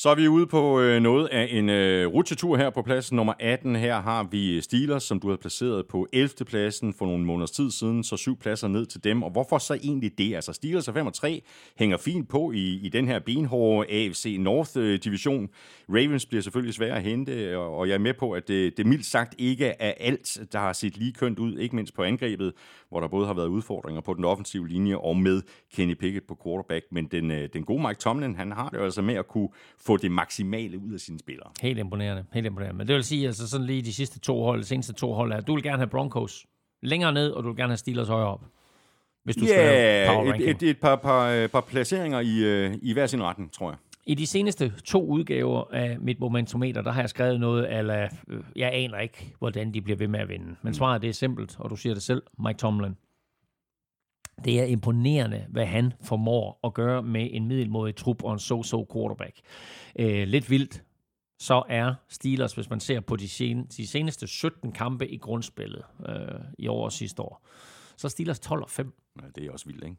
Så 0.00 0.08
er 0.08 0.14
vi 0.14 0.28
ude 0.28 0.46
på 0.46 0.80
øh, 0.80 1.00
noget 1.00 1.26
af 1.26 1.48
en 1.50 1.68
øh, 1.68 2.06
rutsjetur 2.06 2.56
her 2.56 2.70
på 2.70 2.82
pladsen 2.82 3.16
nummer 3.16 3.32
18. 3.40 3.76
Her 3.76 4.00
har 4.00 4.22
vi 4.22 4.56
øh, 4.56 4.62
Steelers, 4.62 5.02
som 5.02 5.20
du 5.20 5.28
har 5.28 5.36
placeret 5.36 5.86
på 5.86 6.06
11. 6.12 6.28
pladsen 6.46 6.94
for 6.94 7.06
nogle 7.06 7.24
måneders 7.24 7.50
tid 7.50 7.70
siden, 7.70 8.04
så 8.04 8.16
syv 8.16 8.36
pladser 8.36 8.68
ned 8.68 8.86
til 8.86 9.04
dem. 9.04 9.22
Og 9.22 9.30
hvorfor 9.30 9.58
så 9.58 9.74
egentlig 9.74 10.18
det? 10.18 10.34
Altså 10.34 10.52
Steelers 10.52 10.88
er 10.88 10.92
5 10.92 11.06
og 11.06 11.14
3, 11.14 11.42
hænger 11.78 11.96
fint 11.96 12.28
på 12.28 12.52
i, 12.52 12.80
i 12.82 12.88
den 12.88 13.08
her 13.08 13.18
benhårde 13.18 13.90
AFC 13.90 14.36
North-division. 14.40 15.42
Øh, 15.42 15.48
Ravens 15.88 16.26
bliver 16.26 16.42
selvfølgelig 16.42 16.74
svære 16.74 16.96
at 16.96 17.02
hente, 17.02 17.58
og, 17.58 17.76
og 17.76 17.88
jeg 17.88 17.94
er 17.94 17.98
med 17.98 18.14
på, 18.14 18.32
at 18.32 18.48
det, 18.48 18.76
det 18.76 18.86
mildt 18.86 19.06
sagt 19.06 19.34
ikke 19.38 19.66
er 19.66 19.92
alt, 20.00 20.38
der 20.52 20.58
har 20.58 20.72
set 20.72 20.96
lige 20.96 21.12
kønt 21.12 21.38
ud, 21.38 21.58
ikke 21.58 21.76
mindst 21.76 21.94
på 21.94 22.02
angrebet, 22.02 22.52
hvor 22.88 23.00
der 23.00 23.08
både 23.08 23.26
har 23.26 23.34
været 23.34 23.48
udfordringer 23.48 24.00
på 24.00 24.14
den 24.14 24.24
offensive 24.24 24.68
linje 24.68 24.96
og 24.96 25.16
med 25.16 25.42
Kenny 25.74 25.94
Pickett 25.94 26.26
på 26.26 26.38
quarterback. 26.44 26.84
Men 26.90 27.06
den, 27.06 27.30
øh, 27.30 27.48
den 27.52 27.64
gode 27.64 27.82
Mike 27.82 28.00
Tomlin, 28.00 28.34
han 28.34 28.52
har 28.52 28.68
det 28.68 28.78
jo 28.78 28.84
altså 28.84 29.02
med 29.02 29.14
at 29.14 29.28
kunne 29.28 29.48
få 29.88 29.96
det 29.96 30.10
maksimale 30.10 30.78
ud 30.78 30.92
af 30.94 31.00
sine 31.00 31.18
spillere. 31.18 31.48
Helt 31.62 31.78
imponerende, 31.78 32.24
helt 32.32 32.46
imponerende. 32.46 32.78
Men 32.78 32.86
det 32.88 32.94
vil 32.94 33.04
sige, 33.04 33.26
altså 33.26 33.48
sådan 33.48 33.66
lige 33.66 33.82
de 33.82 33.92
sidste 33.94 34.18
to 34.20 34.42
hold, 34.42 34.60
de 34.60 34.66
seneste 34.66 34.92
to 34.92 35.12
hold, 35.14 35.32
er, 35.32 35.36
at 35.36 35.46
du 35.46 35.54
vil 35.54 35.62
gerne 35.62 35.78
have 35.78 35.86
Broncos 35.86 36.46
længere 36.82 37.12
ned, 37.12 37.30
og 37.30 37.42
du 37.44 37.48
vil 37.48 37.56
gerne 37.56 37.70
have 37.70 37.76
Steelers 37.76 38.08
højere 38.08 38.28
op. 38.28 38.44
Hvis 39.24 39.36
du 39.36 39.46
skal 39.46 39.56
lave 39.58 40.06
power 40.08 40.24
Ja, 40.24 40.30
ranking. 40.30 40.50
et, 40.50 40.62
et, 40.62 40.70
et 40.70 40.78
par, 40.80 40.96
par, 40.96 41.28
øh, 41.30 41.48
par 41.48 41.60
placeringer 41.60 42.20
i, 42.20 42.38
øh, 42.44 42.74
i 42.82 42.92
hver 42.92 43.06
sin 43.06 43.22
retning, 43.22 43.52
tror 43.52 43.70
jeg. 43.70 43.78
I 44.06 44.14
de 44.14 44.26
seneste 44.26 44.72
to 44.84 45.06
udgaver 45.06 45.64
af 45.72 45.96
mit 46.00 46.20
momentometer, 46.20 46.82
der 46.82 46.92
har 46.92 47.02
jeg 47.02 47.08
skrevet 47.10 47.40
noget, 47.40 47.66
ala, 47.66 48.08
øh, 48.28 48.40
jeg 48.56 48.70
aner 48.74 48.98
ikke, 48.98 49.34
hvordan 49.38 49.74
de 49.74 49.80
bliver 49.82 49.96
ved 49.96 50.08
med 50.08 50.20
at 50.20 50.28
vinde. 50.28 50.56
Men 50.62 50.74
svaret 50.74 51.02
det 51.02 51.08
er 51.08 51.14
simpelt, 51.14 51.56
og 51.58 51.70
du 51.70 51.76
siger 51.76 51.94
det 51.94 52.02
selv, 52.02 52.22
Mike 52.46 52.58
Tomlin. 52.58 52.92
Det 54.44 54.60
er 54.60 54.64
imponerende, 54.64 55.46
hvad 55.48 55.66
han 55.66 55.92
formår 56.02 56.60
at 56.64 56.74
gøre 56.74 57.02
med 57.02 57.28
en 57.32 57.48
middelmodig 57.48 57.96
trup 57.96 58.24
og 58.24 58.32
en 58.32 58.38
so-so 58.38 58.86
quarterback. 58.92 59.40
Øh, 59.98 60.28
lidt 60.28 60.50
vildt, 60.50 60.82
så 61.40 61.62
er 61.68 61.94
Steelers, 62.08 62.52
hvis 62.52 62.70
man 62.70 62.80
ser 62.80 63.00
på 63.00 63.16
de, 63.16 63.28
sen, 63.28 63.66
de 63.66 63.86
seneste 63.86 64.26
17 64.26 64.72
kampe 64.72 65.08
i 65.08 65.16
grundspillet 65.16 65.82
øh, 66.08 66.40
i 66.58 66.68
år 66.68 66.84
og 66.84 66.92
sidste 66.92 67.22
år, 67.22 67.46
så 67.96 68.06
er 68.06 68.10
Steelers 68.10 68.40
12 68.40 68.62
og 68.62 68.70
5. 68.70 68.92
Ja, 69.22 69.26
det 69.34 69.46
er 69.46 69.52
også 69.52 69.66
vildt, 69.66 69.84
ikke? 69.84 69.96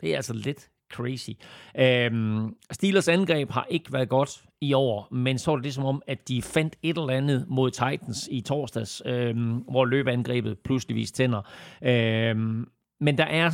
Det 0.00 0.12
er 0.12 0.16
altså 0.16 0.32
lidt 0.32 0.70
crazy. 0.92 1.30
Øhm, 1.78 2.56
Steelers 2.70 3.08
angreb 3.08 3.50
har 3.50 3.66
ikke 3.70 3.92
været 3.92 4.08
godt 4.08 4.44
i 4.60 4.72
år, 4.72 5.08
men 5.10 5.38
så 5.38 5.50
er 5.50 5.56
det 5.56 5.62
ligesom 5.62 5.84
om, 5.84 6.02
at 6.06 6.28
de 6.28 6.42
fandt 6.42 6.76
et 6.82 6.98
eller 6.98 7.10
andet 7.10 7.46
mod 7.48 7.70
Titans 7.70 8.28
i 8.30 8.40
torsdags, 8.40 9.02
øhm, 9.06 9.56
hvor 9.56 9.84
løbeangrebet 9.84 10.58
pludselig 10.58 10.96
viste 10.96 11.16
tænder. 11.16 11.42
Øhm, 11.82 12.68
men 12.98 13.18
der 13.18 13.24
er, 13.24 13.50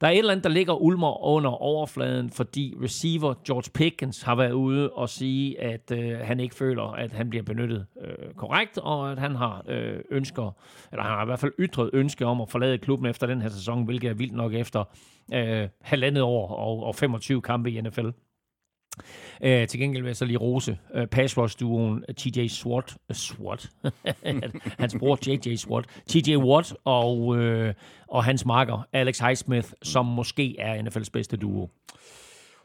der 0.00 0.06
er 0.06 0.10
et 0.10 0.18
eller 0.18 0.32
andet, 0.32 0.44
der 0.44 0.50
ligger 0.50 0.74
ulmer 0.74 1.24
under 1.24 1.50
overfladen, 1.50 2.30
fordi 2.30 2.74
receiver 2.82 3.34
George 3.46 3.70
Pickens 3.74 4.22
har 4.22 4.34
været 4.34 4.52
ude 4.52 4.90
og 4.90 5.08
sige, 5.08 5.60
at 5.60 5.90
øh, 5.90 6.18
han 6.18 6.40
ikke 6.40 6.54
føler, 6.54 6.82
at 6.82 7.12
han 7.12 7.30
bliver 7.30 7.42
benyttet 7.42 7.86
øh, 8.00 8.34
korrekt, 8.36 8.78
og 8.78 9.12
at 9.12 9.18
han 9.18 9.34
har 9.34 9.64
øh, 9.68 10.00
ønsker, 10.10 10.56
eller 10.92 11.02
han 11.02 11.12
har 11.12 11.22
i 11.22 11.26
hvert 11.26 11.38
fald 11.38 11.52
ytret 11.58 11.90
ønske 11.92 12.26
om 12.26 12.40
at 12.40 12.50
forlade 12.50 12.78
klubben 12.78 13.06
efter 13.06 13.26
den 13.26 13.42
her 13.42 13.48
sæson, 13.48 13.84
hvilket 13.84 14.10
er 14.10 14.14
vildt 14.14 14.34
nok 14.34 14.54
efter 14.54 14.84
øh, 15.34 15.68
halvandet 15.82 16.22
år 16.22 16.48
og, 16.48 16.84
og 16.84 16.94
25 16.94 17.42
kampe 17.42 17.70
i 17.70 17.80
NFL. 17.80 18.08
Øh, 19.42 19.68
til 19.68 19.80
gengæld 19.80 20.02
vil 20.02 20.08
jeg 20.08 20.16
så 20.16 20.24
lige 20.24 20.38
rose 20.38 20.78
øh, 20.94 21.06
pass 21.06 21.38
rush 21.38 21.60
duoen 21.60 22.04
øh, 22.08 22.14
TJ 22.14 22.46
Swart. 22.46 22.96
Øh, 23.10 23.16
Swart? 23.16 23.70
Hans 24.78 24.96
bror 24.98 25.18
JJ 25.26 25.56
Swart. 25.56 25.86
TJ 26.06 26.36
Watt 26.36 26.74
og, 26.84 27.36
øh, 27.36 27.74
og 28.08 28.24
hans 28.24 28.46
marker 28.46 28.86
Alex 28.92 29.18
Highsmith, 29.18 29.68
som 29.82 30.06
måske 30.06 30.56
er 30.58 30.82
NFL's 30.82 31.10
bedste 31.12 31.36
duo. 31.36 31.68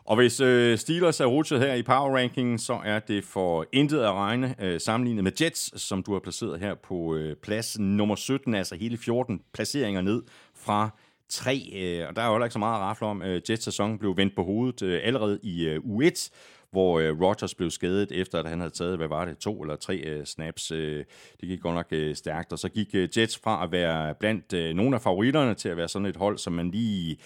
Og 0.05 0.15
hvis 0.15 0.39
øh, 0.39 0.77
Steelers 0.77 1.19
er 1.19 1.25
rutsjet 1.25 1.59
her 1.59 1.73
i 1.73 1.83
power 1.83 2.17
ranking, 2.17 2.59
så 2.59 2.79
er 2.85 2.99
det 2.99 3.23
for 3.23 3.65
intet 3.71 3.99
at 3.99 4.11
regne 4.11 4.55
øh, 4.59 4.79
sammenlignet 4.79 5.23
med 5.23 5.31
Jets, 5.41 5.81
som 5.81 6.03
du 6.03 6.13
har 6.13 6.19
placeret 6.19 6.59
her 6.59 6.75
på 6.75 7.15
øh, 7.15 7.35
plads 7.35 7.79
nummer 7.79 8.15
17, 8.15 8.55
altså 8.55 8.75
hele 8.75 8.97
14 8.97 9.41
placeringer 9.53 10.01
ned 10.01 10.21
fra 10.55 10.89
3. 11.33 11.69
Øh, 11.75 12.07
og 12.09 12.15
der 12.15 12.21
er 12.21 12.25
jo 12.27 12.33
heller 12.33 12.45
ikke 12.45 12.53
så 12.53 12.59
meget 12.59 12.75
at 12.75 12.81
rafle 12.81 13.07
om. 13.07 13.21
Øh, 13.21 13.41
Jets 13.49 13.63
sæson 13.63 13.99
blev 13.99 14.17
vendt 14.17 14.35
på 14.35 14.43
hovedet 14.43 14.81
øh, 14.81 15.01
allerede 15.03 15.39
i 15.43 15.65
øh, 15.65 15.79
U1, 15.79 16.29
hvor 16.71 16.99
øh, 16.99 17.21
Rodgers 17.21 17.55
blev 17.55 17.69
skadet 17.69 18.11
efter, 18.11 18.39
at 18.39 18.49
han 18.49 18.59
havde 18.59 18.73
taget, 18.73 18.97
hvad 18.97 19.07
var 19.07 19.25
det, 19.25 19.37
to 19.37 19.61
eller 19.61 19.75
tre 19.75 19.95
øh, 19.97 20.25
snaps. 20.25 20.71
Øh, 20.71 21.05
det 21.41 21.49
gik 21.49 21.61
godt 21.61 21.75
nok 21.75 21.87
øh, 21.91 22.15
stærkt, 22.15 22.51
og 22.51 22.59
så 22.59 22.69
gik 22.69 22.87
øh, 22.93 23.09
Jets 23.17 23.39
fra 23.43 23.63
at 23.63 23.71
være 23.71 24.15
blandt 24.19 24.53
øh, 24.53 24.73
nogle 24.75 24.95
af 24.95 25.01
favoritterne 25.01 25.53
til 25.53 25.69
at 25.69 25.77
være 25.77 25.87
sådan 25.87 26.05
et 26.05 26.15
hold, 26.17 26.37
som 26.37 26.53
man 26.53 26.71
lige 26.71 27.17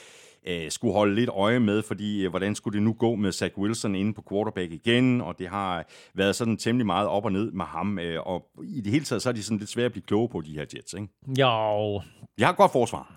øh, 0.48 0.72
skulle 0.72 0.94
holde 0.94 1.16
lidt 1.16 1.30
øje 1.30 1.60
med, 1.60 1.82
fordi 1.84 2.24
øh, 2.24 2.30
hvordan 2.30 2.56
skulle 2.56 2.76
det 2.76 2.84
nu 2.84 2.94
gå 2.94 3.16
med 3.16 3.32
Zach 3.32 3.58
Wilson 3.58 3.96
inde 3.96 4.14
på 4.14 4.24
quarterback 4.30 4.72
igen, 4.72 5.22
og 5.22 5.40
det 5.40 5.48
har 5.48 5.86
været 6.14 6.36
sådan 6.36 6.58
temmelig 6.58 6.86
meget 6.86 7.08
op 7.08 7.26
og 7.26 7.32
ned 7.32 7.52
med 7.52 7.66
ham, 7.66 8.00
øh, 8.00 8.28
og 8.28 8.46
i 8.64 8.82
det 8.82 8.92
hele 8.92 9.06
taget, 9.06 9.22
så 9.22 9.30
er 9.30 9.34
de 9.34 9.44
sådan 9.44 9.58
lidt 9.58 9.70
svære 9.70 9.86
at 9.86 9.92
blive 9.92 10.04
kloge 10.08 10.30
på, 10.30 10.42
de 10.42 10.52
her 10.52 10.66
Jets, 10.76 10.94
ikke? 10.94 11.08
Jo, 11.40 12.02
De 12.40 12.44
har 12.44 12.52
et 12.52 12.58
godt 12.58 12.72
forsvar. 12.72 13.17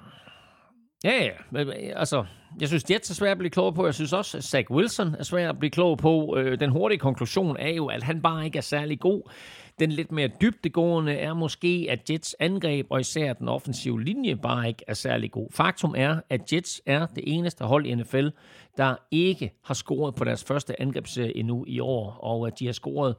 Ja, 1.04 1.24
ja. 1.24 1.64
Altså, 1.96 2.24
jeg 2.60 2.68
synes, 2.68 2.90
Jets 2.90 3.10
er 3.10 3.14
svært 3.14 3.30
at 3.30 3.38
blive 3.38 3.50
klog 3.50 3.74
på. 3.74 3.84
Jeg 3.84 3.94
synes 3.94 4.12
også, 4.12 4.38
at 4.38 4.44
Zach 4.44 4.70
Wilson 4.70 5.14
er 5.14 5.22
svært 5.22 5.48
at 5.50 5.58
blive 5.58 5.70
klog 5.70 5.98
på. 5.98 6.36
Øh, 6.38 6.60
den 6.60 6.70
hurtige 6.70 6.98
konklusion 6.98 7.56
er 7.56 7.68
jo, 7.68 7.86
at 7.86 8.02
han 8.02 8.22
bare 8.22 8.44
ikke 8.44 8.58
er 8.58 8.62
særlig 8.62 9.00
god. 9.00 9.32
Den 9.78 9.92
lidt 9.92 10.12
mere 10.12 10.28
dybdegående 10.40 11.12
er 11.12 11.34
måske, 11.34 11.86
at 11.90 12.10
Jets 12.10 12.36
angreb, 12.40 12.86
og 12.90 13.00
især 13.00 13.32
den 13.32 13.48
offensive 13.48 14.02
linje, 14.02 14.36
bare 14.36 14.68
ikke 14.68 14.84
er 14.88 14.94
særlig 14.94 15.30
god. 15.30 15.48
Faktum 15.52 15.94
er, 15.96 16.20
at 16.30 16.52
Jets 16.52 16.82
er 16.86 17.06
det 17.06 17.24
eneste 17.26 17.64
hold 17.64 17.86
i 17.86 17.94
NFL, 17.94 18.28
der 18.76 18.96
ikke 19.10 19.50
har 19.64 19.74
scoret 19.74 20.14
på 20.14 20.24
deres 20.24 20.44
første 20.44 20.80
angrebsserie 20.80 21.36
endnu 21.36 21.64
i 21.68 21.80
år, 21.80 22.10
og 22.10 22.46
at 22.46 22.58
de 22.58 22.66
har 22.66 22.72
scoret 22.72 23.16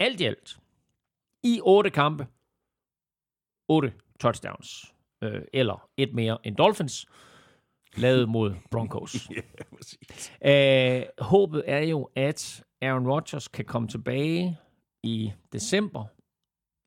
alt 0.00 0.20
i 0.20 0.24
alt 0.24 0.56
i 1.44 1.60
otte 1.62 1.90
kampe, 1.90 2.26
otte 3.68 3.92
touchdowns, 4.20 4.94
øh, 5.22 5.42
eller 5.52 5.88
et 5.96 6.14
mere 6.14 6.38
end 6.44 6.56
Dolphins, 6.56 7.06
lavet 7.96 8.28
mod 8.28 8.54
Broncos. 8.70 9.28
Præcis. 9.76 10.32
Øh, 10.44 11.02
håbet 11.18 11.62
er 11.66 11.80
jo, 11.80 12.08
at 12.16 12.64
Aaron 12.82 13.06
Rodgers 13.06 13.48
kan 13.48 13.64
komme 13.64 13.88
tilbage 13.88 14.58
i 15.02 15.32
december. 15.52 16.04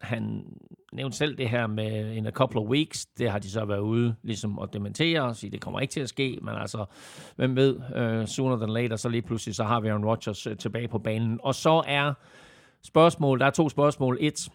Han 0.01 0.45
nævnte 0.93 1.17
selv 1.17 1.37
det 1.37 1.49
her 1.49 1.67
med 1.67 2.11
in 2.11 2.27
a 2.27 2.31
couple 2.31 2.59
of 2.59 2.67
weeks. 2.67 3.05
Det 3.05 3.31
har 3.31 3.39
de 3.39 3.49
så 3.49 3.65
været 3.65 3.79
ude 3.79 4.15
ligesom 4.23 4.59
at 4.59 4.73
dementere 4.73 5.21
og 5.21 5.35
sige, 5.35 5.51
det 5.51 5.61
kommer 5.61 5.79
ikke 5.79 5.91
til 5.91 5.99
at 5.99 6.09
ske. 6.09 6.39
Men 6.41 6.55
altså, 6.55 6.85
hvem 7.35 7.55
ved, 7.55 7.75
uh, 7.75 8.27
sooner 8.27 8.57
than 8.57 8.69
later, 8.69 8.95
så 8.95 9.09
lige 9.09 9.21
pludselig, 9.21 9.55
så 9.55 9.63
har 9.63 9.79
vi 9.79 9.87
Aaron 9.87 10.05
Rodgers 10.05 10.47
uh, 10.47 10.57
tilbage 10.57 10.87
på 10.87 10.99
banen. 10.99 11.39
Og 11.43 11.55
så 11.55 11.83
er 11.87 12.13
spørgsmål, 12.83 13.39
der 13.39 13.45
er 13.45 13.49
to 13.49 13.69
spørgsmål. 13.69 14.17
Et, 14.21 14.49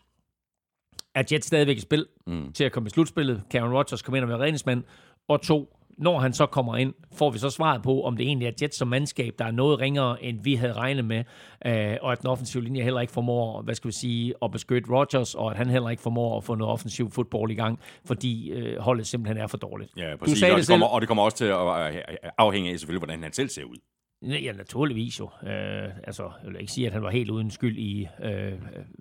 er 1.15 1.23
Jets 1.33 1.47
stadigvæk 1.47 1.77
i 1.77 1.81
spil 1.81 2.07
mm. 2.27 2.53
til 2.53 2.65
at 2.65 2.73
komme 2.73 2.87
i 2.87 2.91
slutspillet? 2.91 3.43
Kan 3.51 3.61
Aaron 3.61 3.75
Rodgers 3.75 4.03
komme 4.03 4.19
ind 4.19 4.25
og 4.25 4.29
være 4.29 4.39
redningsmand? 4.39 4.83
Og 5.29 5.43
to, 5.43 5.77
når 5.99 6.19
han 6.19 6.33
så 6.33 6.47
kommer 6.47 6.77
ind, 6.77 6.95
får 7.13 7.31
vi 7.31 7.39
så 7.39 7.51
svaret 7.51 7.83
på, 7.83 8.03
om 8.03 8.17
det 8.17 8.27
egentlig 8.27 8.49
er 8.49 8.53
Jets 8.63 8.79
som 8.79 8.89
mandskab, 8.89 9.35
der 9.39 9.45
er 9.45 9.51
noget 9.51 9.81
ringere, 9.81 10.25
end 10.25 10.43
vi 10.43 10.55
havde 10.55 10.73
regnet 10.73 11.05
med, 11.05 11.25
øh, 11.67 11.97
og 12.03 12.13
at 12.13 12.23
den 12.23 12.27
offensive 12.31 12.65
linje 12.65 12.83
heller 12.83 13.01
ikke 13.01 13.13
formår, 13.13 13.63
hvad 13.63 13.75
skal 13.75 13.89
vi 13.89 13.93
sige, 13.93 14.35
at 14.43 14.51
beskytte 14.51 14.91
Rodgers, 14.91 15.35
og 15.35 15.51
at 15.51 15.57
han 15.57 15.71
heller 15.71 15.89
ikke 15.89 16.03
formår 16.03 16.37
at 16.37 16.45
få 16.45 16.55
noget 16.55 16.73
offensiv 16.73 17.11
fodbold 17.11 17.51
i 17.51 17.55
gang, 17.55 17.81
fordi 18.05 18.51
øh, 18.51 18.81
holdet 18.81 19.07
simpelthen 19.07 19.43
er 19.43 19.47
for 19.47 19.57
dårligt. 19.57 19.91
Ja, 19.97 20.17
præcis. 20.17 20.39
sagde 20.39 20.53
og, 20.53 20.57
det 20.57 20.61
det 20.61 20.67
selv. 20.67 20.73
kommer, 20.75 20.87
og 20.87 21.01
det 21.01 21.09
kommer 21.09 21.23
også 21.23 21.37
til 21.37 21.45
at 21.45 21.95
øh, 21.95 22.03
afhænge 22.39 22.73
af 22.73 22.79
selvfølgelig, 22.79 23.01
hvordan 23.07 23.23
han 23.23 23.33
selv 23.33 23.49
ser 23.49 23.65
ud. 23.65 23.77
Ja, 24.25 24.53
naturligvis 24.53 25.21
jo. 25.21 25.25
Øh, 25.43 25.89
altså, 26.05 26.23
jeg 26.43 26.53
vil 26.53 26.61
ikke 26.61 26.73
sige, 26.73 26.87
at 26.87 26.93
han 26.93 27.03
var 27.03 27.11
helt 27.11 27.31
uden 27.31 27.51
skyld 27.51 27.79
i 27.79 28.09
øh, 28.23 28.53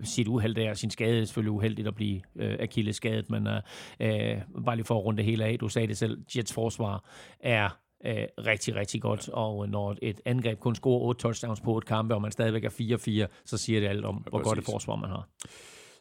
sit 0.04 0.28
uheld 0.28 0.56
der. 0.56 0.74
Sin 0.74 0.90
skade 0.90 1.22
er 1.22 1.26
selvfølgelig 1.26 1.52
uheldigt 1.52 1.88
at 1.88 1.96
blive 1.96 2.22
øh, 2.36 2.56
Achilles 2.60 2.96
skadet, 2.96 3.30
men 3.30 3.48
øh, 3.48 3.62
øh, 4.00 4.42
bare 4.66 4.76
lige 4.76 4.86
for 4.86 4.98
at 4.98 5.06
runde 5.06 5.18
det 5.18 5.26
hele 5.26 5.46
af. 5.46 5.60
Du 5.60 5.68
sagde 5.68 5.88
det 5.88 5.98
selv, 5.98 6.22
Jets 6.36 6.54
forsvar 6.54 7.04
er 7.40 7.80
øh, 8.06 8.26
rigtig, 8.46 8.76
rigtig 8.76 9.02
godt, 9.02 9.30
og 9.30 9.70
når 9.70 9.96
et 10.02 10.22
angreb 10.26 10.60
kun 10.60 10.76
scorer 10.76 11.02
8 11.02 11.22
touchdowns 11.22 11.62
på 11.62 11.78
et 11.78 11.86
kampe, 11.86 12.16
og 12.16 12.22
man 12.22 12.32
stadigvæk 12.32 12.64
er 12.64 13.28
4-4, 13.28 13.44
så 13.46 13.58
siger 13.58 13.80
det 13.80 13.88
alt 13.88 14.06
om, 14.06 14.16
hvor 14.16 14.44
godt 14.44 14.60
et 14.60 14.66
forsvar 14.66 14.96
man 14.96 15.10
har. 15.10 15.28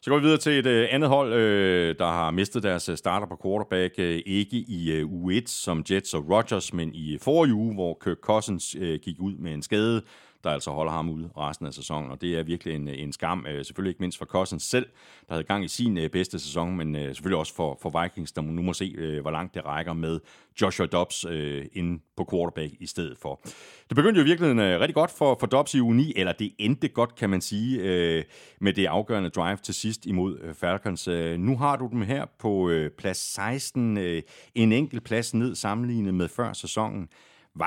Så 0.03 0.09
går 0.09 0.17
vi 0.17 0.23
videre 0.23 0.37
til 0.37 0.59
et 0.59 0.65
øh, 0.65 0.87
andet 0.91 1.09
hold, 1.09 1.33
øh, 1.33 1.95
der 1.99 2.05
har 2.05 2.31
mistet 2.31 2.63
deres 2.63 2.89
øh, 2.89 2.97
starter 2.97 3.27
på 3.27 3.39
quarterback. 3.43 3.93
Øh, 3.97 4.21
ikke 4.25 4.57
i 4.57 4.91
øh, 4.91 5.11
uge 5.11 5.33
1 5.33 5.49
som 5.49 5.83
Jets 5.91 6.13
og 6.13 6.29
Rodgers, 6.29 6.73
men 6.73 6.91
i 6.93 7.17
forrige 7.21 7.53
uge, 7.53 7.73
hvor 7.73 7.97
Kirk 8.03 8.17
Cousins 8.17 8.75
øh, 8.79 8.99
gik 8.99 9.15
ud 9.19 9.33
med 9.35 9.53
en 9.53 9.61
skade, 9.61 10.01
der 10.43 10.49
altså 10.49 10.71
holder 10.71 10.91
ham 10.91 11.09
ude 11.09 11.29
resten 11.37 11.65
af 11.65 11.73
sæsonen. 11.73 12.11
Og 12.11 12.21
det 12.21 12.39
er 12.39 12.43
virkelig 12.43 12.75
en, 12.75 12.87
en 12.87 13.13
skam. 13.13 13.45
Øh, 13.49 13.65
selvfølgelig 13.65 13.89
ikke 13.89 14.03
mindst 14.03 14.17
for 14.17 14.25
Cousins 14.25 14.63
selv, 14.63 14.85
der 15.27 15.33
havde 15.33 15.43
gang 15.43 15.65
i 15.65 15.67
sin 15.67 15.97
øh, 15.97 16.09
bedste 16.09 16.39
sæson, 16.39 16.77
men 16.77 16.95
øh, 16.95 17.15
selvfølgelig 17.15 17.37
også 17.37 17.55
for, 17.55 17.79
for 17.81 18.01
Vikings, 18.03 18.31
der 18.31 18.41
nu 18.41 18.61
må 18.61 18.73
se, 18.73 19.19
hvor 19.21 19.31
langt 19.31 19.53
det 19.53 19.65
rækker 19.65 19.93
med 19.93 20.19
Joshua 20.61 20.85
Dobbs 20.85 21.25
øh, 21.25 21.65
inde 21.73 22.03
på 22.17 22.27
quarterback 22.31 22.73
i 22.79 22.87
stedet 22.87 23.17
for. 23.17 23.41
Det 23.89 23.95
begyndte 23.95 24.19
jo 24.19 24.23
virkelig 24.23 24.49
øh, 24.49 24.79
rigtig 24.79 24.95
godt 24.95 25.11
for, 25.11 25.37
for 25.39 25.47
Dobbs 25.47 25.73
i 25.73 25.79
uge 25.79 25.95
9, 25.95 26.13
eller 26.15 26.31
det 26.31 26.53
endte 26.57 26.87
godt, 26.87 27.15
kan 27.15 27.29
man 27.29 27.41
sige, 27.41 27.79
øh, 27.81 28.23
med 28.61 28.73
det 28.73 28.85
afgørende 28.85 29.29
drive 29.29 29.57
til 29.57 29.73
sidst 29.73 30.05
imod 30.05 30.39
øh, 30.39 30.53
Falcons. 30.53 31.07
Øh, 31.07 31.39
nu 31.39 31.57
har 31.57 31.75
du 31.75 31.89
dem 31.91 32.01
her 32.01 32.25
på 32.39 32.69
øh, 32.69 32.91
plads 32.91 33.17
16, 33.17 33.97
øh, 33.97 34.21
en 34.55 34.71
enkelt 34.71 35.03
plads 35.03 35.33
ned 35.33 35.55
sammenlignet 35.55 36.13
med 36.13 36.27
før 36.27 36.53
sæsonen. 36.53 37.09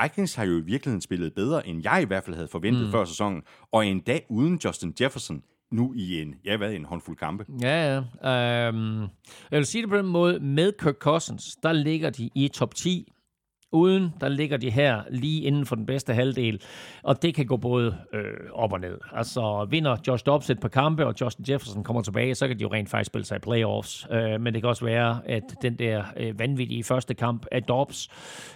Vikings 0.01 0.35
har 0.35 0.45
jo 0.45 0.57
i 0.57 0.61
virkeligheden 0.61 1.01
spillet 1.01 1.33
bedre, 1.33 1.67
end 1.67 1.81
jeg 1.83 2.01
i 2.01 2.05
hvert 2.05 2.23
fald 2.23 2.35
havde 2.35 2.47
forventet 2.47 2.85
mm. 2.85 2.91
før 2.91 3.05
sæsonen, 3.05 3.41
og 3.71 3.87
endda 3.87 4.19
uden 4.29 4.59
Justin 4.65 4.93
Jefferson 5.01 5.43
nu 5.71 5.93
i 5.93 6.21
en, 6.21 6.35
ja 6.45 6.57
hvad, 6.57 6.73
en 6.73 6.85
håndfuld 6.85 7.17
kampe. 7.17 7.45
Ja, 7.61 8.01
ja. 8.23 8.67
Øhm, 8.67 9.01
jeg 9.51 9.57
vil 9.57 9.65
sige 9.65 9.81
det 9.81 9.89
på 9.89 9.97
den 9.97 10.05
måde, 10.05 10.39
med 10.39 10.71
Kirk 10.79 10.95
Cousins, 10.95 11.55
der 11.63 11.71
ligger 11.71 12.09
de 12.09 12.29
i 12.35 12.47
top 12.47 12.75
10. 12.75 13.11
Uden, 13.71 14.13
der 14.21 14.29
ligger 14.29 14.57
de 14.57 14.69
her 14.69 15.01
lige 15.09 15.41
inden 15.41 15.65
for 15.65 15.75
den 15.75 15.85
bedste 15.85 16.13
halvdel, 16.13 16.61
og 17.03 17.21
det 17.21 17.35
kan 17.35 17.45
gå 17.45 17.57
både 17.57 17.97
øh, 18.13 18.23
op 18.53 18.73
og 18.73 18.79
ned. 18.79 18.97
Altså 19.11 19.67
vinder 19.69 19.97
Josh 20.07 20.25
Dobbs 20.25 20.49
et 20.49 20.59
par 20.59 20.67
kampe, 20.67 21.05
og 21.05 21.13
Justin 21.21 21.45
Jefferson 21.49 21.83
kommer 21.83 22.01
tilbage, 22.01 22.35
så 22.35 22.47
kan 22.47 22.57
de 22.57 22.61
jo 22.61 22.73
rent 22.73 22.89
faktisk 22.89 23.07
spille 23.07 23.25
sig 23.25 23.35
i 23.35 23.39
playoffs. 23.39 24.07
Øh, 24.11 24.41
men 24.41 24.53
det 24.53 24.61
kan 24.61 24.69
også 24.69 24.85
være, 24.85 25.21
at 25.25 25.43
den 25.61 25.79
der 25.79 26.03
øh, 26.17 26.39
vanvittige 26.39 26.83
første 26.83 27.13
kamp 27.13 27.45
af 27.51 27.63
Dobbs 27.63 28.09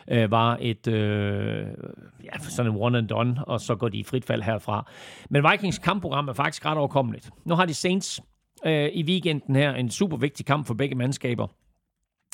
øh, 0.07 0.31
var 0.31 0.57
et 0.61 0.87
øh, 0.87 1.67
ja, 2.23 2.39
sådan 2.39 2.71
en 2.71 2.77
one 2.79 2.97
and 2.97 3.07
done, 3.07 3.45
og 3.47 3.61
så 3.61 3.75
går 3.75 3.89
de 3.89 3.97
i 3.97 4.03
frit 4.03 4.25
fald 4.25 4.41
herfra. 4.41 4.91
Men 5.29 5.45
Vikings 5.51 5.77
kampprogram 5.79 6.27
er 6.27 6.33
faktisk 6.33 6.65
ret 6.65 6.77
overkommeligt. 6.77 7.29
Nu 7.45 7.55
har 7.55 7.65
de 7.65 7.73
Saints 7.73 8.21
øh, 8.65 8.89
i 8.93 9.03
weekenden 9.03 9.55
her, 9.55 9.73
en 9.73 9.89
super 9.89 10.17
vigtig 10.17 10.45
kamp 10.45 10.67
for 10.67 10.73
begge 10.73 10.95
mandskaber. 10.95 11.47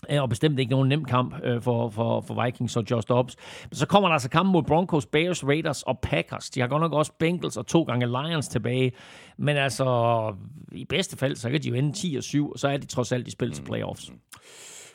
Øh, 0.09 0.21
og 0.21 0.29
bestemt 0.29 0.59
ikke 0.59 0.71
nogen 0.71 0.89
nem 0.89 1.05
kamp 1.05 1.35
øh, 1.43 1.61
for, 1.61 1.89
for, 1.89 2.21
for 2.21 2.43
Vikings 2.45 2.75
og 2.75 2.83
Josh 2.91 3.07
Dobbs. 3.09 3.35
Men 3.63 3.75
så 3.75 3.85
kommer 3.85 4.09
der 4.09 4.13
altså 4.13 4.29
kampe 4.29 4.51
mod 4.51 4.63
Broncos, 4.63 5.05
Bears, 5.05 5.43
Raiders 5.43 5.83
og 5.83 5.99
Packers. 5.99 6.49
De 6.49 6.59
har 6.59 6.67
godt 6.67 6.81
nok 6.81 6.93
også 6.93 7.11
Bengals 7.19 7.57
og 7.57 7.67
to 7.67 7.83
gange 7.83 8.07
Lions 8.07 8.47
tilbage. 8.47 8.91
Men 9.37 9.57
altså, 9.57 10.33
i 10.71 10.85
bedste 10.85 11.17
fald, 11.17 11.35
så 11.35 11.49
kan 11.49 11.63
de 11.63 11.69
jo 11.69 11.75
ende 11.75 11.91
10 11.91 12.15
og 12.17 12.23
7, 12.23 12.51
og 12.51 12.59
så 12.59 12.67
er 12.67 12.77
de 12.77 12.85
trods 12.85 13.11
alt 13.11 13.27
i 13.27 13.31
spil 13.31 13.51
til 13.51 13.63
playoffs. 13.63 14.11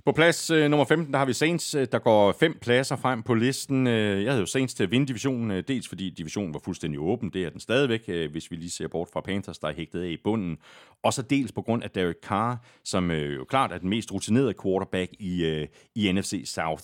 På 0.05 0.13
plads 0.13 0.51
øh, 0.51 0.71
nummer 0.71 0.85
15, 0.85 1.13
der 1.13 1.19
har 1.19 1.27
vi 1.27 1.33
Saints, 1.33 1.75
øh, 1.75 1.87
der 1.93 1.99
går 1.99 2.33
fem 2.33 2.59
pladser 2.61 2.97
frem 2.97 3.23
på 3.23 3.35
listen. 3.35 3.87
Øh, 3.87 4.25
jeg 4.25 4.33
havde 4.33 4.41
jo 4.41 4.47
Saints 4.47 4.75
til 4.75 4.83
at 4.83 4.91
vinde 4.91 5.07
divisionen, 5.07 5.51
øh, 5.51 5.65
dels 5.69 5.89
fordi 5.89 6.11
divisionen 6.11 6.55
var 6.55 6.61
fuldstændig 6.65 7.01
åben, 7.01 7.31
det 7.31 7.45
er 7.45 7.51
den 7.51 7.61
stadigvæk, 7.61 8.31
hvis 8.31 8.51
vi 8.51 8.57
lige 8.57 8.71
ser 8.71 8.89
bort 8.89 9.09
fra 9.13 9.21
Panthers, 9.21 9.59
der 9.59 9.69
er 9.69 9.73
hægtet 9.73 10.03
af 10.03 10.09
i 10.09 10.17
bunden. 10.25 10.59
Og 11.03 11.13
så 11.13 11.23
dels 11.23 11.53
på 11.53 11.63
grund 11.63 11.83
af 11.83 11.91
Derek 11.91 12.17
Carr, 12.23 12.65
som 12.85 13.11
øh, 13.11 13.35
jo 13.35 13.45
klart 13.45 13.73
er 13.73 13.79
den 13.79 13.89
mest 13.89 14.13
rutinerede 14.13 14.55
quarterback 14.63 15.13
i, 15.19 15.45
øh, 15.45 15.67
i 15.95 16.13
NFC 16.13 16.43
South. 16.47 16.83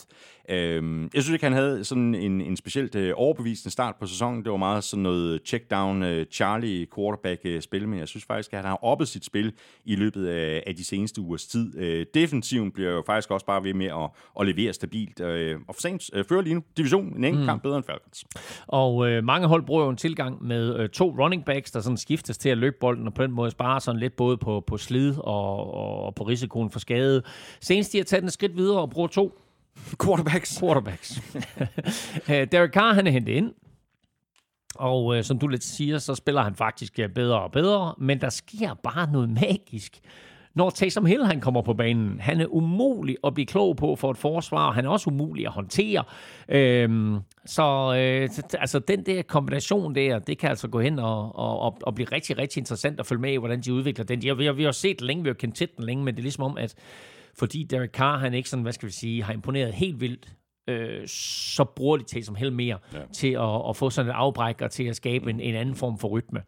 Øh, 0.51 1.03
jeg 1.14 1.23
synes 1.23 1.29
ikke, 1.29 1.45
han 1.45 1.53
havde 1.53 1.85
sådan 1.85 2.14
en, 2.14 2.41
en 2.41 2.57
specielt 2.57 2.95
øh, 2.95 3.12
overbevisende 3.16 3.71
start 3.71 3.95
på 4.01 4.07
sæsonen. 4.07 4.45
Det 4.45 4.53
var 4.53 4.59
meget 4.59 4.85
sådan 4.85 5.03
noget 5.03 5.41
check-down 5.45 6.05
øh, 6.05 6.27
Charlie 6.27 6.87
quarterback-spil, 6.95 7.89
men 7.89 7.99
jeg 7.99 8.09
synes 8.09 8.25
faktisk, 8.25 8.53
at 8.53 8.59
han 8.59 8.69
har 8.69 8.85
oppet 8.85 9.09
sit 9.09 9.25
spil 9.25 9.53
i 9.85 9.97
løbet 9.97 10.27
af, 10.27 10.62
af 10.66 10.77
de 10.77 10.85
seneste 10.85 11.21
ugers 11.21 11.47
tid. 11.47 11.79
Øh, 11.79 12.07
defensiven 12.14 12.73
bliver 12.73 12.91
jo 12.91 13.03
faktisk 13.09 13.30
også 13.30 13.46
bare 13.46 13.64
ved 13.64 13.74
med 13.74 13.86
at, 13.86 14.11
at 14.40 14.46
levere 14.46 14.72
stabilt. 14.72 15.20
Øh, 15.20 15.61
og 15.68 15.74
for 15.74 15.80
Saints 15.80 16.11
øh, 16.14 16.24
fører 16.24 16.42
lige 16.42 16.54
nu 16.54 16.62
divisionen 16.76 17.16
en 17.16 17.24
enkelt 17.24 17.40
mm. 17.40 17.46
kamp 17.46 17.62
bedre 17.62 17.76
end 17.76 17.84
Falcons. 17.84 18.24
Og 18.66 19.11
øh, 19.11 19.24
mange 19.24 19.48
hold 19.48 19.62
bruger 19.62 19.84
jo 19.84 19.90
en 19.90 19.96
tilgang 19.96 20.44
med 20.44 20.76
øh, 20.76 20.88
to 20.88 21.14
running 21.18 21.44
backs, 21.44 21.70
der 21.70 21.80
sådan 21.80 21.96
skiftes 21.96 22.38
til 22.38 22.48
at 22.48 22.59
løbe 22.59 22.76
bolden, 22.80 23.06
og 23.06 23.14
på 23.14 23.22
den 23.22 23.32
måde 23.32 23.50
sparer 23.50 23.78
sådan 23.78 24.00
lidt 24.00 24.16
både 24.16 24.36
på, 24.36 24.64
på 24.66 24.76
slid 24.76 25.14
og, 25.18 25.74
og 26.04 26.14
på 26.14 26.24
risikoen 26.24 26.70
for 26.70 26.78
skade. 26.78 27.22
Senest 27.61 27.92
de 27.92 27.98
har 27.98 28.04
taget 28.04 28.22
en 28.24 28.30
skridt 28.30 28.56
videre 28.56 28.80
og 28.80 28.90
bruger 28.90 29.09
to 29.09 29.38
Quarterbacks. 30.04 30.59
quarterbacks. 30.61 31.20
Øh, 32.30 32.46
Derek 32.52 32.72
Carr, 32.72 32.94
han 32.94 33.06
er 33.06 33.11
hentet 33.11 33.32
ind. 33.32 33.54
Og 34.74 35.16
øh, 35.16 35.24
som 35.24 35.38
du 35.38 35.46
lidt 35.46 35.64
siger, 35.64 35.98
så 35.98 36.14
spiller 36.14 36.42
han 36.42 36.54
faktisk 36.54 36.98
øh, 36.98 37.09
bedre 37.09 37.42
og 37.42 37.52
bedre, 37.52 37.94
men 37.98 38.20
der 38.20 38.28
sker 38.28 38.74
bare 38.74 39.12
noget 39.12 39.30
magisk. 39.30 40.00
Når 40.59 40.70
Taysom 40.70 41.06
Hill 41.06 41.24
han 41.24 41.40
kommer 41.40 41.62
på 41.62 41.74
banen, 41.74 42.20
han 42.20 42.40
er 42.40 42.46
umulig 42.46 43.16
at 43.24 43.34
blive 43.34 43.46
klog 43.46 43.76
på 43.76 43.96
for 43.96 44.11
et 44.11 44.16
forsvar, 44.16 44.72
han 44.72 44.84
er 44.84 44.88
også 44.88 45.11
umulig 45.11 45.46
at 45.46 45.52
håndtere. 45.52 46.04
Øhm, 46.48 47.18
så 47.46 47.94
øh, 47.96 48.28
altså 48.61 48.78
den 48.78 49.06
der 49.06 49.22
kombination 49.22 49.94
der, 49.94 50.18
det 50.18 50.38
kan 50.38 50.50
altså 50.50 50.68
gå 50.68 50.80
hen 50.80 50.98
og, 50.98 51.36
og, 51.36 51.78
og, 51.82 51.94
blive 51.94 52.09
rigtig, 52.12 52.38
rigtig 52.38 52.61
interessant 52.61 53.00
at 53.00 53.06
følge 53.06 53.20
med 53.20 53.32
i, 53.32 53.36
hvordan 53.36 53.61
de 53.61 53.74
udvikler 53.74 54.04
den. 54.04 54.22
De 54.22 54.36
vi, 54.36 54.44
har, 54.44 54.52
vi 54.52 54.64
har 54.64 54.72
set 54.72 55.00
længe, 55.00 55.22
vi 55.22 55.28
har 55.28 55.34
kendt 55.34 55.56
til 55.56 55.68
den 55.76 55.84
længe, 55.84 56.04
men 56.04 56.14
det 56.14 56.20
er 56.20 56.22
ligesom 56.22 56.44
om, 56.44 56.59
at 56.59 56.74
fordi 57.38 57.62
Derek 57.62 57.90
Carr, 57.90 58.18
han 58.18 58.34
ikke 58.34 58.48
sådan, 58.48 58.62
hvad 58.62 58.72
skal 58.72 58.86
vi 58.86 58.92
sige, 58.92 59.22
har 59.22 59.32
imponeret 59.32 59.72
helt 59.72 60.00
vildt, 60.00 60.28
øh, 60.68 61.09
så 61.09 61.64
bruger 61.64 61.96
de 61.96 62.04
Taysom 62.04 62.34
Hill 62.34 62.52
mere 62.52 62.78
ja. 62.92 62.98
til 63.12 63.32
at, 63.32 63.68
at 63.68 63.76
få 63.76 63.90
sådan 63.90 64.11
et 64.11 64.14
afbræk 64.14 64.61
og 64.62 64.70
til 64.70 64.84
at 64.84 64.96
skabe 64.96 65.30
en, 65.30 65.40
en 65.40 65.54
anden 65.54 65.74
form 65.74 65.98
for 65.98 66.09
rytme. 66.09 66.42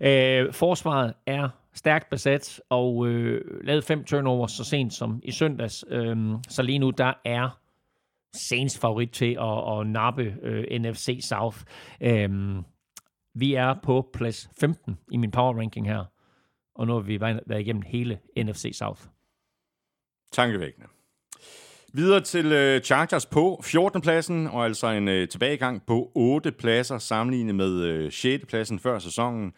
Øh, 0.00 0.52
forsvaret 0.52 1.14
er 1.26 1.48
stærkt 1.74 2.10
besat 2.10 2.60
og 2.68 3.06
øh, 3.06 3.64
lavet 3.64 3.84
fem 3.84 4.04
turnovers 4.04 4.52
så 4.52 4.64
sent 4.64 4.92
som 4.92 5.20
i 5.24 5.30
søndags. 5.30 5.84
Øhm, 5.88 6.36
så 6.48 6.62
lige 6.62 6.78
nu, 6.78 6.90
der 6.90 7.12
er 7.24 7.58
Saints 8.34 8.78
favorit 8.78 9.10
til 9.10 9.36
at, 9.40 9.78
at 9.78 9.86
nappe 9.86 10.36
øh, 10.42 10.80
NFC 10.80 11.18
South. 11.22 11.58
Øhm, 12.00 12.64
vi 13.34 13.54
er 13.54 13.74
på 13.82 14.10
plads 14.14 14.50
15 14.60 14.98
i 15.12 15.16
min 15.16 15.30
power 15.30 15.58
ranking 15.58 15.88
her, 15.88 16.04
og 16.74 16.86
nu 16.86 16.92
har 16.92 17.00
vi 17.00 17.20
været 17.20 17.60
igennem 17.60 17.82
hele 17.82 18.18
NFC 18.36 18.70
South. 18.74 19.02
Tankevækkende. 20.32 20.86
Videre 21.94 22.20
til 22.20 22.52
øh, 22.52 22.80
Chargers 22.80 23.26
på 23.26 23.60
14. 23.64 24.00
pladsen, 24.00 24.46
og 24.46 24.64
altså 24.64 24.86
en 24.86 25.08
øh, 25.08 25.28
tilbagegang 25.28 25.86
på 25.86 26.12
8 26.14 26.52
pladser 26.52 26.98
sammenlignet 26.98 27.54
med 27.54 27.80
øh, 27.80 28.12
6. 28.12 28.46
pladsen 28.46 28.78
før 28.78 28.98
sæsonen. 28.98 29.52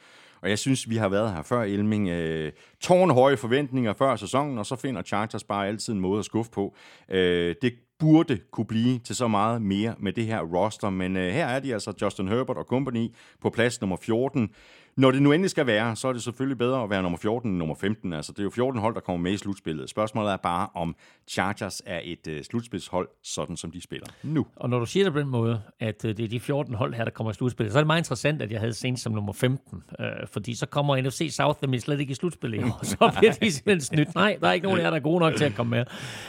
Og 0.44 0.50
jeg 0.50 0.58
synes, 0.58 0.90
vi 0.90 0.96
har 0.96 1.08
været 1.08 1.32
her 1.32 1.42
før, 1.42 1.62
Elming. 1.62 2.08
Øh, 2.08 2.52
tårnhøje 2.80 3.36
forventninger 3.36 3.92
før 3.92 4.16
sæsonen, 4.16 4.58
og 4.58 4.66
så 4.66 4.76
finder 4.76 5.02
Chargers 5.02 5.44
bare 5.44 5.68
altid 5.68 5.92
en 5.92 6.00
måde 6.00 6.18
at 6.18 6.24
skuffe 6.24 6.50
på. 6.50 6.74
Øh, 7.08 7.54
det 7.62 7.74
burde 7.98 8.40
kunne 8.50 8.66
blive 8.66 8.98
til 8.98 9.16
så 9.16 9.28
meget 9.28 9.62
mere 9.62 9.94
med 9.98 10.12
det 10.12 10.26
her 10.26 10.40
roster, 10.40 10.90
men 10.90 11.16
øh, 11.16 11.32
her 11.32 11.46
er 11.46 11.60
de 11.60 11.72
altså 11.72 11.92
Justin 12.02 12.28
Herbert 12.28 12.56
og 12.56 12.64
company 12.64 13.08
på 13.40 13.50
plads 13.50 13.80
nummer 13.80 13.96
14. 13.96 14.50
Når 14.96 15.10
det 15.10 15.22
nu 15.22 15.32
endelig 15.32 15.50
skal 15.50 15.66
være, 15.66 15.96
så 15.96 16.08
er 16.08 16.12
det 16.12 16.22
selvfølgelig 16.22 16.58
bedre 16.58 16.82
at 16.82 16.90
være 16.90 17.02
nummer 17.02 17.18
14 17.18 17.50
end 17.50 17.58
nummer 17.58 17.74
15. 17.74 18.12
Altså, 18.12 18.32
det 18.32 18.38
er 18.38 18.42
jo 18.42 18.50
14 18.50 18.80
hold, 18.80 18.94
der 18.94 19.00
kommer 19.00 19.22
med 19.22 19.32
i 19.32 19.36
slutspillet. 19.36 19.90
Spørgsmålet 19.90 20.32
er 20.32 20.36
bare, 20.36 20.68
om 20.74 20.96
Chargers 21.28 21.82
er 21.86 22.00
et 22.04 22.26
øh, 22.28 22.44
slutspilshold, 22.44 23.08
sådan 23.22 23.56
som 23.56 23.70
de 23.70 23.80
spiller 23.80 24.06
nu. 24.22 24.46
Og 24.56 24.70
når 24.70 24.78
du 24.78 24.86
siger 24.86 25.04
det 25.04 25.12
på 25.12 25.18
den 25.18 25.28
måde, 25.28 25.62
at 25.80 26.04
øh, 26.04 26.16
det 26.16 26.24
er 26.24 26.28
de 26.28 26.40
14 26.40 26.74
hold 26.74 26.94
her, 26.94 27.04
der 27.04 27.10
kommer 27.10 27.30
i 27.30 27.34
slutspillet, 27.34 27.72
så 27.72 27.78
er 27.78 27.82
det 27.82 27.86
meget 27.86 28.00
interessant, 28.00 28.42
at 28.42 28.52
jeg 28.52 28.60
havde 28.60 28.74
Saints 28.74 29.02
som 29.02 29.12
nummer 29.12 29.32
15. 29.32 29.82
Øh, 30.00 30.06
fordi 30.32 30.54
så 30.54 30.66
kommer 30.66 31.00
NFC 31.00 31.28
South 31.32 31.58
nemlig 31.62 31.82
slet 31.82 32.00
ikke 32.00 32.10
i 32.10 32.14
slutspillet 32.14 32.60
i 32.60 32.62
år. 32.64 32.80
Så 32.94 33.12
bliver 33.18 33.32
de 33.32 33.52
simpelthen 33.52 33.80
snydt. 33.80 34.14
Nej, 34.14 34.36
der 34.40 34.48
er 34.48 34.52
ikke 34.52 34.64
nogen 34.66 34.80
af 34.80 34.84
jer, 34.84 34.90
der 34.90 34.96
er 34.96 35.02
gode 35.02 35.20
nok 35.20 35.34
til 35.36 35.44
at 35.44 35.54
komme 35.54 35.70
med. 35.70 35.84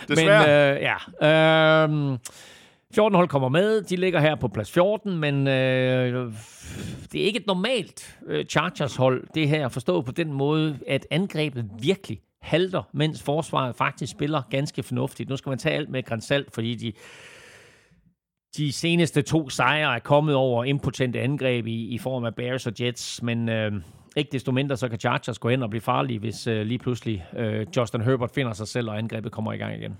Desværre. 0.07 0.72
Men 0.72 0.78
øh, 0.78 0.89
ja, 1.22 2.13
øh, 2.13 2.18
14 2.94 3.16
hold 3.16 3.28
kommer 3.28 3.50
med. 3.50 3.82
De 3.82 3.96
ligger 3.96 4.20
her 4.20 4.36
på 4.36 4.48
plads 4.48 4.72
14, 4.72 5.18
men 5.18 5.48
øh, 5.48 6.34
det 7.12 7.22
er 7.22 7.26
ikke 7.26 7.40
et 7.40 7.48
normalt 7.48 8.20
øh, 8.28 8.46
Chargers-hold, 8.46 9.28
det 9.36 9.50
her 9.50 9.68
forstå 9.68 10.02
på 10.02 10.12
den 10.12 10.34
måde, 10.34 10.80
at 10.88 11.08
angrebet 11.12 11.70
virkelig 11.82 12.22
halter, 12.42 12.84
mens 12.94 13.24
forsvaret 13.24 13.76
faktisk 13.76 14.12
spiller 14.12 14.42
ganske 14.50 14.84
fornuftigt. 14.84 15.30
Nu 15.30 15.38
skal 15.38 15.50
man 15.50 15.60
tage 15.60 15.76
alt 15.76 15.90
med 15.90 16.04
grænsalt, 16.04 16.54
fordi 16.54 16.76
de, 16.76 16.94
de 18.58 18.72
seneste 18.72 19.22
to 19.22 19.50
sejre 19.50 19.96
er 19.96 20.00
kommet 20.00 20.36
over 20.36 20.64
impotente 20.64 21.22
angreb 21.22 21.68
i, 21.68 21.88
i 21.88 21.98
form 21.98 22.26
af 22.26 22.36
Bears 22.36 22.68
og 22.68 22.74
Jets, 22.80 23.24
men 23.24 23.50
øh, 23.50 23.72
ikke 24.16 24.32
desto 24.32 24.52
mindre, 24.52 24.78
så 24.78 24.90
kan 24.90 25.00
Chargers 25.00 25.40
gå 25.40 25.50
hen 25.50 25.64
og 25.64 25.70
blive 25.70 25.82
farlige, 25.82 26.20
hvis 26.20 26.48
øh, 26.48 26.66
lige 26.66 26.80
pludselig 26.80 27.26
øh, 27.38 27.68
Justin 27.78 28.02
Herbert 28.02 28.32
finder 28.32 28.54
sig 28.54 28.68
selv, 28.68 28.90
og 28.90 28.98
angrebet 28.98 29.32
kommer 29.32 29.54
i 29.54 29.58
gang 29.58 29.76
igen. 29.76 29.98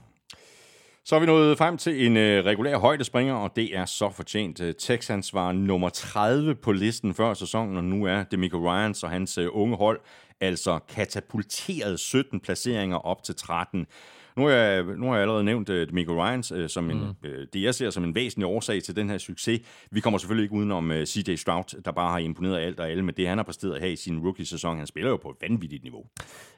Så 1.08 1.16
er 1.16 1.20
vi 1.20 1.26
nået 1.26 1.58
frem 1.58 1.78
til 1.78 2.06
en 2.06 2.18
øh, 2.18 2.46
regulær 2.46 2.78
højdespringer, 2.78 3.34
og 3.34 3.56
det 3.56 3.78
er 3.78 3.86
så 3.86 4.10
fortjent. 4.10 4.62
Øh, 4.62 4.74
Texans 4.80 5.34
var 5.34 5.52
nummer 5.52 5.90
30 5.90 6.56
på 6.56 6.72
listen 6.72 7.14
før 7.14 7.34
sæsonen, 7.34 7.78
og 7.78 7.84
nu 7.84 8.06
er 8.06 8.24
Demico 8.24 8.58
Ryans 8.58 9.04
og 9.04 9.10
hans 9.10 9.38
øh, 9.38 9.48
unge 9.52 9.78
hold 9.78 10.00
altså 10.42 10.80
katapulteret 10.90 12.00
17 12.00 12.40
placeringer 12.40 12.98
op 12.98 13.24
til 13.24 13.36
13. 13.36 13.88
Nu 14.36 14.46
har 14.46 14.52
jeg, 14.52 14.84
nu 14.84 15.06
har 15.06 15.14
jeg 15.14 15.22
allerede 15.22 15.44
nævnt 15.44 15.70
uh, 15.70 15.76
Demico 15.76 16.26
Ryans 16.26 16.52
uh, 16.52 16.68
som 16.68 16.90
en, 16.90 17.02
uh, 17.02 17.30
det, 17.54 17.62
jeg 17.64 17.76
ser 17.76 17.90
som 17.90 18.04
en 18.04 18.16
væsentlig 18.16 18.48
årsag 18.48 18.84
til 18.84 18.96
den 18.96 19.10
her 19.10 19.18
succes. 19.18 19.62
Vi 19.92 20.00
kommer 20.00 20.18
selvfølgelig 20.18 20.44
ikke 20.44 20.56
udenom 20.56 20.90
uh, 20.90 21.04
CJ 21.04 21.36
Stroud, 21.36 21.82
der 21.86 21.92
bare 21.92 22.12
har 22.12 22.18
imponeret 22.18 22.60
alt 22.60 22.80
og 22.80 22.90
alle 22.90 23.04
med 23.04 23.14
det, 23.14 23.28
han 23.28 23.38
har 23.38 23.44
præsteret 23.44 23.82
her 23.82 23.88
i 23.88 23.96
sin 23.96 24.20
rookie-sæson. 24.20 24.78
Han 24.78 24.88
spiller 24.88 25.10
jo 25.10 25.18
på 25.18 25.30
et 25.30 25.36
vanvittigt 25.42 25.84
niveau. 25.84 26.06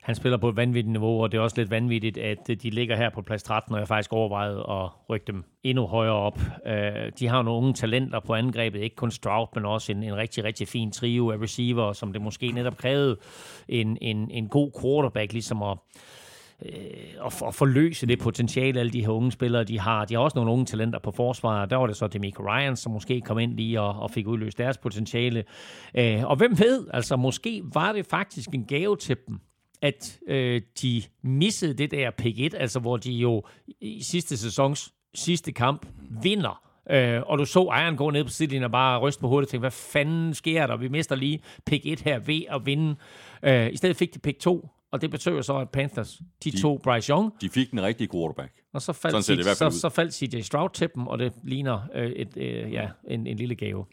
Han 0.01 0.15
spiller 0.15 0.37
på 0.37 0.49
et 0.49 0.55
vanvittigt 0.55 0.91
niveau, 0.91 1.23
og 1.23 1.31
det 1.31 1.37
er 1.37 1.41
også 1.41 1.57
lidt 1.57 1.71
vanvittigt, 1.71 2.17
at 2.17 2.47
de 2.47 2.69
ligger 2.69 2.95
her 2.95 3.09
på 3.09 3.21
plads 3.21 3.43
13, 3.43 3.73
og 3.73 3.79
jeg 3.79 3.87
faktisk 3.87 4.13
overvejet 4.13 4.57
at 4.57 4.89
rykke 5.09 5.27
dem 5.27 5.43
endnu 5.63 5.85
højere 5.85 6.13
op. 6.13 6.39
Øh, 6.67 7.11
De 7.19 7.27
har 7.27 7.41
nogle 7.41 7.57
unge 7.57 7.73
talenter 7.73 8.19
på 8.19 8.33
angrebet, 8.33 8.81
ikke 8.81 8.95
kun 8.95 9.11
Stroud, 9.11 9.47
men 9.55 9.65
også 9.65 9.91
en, 9.91 10.03
en 10.03 10.15
rigtig, 10.15 10.43
rigtig 10.43 10.67
fin 10.67 10.91
trio 10.91 11.31
af 11.31 11.37
receiver, 11.37 11.93
som 11.93 12.13
det 12.13 12.21
måske 12.21 12.51
netop 12.51 12.77
krævede 12.77 13.17
en, 13.67 13.97
en, 14.01 14.31
en 14.31 14.47
god 14.47 14.71
quarterback, 14.81 15.33
ligesom 15.33 15.63
at, 15.63 15.77
Øh, 16.65 17.25
at, 17.25 17.43
at 17.47 17.55
forløse 17.55 18.07
det 18.07 18.19
potentiale, 18.19 18.79
alle 18.79 18.91
de 18.91 19.01
her 19.01 19.09
unge 19.09 19.31
spillere, 19.31 19.63
de 19.63 19.79
har. 19.79 20.05
De 20.05 20.13
har 20.13 20.21
også 20.21 20.37
nogle 20.37 20.51
unge 20.51 20.65
talenter 20.65 20.99
på 20.99 21.11
forsvaret. 21.11 21.69
Der 21.69 21.75
var 21.75 21.87
det 21.87 21.95
så 21.95 22.07
Demico 22.07 22.43
Ryan, 22.43 22.75
som 22.75 22.91
måske 22.91 23.21
kom 23.21 23.39
ind 23.39 23.53
lige 23.53 23.81
og, 23.81 23.99
og 23.99 24.11
fik 24.11 24.27
udløst 24.27 24.57
deres 24.57 24.77
potentiale. 24.77 25.43
Øh, 25.97 26.25
og 26.25 26.35
hvem 26.35 26.59
ved, 26.59 26.87
altså 26.93 27.15
måske 27.15 27.63
var 27.73 27.91
det 27.91 28.05
faktisk 28.05 28.49
en 28.49 28.65
gave 28.65 28.95
til 28.95 29.17
dem, 29.27 29.39
at 29.81 30.19
øh, 30.27 30.61
de 30.81 31.03
missede 31.21 31.73
det 31.73 31.91
der 31.91 32.11
pick 32.11 32.39
1, 32.39 32.55
altså 32.57 32.79
hvor 32.79 32.97
de 32.97 33.11
jo 33.11 33.43
i 33.81 34.03
sidste 34.03 34.37
sæsons 34.37 34.93
sidste 35.13 35.51
kamp 35.51 35.85
vinder. 36.21 36.61
Øh, 36.89 37.21
og 37.25 37.37
du 37.37 37.45
så 37.45 37.63
ejeren 37.63 37.97
gå 37.97 38.09
ned 38.09 38.23
på 38.23 38.29
sidelinjen 38.29 38.63
og 38.63 38.71
bare 38.71 38.99
ryste 38.99 39.21
på 39.21 39.27
hovedet 39.27 39.47
og 39.47 39.51
tænke, 39.51 39.61
hvad 39.61 39.71
fanden 39.71 40.33
sker 40.33 40.67
der? 40.67 40.77
Vi 40.77 40.87
mister 40.87 41.15
lige 41.15 41.39
pick 41.65 41.85
1 41.85 42.01
her 42.01 42.19
ved 42.19 42.41
at 42.49 42.65
vinde. 42.65 42.95
Øh, 43.43 43.73
I 43.73 43.77
stedet 43.77 43.97
fik 43.97 44.13
de 44.13 44.19
pick 44.19 44.39
2, 44.39 44.69
og 44.91 45.01
det 45.01 45.11
betød 45.11 45.35
jo 45.35 45.41
så, 45.41 45.57
at 45.57 45.69
Panthers, 45.69 46.21
de, 46.43 46.51
de 46.51 46.61
tog 46.61 46.81
Bryce 46.83 47.09
Young, 47.11 47.33
De 47.41 47.49
fik 47.49 47.71
den 47.71 47.81
rigtige 47.83 48.07
quarterback. 48.13 48.53
og 48.73 48.81
så 48.81 48.93
Sådan 48.93 49.11
faldt, 49.11 49.25
fald 49.45 49.55
så, 49.55 49.65
ud. 49.65 49.71
så 49.71 49.89
faldt 49.89 50.13
CJ 50.13 50.41
Stroud 50.41 50.69
til 50.69 50.89
dem, 50.95 51.07
og 51.07 51.19
det 51.19 51.33
ligner 51.43 51.79
øh, 51.95 52.09
et, 52.11 52.37
øh, 52.37 52.71
ja, 52.73 52.89
en, 53.07 53.27
en 53.27 53.37
lille 53.37 53.55
gave. 53.55 53.85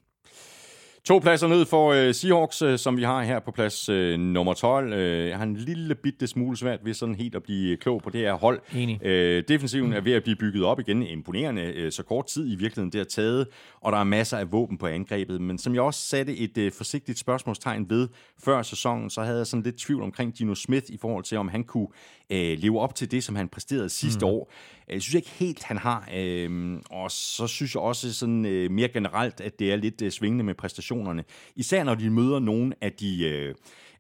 To 1.05 1.19
pladser 1.19 1.49
ned 1.49 1.65
for 1.65 1.93
øh, 1.93 2.15
Seahawks, 2.15 2.63
øh, 2.63 2.79
som 2.79 2.97
vi 2.97 3.03
har 3.03 3.23
her 3.23 3.41
på 3.41 3.51
plads 3.51 3.89
øh, 3.89 4.19
nummer 4.19 4.55
12. 4.55 4.93
Øh, 4.93 5.29
jeg 5.29 5.37
har 5.37 5.45
en 5.45 5.57
lille 5.57 5.95
bitte 5.95 6.27
smule 6.27 6.57
svært 6.57 6.85
ved 6.85 6.95
sådan 6.95 7.15
helt 7.15 7.35
at 7.35 7.43
blive 7.43 7.77
klog 7.77 8.03
på 8.03 8.11
det 8.11 8.21
her 8.21 8.33
hold. 8.33 8.61
Enig. 8.75 9.07
Øh, 9.07 9.45
defensiven 9.49 9.93
er 9.93 10.01
ved 10.01 10.13
at 10.13 10.23
blive 10.23 10.37
bygget 10.37 10.65
op 10.65 10.81
igen. 10.81 11.03
Imponerende. 11.03 11.63
Øh, 11.63 11.93
så 11.93 12.03
kort 12.03 12.27
tid 12.27 12.47
i 12.53 12.55
virkeligheden 12.55 12.93
det 12.93 12.99
har 12.99 13.05
taget, 13.05 13.47
og 13.81 13.93
der 13.93 13.99
er 13.99 14.05
masser 14.05 14.39
af 14.39 14.53
våben 14.53 14.79
på 14.79 14.87
angrebet. 14.87 15.41
Men 15.41 15.59
som 15.59 15.75
jeg 15.75 15.83
også 15.83 16.01
satte 16.01 16.37
et 16.37 16.59
øh, 16.59 16.73
forsigtigt 16.73 17.19
spørgsmålstegn 17.19 17.91
ved 17.91 18.09
før 18.45 18.63
sæsonen, 18.63 19.11
så 19.11 19.23
havde 19.23 19.39
jeg 19.39 19.47
sådan 19.47 19.63
lidt 19.63 19.77
tvivl 19.77 20.03
omkring 20.03 20.39
Dino 20.39 20.55
Smith 20.55 20.87
i 20.89 20.97
forhold 21.01 21.25
til, 21.25 21.39
om 21.39 21.49
han 21.49 21.65
kunne 21.65 21.89
øh, 22.31 22.59
leve 22.59 22.81
op 22.81 22.95
til 22.95 23.11
det, 23.11 23.25
som 23.25 23.37
han 23.37 23.49
præsterede 23.49 23.89
sidste 23.89 24.27
mm. 24.27 24.33
år. 24.33 24.53
Jeg 24.89 25.03
synes 25.03 25.15
ikke 25.15 25.31
helt, 25.31 25.63
han 25.63 25.79
har. 25.79 26.09
Øh, 26.15 26.81
og 26.91 27.11
så 27.11 27.47
synes 27.47 27.75
jeg 27.75 27.83
også 27.83 28.15
sådan 28.15 28.45
øh, 28.45 28.71
mere 28.71 28.89
generelt, 28.89 29.41
at 29.41 29.59
det 29.59 29.73
er 29.73 29.77
lidt 29.77 30.03
øh, 30.03 30.11
svingende 30.11 30.45
med 30.45 30.55
præstationerne. 30.55 31.25
Især 31.57 31.85
når 31.85 31.95
de 31.95 32.11
møder 32.11 32.39
nogle 32.39 32.75
af 32.81 32.93
de... 32.93 33.25
Øh, 33.25 33.55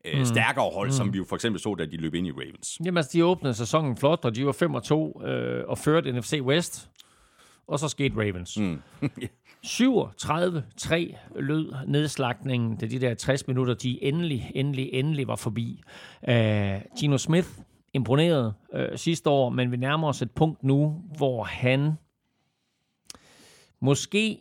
øh, 0.04 0.26
stærkere 0.26 0.70
hold, 0.74 0.88
mm. 0.88 0.92
som 0.92 1.12
vi 1.12 1.18
jo 1.18 1.24
for 1.28 1.36
eksempel 1.36 1.60
så, 1.60 1.74
da 1.74 1.84
de 1.84 1.96
løb 1.96 2.14
ind 2.14 2.26
i 2.26 2.30
Ravens. 2.30 2.78
Jamen, 2.84 2.96
altså, 2.96 3.10
de 3.12 3.24
åbnede 3.24 3.54
sæsonen 3.54 3.96
flot, 3.96 4.24
og 4.24 4.36
de 4.36 4.46
var 4.46 4.52
5 4.52 4.74
og 4.74 4.82
2 4.82 5.22
øh, 5.24 5.64
og 5.68 5.78
førte 5.78 6.12
NFC 6.12 6.40
West. 6.42 6.90
Og 7.66 7.78
så 7.78 7.88
skete 7.88 8.14
Ravens. 8.16 8.58
Mm. 8.58 8.80
37-3 9.66 11.16
lød 11.40 11.72
nedslagningen, 11.86 12.76
da 12.76 12.86
de 12.86 13.00
der 13.00 13.14
60 13.14 13.46
minutter, 13.46 13.74
de 13.74 14.04
endelig, 14.04 14.50
endelig, 14.54 14.90
endelig 14.92 15.28
var 15.28 15.36
forbi. 15.36 15.82
Uh, 16.28 16.34
Gino 17.00 17.18
Smith 17.18 17.48
imponeret 17.94 18.54
øh, 18.72 18.98
sidste 18.98 19.30
år, 19.30 19.48
men 19.48 19.72
vi 19.72 19.76
nærmer 19.76 20.08
os 20.08 20.22
et 20.22 20.30
punkt 20.30 20.62
nu, 20.62 21.02
hvor 21.16 21.42
han 21.44 21.92
måske 23.80 24.40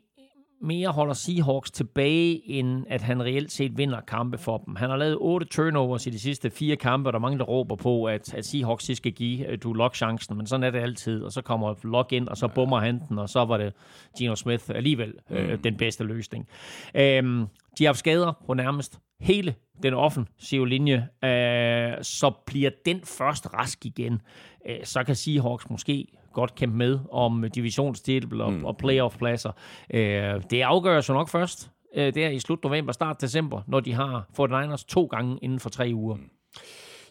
mere 0.64 0.89
holder 0.89 1.14
Seahawks 1.14 1.72
tilbage, 1.72 2.49
end 2.49 2.86
at 2.89 3.01
han 3.01 3.24
reelt 3.24 3.51
set 3.51 3.78
vinder 3.78 4.01
kampe 4.01 4.38
for 4.38 4.57
dem. 4.57 4.76
Han 4.76 4.89
har 4.89 4.97
lavet 4.97 5.18
otte 5.20 5.45
turnovers 5.45 6.07
i 6.07 6.09
de 6.09 6.20
sidste 6.20 6.49
fire 6.49 6.76
kampe, 6.76 7.09
og 7.09 7.14
der 7.14 7.20
er 7.20 7.22
mange, 7.22 7.38
der 7.38 7.43
råber 7.43 7.76
på, 7.76 8.05
at, 8.05 8.34
at 8.34 8.45
Seahawks 8.45 8.89
skal 8.93 9.11
give 9.11 9.49
uh, 9.49 9.55
du 9.64 9.74
Lock 9.74 9.95
chancen, 9.95 10.38
men 10.38 10.47
sådan 10.47 10.64
er 10.64 10.70
det 10.70 10.80
altid. 10.80 11.24
Og 11.24 11.32
så 11.32 11.41
kommer 11.41 11.74
Lock 11.84 12.11
ind, 12.11 12.28
og 12.28 12.38
så 12.38 12.47
bummer 12.47 12.80
han 12.80 13.01
den, 13.09 13.20
og 13.20 13.30
så 13.30 13.45
var 13.45 13.57
det 13.57 13.74
Gino 14.18 14.36
Smith 14.36 14.64
alligevel 14.70 15.14
øh, 15.30 15.64
den 15.64 15.78
bedste 15.78 16.03
løsning. 16.03 16.47
Øhm, 16.95 17.47
de 17.78 17.84
har 17.84 17.88
haft 17.88 17.99
skader 17.99 18.34
på 18.45 18.53
nærmest 18.53 18.99
hele 19.20 19.55
den 19.84 19.93
offensive 19.93 20.70
linje, 20.70 21.07
øh, 21.24 21.93
så 22.01 22.32
bliver 22.45 22.70
den 22.86 23.01
først 23.03 23.53
rask 23.53 23.86
igen. 23.86 24.22
Øh, 24.70 24.78
så 24.84 25.03
kan 25.03 25.16
Seahawks 25.16 25.70
måske 25.70 26.07
godt 26.34 26.56
kæmpe 26.56 26.78
med 26.78 27.00
om 27.12 27.46
divisionstitel 27.56 28.42
og, 28.42 28.54
mm. 28.54 28.66
og 28.66 28.78
playoff-pladser. 28.78 29.52
Øh, 29.94 30.42
det 30.50 30.62
afgøres 30.62 31.10
jo 31.10 31.14
nok 31.14 31.30
først 31.30 31.72
øh, 31.96 32.14
der 32.14 32.30
i 32.30 32.40
slut 32.40 32.64
november, 32.64 32.92
start 32.92 33.22
december, 33.22 33.62
når 33.68 33.80
de 33.80 33.94
har 33.94 34.28
49ers 34.40 34.86
to 34.88 35.06
gange 35.06 35.40
inden 35.42 35.60
for 35.60 35.70
tre 35.70 35.92
uger. 35.94 36.16
Mm. 36.16 36.30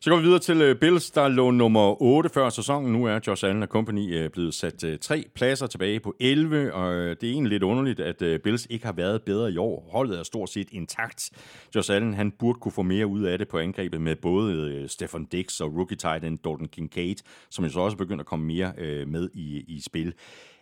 Så 0.03 0.11
går 0.11 0.17
vi 0.17 0.23
videre 0.23 0.39
til 0.39 0.63
øh, 0.63 0.77
Bills, 0.77 1.11
der 1.11 1.29
lå 1.29 1.51
nummer 1.51 2.03
8 2.03 2.31
før 2.31 2.49
sæsonen. 2.49 2.93
Nu 2.93 3.05
er 3.05 3.21
Josh 3.27 3.45
Allen 3.45 3.63
og 3.63 3.69
company 3.69 4.15
øh, 4.15 4.31
blevet 4.31 4.55
sat 4.55 4.85
øh, 4.85 4.99
tre 4.99 5.25
pladser 5.35 5.67
tilbage 5.67 6.01
på 6.01 6.15
11, 6.21 6.75
og 6.75 6.93
det 6.93 7.25
er 7.25 7.33
egentlig 7.33 7.51
lidt 7.51 7.63
underligt, 7.63 8.01
at 8.01 8.43
Bills 8.43 8.67
ikke 8.71 8.87
har 8.87 8.93
været 8.93 9.23
bedre 9.23 9.53
i 9.53 9.57
år. 9.57 9.89
Holdet 9.93 10.19
er 10.19 10.23
stort 10.23 10.51
set 10.51 10.69
intakt. 10.73 11.31
Josh 11.75 11.93
Allen, 11.93 12.15
han 12.15 12.31
burde 12.31 12.59
kunne 12.61 12.73
få 12.73 12.83
mere 12.83 13.07
ud 13.07 13.23
af 13.23 13.39
det 13.39 13.49
på 13.49 13.59
angrebet 13.59 14.01
med 14.01 14.17
både 14.17 14.85
Stefan 14.89 15.25
Dix 15.25 15.61
og 15.61 15.77
rookie 15.77 15.97
tight 15.97 16.25
end 16.25 16.39
Dalton 16.39 16.69
Kincaid, 16.69 17.17
som 17.51 17.65
jo 17.65 17.71
så 17.71 17.81
også 17.81 17.97
begynder 17.97 18.21
at 18.21 18.27
komme 18.27 18.47
mere 18.47 18.73
med 19.07 19.29
i, 19.35 19.65
i 19.69 19.81
spil. 19.81 20.15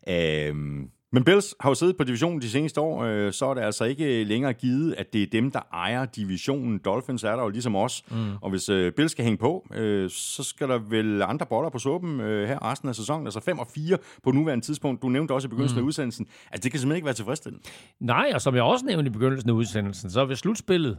Øhm, 0.09 0.91
men 1.13 1.25
Bills 1.25 1.55
har 1.61 1.71
jo 1.71 1.75
siddet 1.75 1.97
på 1.97 2.05
divisionen 2.05 2.43
de 2.43 2.51
seneste 2.51 2.81
år, 2.81 3.03
øh, 3.03 3.33
så 3.33 3.47
er 3.47 3.55
det 3.55 3.61
altså 3.61 3.85
ikke 3.85 4.25
længere 4.25 4.53
givet, 4.53 4.95
at 4.99 5.13
det 5.13 5.23
er 5.23 5.27
dem, 5.27 5.51
der 5.51 5.61
ejer 5.73 6.05
divisionen. 6.05 6.79
Dolphins 6.79 7.25
er 7.25 7.37
der 7.37 7.43
jo 7.43 7.49
ligesom 7.49 7.77
os, 7.77 8.05
mm. 8.11 8.33
og 8.43 8.51
hvis 8.51 8.69
øh, 8.69 8.93
Bills 8.93 9.13
skal 9.13 9.25
hænge 9.25 9.39
på, 9.39 9.67
øh, 9.75 10.11
så 10.11 10.45
skal 10.45 10.69
der 10.69 10.79
vel 10.79 11.23
andre 11.23 11.47
boller 11.47 11.71
på 11.71 11.79
suppen 11.79 12.21
øh, 12.21 12.49
her 12.49 12.71
resten 12.71 12.89
af 12.89 12.95
sæsonen. 12.95 13.27
Altså 13.27 13.41
5 13.41 13.59
og 13.59 13.67
4 13.67 13.99
på 14.23 14.31
nuværende 14.31 14.65
tidspunkt. 14.65 15.03
Du 15.03 15.09
nævnte 15.09 15.33
også 15.33 15.47
i 15.47 15.49
begyndelsen 15.49 15.79
mm. 15.79 15.85
af 15.85 15.87
udsendelsen. 15.87 16.27
Altså 16.51 16.65
det 16.65 16.71
kan 16.71 16.81
simpelthen 16.81 16.97
ikke 16.97 17.07
være 17.07 17.15
tilfredsstillende. 17.15 17.69
Nej, 18.01 18.31
og 18.35 18.41
som 18.41 18.55
jeg 18.55 18.63
også 18.63 18.85
nævnte 18.85 19.09
i 19.09 19.13
begyndelsen 19.13 19.51
af 19.51 19.55
udsendelsen, 19.55 20.11
så 20.11 20.25
hvis 20.25 20.39
slutspillet 20.39 20.99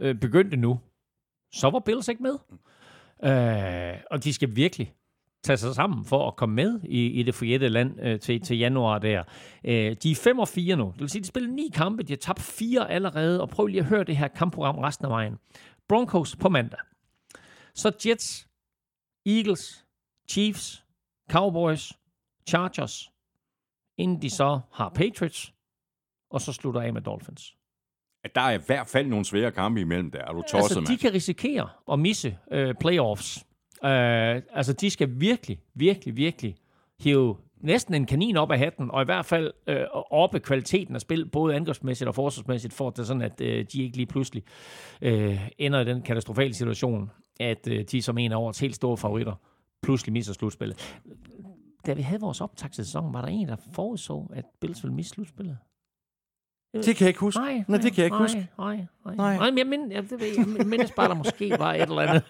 øh, 0.00 0.14
begyndte 0.14 0.56
nu, 0.56 0.80
så 1.52 1.70
var 1.70 1.78
Bills 1.78 2.08
ikke 2.08 2.22
med. 2.22 2.36
Øh, 3.24 4.00
og 4.10 4.24
de 4.24 4.32
skal 4.32 4.56
virkelig 4.56 4.94
tage 5.42 5.56
sig 5.56 5.74
sammen 5.74 6.04
for 6.04 6.28
at 6.28 6.36
komme 6.36 6.54
med 6.54 6.80
i, 6.84 7.06
i 7.06 7.22
det 7.22 7.34
forjætte 7.34 7.68
land 7.68 8.00
øh, 8.00 8.20
til, 8.20 8.40
til 8.40 8.58
januar 8.58 8.98
der. 8.98 9.24
Øh, 9.64 9.96
de 10.02 10.10
er 10.10 10.20
5 10.24 10.38
og 10.38 10.48
4 10.48 10.76
nu. 10.76 10.84
Det 10.92 11.00
vil 11.00 11.08
sige, 11.08 11.22
de 11.22 11.26
spiller 11.26 11.50
ni 11.50 11.68
kampe. 11.74 12.02
De 12.02 12.12
har 12.12 12.16
tabt 12.16 12.40
fire 12.40 12.90
allerede. 12.90 13.40
Og 13.40 13.48
prøv 13.48 13.66
lige 13.66 13.80
at 13.80 13.86
høre 13.86 14.04
det 14.04 14.16
her 14.16 14.28
kampprogram 14.28 14.78
resten 14.78 15.04
af 15.04 15.10
vejen. 15.10 15.38
Broncos 15.88 16.36
på 16.36 16.48
mandag. 16.48 16.80
Så 17.74 17.92
Jets, 18.06 18.48
Eagles, 19.26 19.86
Chiefs, 20.30 20.84
Cowboys, 21.30 21.92
Chargers, 22.48 23.10
inden 23.98 24.22
de 24.22 24.30
så 24.30 24.60
har 24.72 24.88
Patriots, 24.88 25.54
og 26.30 26.40
så 26.40 26.52
slutter 26.52 26.80
af 26.80 26.92
med 26.92 27.02
Dolphins. 27.02 27.56
At 28.24 28.34
der 28.34 28.40
er 28.40 28.50
i 28.50 28.62
hvert 28.66 28.86
fald 28.86 29.06
nogle 29.06 29.24
svære 29.24 29.52
kampe 29.52 29.80
imellem 29.80 30.10
der. 30.10 30.24
Er 30.24 30.32
du 30.32 30.42
tosset, 30.50 30.76
altså, 30.76 30.92
de 30.92 30.98
kan 30.98 31.12
risikere 31.12 31.68
at 31.92 31.98
misse 31.98 32.38
øh, 32.52 32.74
playoffs 32.80 33.46
Øh, 33.84 34.42
altså, 34.52 34.72
de 34.72 34.90
skal 34.90 35.20
virkelig, 35.20 35.60
virkelig, 35.74 36.16
virkelig 36.16 36.56
hive 37.00 37.36
næsten 37.60 37.94
en 37.94 38.06
kanin 38.06 38.36
op 38.36 38.50
af 38.50 38.58
hatten, 38.58 38.90
og 38.90 39.02
i 39.02 39.04
hvert 39.04 39.26
fald 39.26 39.52
øh, 39.66 39.84
oppe 40.10 40.40
kvaliteten 40.40 40.94
af 40.94 41.00
spil, 41.00 41.26
både 41.26 41.54
angrebsmæssigt 41.54 42.08
og 42.08 42.14
forsvarsmæssigt, 42.14 42.74
for 42.74 42.88
at 42.88 42.96
det 42.96 43.06
sådan, 43.06 43.22
at 43.22 43.40
øh, 43.40 43.66
de 43.72 43.82
ikke 43.82 43.96
lige 43.96 44.06
pludselig 44.06 44.42
øh, 45.02 45.48
ender 45.58 45.80
i 45.80 45.84
den 45.84 46.02
katastrofale 46.02 46.54
situation, 46.54 47.10
at 47.40 47.68
øh, 47.68 47.84
de 47.90 48.02
som 48.02 48.18
en 48.18 48.32
af 48.32 48.36
årets 48.36 48.60
helt 48.60 48.74
store 48.74 48.96
favoritter 48.96 49.34
pludselig 49.82 50.12
misser 50.12 50.32
slutspillet. 50.32 51.00
Da 51.86 51.92
vi 51.92 52.02
havde 52.02 52.20
vores 52.20 52.40
optagelsessæson, 52.40 53.14
var 53.14 53.20
der 53.20 53.28
en, 53.28 53.48
der 53.48 53.56
forudså, 53.74 54.26
at 54.32 54.44
Bills 54.60 54.82
ville 54.82 54.94
miste 54.94 55.14
slutspillet. 55.14 55.58
Det 56.74 56.96
kan 56.96 57.04
jeg 57.04 57.08
ikke 57.08 57.20
huske. 57.20 57.40
Nej, 57.40 57.64
nej, 57.68 57.78
det 57.78 57.92
kan 57.92 57.96
jeg 57.96 58.04
ikke 58.04 58.16
nej, 58.16 58.22
huske. 58.22 58.48
Nej, 58.58 58.76
nej, 59.06 59.14
nej. 59.16 59.36
nej 59.36 59.50
men 59.50 59.58
jeg, 59.58 59.66
mind, 59.66 59.92
jeg, 59.92 60.02
det 60.02 60.20
ved, 60.20 60.26
jeg 60.58 60.66
mindes 60.66 60.92
bare, 60.92 61.08
der 61.08 61.14
måske 61.14 61.50
var 61.58 61.74
et 61.74 61.82
eller 61.82 62.00
andet. 62.00 62.22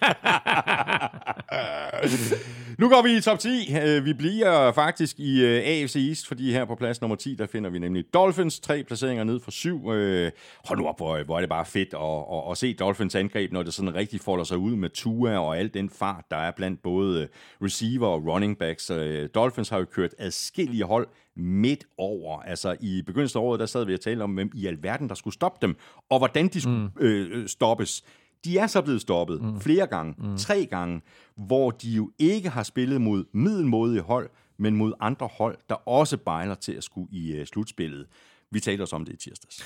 Nu 2.77 2.89
går 2.89 3.01
vi 3.01 3.17
i 3.17 3.21
top 3.21 3.39
10. 3.39 3.49
Øh, 3.83 4.05
vi 4.05 4.13
bliver 4.13 4.71
faktisk 4.71 5.19
i 5.19 5.41
øh, 5.45 5.61
AFC 5.65 5.95
East, 5.95 6.27
fordi 6.27 6.51
her 6.51 6.65
på 6.65 6.75
plads 6.75 7.01
nummer 7.01 7.15
10, 7.15 7.35
der 7.35 7.45
finder 7.45 7.69
vi 7.69 7.79
nemlig 7.79 8.05
Dolphins. 8.13 8.59
Tre 8.59 8.83
placeringer 8.83 9.23
ned 9.23 9.39
for 9.39 9.51
syv. 9.51 9.91
Øh, 9.91 10.31
hold 10.65 10.79
nu 10.79 10.87
op, 10.87 10.97
hvor, 10.97 11.23
hvor 11.23 11.35
er 11.35 11.39
det 11.39 11.49
bare 11.49 11.65
fedt 11.65 11.93
at, 11.93 12.37
at, 12.37 12.51
at 12.51 12.57
se 12.57 12.73
Dolphins 12.73 13.15
angreb, 13.15 13.51
når 13.51 13.63
det 13.63 13.73
sådan 13.73 13.95
rigtig 13.95 14.21
folder 14.21 14.43
sig 14.43 14.57
ud 14.57 14.75
med 14.75 14.89
Tua 14.89 15.37
og 15.37 15.57
al 15.57 15.73
den 15.73 15.89
fart, 15.89 16.25
der 16.31 16.37
er 16.37 16.51
blandt 16.51 16.81
både 16.83 17.27
receiver 17.61 18.07
og 18.07 18.27
running 18.27 18.57
backs. 18.57 18.91
Dolphins 19.35 19.69
har 19.69 19.77
jo 19.77 19.85
kørt 19.85 20.11
adskillige 20.19 20.83
hold 20.83 21.07
midt 21.35 21.85
over. 21.97 22.39
Altså 22.39 22.75
i 22.79 23.01
begyndelsen 23.05 23.39
af 23.39 23.43
året, 23.43 23.59
der 23.59 23.65
sad 23.65 23.85
vi 23.85 23.93
og 23.93 24.01
talte 24.01 24.23
om, 24.23 24.31
hvem 24.31 24.51
i 24.55 24.67
alverden, 24.67 25.09
der 25.09 25.15
skulle 25.15 25.33
stoppe 25.33 25.67
dem, 25.67 25.75
og 26.09 26.17
hvordan 26.17 26.47
de 26.47 26.61
skulle 26.61 26.89
mm. 26.95 27.05
øh, 27.05 27.47
stoppes. 27.47 28.03
De 28.45 28.57
er 28.57 28.67
så 28.67 28.81
blevet 28.81 29.01
stoppet 29.01 29.41
mm. 29.41 29.59
flere 29.59 29.87
gange, 29.87 30.15
mm. 30.17 30.37
tre 30.37 30.65
gange, 30.65 31.01
hvor 31.35 31.71
de 31.71 31.91
jo 31.91 32.11
ikke 32.19 32.49
har 32.49 32.63
spillet 32.63 33.01
mod 33.01 33.25
middelmodige 33.33 34.01
hold, 34.01 34.29
men 34.57 34.75
mod 34.75 34.93
andre 34.99 35.29
hold, 35.37 35.57
der 35.69 35.75
også 35.75 36.17
bejler 36.17 36.55
til 36.55 36.73
at 36.73 36.83
skulle 36.83 37.07
i 37.11 37.39
uh, 37.39 37.45
slutspillet. 37.45 38.07
Vi 38.51 38.59
talte 38.59 38.81
os 38.81 38.93
om 38.93 39.05
det 39.05 39.13
i 39.13 39.17
tirsdags. 39.17 39.63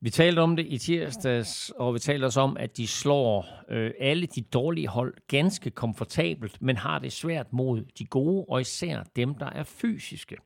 Vi 0.00 0.10
talte 0.10 0.40
om 0.40 0.56
det 0.56 0.66
i 0.66 0.78
tirsdags, 0.78 1.72
og 1.76 1.94
vi 1.94 1.98
talte 1.98 2.24
også 2.24 2.40
om, 2.40 2.56
at 2.56 2.76
de 2.76 2.86
slår 2.86 3.64
øh, 3.70 3.90
alle 4.00 4.26
de 4.26 4.40
dårlige 4.40 4.88
hold 4.88 5.14
ganske 5.28 5.70
komfortabelt, 5.70 6.62
men 6.62 6.76
har 6.76 6.98
det 6.98 7.12
svært 7.12 7.52
mod 7.52 7.84
de 7.98 8.04
gode, 8.04 8.44
og 8.48 8.60
især 8.60 9.02
dem, 9.16 9.34
der 9.34 9.46
er 9.46 9.62
fysiske. 9.62 10.36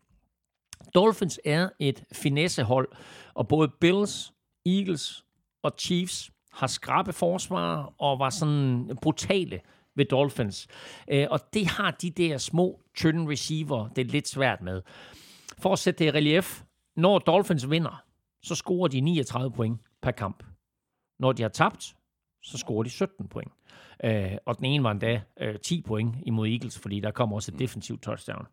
Dolphins 0.95 1.41
er 1.45 1.69
et 1.79 2.05
finessehold, 2.13 2.89
og 3.35 3.49
både 3.49 3.69
Bills, 3.81 4.33
Eagles 4.67 5.25
og 5.63 5.73
Chiefs 5.79 6.31
har 6.53 6.67
skrabe 6.67 7.13
forsvar 7.13 7.95
og 7.99 8.19
var 8.19 8.31
sådan 8.31 8.91
brutale 9.03 9.61
ved 9.95 10.05
Dolphins. 10.05 10.69
Øh, 11.09 11.27
og 11.31 11.41
det 11.55 11.67
har 11.67 11.91
de 11.91 12.11
der 12.11 12.39
små, 12.39 12.81
tynde 12.95 13.33
receiver, 13.33 13.89
det 13.89 14.07
er 14.07 14.11
lidt 14.11 14.29
svært 14.29 14.63
med. 14.63 14.83
For 15.59 15.73
at 15.73 15.79
sætte 15.79 15.99
det 15.99 16.15
i 16.15 16.17
relief, 16.17 16.63
når 16.97 17.19
Dolphins 17.19 17.71
vinder, 17.71 18.05
så 18.43 18.55
scorer 18.55 18.89
de 18.89 19.01
39 19.01 19.53
point 19.53 19.81
per 20.03 20.11
kamp. 20.11 20.43
Når 21.19 21.33
de 21.33 21.43
har 21.43 21.49
tabt, 21.49 21.95
så 22.43 22.59
scorer 22.59 22.83
de 22.83 22.91
17 22.91 23.29
point. 23.29 23.53
Øh, 24.05 24.37
og 24.47 24.57
den 24.57 24.65
ene 24.65 24.85
var 24.85 24.91
endda 24.91 25.23
10 25.63 25.83
point 25.83 26.17
imod 26.27 26.49
Eagles, 26.49 26.79
fordi 26.79 27.01
der 27.01 27.11
kom 27.11 27.33
også 27.33 27.53
et 27.53 27.59
defensivt 27.59 28.03
touchdown. 28.03 28.47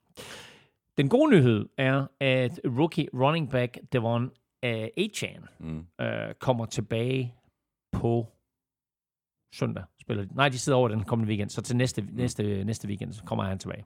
Den 0.97 1.09
gode 1.09 1.31
nyhed 1.31 1.69
er, 1.77 2.07
at 2.19 2.59
rookie 2.65 3.07
running 3.13 3.49
back 3.49 3.77
Devon 3.93 4.23
uh, 4.23 4.87
Achan 4.97 5.43
mm. 5.59 5.77
uh, 5.77 6.07
kommer 6.39 6.65
tilbage 6.65 7.35
på 7.91 8.27
søndag. 9.53 9.83
Spiller 10.01 10.25
de. 10.25 10.35
Nej, 10.35 10.49
de 10.49 10.59
sidder 10.59 10.77
over 10.77 10.87
den 10.87 11.03
kommende 11.03 11.29
weekend, 11.29 11.49
så 11.49 11.61
til 11.61 11.75
næste, 11.75 12.01
mm. 12.01 12.07
næste, 12.13 12.63
næste 12.63 12.87
weekend 12.87 13.13
så 13.13 13.23
kommer 13.23 13.43
han 13.43 13.59
tilbage. 13.59 13.85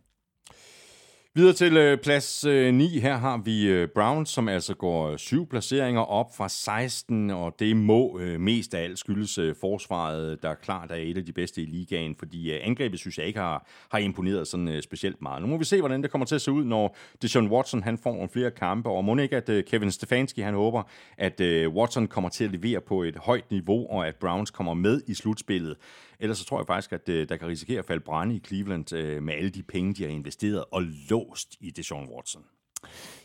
Videre 1.36 1.54
til 1.54 1.78
øh, 1.78 1.98
plads 1.98 2.46
øh, 2.46 2.74
9. 2.74 3.00
Her 3.00 3.18
har 3.18 3.38
vi 3.38 3.68
øh, 3.68 3.88
Browns, 3.88 4.30
som 4.30 4.48
altså 4.48 4.74
går 4.74 5.10
øh, 5.10 5.18
syv 5.18 5.50
placeringer 5.50 6.02
op 6.02 6.36
fra 6.38 6.50
16, 6.50 7.30
og 7.30 7.56
det 7.60 7.78
må 7.78 8.20
øh, 8.20 8.40
mest 8.40 8.74
af 8.74 8.84
alt 8.84 9.00
skyldes 9.00 9.38
øh, 9.38 9.56
forsvaret, 9.62 10.44
der 10.44 10.54
klart 10.54 10.92
er 10.92 10.96
et 10.96 11.18
af 11.18 11.26
de 11.26 11.34
bedste 11.34 11.62
i 11.62 11.66
ligaen, 11.66 12.16
fordi 12.20 12.52
øh, 12.52 12.60
angrebet 12.64 13.00
synes 13.00 13.18
jeg 13.18 13.26
ikke 13.26 13.40
har, 13.40 13.68
har 13.92 14.00
imponeret 14.00 14.48
sådan 14.48 14.68
øh, 14.68 14.84
specielt 14.84 15.22
meget. 15.22 15.42
Nu 15.42 15.48
må 15.48 15.58
vi 15.58 15.66
se, 15.66 15.80
hvordan 15.80 16.04
det 16.04 16.12
kommer 16.12 16.26
til 16.26 16.36
at 16.36 16.42
se 16.42 16.52
ud, 16.52 16.64
når 16.64 16.96
Deshaun 17.22 17.48
Watson 17.48 17.84
han 17.84 17.98
får 17.98 18.14
nogle 18.14 18.30
flere 18.30 18.52
kampe, 18.52 18.90
og 18.90 19.06
må 19.06 19.18
ikke, 19.18 19.38
at 19.38 19.50
øh, 19.50 19.64
Kevin 19.64 19.92
Stefanski 19.92 20.42
han 20.42 20.54
håber, 20.54 20.84
at 21.18 21.42
øh, 21.42 21.70
Watson 21.70 22.08
kommer 22.08 22.30
til 22.30 22.44
at 22.44 22.52
levere 22.52 22.82
på 22.82 23.04
et 23.04 23.18
højt 23.18 23.52
niveau, 23.52 23.88
og 23.90 24.08
at 24.08 24.16
Browns 24.16 24.52
kommer 24.52 24.74
med 24.74 25.02
i 25.08 25.14
slutspillet. 25.14 25.76
Ellers 26.24 26.38
så 26.38 26.46
tror 26.46 26.60
jeg 26.60 26.68
faktisk, 26.68 26.94
at 26.94 27.10
øh, 27.10 27.30
der 27.30 27.38
kan 27.38 27.48
risikere 27.48 27.80
at 27.80 27.86
falde 27.86 28.04
brænde 28.04 28.36
i 28.36 28.40
Cleveland 28.48 28.94
øh, 28.94 29.24
med 29.24 29.34
alle 29.34 29.50
de 29.50 29.64
penge, 29.64 29.94
de 29.94 30.04
har 30.04 30.10
investeret 30.10 30.64
og 30.72 30.84
låst 31.10 31.56
i 31.60 31.72
Deshaun 31.72 32.08
Watson. 32.16 32.44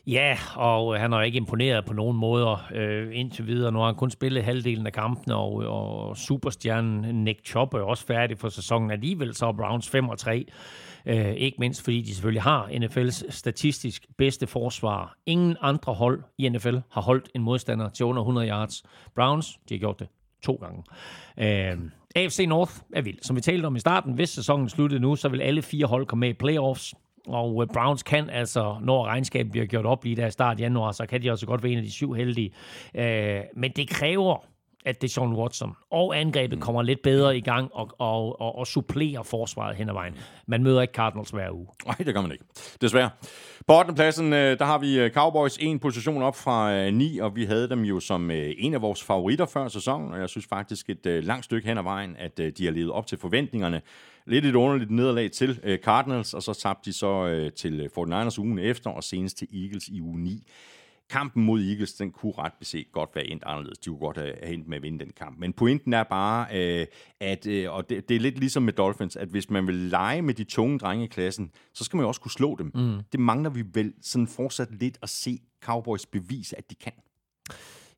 Ja, 0.07 0.39
og 0.57 0.95
øh, 0.95 1.01
han 1.01 1.13
har 1.13 1.23
ikke 1.23 1.37
imponeret 1.37 1.85
på 1.85 1.93
nogen 1.93 2.17
måder 2.17 2.69
øh, 2.75 3.09
indtil 3.13 3.47
videre. 3.47 3.73
Nu 3.73 3.79
har 3.79 3.87
han 3.87 3.95
kun 3.95 4.11
spillet 4.11 4.45
halvdelen 4.45 4.87
af 4.87 4.93
kampen, 4.93 5.33
og, 5.33 5.53
og 5.53 6.17
superstjernen 6.17 7.25
Nick 7.25 7.47
Chubb 7.47 7.75
er 7.75 7.81
også 7.81 8.07
færdig 8.07 8.39
for 8.39 8.49
sæsonen. 8.49 8.91
Alligevel 8.91 9.35
så 9.35 9.47
er 9.47 9.53
Browns 9.53 9.89
5 9.89 10.09
og 10.09 10.19
3. 10.19 10.47
Øh, 11.07 11.33
ikke 11.33 11.57
mindst 11.59 11.85
fordi 11.85 12.01
de 12.01 12.15
selvfølgelig 12.15 12.43
har 12.43 12.67
NFL's 12.67 13.31
statistisk 13.31 14.07
bedste 14.17 14.47
forsvar. 14.47 15.17
Ingen 15.27 15.57
andre 15.61 15.95
hold 15.95 16.23
i 16.39 16.49
NFL 16.49 16.77
har 16.91 17.01
holdt 17.01 17.29
en 17.35 17.43
modstander 17.43 17.89
til 17.89 18.07
under 18.07 18.23
100 18.23 18.49
yards. 18.49 18.83
Browns, 19.15 19.59
de 19.69 19.75
har 19.75 19.79
gjort 19.79 19.99
det 19.99 20.09
to 20.43 20.55
gange. 20.55 20.83
Øh, 21.39 21.79
AFC 22.17 22.45
North 22.49 22.73
er 22.93 23.03
vild. 23.03 23.19
Som 23.23 23.37
vi 23.37 23.41
talte 23.41 23.67
om 23.67 23.77
i 23.77 23.81
starten, 23.81 24.13
hvis 24.13 24.31
sæsonen 24.31 24.69
sluttede 24.69 25.01
nu, 25.01 25.17
så 25.17 25.29
vil 25.29 25.41
alle 25.41 25.63
fire 25.63 25.87
hold 25.87 26.07
komme 26.07 26.21
med 26.21 26.29
i 26.29 26.33
playoffs. 26.33 26.95
Og 27.27 27.63
øh, 27.63 27.69
Browns 27.75 28.03
kan 28.03 28.31
altså, 28.31 28.77
når 28.83 29.07
regnskabet 29.07 29.53
bliver 29.53 29.67
gjort 29.67 29.87
op 29.87 30.05
lige 30.05 30.17
der 30.17 30.27
i 30.27 30.31
start 30.31 30.61
januar, 30.61 30.93
så 30.93 31.07
kan 31.07 31.23
de 31.23 31.31
også 31.31 31.47
godt 31.47 31.63
være 31.63 31.73
en 31.73 31.79
af 31.79 31.85
de 31.85 31.93
syv 31.93 32.13
heldige. 32.13 32.51
Øh, 32.95 33.41
men 33.57 33.73
det 33.77 33.89
kræver, 33.89 34.45
at 34.87 35.03
det 35.03 35.09
er 35.09 35.13
Sean 35.13 35.33
Watson 35.33 35.77
og 35.91 36.21
angrebet 36.21 36.61
kommer 36.61 36.83
lidt 36.83 37.03
bedre 37.03 37.37
i 37.37 37.41
gang 37.41 37.71
og, 37.75 37.91
og, 37.99 38.41
og, 38.41 38.59
og 38.59 38.67
supplerer 38.67 39.23
forsvaret 39.23 39.77
hen 39.77 39.89
ad 39.89 39.95
vejen. 39.95 40.15
Man 40.47 40.63
møder 40.63 40.81
ikke 40.83 40.95
Cardinals 40.95 41.31
hver 41.31 41.51
uge. 41.51 41.67
Nej, 41.87 41.97
det 41.97 42.15
gør 42.15 42.21
man 42.21 42.33
ikke. 42.33 42.45
Desværre. 42.81 43.11
På 43.67 43.79
8. 43.79 43.95
pladsen, 43.95 44.33
øh, 44.33 44.59
der 44.59 44.65
har 44.65 44.79
vi 44.79 44.99
øh, 44.99 45.11
Cowboys 45.11 45.57
en 45.61 45.79
position 45.79 46.23
op 46.23 46.37
fra 46.37 46.91
9, 46.91 47.19
og 47.19 47.37
vi 47.37 47.45
havde 47.45 47.69
dem 47.69 47.85
jo 47.85 48.01
som 48.01 48.31
øh, 48.31 48.55
en 48.59 48.75
af 48.75 48.83
vores 48.83 49.03
favoritter 49.03 49.47
før 49.47 49.69
sæsonen, 49.69 50.13
og 50.13 50.21
jeg 50.21 50.29
synes 50.29 50.47
faktisk 50.47 50.91
et 50.91 51.25
langt 51.25 51.45
stykke 51.45 51.69
hen 51.69 51.79
ad 51.79 51.83
vejen, 51.83 52.17
at 52.19 52.39
de 52.39 52.65
har 52.65 52.71
levet 52.71 52.91
op 52.91 53.07
til 53.07 53.19
forventningerne. 53.19 53.81
Lidt 54.27 54.47
et 54.47 54.55
underligt 54.55 54.91
nederlag 54.91 55.31
til 55.31 55.79
Cardinals, 55.83 56.35
og 56.35 56.43
så 56.43 56.55
tabte 56.55 56.91
de 56.91 56.97
så 56.97 57.51
til 57.57 57.89
49ers 57.99 58.41
ugen 58.41 58.59
efter, 58.59 58.91
og 58.91 59.05
senest 59.05 59.39
til 59.39 59.49
Eagles 59.63 59.89
i 59.89 60.01
uge 60.01 60.21
9 60.21 60.47
kampen 61.11 61.45
mod 61.45 61.63
Eagles, 61.63 61.93
den 61.93 62.11
kunne 62.11 62.33
ret 62.39 62.53
beset 62.59 62.93
godt 62.93 63.11
være 63.15 63.27
endt 63.27 63.43
anderledes. 63.47 63.79
De 63.79 63.91
kunne 63.91 63.99
godt 63.99 64.17
have 64.17 64.47
endt 64.47 64.69
med 64.69 64.77
at 64.77 64.83
vinde 64.83 65.05
den 65.05 65.13
kamp. 65.17 65.39
Men 65.39 65.53
pointen 65.53 65.93
er 65.93 66.03
bare, 66.03 66.47
øh, 66.55 66.87
at, 67.21 67.47
øh, 67.47 67.73
og 67.73 67.91
det, 67.91 68.09
det 68.09 68.17
er 68.17 68.21
lidt 68.21 68.39
ligesom 68.39 68.63
med 68.63 68.73
Dolphins, 68.73 69.17
at 69.17 69.29
hvis 69.29 69.51
man 69.51 69.67
vil 69.67 69.75
lege 69.75 70.23
med 70.23 70.35
de 70.35 70.45
tunge 70.45 70.79
drenge 70.79 71.05
i 71.05 71.09
klassen, 71.09 71.51
så 71.75 71.85
skal 71.85 71.97
man 71.97 72.05
jo 72.05 72.09
også 72.09 72.21
kunne 72.21 72.31
slå 72.31 72.57
dem. 72.59 72.71
Mm. 72.75 73.01
Det 73.13 73.21
mangler 73.21 73.51
vi 73.51 73.65
vel 73.75 73.93
sådan 74.03 74.27
fortsat 74.27 74.69
lidt 74.71 74.99
at 75.03 75.09
se 75.09 75.39
Cowboys 75.65 76.07
bevise, 76.07 76.59
at 76.59 76.71
de 76.71 76.75
kan. 76.75 76.93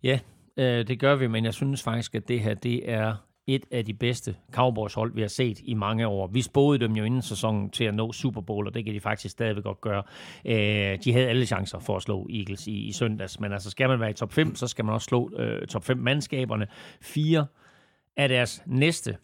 Ja, 0.03 0.19
øh, 0.57 0.89
det 0.89 1.01
gør 1.01 1.15
vi, 1.15 1.27
men 1.27 1.45
jeg 1.45 1.55
synes 1.55 1.83
faktisk, 1.83 2.15
at 2.15 2.29
det 2.29 2.41
her, 2.41 2.55
det 2.55 2.91
er 2.91 3.17
et 3.47 3.65
af 3.71 3.85
de 3.85 3.95
bedste 3.95 4.37
Cowboys-hold, 4.53 5.15
vi 5.15 5.21
har 5.21 5.29
set 5.29 5.61
i 5.65 5.75
mange 5.75 6.07
år. 6.07 6.27
Vi 6.27 6.43
spåede 6.43 6.79
dem 6.79 6.93
jo 6.93 7.05
inden 7.05 7.23
sæsonen 7.23 7.71
til 7.71 7.85
at 7.85 7.95
nå 7.95 8.13
Super 8.13 8.41
Bowl, 8.41 8.67
og 8.67 8.75
det 8.75 8.85
kan 8.85 8.95
de 8.95 9.01
faktisk 9.01 9.33
stadigvæk 9.33 9.65
godt 9.65 9.81
gøre. 9.81 10.03
Øh, 10.45 10.99
de 11.05 11.13
havde 11.13 11.29
alle 11.29 11.47
chancer 11.47 11.79
for 11.79 11.97
at 11.97 12.03
slå 12.03 12.29
Eagles 12.31 12.67
i, 12.67 12.87
i 12.87 12.93
søndags, 12.93 13.41
men 13.41 13.53
altså 13.53 13.71
skal 13.71 13.89
man 13.89 14.01
være 14.01 14.11
i 14.11 14.15
top 14.15 14.33
5, 14.33 14.55
så 14.55 14.67
skal 14.67 14.85
man 14.85 14.95
også 14.95 15.05
slå 15.05 15.31
øh, 15.39 15.67
top 15.67 15.85
5 15.85 15.99
mandskaberne. 15.99 16.67
Fire 17.01 17.47
af 18.17 18.29
deres 18.29 18.63
næste 18.67 19.17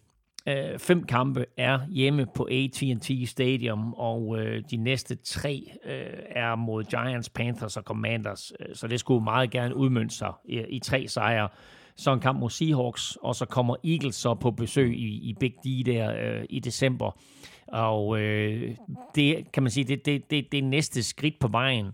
øh, 0.49 0.79
fem 0.79 1.05
kampe 1.05 1.47
er 1.57 1.81
hjemme 1.89 2.27
på 2.35 2.49
AT&T 2.51 3.29
Stadium, 3.29 3.95
og 3.95 4.39
øh, 4.39 4.63
de 4.71 4.77
næste 4.77 5.15
tre 5.15 5.73
øh, 5.85 6.19
er 6.31 6.55
mod 6.55 6.85
Giants, 6.85 7.29
Panthers 7.29 7.77
og 7.77 7.83
Commanders, 7.83 8.53
øh, 8.61 8.75
så 8.75 8.87
det 8.87 9.01
skulle 9.01 9.25
meget 9.25 9.51
gerne 9.51 9.77
udmønte 9.77 10.15
sig 10.15 10.33
i, 10.45 10.63
i 10.69 10.79
tre 10.79 11.09
sejre 11.09 11.49
så 11.97 12.13
en 12.13 12.21
kamp 12.21 12.39
mod 12.39 12.51
Seahawks, 12.51 13.19
og 13.23 13.35
så 13.35 13.45
kommer 13.45 13.77
Eagles 13.85 14.15
så 14.15 14.35
på 14.35 14.51
besøg 14.51 14.99
i, 14.99 15.29
i 15.29 15.35
Big 15.41 15.53
D 15.65 15.87
der 15.87 16.37
øh, 16.39 16.45
i 16.51 16.61
december. 16.61 17.19
Og 17.67 18.21
øh, 18.21 18.77
det 19.15 19.53
kan 19.53 19.63
man 19.63 19.71
sige, 19.71 19.85
det, 19.85 20.07
det, 20.07 20.31
det, 20.31 20.53
det 20.53 20.59
er 20.59 20.63
næste 20.63 21.03
skridt 21.03 21.39
på 21.39 21.49
vejen 21.49 21.87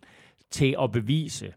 til 0.51 0.77
at 0.83 0.93
bevise, 0.93 1.53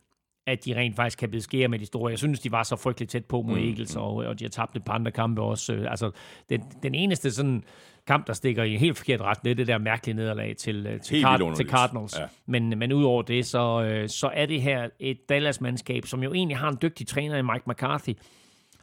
at 0.47 0.65
de 0.65 0.75
rent 0.75 0.95
faktisk 0.95 1.19
kan 1.19 1.31
beskære 1.31 1.67
med 1.67 1.79
de 1.79 1.85
store. 1.85 2.09
Jeg 2.09 2.17
synes, 2.17 2.39
de 2.39 2.51
var 2.51 2.63
så 2.63 2.75
frygteligt 2.75 3.11
tæt 3.11 3.25
på 3.25 3.41
mod 3.41 3.55
mm. 3.55 3.67
Eagles, 3.67 3.95
og, 3.95 4.15
og 4.15 4.39
de 4.39 4.43
har 4.43 4.49
tabt 4.49 4.75
et 4.75 4.83
par 4.83 4.93
andre 4.93 5.11
kampe 5.11 5.41
også. 5.41 5.73
Altså, 5.89 6.11
den, 6.49 6.61
den 6.83 6.95
eneste 6.95 7.31
sådan 7.31 7.63
kamp, 8.07 8.27
der 8.27 8.33
stikker 8.33 8.63
i 8.63 8.73
en 8.73 8.79
helt 8.79 8.97
forkert 8.97 9.21
retning, 9.21 9.43
det 9.43 9.51
er 9.51 9.55
det 9.55 9.67
der 9.67 9.77
mærkelige 9.77 10.15
nederlag 10.15 10.57
til, 10.57 10.87
øh, 10.87 11.01
til, 11.01 11.21
Card- 11.21 11.55
til 11.55 11.69
Cardinals. 11.69 12.19
Ja. 12.19 12.25
Men, 12.45 12.79
men 12.79 12.93
udover 12.93 13.21
det, 13.21 13.45
så, 13.45 13.83
øh, 13.83 14.09
så 14.09 14.29
er 14.33 14.45
det 14.45 14.61
her 14.61 14.89
et 14.99 15.17
Dallas-mandskab, 15.29 16.05
som 16.05 16.23
jo 16.23 16.33
egentlig 16.33 16.57
har 16.57 16.69
en 16.69 16.77
dygtig 16.81 17.07
træner 17.07 17.37
i 17.37 17.41
Mike 17.41 17.63
McCarthy, 17.67 18.13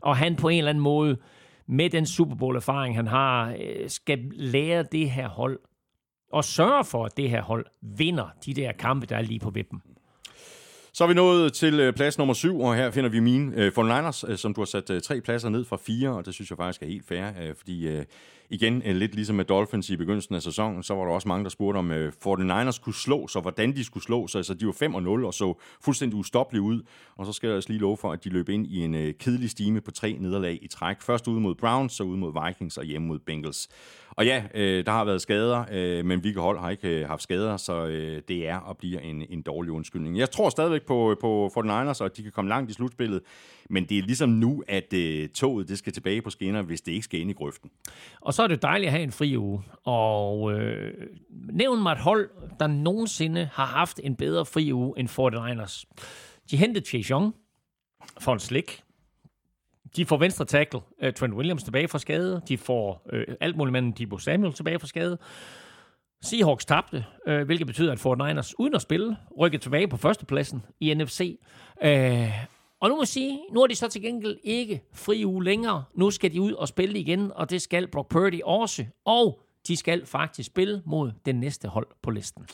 og 0.01 0.17
han 0.17 0.37
på 0.37 0.49
en 0.49 0.59
eller 0.59 0.71
anden 0.71 0.83
måde, 0.85 1.17
med 1.69 1.91
den 1.91 2.07
Super 2.07 2.37
Bowl-erfaring, 2.37 2.95
han 2.97 3.07
har, 3.07 3.51
øh, 3.51 3.91
skal 3.91 4.19
lære 4.33 4.85
det 4.93 5.11
her 5.11 5.29
hold, 5.29 5.59
og 6.33 6.45
sørge 6.45 6.85
for, 6.85 7.05
at 7.05 7.17
det 7.17 7.31
her 7.31 7.43
hold 7.43 7.67
vinder 7.83 8.29
de 8.47 8.55
der 8.55 8.73
kampe, 8.73 9.07
der 9.07 9.17
er 9.17 9.23
lige 9.23 9.39
på 9.41 9.51
vippen. 9.51 9.83
Så 10.95 11.05
er 11.05 11.09
vi 11.09 11.15
nået 11.15 11.53
til 11.53 11.93
plads 11.93 12.19
nummer 12.19 12.35
syv, 12.35 12.61
og 12.61 12.77
her 12.77 12.91
finder 12.91 13.11
vi 13.11 13.21
mine 13.21 13.57
øh, 13.57 13.73
49ers, 13.79 14.31
øh, 14.31 14.39
som 14.39 14.55
du 14.55 14.61
har 14.61 14.67
sat 14.67 14.91
øh, 14.91 15.01
tre 15.01 15.21
pladser 15.21 15.49
ned 15.49 15.65
fra 15.65 15.77
fire, 15.77 16.11
og 16.11 16.27
det 16.27 16.35
synes 16.35 16.51
jeg 16.51 16.59
faktisk 16.59 16.83
er 16.83 16.87
helt 16.87 17.09
fair, 17.09 17.27
øh, 17.43 17.55
fordi 17.57 17.89
øh, 17.89 18.05
igen, 18.51 18.83
øh, 18.87 18.97
lidt 18.97 19.15
ligesom 19.15 19.37
med 19.37 19.45
Dolphins 19.45 19.91
i 19.91 19.97
begyndelsen 19.97 20.35
af 20.35 20.43
sæsonen, 20.43 20.83
så 20.83 20.95
var 20.95 21.05
der 21.05 21.13
også 21.13 21.29
mange, 21.29 21.45
der 21.45 21.51
spurgte 21.51 21.79
om 21.79 21.91
øh, 21.91 22.13
49ers 22.27 22.83
kunne 22.83 22.95
slå 22.95 23.29
sig, 23.29 23.43
hvordan 23.43 23.77
de 23.77 23.85
skulle 23.85 24.05
slå 24.05 24.27
sig, 24.27 24.39
altså 24.39 24.55
de 24.55 24.67
var 24.67 24.73
5-0 24.73 25.27
og 25.27 25.35
så 25.35 25.55
fuldstændig 25.81 26.19
ustoppelige 26.19 26.63
ud, 26.63 26.83
og 27.17 27.27
så 27.27 27.33
skal 27.33 27.47
jeg 27.47 27.57
også 27.57 27.69
lige 27.69 27.81
love 27.81 27.97
for, 27.97 28.13
at 28.13 28.25
de 28.25 28.29
løb 28.29 28.49
ind 28.49 28.67
i 28.67 28.79
en 28.85 28.95
øh, 28.95 29.15
kedelig 29.19 29.51
stime 29.51 29.81
på 29.81 29.91
tre 29.91 30.17
nederlag 30.21 30.59
i 30.63 30.69
træk. 30.69 31.03
Først 31.03 31.29
ude 31.29 31.41
mod 31.41 31.55
Browns, 31.55 31.93
så 31.93 32.03
ude 32.05 32.19
mod 32.19 32.47
Vikings 32.47 32.79
og 32.79 32.85
hjemme 32.85 33.09
mod 33.09 33.19
Bengals. 33.19 33.69
Og 34.11 34.27
ja, 34.27 34.45
øh, 34.55 34.87
der 34.87 34.93
har 34.93 35.05
været 35.05 35.23
skader, 35.23 35.65
øh, 35.73 36.05
men 36.05 36.25
Vigge 36.25 36.41
Hold 36.41 36.59
har 36.59 36.71
ikke 36.71 36.89
øh, 36.89 37.09
haft 37.09 37.23
skader, 37.23 37.57
så 37.57 37.87
øh, 37.87 38.23
det 38.29 38.49
er 38.49 38.57
og 38.57 38.77
bliver 38.77 39.01
en, 39.01 39.23
en 39.31 39.43
dårlig 39.43 39.73
undskyldning. 39.73 40.19
Jeg 40.19 40.31
tror 40.31 40.51
stadigvæk 40.51 40.83
på, 40.83 41.11
øh, 41.11 41.17
på 41.21 41.53
49ers, 41.57 42.01
og 42.01 42.05
at 42.05 42.17
de 42.17 42.23
kan 42.23 42.33
komme 42.33 42.49
langt 42.49 42.71
i 42.71 42.75
slutspillet, 42.75 43.21
men 43.71 43.85
det 43.85 43.99
er 43.99 44.03
ligesom 44.03 44.29
nu, 44.29 44.63
at 44.69 44.93
øh, 44.93 45.29
toget 45.29 45.69
det 45.69 45.79
skal 45.79 45.93
tilbage 45.93 46.23
på 46.23 46.31
skinner, 46.31 46.63
hvis 46.63 46.81
det 46.81 46.93
ikke 46.93 47.05
skal 47.05 47.21
ind 47.21 47.31
i 47.31 47.33
grøften. 47.33 47.71
Og 48.21 48.35
så 48.35 48.42
er 48.43 48.49
det 48.49 48.63
dejligt 48.63 48.89
at 48.89 48.93
have 48.93 49.03
en 49.03 49.13
fri 49.13 49.37
uge, 49.37 49.63
og 49.85 50.53
øh, 50.53 50.95
nævn 51.53 51.83
mig 51.83 51.93
et 51.93 51.99
hold, 51.99 52.31
der 52.61 52.67
nogensinde 52.67 53.51
har 53.53 53.67
haft 53.67 54.01
en 54.03 54.17
bedre 54.17 54.47
fri 54.47 54.73
uge 54.73 54.95
end 54.99 55.09
49ers. 55.09 55.85
De 56.51 56.57
hentede 56.57 56.87
Chase 56.87 57.11
Young 57.11 57.35
for 58.21 58.33
en 58.33 58.39
slik, 58.39 58.83
de 59.97 60.07
får 60.07 60.17
venstre 60.17 60.45
tackle 60.45 60.81
uh, 61.03 61.13
Trent 61.13 61.35
Williams 61.35 61.63
tilbage 61.63 61.89
fra 61.89 61.99
skade. 61.99 62.43
De 62.49 62.59
får 62.59 63.07
uh, 63.13 63.35
alt 63.41 63.57
muligt 63.57 63.73
manden 63.73 63.93
Debo 63.93 64.19
Samuel 64.19 64.53
tilbage 64.53 64.79
fra 64.79 64.87
skade. 64.87 65.19
Seahawks 66.23 66.65
tabte, 66.65 67.05
uh, 67.27 67.41
hvilket 67.41 67.67
betyder, 67.67 67.93
at 67.93 68.07
49ers 68.07 68.53
uden 68.59 68.75
at 68.75 68.83
spille 68.83 69.17
rykkede 69.39 69.63
tilbage 69.63 69.89
på 69.89 69.97
førstepladsen 69.97 70.63
i 70.81 70.95
NFC. 70.95 71.39
Uh, 71.85 71.89
og 72.83 72.89
nu 72.89 72.95
må 72.95 73.03
jeg 73.03 73.09
sige, 73.09 73.41
nu 73.53 73.63
er 73.63 73.67
de 73.67 73.75
så 73.75 73.89
til 73.89 74.03
gengæld 74.03 74.37
ikke 74.45 74.83
fri 74.95 75.25
uge 75.25 75.45
længere. 75.45 75.85
Nu 75.95 76.11
skal 76.11 76.33
de 76.33 76.41
ud 76.41 76.53
og 76.53 76.69
spille 76.69 76.99
igen, 76.99 77.33
og 77.35 77.51
det 77.51 77.63
skal 77.63 77.89
Brock 77.89 78.09
Purdy 78.09 78.41
også. 78.45 78.85
Og 79.05 79.41
de 79.69 79.77
skal 79.77 80.07
faktisk 80.07 80.47
spille 80.47 80.83
mod 80.87 81.13
den 81.27 81.35
næste 81.35 81.69
hold 81.69 81.87
på 82.03 82.11
listen. 82.11 82.47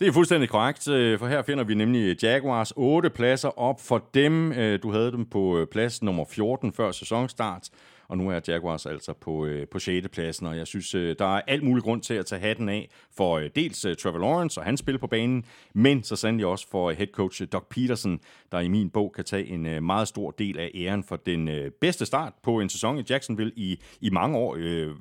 Det 0.00 0.08
er 0.08 0.12
fuldstændig 0.12 0.48
korrekt, 0.48 0.88
øh, 0.88 1.18
for 1.18 1.26
her 1.26 1.42
finder 1.42 1.64
vi 1.64 1.74
nemlig 1.74 2.22
Jaguars 2.22 2.72
8 2.76 3.10
pladser 3.10 3.58
op 3.58 3.80
for 3.80 4.08
dem. 4.14 4.52
Øh, 4.52 4.82
du 4.82 4.92
havde 4.92 5.12
dem 5.12 5.26
på 5.26 5.58
øh, 5.58 5.66
plads 5.66 6.02
nummer 6.02 6.24
14 6.30 6.72
før 6.72 6.92
sæsonstart, 6.92 7.68
og 8.08 8.18
nu 8.18 8.30
er 8.30 8.40
Jaguars 8.48 8.86
altså 8.86 9.12
på, 9.12 9.48
på 9.70 9.78
6. 9.78 10.08
pladsen, 10.08 10.46
og 10.46 10.56
jeg 10.56 10.66
synes, 10.66 10.90
der 10.90 11.36
er 11.36 11.40
alt 11.46 11.62
mulig 11.62 11.84
grund 11.84 12.02
til 12.02 12.14
at 12.14 12.26
tage 12.26 12.40
hatten 12.40 12.68
af 12.68 12.88
for 13.16 13.38
dels 13.38 13.86
Trevor 13.98 14.18
Lawrence 14.18 14.60
og 14.60 14.64
hans 14.64 14.80
spil 14.80 14.98
på 14.98 15.06
banen, 15.06 15.44
men 15.74 16.02
så 16.02 16.16
sandelig 16.16 16.46
også 16.46 16.68
for 16.70 16.90
head 16.90 17.06
coach 17.06 17.42
Doug 17.52 17.66
Peterson, 17.70 18.20
der 18.52 18.60
i 18.60 18.68
min 18.68 18.90
bog 18.90 19.12
kan 19.12 19.24
tage 19.24 19.46
en 19.46 19.84
meget 19.84 20.08
stor 20.08 20.30
del 20.30 20.58
af 20.58 20.70
æren 20.74 21.04
for 21.04 21.16
den 21.16 21.50
bedste 21.80 22.06
start 22.06 22.32
på 22.42 22.60
en 22.60 22.68
sæson 22.68 22.98
i 22.98 23.02
Jacksonville 23.10 23.52
i, 23.56 23.80
i 24.00 24.10
mange 24.10 24.38
år, 24.38 24.54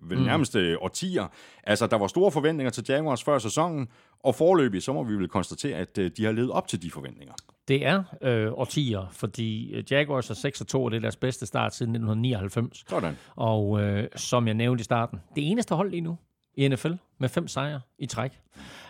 vel 0.08 0.18
mm. 0.18 0.24
nærmest 0.24 0.56
årtier. 0.80 1.28
Altså, 1.64 1.88
der 1.88 1.98
var 1.98 2.08
store 2.08 2.32
forventninger 2.32 2.72
til 2.72 2.86
Jaguars 2.90 3.24
før 3.24 3.40
sæsonen, 3.40 3.88
og 4.20 4.36
forløbig, 4.36 4.84
så 4.84 4.94
må 4.94 5.04
vi 5.04 5.16
vel 5.16 5.28
konstatere, 5.28 5.78
at 5.78 5.98
øh, 5.98 6.12
de 6.18 6.26
har 6.26 6.32
levet 6.32 6.52
op 6.52 6.68
til 6.68 6.82
de 6.82 6.92
forventninger. 6.92 7.34
Det 7.68 7.86
er 7.86 8.04
øh, 8.22 8.52
årtier, 8.52 9.08
fordi 9.12 9.74
øh, 9.74 9.84
Jaguars 9.92 10.30
er 10.30 10.34
6 10.34 10.64
2, 10.68 10.84
og 10.84 10.92
det 10.92 10.98
er 10.98 11.02
deres 11.02 11.16
bedste 11.16 11.46
start 11.46 11.76
siden 11.76 11.92
1999. 11.92 12.84
Sådan. 12.90 13.18
Og 13.36 13.82
øh, 13.82 14.08
som 14.16 14.48
jeg 14.48 14.56
nævnte 14.56 14.82
i 14.82 14.84
starten, 14.84 15.20
det 15.36 15.52
eneste 15.52 15.76
hold 15.76 15.92
lige 15.92 16.02
nu 16.02 16.18
i 16.54 16.68
NFL 16.68 16.94
med 17.18 17.30
fem 17.30 17.48
sejre 17.48 17.82
i 18.00 18.06
træk. 18.06 18.32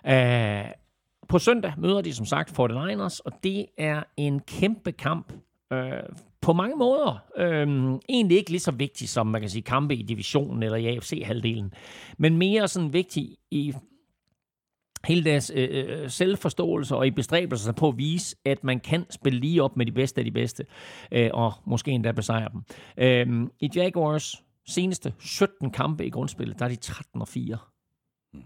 Æh, 0.08 0.66
på 1.30 1.40
søndag 1.40 1.74
møder 1.78 2.02
de 2.02 2.14
som 2.14 2.26
sagt 2.26 2.60
49ers, 2.60 3.20
og 3.26 3.32
det 3.44 3.66
er 3.78 4.04
en 4.18 4.40
kæmpe 4.40 4.92
kamp 4.92 5.34
øh, 5.74 5.92
på 6.42 6.54
mange 6.54 6.76
måder. 6.76 7.24
Øh, 7.38 7.68
egentlig 8.10 8.38
ikke 8.38 8.52
lige 8.52 8.60
så 8.60 8.72
vigtig 8.72 9.10
som 9.10 9.28
man 9.28 9.42
kan 9.42 9.50
sige 9.50 9.62
kampe 9.62 9.96
i 9.96 10.02
divisionen 10.02 10.64
eller 10.64 10.78
i 10.78 10.86
AFC-halvdelen, 10.88 11.74
men 12.18 12.38
mere 12.38 12.68
sådan 12.68 12.94
vigtig 12.94 13.38
i 13.52 13.74
hele 15.06 15.24
deres 15.24 15.52
øh, 15.56 15.70
øh, 15.72 16.10
selvforståelse 16.10 16.96
og 16.96 17.08
i 17.08 17.12
bestræbelser 17.12 17.72
på 17.72 17.88
at 17.88 17.98
vise, 17.98 18.36
at 18.46 18.64
man 18.64 18.80
kan 18.80 19.06
spille 19.10 19.40
lige 19.40 19.64
op 19.64 19.78
med 19.78 19.86
de 19.86 19.92
bedste 19.92 20.22
af 20.22 20.26
de 20.26 20.32
bedste, 20.32 20.66
øh, 21.12 21.30
og 21.34 21.54
måske 21.66 21.92
endda 21.92 22.12
besejre 22.12 22.50
dem. 22.54 22.62
Øh, 22.98 23.48
I 23.60 23.70
Jaguars 23.76 24.44
seneste 24.68 25.14
17 25.20 25.72
kampe 25.72 26.06
i 26.06 26.10
grundspillet, 26.10 26.60
der 26.60 26.66
er 26.66 26.70
de 26.70 26.76
13 26.76 27.22
og 27.22 27.28
4. 27.28 27.58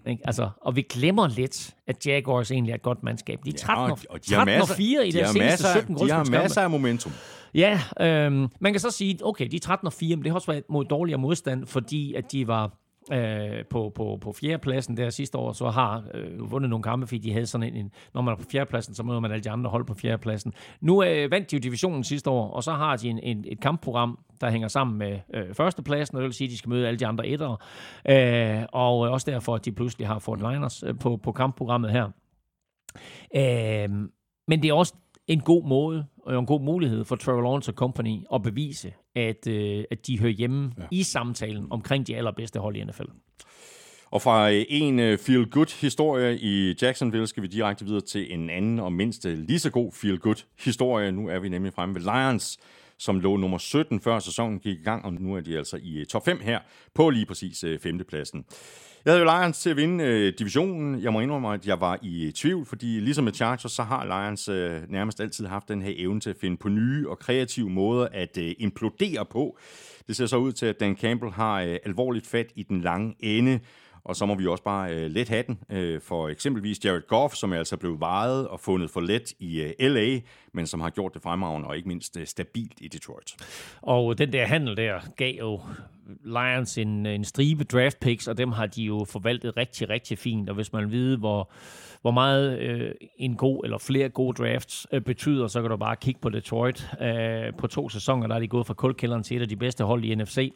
Ikke? 0.07 0.21
Altså, 0.27 0.49
og 0.61 0.75
vi 0.75 0.81
glemmer 0.81 1.27
lidt, 1.27 1.75
at 1.87 2.05
Jaguars 2.07 2.51
egentlig 2.51 2.71
er 2.71 2.75
et 2.75 2.81
godt 2.81 3.03
mandskab. 3.03 3.39
De 3.45 3.49
er 3.49 3.57
13 3.57 3.91
og, 3.91 3.99
og 4.09 4.21
13 4.21 4.61
og 4.61 4.67
4 4.67 5.07
i 5.07 5.11
de 5.11 5.17
deres 5.17 5.29
seneste 5.29 5.63
masser, 5.63 5.79
17 5.79 5.95
De 5.95 6.11
har 6.11 6.23
masser 6.23 6.61
af 6.61 6.69
momentum. 6.69 7.11
Ja, 7.53 7.79
øhm, 8.01 8.47
man 8.59 8.73
kan 8.73 8.79
så 8.79 8.91
sige, 8.91 9.19
okay, 9.23 9.47
de 9.47 9.55
er 9.55 9.59
13 9.59 9.85
og 9.85 9.93
4, 9.93 10.15
men 10.15 10.23
det 10.23 10.31
har 10.31 10.35
også 10.35 10.51
været 10.51 10.63
mod 10.69 10.85
dårligere 10.85 11.19
modstand, 11.19 11.65
fordi 11.65 12.13
at 12.13 12.31
de 12.31 12.47
var 12.47 12.80
øh, 13.11 13.65
på, 13.69 13.91
på, 13.95 14.17
på 14.21 14.33
fjerdepladsen 14.33 14.97
der 14.97 15.09
sidste 15.09 15.37
år, 15.37 15.51
så 15.51 15.69
har 15.69 16.03
øh, 16.13 16.51
vundet 16.51 16.69
nogle 16.69 16.83
kampe, 16.83 17.07
fordi 17.07 17.19
de 17.19 17.33
havde 17.33 17.45
sådan 17.45 17.67
en, 17.67 17.75
en, 17.75 17.91
når 18.13 18.21
man 18.21 18.31
er 18.31 18.35
på 18.35 18.43
fjerdepladsen, 18.51 18.93
så 18.93 19.03
møder 19.03 19.19
man 19.19 19.31
alle 19.31 19.43
de 19.43 19.49
andre 19.49 19.69
hold 19.69 19.85
på 19.85 19.93
fjerdepladsen. 19.93 20.53
Nu 20.81 21.03
øh, 21.03 21.31
vandt 21.31 21.51
de 21.51 21.55
jo 21.55 21.59
divisionen 21.59 22.03
sidste 22.03 22.29
år, 22.29 22.51
og 22.51 22.63
så 22.63 22.71
har 22.71 22.95
de 22.95 23.09
en, 23.09 23.19
en, 23.19 23.45
et 23.47 23.59
kampprogram, 23.59 24.19
der 24.41 24.49
hænger 24.49 24.67
sammen 24.67 24.97
med 24.97 25.19
øh, 25.33 25.53
førstepladsen, 25.53 26.15
og 26.15 26.21
det 26.21 26.27
vil 26.27 26.33
sige, 26.33 26.47
at 26.47 26.51
de 26.51 26.57
skal 26.57 26.69
møde 26.69 26.87
alle 26.87 26.99
de 26.99 27.07
andre 27.07 27.27
ettere. 27.27 27.57
Øh, 28.09 28.65
og 28.71 29.05
øh, 29.05 29.11
også 29.11 29.31
derfor, 29.31 29.55
at 29.55 29.65
de 29.65 29.71
pludselig 29.71 30.07
har 30.07 30.19
Fort 30.19 30.39
Liners 30.39 30.83
øh, 30.83 30.99
på, 30.99 31.17
på 31.17 31.31
kampprogrammet 31.31 31.91
her. 31.91 32.05
Øh, 33.35 33.89
men 34.47 34.61
det 34.61 34.69
er 34.69 34.73
også 34.73 34.93
en 35.27 35.39
god 35.39 35.67
måde 35.67 36.05
og 36.25 36.39
en 36.39 36.45
god 36.45 36.61
mulighed 36.61 37.05
for 37.05 37.15
Trevor 37.15 37.41
Lawrence 37.41 37.71
og 37.71 37.75
Company 37.75 38.17
at 38.33 38.43
bevise, 38.43 38.93
at, 39.15 39.47
øh, 39.47 39.83
at 39.91 40.07
de 40.07 40.19
hører 40.19 40.31
hjemme 40.31 40.71
ja. 40.77 40.83
i 40.91 41.03
samtalen 41.03 41.67
omkring 41.69 42.07
de 42.07 42.15
allerbedste 42.15 42.59
hold 42.59 42.75
i 42.75 42.83
NFL. 42.83 43.03
Og 44.11 44.21
fra 44.21 44.51
øh, 44.51 44.65
en 44.69 44.99
øh, 44.99 45.17
feel-good-historie 45.17 46.39
i 46.39 46.75
Jacksonville 46.81 47.27
skal 47.27 47.43
vi 47.43 47.47
direkte 47.47 47.85
videre 47.85 48.01
til 48.01 48.33
en 48.33 48.49
anden 48.49 48.79
og 48.79 48.93
mindst 48.93 49.25
lige 49.25 49.59
så 49.59 49.69
god 49.69 49.91
feel-good-historie. 49.91 51.11
Nu 51.11 51.27
er 51.27 51.39
vi 51.39 51.49
nemlig 51.49 51.73
fremme 51.73 51.95
ved 51.95 52.01
Lions, 52.01 52.57
som 52.99 53.19
lå 53.19 53.37
nummer 53.37 53.57
17 53.57 53.99
før 53.99 54.19
sæsonen 54.19 54.59
gik 54.59 54.79
i 54.79 54.83
gang, 54.83 55.05
og 55.05 55.13
nu 55.13 55.35
er 55.35 55.41
de 55.41 55.57
altså 55.57 55.77
i 55.83 55.97
øh, 55.97 56.05
top 56.05 56.25
5 56.25 56.39
her 56.41 56.59
på 56.95 57.09
lige 57.09 57.25
præcis 57.25 57.63
øh, 57.63 57.79
femtepladsen. 57.79 58.45
Jeg 59.05 59.13
havde 59.13 59.25
jo 59.25 59.39
Lions 59.39 59.59
til 59.59 59.69
at 59.69 59.77
vinde 59.77 60.03
øh, 60.03 60.33
divisionen. 60.39 61.03
Jeg 61.03 61.13
må 61.13 61.19
indrømme, 61.19 61.53
at 61.53 61.67
jeg 61.67 61.81
var 61.81 61.99
i 62.01 62.25
øh, 62.25 62.33
tvivl, 62.33 62.65
fordi 62.65 62.85
ligesom 62.85 63.23
med 63.23 63.33
Chargers, 63.33 63.71
så 63.71 63.83
har 63.83 64.05
Lions 64.05 64.49
øh, 64.49 64.81
nærmest 64.89 65.21
altid 65.21 65.45
haft 65.45 65.67
den 65.67 65.81
her 65.81 65.93
evne 65.95 66.19
til 66.19 66.29
at 66.29 66.35
finde 66.41 66.57
på 66.57 66.69
nye 66.69 67.09
og 67.09 67.19
kreative 67.19 67.69
måder 67.69 68.07
at 68.11 68.37
øh, 68.37 68.55
implodere 68.59 69.25
på. 69.25 69.57
Det 70.07 70.15
ser 70.15 70.25
så 70.25 70.37
ud 70.37 70.51
til, 70.51 70.65
at 70.65 70.79
Dan 70.79 70.97
Campbell 70.97 71.31
har 71.31 71.61
øh, 71.61 71.77
alvorligt 71.85 72.27
fat 72.27 72.47
i 72.55 72.63
den 72.63 72.81
lange 72.81 73.15
ende, 73.19 73.59
og 74.03 74.15
så 74.15 74.25
må 74.25 74.35
vi 74.35 74.47
også 74.47 74.63
bare 74.63 74.95
øh, 74.95 75.11
let 75.11 75.29
have 75.29 75.43
den 75.47 75.59
øh, 75.69 76.01
for 76.01 76.29
eksempelvis 76.29 76.85
Jared 76.85 77.07
Goff, 77.07 77.35
som 77.35 77.53
er 77.53 77.57
altså 77.57 77.77
blevet 77.77 77.99
vejet 77.99 78.47
og 78.47 78.59
fundet 78.59 78.89
for 78.89 79.01
let 79.01 79.33
i 79.39 79.61
øh, 79.61 79.73
LA, 79.79 80.19
men 80.53 80.67
som 80.67 80.81
har 80.81 80.89
gjort 80.89 81.13
det 81.13 81.21
fremragende 81.21 81.67
og 81.67 81.77
ikke 81.77 81.87
mindst 81.87 82.17
øh, 82.17 82.25
stabilt 82.25 82.77
i 82.81 82.87
Detroit. 82.87 83.35
Og 83.81 84.17
den 84.17 84.33
der 84.33 84.45
handel 84.45 84.77
der 84.77 84.99
gav 85.17 85.33
jo 85.39 85.59
Lions 86.23 86.77
en, 86.77 87.05
en 87.05 87.23
stribe 87.23 87.63
draft 87.63 87.99
picks, 87.99 88.27
og 88.27 88.37
dem 88.37 88.51
har 88.51 88.65
de 88.65 88.83
jo 88.83 89.05
forvaltet 89.09 89.57
rigtig, 89.57 89.89
rigtig 89.89 90.17
fint. 90.17 90.49
Og 90.49 90.55
hvis 90.55 90.73
man 90.73 90.83
vil 90.83 90.91
vide, 90.91 91.17
hvor, 91.17 91.51
hvor 92.01 92.11
meget 92.11 92.59
øh, 92.59 92.91
en 93.17 93.35
god 93.35 93.61
eller 93.63 93.77
flere 93.77 94.09
gode 94.09 94.43
drafts 94.43 94.87
øh, 94.91 95.01
betyder, 95.01 95.47
så 95.47 95.61
kan 95.61 95.69
du 95.69 95.77
bare 95.77 95.95
kigge 95.95 96.21
på 96.21 96.29
Detroit. 96.29 96.89
Øh, 97.01 97.53
på 97.57 97.67
to 97.67 97.89
sæsoner, 97.89 98.27
der 98.27 98.35
er 98.35 98.39
de 98.39 98.47
gået 98.47 98.67
fra 98.67 98.73
kulkælderen 98.73 99.23
til 99.23 99.37
et 99.37 99.41
af 99.41 99.49
de 99.49 99.55
bedste 99.55 99.83
hold 99.83 100.03
i 100.03 100.15
NFC. 100.15 100.53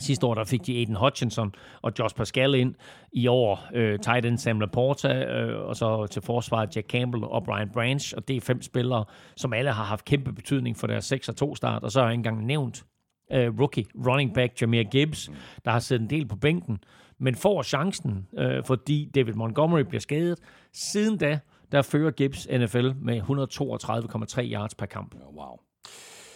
Sidste 0.00 0.26
år 0.26 0.34
der 0.34 0.44
fik 0.44 0.66
de 0.66 0.76
Aiden 0.76 0.94
Hutchinson 0.94 1.54
og 1.82 1.92
Josh 1.98 2.14
Pascal 2.14 2.54
ind. 2.54 2.74
I 3.12 3.26
år 3.26 3.68
øh, 3.74 3.98
tight 3.98 4.26
end 4.26 4.38
Sam 4.38 4.60
Laporta, 4.60 5.24
øh, 5.24 5.68
og 5.68 5.76
så 5.76 6.06
til 6.06 6.22
forsvaret 6.22 6.76
Jack 6.76 6.90
Campbell 6.90 7.24
og 7.24 7.44
Brian 7.44 7.70
Branch. 7.72 8.14
Og 8.16 8.28
det 8.28 8.36
er 8.36 8.40
fem 8.40 8.62
spillere, 8.62 9.04
som 9.36 9.52
alle 9.52 9.72
har 9.72 9.84
haft 9.84 10.04
kæmpe 10.04 10.32
betydning 10.32 10.76
for 10.76 10.86
deres 10.86 11.12
6-2 11.12 11.54
start. 11.54 11.82
Og 11.82 11.90
så 11.90 12.00
har 12.00 12.06
jeg 12.06 12.12
ikke 12.12 12.18
engang 12.18 12.46
nævnt 12.46 12.84
øh, 13.32 13.60
rookie 13.60 13.84
running 14.06 14.34
back 14.34 14.60
Jameer 14.60 14.82
Gibbs, 14.82 15.30
der 15.64 15.70
har 15.70 15.78
siddet 15.78 16.02
en 16.02 16.10
del 16.10 16.28
på 16.28 16.36
bænken, 16.36 16.78
men 17.18 17.34
får 17.34 17.62
chancen, 17.62 18.26
øh, 18.38 18.64
fordi 18.64 19.10
David 19.14 19.32
Montgomery 19.32 19.80
bliver 19.80 20.00
skadet. 20.00 20.38
Siden 20.72 21.18
da, 21.18 21.38
der 21.72 21.82
fører 21.82 22.10
Gibbs 22.10 22.48
NFL 22.50 22.90
med 23.02 23.20
132,3 23.20 24.52
yards 24.52 24.74
per 24.74 24.86
kamp. 24.86 25.14
Wow. 25.36 25.56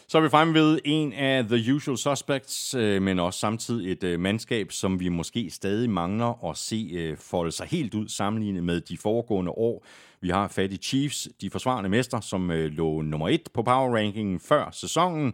Så 0.08 0.18
er 0.18 0.22
vi 0.22 0.28
fremme 0.28 0.54
ved 0.54 0.78
en 0.84 1.12
af 1.12 1.44
The 1.44 1.74
Usual 1.74 1.98
Suspects, 1.98 2.74
øh, 2.74 3.02
men 3.02 3.18
også 3.18 3.40
samtidig 3.40 3.92
et 3.92 4.04
øh, 4.04 4.20
mandskab, 4.20 4.72
som 4.72 5.00
vi 5.00 5.08
måske 5.08 5.50
stadig 5.50 5.90
mangler 5.90 6.50
at 6.50 6.56
se 6.56 6.90
øh, 6.92 7.16
folde 7.16 7.52
sig 7.52 7.66
helt 7.66 7.94
ud 7.94 8.08
sammenlignet 8.08 8.64
med 8.64 8.80
de 8.80 8.98
foregående 8.98 9.50
år. 9.50 9.84
Vi 10.20 10.28
har 10.28 10.48
fat 10.48 10.72
i 10.72 10.76
Chiefs, 10.76 11.28
de 11.40 11.50
forsvarende 11.50 11.90
mester, 11.90 12.20
som 12.20 12.50
øh, 12.50 12.70
lå 12.72 13.02
nummer 13.02 13.28
et 13.28 13.48
på 13.54 13.62
power 13.62 13.96
rankingen 13.96 14.40
før 14.40 14.70
sæsonen, 14.72 15.32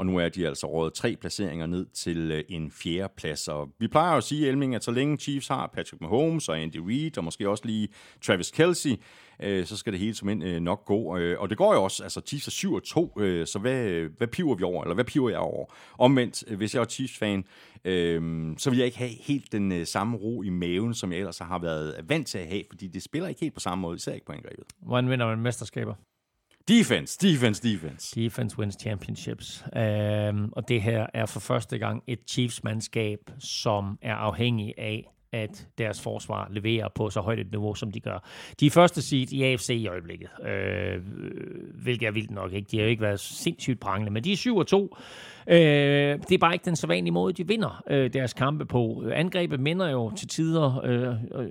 og 0.00 0.06
nu 0.06 0.18
er 0.18 0.28
de 0.28 0.46
altså 0.46 0.66
rådet 0.66 0.94
tre 0.94 1.16
placeringer 1.16 1.66
ned 1.66 1.86
til 1.86 2.30
øh, 2.30 2.44
en 2.48 2.70
fjerde 2.70 3.12
plads. 3.16 3.48
Og 3.48 3.68
vi 3.78 3.88
plejer 3.88 4.10
jo 4.10 4.16
at 4.16 4.24
sige, 4.24 4.48
Elming, 4.48 4.74
at 4.74 4.84
så 4.84 4.90
længe 4.90 5.16
Chiefs 5.16 5.48
har 5.48 5.70
Patrick 5.74 6.00
Mahomes 6.00 6.48
og 6.48 6.60
Andy 6.60 6.76
Reid, 6.76 7.18
og 7.18 7.24
måske 7.24 7.48
også 7.48 7.66
lige 7.66 7.88
Travis 8.22 8.50
Kelsey, 8.50 8.96
øh, 9.42 9.66
så 9.66 9.76
skal 9.76 9.92
det 9.92 10.00
hele 10.00 10.14
som 10.14 10.28
ind 10.28 10.44
øh, 10.44 10.60
nok 10.60 10.84
gå. 10.84 11.16
Og 11.38 11.50
det 11.50 11.58
går 11.58 11.74
jo 11.74 11.82
også, 11.82 12.02
altså 12.02 12.20
Chiefs 12.26 12.46
er 12.46 12.50
7 12.50 12.74
og 12.74 12.82
2, 12.82 13.12
så 13.44 13.58
hvad, 13.60 14.08
hvad 14.16 14.28
piver 14.28 14.54
vi 14.54 14.62
over, 14.62 14.82
eller 14.82 14.94
hvad 14.94 15.04
piver 15.04 15.30
jeg 15.30 15.38
over? 15.38 15.66
Omvendt, 15.98 16.44
hvis 16.56 16.74
jeg 16.74 16.80
er 16.80 16.84
Chiefs-fan, 16.84 17.44
så 18.58 18.70
vil 18.70 18.76
jeg 18.76 18.86
ikke 18.86 18.98
have 18.98 19.10
helt 19.20 19.52
den 19.52 19.86
samme 19.86 20.16
ro 20.16 20.42
i 20.42 20.48
maven, 20.48 20.94
som 20.94 21.12
jeg 21.12 21.18
ellers 21.18 21.38
har 21.38 21.58
været 21.58 21.94
vant 22.08 22.26
til 22.26 22.38
at 22.38 22.46
have, 22.46 22.62
fordi 22.70 22.86
det 22.86 23.02
spiller 23.02 23.28
ikke 23.28 23.40
helt 23.40 23.54
på 23.54 23.60
samme 23.60 23.82
måde, 23.82 23.96
især 23.96 24.12
ikke 24.12 24.26
på 24.26 24.32
angrebet. 24.32 24.64
Hvordan 24.82 25.10
vinder 25.10 25.26
man 25.26 25.40
mesterskaber? 25.40 25.94
Defense, 26.68 27.18
defense, 27.18 27.62
defense. 27.62 28.20
Defense 28.20 28.58
wins 28.58 28.76
championships. 28.80 29.64
Um, 29.76 30.52
og 30.52 30.68
det 30.68 30.82
her 30.82 31.06
er 31.14 31.26
for 31.26 31.40
første 31.40 31.78
gang 31.78 32.02
et 32.06 32.18
Chiefs-mandskab, 32.28 33.18
som 33.38 33.98
er 34.02 34.14
afhængig 34.14 34.74
af, 34.78 35.12
at 35.32 35.66
deres 35.78 36.00
forsvar 36.00 36.48
leverer 36.50 36.88
på 36.94 37.10
så 37.10 37.20
højt 37.20 37.38
et 37.38 37.50
niveau, 37.50 37.74
som 37.74 37.92
de 37.92 38.00
gør. 38.00 38.28
De 38.60 38.66
er 38.66 38.70
første 38.70 39.02
seed 39.02 39.32
i 39.32 39.42
AFC 39.42 39.68
i 39.68 39.86
øjeblikket, 39.86 40.28
øh, 40.46 41.02
hvilket 41.82 42.06
er 42.06 42.10
vildt 42.10 42.30
nok 42.30 42.52
ikke. 42.52 42.68
De 42.70 42.76
har 42.76 42.84
jo 42.84 42.90
ikke 42.90 43.02
været 43.02 43.20
sindssygt 43.20 43.80
prangende, 43.80 44.12
men 44.12 44.24
de 44.24 44.32
er 44.32 44.36
7-2. 44.36 44.98
Øh, 45.50 46.18
det 46.28 46.32
er 46.32 46.38
bare 46.40 46.52
ikke 46.52 46.64
den 46.64 46.76
sædvanlige 46.76 47.12
måde, 47.12 47.32
de 47.32 47.48
vinder 47.48 47.82
øh, 47.90 48.12
deres 48.12 48.32
kampe 48.32 48.66
på. 48.66 49.04
Angrebet 49.12 49.60
minder 49.60 49.90
jo 49.90 50.10
til 50.10 50.28
tider 50.28 50.80
øh, 50.84 51.42
øh, 51.42 51.50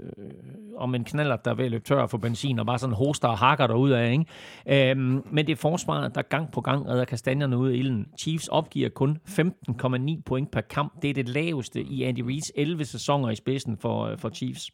om 0.78 0.96
en 0.96 1.04
knaller, 1.04 1.36
der 1.36 1.52
er 1.52 1.56
ved 1.56 1.66
at 1.66 1.72
løbe 1.72 1.84
tør 1.84 2.08
for 2.08 2.18
benzin, 2.18 2.60
og 2.60 2.66
bare 2.66 2.80
sådan 2.80 2.96
hoster 2.96 3.28
og 3.28 3.38
hakker 3.38 3.68
derud 3.68 3.90
af. 3.90 4.12
Ikke? 4.12 4.92
Øh, 4.92 4.98
men 5.34 5.48
det 5.48 5.50
er 5.50 5.56
forsvaret, 5.56 6.16
der 6.16 6.22
gang 6.22 6.52
på 6.52 6.62
gang 6.62 6.88
redder 6.88 7.06
kastanjerne 7.06 7.58
ud 7.58 7.70
af 7.70 7.76
ilden. 7.76 8.08
Chiefs 8.20 8.48
opgiver 8.48 8.90
kun 8.90 9.18
15,9 9.28 10.22
point 10.26 10.52
per 10.52 10.62
kamp. 10.62 11.02
Det 11.02 11.10
er 11.10 11.14
det 11.14 11.30
laveste 11.30 11.82
i 11.82 12.04
Andy 12.04 12.22
Reid's 12.22 12.52
11 12.56 12.86
sæsoner 12.86 13.30
i 13.30 13.36
spidsen 13.36 13.78
for, 13.78 14.06
øh, 14.06 14.18
for 14.18 14.30
Chiefs. 14.30 14.72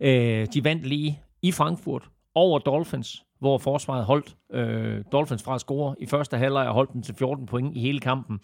Øh, 0.00 0.46
de 0.54 0.64
vandt 0.64 0.86
lige 0.86 1.20
i 1.42 1.52
Frankfurt 1.52 2.08
over 2.34 2.58
Dolphins, 2.58 3.24
hvor 3.44 3.58
forsvaret 3.58 4.04
holdt 4.04 4.36
øh, 4.52 5.04
Dolphins 5.12 5.42
fra 5.42 5.54
at 5.54 5.60
score 5.60 5.94
i 5.98 6.06
første 6.06 6.36
halvleg 6.36 6.68
og 6.68 6.74
holdt 6.74 6.92
dem 6.92 7.02
til 7.02 7.14
14 7.14 7.46
point 7.46 7.76
i 7.76 7.80
hele 7.80 8.00
kampen. 8.00 8.40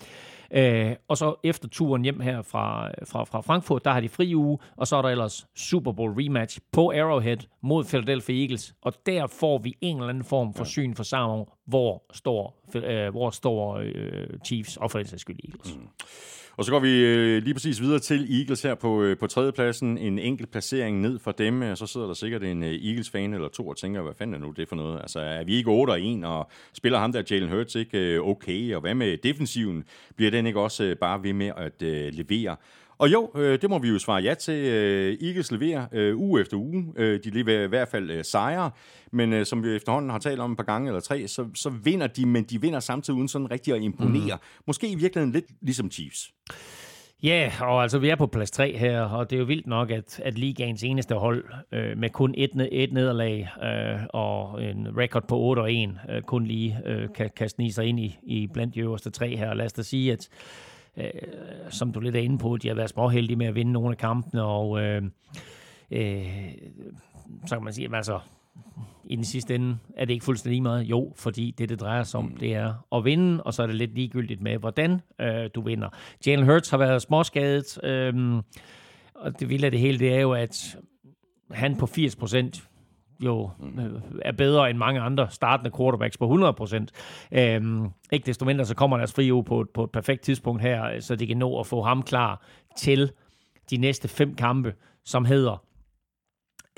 Øh, 0.51 0.97
og 1.09 1.17
så 1.17 1.35
efter 1.45 1.69
turen 1.69 2.03
hjem 2.03 2.21
her 2.21 2.43
fra, 2.43 2.91
fra, 3.05 3.25
fra 3.25 3.41
Frankfurt, 3.41 3.85
der 3.85 3.91
har 3.91 4.01
de 4.01 4.09
fri 4.09 4.35
uge, 4.35 4.59
og 4.77 4.87
så 4.87 4.97
er 4.97 5.03
der 5.03 5.09
ellers 5.09 5.47
Super 5.57 5.93
Bowl 5.93 6.13
rematch 6.13 6.61
på 6.73 6.91
Arrowhead 6.91 7.37
mod 7.63 7.85
Philadelphia 7.85 8.41
Eagles, 8.41 8.75
og 8.83 8.93
der 9.07 9.27
får 9.27 9.59
vi 9.59 9.77
en 9.81 9.97
eller 9.97 10.09
anden 10.09 10.25
form 10.25 10.55
for 10.55 10.65
syn 10.65 10.95
for 10.95 11.03
sammen, 11.03 11.47
hvor 11.67 12.03
står, 12.13 12.65
øh, 12.75 13.11
hvor 13.11 13.31
står 13.31 13.77
øh, 13.77 14.27
Chiefs 14.45 14.77
og 14.77 14.91
for 14.91 15.17
skyld 15.17 15.39
Eagles. 15.45 15.77
Mm. 15.77 15.89
Og 16.61 16.67
så 16.67 16.73
går 16.73 16.79
vi 16.79 17.05
øh, 17.05 17.43
lige 17.43 17.55
præcis 17.55 17.81
videre 17.81 17.99
til 17.99 18.39
Eagles 18.39 18.63
her 18.63 18.75
på, 18.75 19.03
øh, 19.03 19.19
på 19.19 19.27
tredjepladsen. 19.27 19.99
En 19.99 20.19
enkelt 20.19 20.51
placering 20.51 21.01
ned 21.01 21.19
for 21.19 21.33
dem. 21.33 21.63
Øh, 21.63 21.77
så 21.77 21.87
sidder 21.87 22.07
der 22.07 22.15
sikkert 22.15 22.43
en 22.43 22.63
øh, 22.63 22.69
Eagles-fan 22.69 23.35
eller 23.35 23.49
to 23.49 23.69
og 23.69 23.77
tænker, 23.77 24.03
hvad 24.03 24.13
fanden 24.19 24.35
er 24.35 24.39
nu 24.39 24.51
det 24.51 24.69
for 24.69 24.77
noget? 24.77 25.01
Altså, 25.01 25.21
er 25.21 25.45
vi 25.45 25.55
ikke 25.55 25.71
8 25.71 25.91
og 25.91 26.01
1, 26.01 26.25
og 26.25 26.51
spiller 26.73 26.99
ham 26.99 27.13
der 27.13 27.23
Jalen 27.31 27.49
Hurts 27.49 27.75
ikke 27.75 27.99
øh, 27.99 28.29
okay? 28.29 28.75
Og 28.75 28.81
hvad 28.81 28.95
med 28.95 29.17
defensiven? 29.17 29.85
Bliver 30.17 30.31
den 30.31 30.47
ikke 30.47 30.61
også 30.61 30.95
bare 31.01 31.23
ved 31.23 31.33
med 31.33 31.53
at 31.57 31.83
levere? 32.15 32.57
Og 33.01 33.13
jo, 33.13 33.31
øh, 33.35 33.63
det 33.63 33.71
må 33.71 33.79
vi 33.79 33.89
jo 33.89 33.99
svare 33.99 34.23
ja 34.23 34.35
til. 34.35 34.55
Øh, 34.55 35.19
Eagles 35.23 35.53
leverer 35.53 35.87
øh, 35.93 36.19
uge 36.19 36.41
efter 36.41 36.57
uge. 36.57 36.93
Øh, 36.97 37.21
de 37.25 37.31
leverer 37.31 37.65
i 37.65 37.67
hvert 37.67 37.89
fald 37.89 38.11
øh, 38.11 38.25
sejre, 38.25 38.71
men 39.13 39.33
øh, 39.33 39.47
som 39.47 39.65
vi 39.65 39.77
efterhånden 39.77 40.11
har 40.11 40.19
talt 40.19 40.41
om 40.41 40.51
et 40.51 40.57
par 40.57 40.65
gange 40.65 40.89
eller 40.89 41.01
tre, 41.01 41.29
så, 41.29 41.47
så 41.55 41.71
vinder 41.71 42.07
de, 42.07 42.27
men 42.27 42.45
de 42.45 42.61
vinder 42.61 42.81
samtidig 42.81 43.17
uden 43.17 43.29
sådan 43.29 43.51
rigtig 43.51 43.75
at 43.75 43.83
imponere. 43.83 44.37
Mm. 44.37 44.63
Måske 44.67 44.89
i 44.89 44.95
virkeligheden 44.95 45.33
lidt 45.33 45.45
ligesom 45.63 45.91
Chiefs. 45.91 46.33
Ja, 47.23 47.29
yeah, 47.29 47.63
og 47.63 47.83
altså 47.83 47.99
vi 47.99 48.09
er 48.09 48.17
på 48.17 48.27
plads 48.27 48.51
3 48.51 48.77
her, 48.77 49.01
og 49.01 49.31
det 49.31 49.37
er 49.37 49.41
jo 49.41 49.47
vildt 49.47 49.67
nok, 49.67 49.91
at, 49.91 50.21
at 50.25 50.39
ligaens 50.39 50.83
eneste 50.83 51.15
hold 51.15 51.45
øh, 51.73 51.99
med 51.99 52.11
kun 52.11 52.35
et, 52.37 52.69
et 52.73 52.93
nederlag 52.93 53.49
øh, 53.63 54.01
og 54.09 54.65
en 54.65 54.89
record 54.99 55.29
på 55.29 55.39
8 55.39 55.61
og 55.61 55.73
1 55.73 55.91
øh, 56.11 56.23
kun 56.23 56.47
lige 56.47 56.79
øh, 56.87 57.09
kan, 57.15 57.31
kan 57.37 57.49
snige 57.49 57.73
sig 57.73 57.85
ind 57.85 58.01
i, 58.01 58.19
i 58.23 58.47
blandt 58.47 58.75
de 58.75 58.81
øverste 58.81 59.11
tre 59.11 59.37
her. 59.37 59.55
Lad 59.55 59.67
os 59.67 59.73
da 59.73 59.83
sige, 59.83 60.13
at 60.13 60.29
øh, 60.97 61.11
som 61.71 61.93
du 61.93 62.01
lidt 62.01 62.17
er 62.17 62.21
inde 62.21 62.39
på, 62.39 62.57
de 62.57 62.69
har 62.69 62.75
været 62.75 62.91
småheldige 62.91 63.37
med 63.37 63.47
at 63.47 63.55
vinde 63.55 63.73
nogle 63.73 63.91
af 63.91 63.99
kampene, 63.99 64.43
og 64.43 64.81
øh, 64.83 65.03
øh, 65.91 66.27
så 67.47 67.57
kan 67.57 67.65
man 67.65 67.73
sige, 67.73 67.89
at 67.89 67.95
altså, 67.95 68.21
i 69.05 69.17
den 69.17 69.25
sidste 69.25 69.55
ende 69.55 69.79
er 69.97 70.05
det 70.05 70.13
ikke 70.13 70.25
fuldstændig 70.25 70.63
meget. 70.63 70.85
Jo, 70.85 71.13
fordi 71.17 71.55
det, 71.59 71.69
det 71.69 71.81
drejer 71.81 72.03
sig 72.03 72.21
om, 72.21 72.37
det 72.41 72.55
er 72.55 72.75
at 72.93 73.05
vinde, 73.05 73.43
og 73.43 73.55
så 73.55 73.63
er 73.63 73.67
det 73.67 73.77
lidt 73.77 73.95
ligegyldigt 73.95 74.41
med, 74.41 74.59
hvordan 74.59 75.01
øh, 75.21 75.51
du 75.55 75.61
vinder. 75.61 75.89
Jalen 76.27 76.45
Hurts 76.45 76.71
har 76.71 76.79
været 76.79 77.03
småskadet, 77.03 77.85
øh, 77.85 78.43
og 79.15 79.41
det 79.41 79.49
vilde 79.49 79.65
af 79.65 79.71
det 79.71 79.81
hele, 79.81 79.99
det 79.99 80.15
er 80.15 80.21
jo, 80.21 80.33
at 80.33 80.79
han 81.51 81.77
på 81.77 81.87
80 81.87 82.17
procent 82.17 82.70
jo 83.21 83.51
øh, 83.79 83.93
er 84.23 84.33
bedre 84.33 84.71
end 84.71 84.79
mange 84.79 85.01
andre 85.01 85.31
startende 85.31 85.71
quarterbacks 85.77 86.19
på 86.19 86.25
100 86.25 86.53
procent. 86.53 86.93
Øhm, 87.33 87.89
ikke 88.13 88.27
desto 88.27 88.45
mindre, 88.45 88.65
så 88.65 88.75
kommer 88.75 88.97
deres 88.97 89.13
fri 89.13 89.31
på, 89.31 89.67
på 89.75 89.85
et 89.85 89.91
perfekt 89.91 90.23
tidspunkt 90.23 90.63
her, 90.63 91.01
så 91.01 91.17
de 91.17 91.27
kan 91.27 91.37
nå 91.37 91.61
at 91.61 91.67
få 91.67 91.83
ham 91.83 92.03
klar 92.03 92.47
til 92.77 93.13
de 93.71 93.77
næste 93.77 94.09
fem 94.09 94.35
kampe, 94.35 94.75
som 95.05 95.25
hedder 95.25 95.65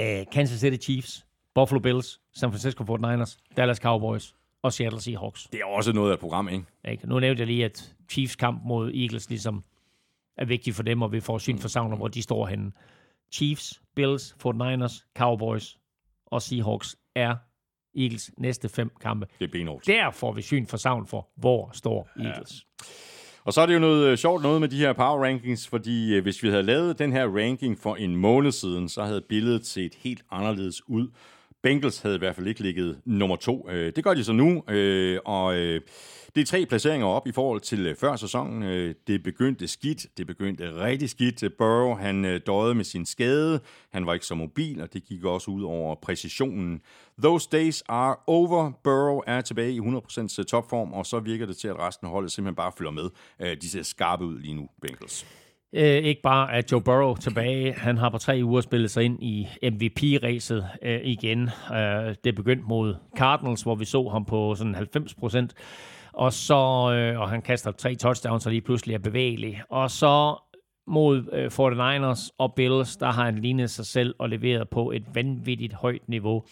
øh, 0.01 0.25
Kansas 0.33 0.61
City 0.61 0.85
Chiefs, 0.85 1.27
Buffalo 1.55 1.81
Bills, 1.81 2.21
San 2.35 2.51
Francisco 2.51 2.85
49ers, 2.85 3.39
Dallas 3.57 3.77
Cowboys 3.79 4.35
og 4.63 4.73
Seattle 4.73 5.01
Seahawks. 5.01 5.49
Det 5.53 5.61
er 5.61 5.65
også 5.65 5.93
noget 5.93 6.13
af 6.13 6.19
program, 6.19 6.49
ikke? 6.49 6.65
Ikke? 6.89 7.09
Nu 7.09 7.21
nævnte 7.21 7.41
jeg 7.41 7.47
lige, 7.47 7.65
at 7.65 7.95
Chiefs 8.11 8.37
kamp 8.37 8.63
mod 8.65 8.93
Eagles 8.95 9.29
ligesom 9.29 9.65
er 10.37 10.45
vigtig 10.45 10.75
for 10.75 10.83
dem, 10.83 11.03
og 11.03 11.13
vi 11.13 11.21
får 11.21 11.39
syn 11.39 11.59
for 11.59 11.69
savner, 11.69 11.97
hvor 11.97 12.09
de 12.09 12.23
står 12.23 12.47
henne. 12.47 12.73
Chiefs, 13.33 13.83
Bills, 13.95 14.37
49ers, 14.47 15.13
Cowboys 15.19 15.79
og 16.33 16.43
Seahawks 16.43 16.97
er 17.17 17.35
Eagles 17.97 18.31
næste 18.39 18.69
fem 18.69 18.91
kampe. 19.01 19.27
Det 19.39 19.45
er 19.49 19.53
benhårdt. 19.53 19.87
Der 19.87 20.11
får 20.11 20.33
vi 20.33 20.43
syn 20.43 20.67
for 20.67 20.77
savn 20.77 21.07
for, 21.07 21.29
hvor 21.37 21.71
står 21.73 22.09
Eagles. 22.21 22.65
Og 23.45 23.53
så 23.53 23.61
er 23.61 23.67
det 23.67 23.75
jo 23.75 23.79
noget 23.79 24.07
øh, 24.09 24.19
sjovt 24.19 24.43
noget 24.43 24.61
med 24.61 24.69
de 24.69 24.77
her 24.77 24.93
power 24.93 25.25
rankings, 25.25 25.69
fordi 25.69 26.15
øh, 26.15 26.23
hvis 26.23 26.43
vi 26.43 26.49
havde 26.49 26.63
lavet 26.63 26.99
den 26.99 27.13
her 27.13 27.27
ranking 27.37 27.79
for 27.79 27.97
en 27.97 28.17
måned 28.17 28.53
siden, 28.53 28.89
så 28.89 29.03
havde 29.05 29.21
billedet 29.29 29.67
set 29.67 29.95
helt 29.95 30.23
anderledes 30.31 30.89
ud. 30.89 31.09
Bengals 31.63 32.01
havde 32.01 32.15
i 32.15 32.19
hvert 32.19 32.35
fald 32.37 32.47
ikke 32.47 32.63
ligget 32.63 33.01
nummer 33.05 33.37
to. 33.37 33.69
Øh, 33.71 33.93
Det 33.97 34.05
gør 34.05 34.15
de 34.15 34.25
så 34.25 34.33
nu, 34.33 34.63
og 35.25 35.57
det 36.35 36.41
er 36.41 36.45
tre 36.45 36.67
placeringer 36.67 37.07
op 37.07 37.27
i 37.27 37.33
forhold 37.33 37.61
til 37.61 37.87
øh, 37.87 37.97
før 37.97 38.17
sæsonen. 38.17 38.63
Øh, 38.63 38.95
det 39.07 39.23
begyndte 39.23 39.69
skidt, 39.69 40.07
det 40.17 40.27
begyndte 40.27 40.75
rigtig 40.75 41.11
skidt. 41.11 41.45
Burrow, 41.59 41.95
han 41.95 42.25
øh, 42.25 42.41
døde 42.47 42.75
med 42.75 42.85
sin 42.85 43.07
skade, 43.07 43.61
han 43.93 44.07
var 44.07 44.15
ikke 44.15 44.27
så 44.27 44.35
mobil, 44.35 44.81
og 44.83 44.93
det 44.93 45.05
gik 45.05 45.25
også 45.25 45.51
ud 45.51 45.63
over 45.63 45.95
præcisionen. 45.95 46.81
Those 47.23 47.49
days 47.53 47.83
are 47.89 48.17
over. 48.27 48.73
Burrow 48.85 49.21
er 49.27 49.41
tilbage 49.41 49.73
i 49.73 49.81
100% 49.81 50.21
øh, 50.39 50.45
topform, 50.45 50.93
og 50.93 51.07
så 51.07 51.21
virker 51.21 51.47
det 51.47 51.57
til, 51.57 51.69
at 51.69 51.79
resten 51.79 52.07
af 52.07 52.11
holdet 52.11 52.33
simpelthen 52.33 52.57
bare 52.57 52.73
følger 52.79 52.91
med. 52.91 53.11
De 53.57 53.69
ser 53.69 53.83
skarpe 53.83 54.25
ud 54.25 54.39
lige 54.39 54.55
nu, 54.55 54.69
Bengals. 54.83 55.27
Øh, 55.75 55.85
ikke 55.85 56.23
bare 56.23 56.53
at 56.53 56.73
Joe 56.73 56.83
Burrow 56.83 57.17
tilbage. 57.17 57.73
Han 57.73 57.99
har 57.99 58.11
på 58.11 58.19
tre 58.19 58.41
uger 58.45 58.61
spillet 58.61 58.91
sig 58.91 59.05
ind 59.05 59.23
i 59.23 59.49
MVP-ræset 59.63 60.69
øh, 60.83 61.01
igen. 61.05 61.51
Øh, 61.75 62.15
det 62.25 62.35
begyndte 62.35 62.65
mod 62.69 62.95
Cardinals, 63.19 63.63
hvor 63.63 63.75
vi 63.75 63.85
så 63.85 64.09
ham 64.09 64.25
på 64.25 64.55
sådan 64.55 64.75
90 64.75 65.15
procent. 65.15 65.55
Og 66.13 66.33
så, 66.33 66.93
øh, 66.95 67.21
og 67.21 67.31
han 67.31 67.43
kaster 67.43 67.73
tre 67.73 67.95
touchdowns, 67.95 68.47
og 68.47 68.53
lige 68.53 68.63
pludselig 68.63 68.95
er 68.95 68.99
bevægelig. 68.99 69.63
Og 69.71 69.91
så 69.91 70.37
mod 70.87 71.25
øh, 71.33 71.47
49ers 71.47 72.29
og 72.39 72.55
Bills, 72.55 72.97
der 72.97 73.11
har 73.11 73.25
han 73.25 73.39
lignet 73.39 73.71
sig 73.71 73.87
selv 73.87 74.15
og 74.19 74.29
leveret 74.29 74.69
på 74.69 74.91
et 74.91 75.05
vanvittigt 75.15 75.73
højt 75.73 76.09
niveau. 76.09 76.45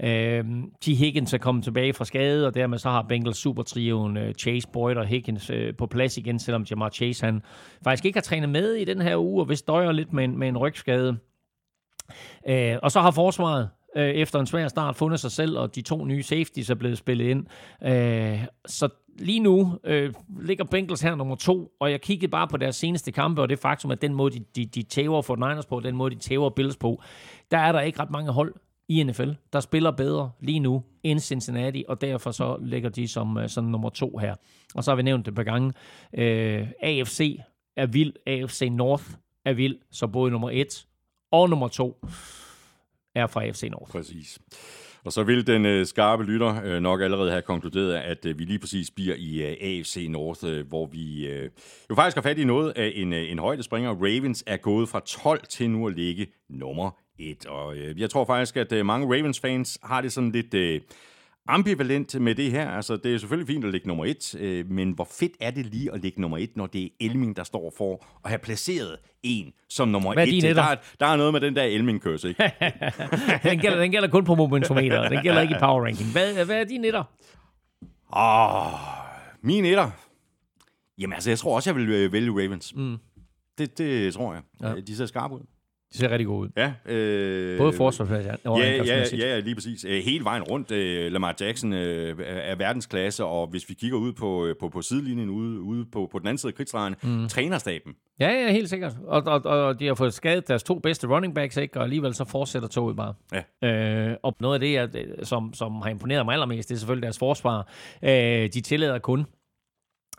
Øh, 0.00 0.44
T. 0.80 0.86
Higgins 0.86 1.34
er 1.34 1.38
kommet 1.38 1.64
tilbage 1.64 1.92
fra 1.92 2.04
skade, 2.04 2.46
og 2.46 2.54
dermed 2.54 2.78
så 2.78 2.90
har 2.90 3.02
Bengals 3.02 3.36
supertrioen 3.36 4.16
øh, 4.16 4.34
Chase, 4.34 4.68
Boyd 4.72 4.96
og 4.96 5.06
Higgins 5.06 5.50
øh, 5.50 5.76
på 5.76 5.86
plads 5.86 6.18
igen, 6.18 6.38
selvom 6.38 6.62
Jamar 6.70 6.90
Chase 6.90 7.26
han 7.26 7.42
faktisk 7.84 8.04
ikke 8.04 8.16
har 8.16 8.22
trænet 8.22 8.48
med 8.48 8.74
i 8.74 8.84
den 8.84 9.00
her 9.00 9.16
uge, 9.16 9.42
og 9.42 9.48
vist 9.48 9.66
døjer 9.66 9.92
lidt 9.92 10.12
med 10.12 10.24
en, 10.24 10.38
med 10.38 10.48
en 10.48 10.58
rygskade. 10.58 11.16
Øh, 12.48 12.76
og 12.82 12.90
så 12.90 13.00
har 13.00 13.10
forsvaret 13.10 13.68
øh, 13.96 14.08
efter 14.08 14.40
en 14.40 14.46
svær 14.46 14.68
start 14.68 14.96
fundet 14.96 15.20
sig 15.20 15.30
selv, 15.30 15.58
og 15.58 15.74
de 15.74 15.82
to 15.82 16.04
nye 16.04 16.22
safeties 16.22 16.70
er 16.70 16.74
blevet 16.74 16.98
spillet 16.98 17.24
ind. 17.24 17.46
Øh, 17.84 18.44
så 18.66 18.88
lige 19.18 19.40
nu 19.40 19.78
øh, 19.84 20.14
ligger 20.40 20.64
Bengals 20.64 21.00
her 21.00 21.14
nummer 21.14 21.36
to, 21.36 21.72
og 21.80 21.90
jeg 21.90 22.00
kiggede 22.00 22.30
bare 22.30 22.48
på 22.48 22.56
deres 22.56 22.76
seneste 22.76 23.12
kampe, 23.12 23.42
og 23.42 23.48
det 23.48 23.58
faktum, 23.58 23.90
at 23.90 24.02
den 24.02 24.14
måde, 24.14 24.38
de, 24.38 24.44
de, 24.56 24.66
de 24.66 24.82
tæver 24.82 25.22
for 25.22 25.36
Niners 25.36 25.66
på, 25.66 25.80
den 25.80 25.96
måde, 25.96 26.14
de 26.14 26.20
tæver 26.20 26.50
Bills 26.50 26.76
på, 26.76 27.02
der 27.50 27.58
er 27.58 27.72
der 27.72 27.80
ikke 27.80 28.00
ret 28.00 28.10
mange 28.10 28.32
hold 28.32 28.54
i 28.88 29.02
NFL, 29.02 29.30
der 29.52 29.60
spiller 29.60 29.90
bedre 29.90 30.30
lige 30.40 30.60
nu 30.60 30.82
end 31.02 31.20
Cincinnati, 31.20 31.84
og 31.88 32.00
derfor 32.00 32.30
så 32.30 32.56
ligger 32.60 32.88
de 32.88 33.08
som 33.08 33.38
øh, 33.38 33.48
som 33.48 33.64
nummer 33.64 33.88
to 33.88 34.18
her. 34.18 34.34
Og 34.74 34.84
så 34.84 34.90
har 34.90 34.96
vi 34.96 35.02
nævnt 35.02 35.26
det 35.26 35.34
par 35.34 35.42
gange. 35.42 35.72
Øh, 36.14 36.68
AFC 36.82 37.40
er 37.76 37.86
vild, 37.86 38.12
AFC 38.26 38.68
North 38.72 39.04
er 39.44 39.52
vild, 39.52 39.78
så 39.90 40.06
både 40.06 40.30
nummer 40.30 40.50
et 40.52 40.86
og 41.30 41.50
nummer 41.50 41.68
to 41.68 42.04
er 43.14 43.26
fra 43.26 43.44
AFC 43.44 43.68
North. 43.70 43.92
Præcis. 43.92 44.38
Og 45.04 45.12
så 45.12 45.22
vil 45.22 45.46
den 45.46 45.66
øh, 45.66 45.86
skarpe 45.86 46.24
lytter 46.24 46.60
øh, 46.64 46.80
nok 46.82 47.00
allerede 47.00 47.30
have 47.30 47.42
konkluderet, 47.42 47.94
at 47.94 48.26
øh, 48.26 48.38
vi 48.38 48.44
lige 48.44 48.58
præcis 48.58 48.90
bliver 48.90 49.14
i 49.18 49.42
øh, 49.42 49.56
AFC 49.60 50.06
North, 50.10 50.44
øh, 50.44 50.68
hvor 50.68 50.86
vi 50.86 51.26
øh, 51.26 51.50
jo 51.90 51.94
faktisk 51.94 52.16
har 52.16 52.22
fat 52.22 52.38
i 52.38 52.44
noget 52.44 52.72
af 52.76 52.92
en, 52.94 53.12
øh, 53.12 53.30
en 53.30 53.38
højdespringer. 53.38 53.90
Ravens 53.90 54.44
er 54.46 54.56
gået 54.56 54.88
fra 54.88 55.00
12 55.06 55.40
til 55.48 55.70
nu 55.70 55.88
at 55.88 55.94
ligge 55.94 56.26
nummer 56.48 56.90
1. 57.18 57.46
Og 57.46 57.76
øh, 57.76 58.00
jeg 58.00 58.10
tror 58.10 58.24
faktisk, 58.24 58.56
at 58.56 58.72
øh, 58.72 58.86
mange 58.86 59.06
Ravens-fans 59.06 59.78
har 59.82 60.00
det 60.00 60.12
sådan 60.12 60.32
lidt... 60.32 60.54
Øh, 60.54 60.80
ambivalent 61.48 62.20
med 62.20 62.34
det 62.34 62.50
her. 62.50 62.70
Altså, 62.70 62.96
det 62.96 63.14
er 63.14 63.18
selvfølgelig 63.18 63.46
fint 63.46 63.64
at 63.64 63.70
ligge 63.70 63.88
nummer 63.88 64.04
et, 64.04 64.34
øh, 64.34 64.70
men 64.70 64.90
hvor 64.90 65.08
fedt 65.10 65.32
er 65.40 65.50
det 65.50 65.66
lige 65.66 65.92
at 65.92 66.00
ligge 66.00 66.20
nummer 66.20 66.38
et, 66.38 66.56
når 66.56 66.66
det 66.66 66.84
er 66.84 66.88
Elming, 67.00 67.36
der 67.36 67.44
står 67.44 67.72
for 67.78 68.06
at 68.24 68.30
have 68.30 68.38
placeret 68.38 68.96
en 69.22 69.52
som 69.68 69.88
nummer 69.88 70.12
Hvad 70.14 70.28
er 70.28 70.32
et. 70.32 70.42
Der 70.42 70.50
etter? 70.50 70.62
er, 70.62 70.76
der 71.00 71.06
er 71.06 71.16
noget 71.16 71.32
med 71.32 71.40
den 71.40 71.56
der 71.56 71.62
Elming-kørs, 71.62 72.24
ikke? 72.24 72.42
den, 73.48 73.58
gælder, 73.58 73.78
den 73.80 73.90
gælder 73.90 74.08
kun 74.08 74.24
på 74.24 74.34
momentometer, 74.34 75.08
den 75.08 75.22
gælder 75.22 75.40
ikke 75.40 75.54
i 75.54 75.58
power 75.60 75.84
ranking. 75.84 76.12
Hvad, 76.12 76.44
hvad 76.44 76.60
er 76.60 76.64
din 76.64 76.80
netter? 76.80 77.04
Åh, 78.16 78.72
min 79.42 79.64
etter. 79.64 79.90
Jamen 80.98 81.12
altså, 81.14 81.30
jeg 81.30 81.38
tror 81.38 81.56
også, 81.56 81.70
jeg 81.70 81.76
vil 81.76 81.88
øh, 81.88 82.12
vælge 82.12 82.30
Ravens. 82.30 82.74
Mm. 82.76 82.96
Det, 83.58 83.78
det 83.78 84.14
tror 84.14 84.34
jeg. 84.34 84.42
Ja. 84.60 84.68
Ja. 84.68 84.80
De 84.80 84.96
ser 84.96 85.06
skarpe 85.06 85.34
ud. 85.34 85.40
Det 85.94 86.00
ser 86.00 86.10
rigtig 86.10 86.26
godt 86.26 86.46
ud. 86.46 86.52
Ja. 86.56 86.92
Øh, 86.94 87.58
Både 87.58 87.72
forsvarsmæssigt 87.72 88.46
og 88.46 88.58
Ja, 88.60 88.82
ja, 88.84 89.04
ja, 89.18 89.38
lige 89.40 89.54
præcis. 89.54 89.84
Øh, 89.84 90.02
Hele 90.04 90.24
vejen 90.24 90.42
rundt. 90.42 90.70
øh, 90.70 91.12
Lamar 91.12 91.34
Jackson 91.40 91.72
øh, 91.72 92.16
er- 92.18 92.24
er 92.24 92.56
verdensklasse, 92.56 93.24
og 93.24 93.46
hvis 93.46 93.68
vi 93.68 93.74
kigger 93.74 93.98
ud 93.98 94.12
på, 94.12 94.48
på, 94.60 94.68
på 94.68 94.82
sidelinjen, 94.82 95.30
ude, 95.30 95.60
ude 95.60 95.84
på, 95.92 96.08
på 96.12 96.18
den 96.18 96.26
anden 96.28 96.38
side 96.38 96.50
af 96.50 96.54
kridtstregen, 96.56 96.94
mm. 97.02 97.28
trænerstaben. 97.28 97.92
Ja, 98.20 98.28
ja, 98.30 98.52
helt 98.52 98.68
sikkert. 98.70 98.92
Og, 99.06 99.22
og, 99.26 99.44
og 99.66 99.80
de 99.80 99.86
har 99.86 99.94
fået 99.94 100.14
skadet 100.14 100.48
deres 100.48 100.62
to 100.62 100.78
bedste 100.78 101.06
running 101.08 101.34
backs, 101.34 101.56
ikke? 101.56 101.76
og 101.78 101.82
alligevel 101.84 102.14
så 102.14 102.24
fortsætter 102.24 102.68
toget 102.68 102.96
bare. 102.96 103.14
Ja. 103.62 104.10
Øh, 104.10 104.16
og 104.22 104.36
noget 104.40 104.54
af 104.54 104.60
det, 104.60 104.72
jeg, 104.72 104.88
som, 105.26 105.54
som 105.54 105.72
har 105.82 105.90
imponeret 105.90 106.24
mig 106.24 106.32
allermest, 106.32 106.68
det 106.68 106.74
er 106.74 106.78
selvfølgelig 106.78 107.02
deres 107.02 107.18
forsvar. 107.18 107.68
Øh, 108.02 108.10
de 108.54 108.60
tillader 108.60 108.98
kun 108.98 109.26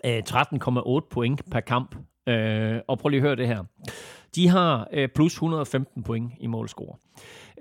øh, 0.05 0.17
13,8 0.29 1.07
point 1.11 1.41
per 1.51 1.59
kamp. 1.59 1.95
Øh, 2.29 2.79
og 2.87 2.99
prøv 2.99 3.09
lige 3.09 3.17
at 3.19 3.27
høre 3.27 3.35
det 3.35 3.47
her. 3.47 3.63
De 4.35 4.47
har 4.47 4.87
øh, 4.91 5.09
plus 5.15 5.33
115 5.33 6.03
point 6.03 6.33
i 6.39 6.47
målscore. 6.47 6.97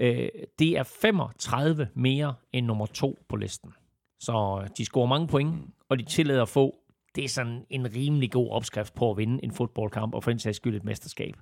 Øh, 0.01 0.29
det 0.59 0.79
er 0.79 0.83
35 0.83 1.89
mere 1.95 2.35
end 2.53 2.67
nummer 2.67 2.87
to 2.87 3.19
på 3.29 3.37
listen. 3.37 3.73
Så 4.21 4.61
øh, 4.63 4.69
de 4.79 4.85
scorer 4.85 5.07
mange 5.07 5.27
point, 5.27 5.57
og 5.89 5.99
de 5.99 6.05
tillader 6.05 6.45
få. 6.45 6.77
Det 7.15 7.25
er 7.25 7.29
sådan 7.29 7.65
en 7.71 7.95
rimelig 7.95 8.33
god 8.33 8.51
opskrift 8.51 8.95
på 8.95 9.11
at 9.11 9.17
vinde 9.17 9.45
en 9.45 9.53
fodboldkamp, 9.53 10.15
og 10.15 10.25
for 10.25 10.31
en 10.31 10.39
sags 10.39 10.57
skyld 10.57 10.77
et 10.77 10.85
mesterskab. 10.85 11.35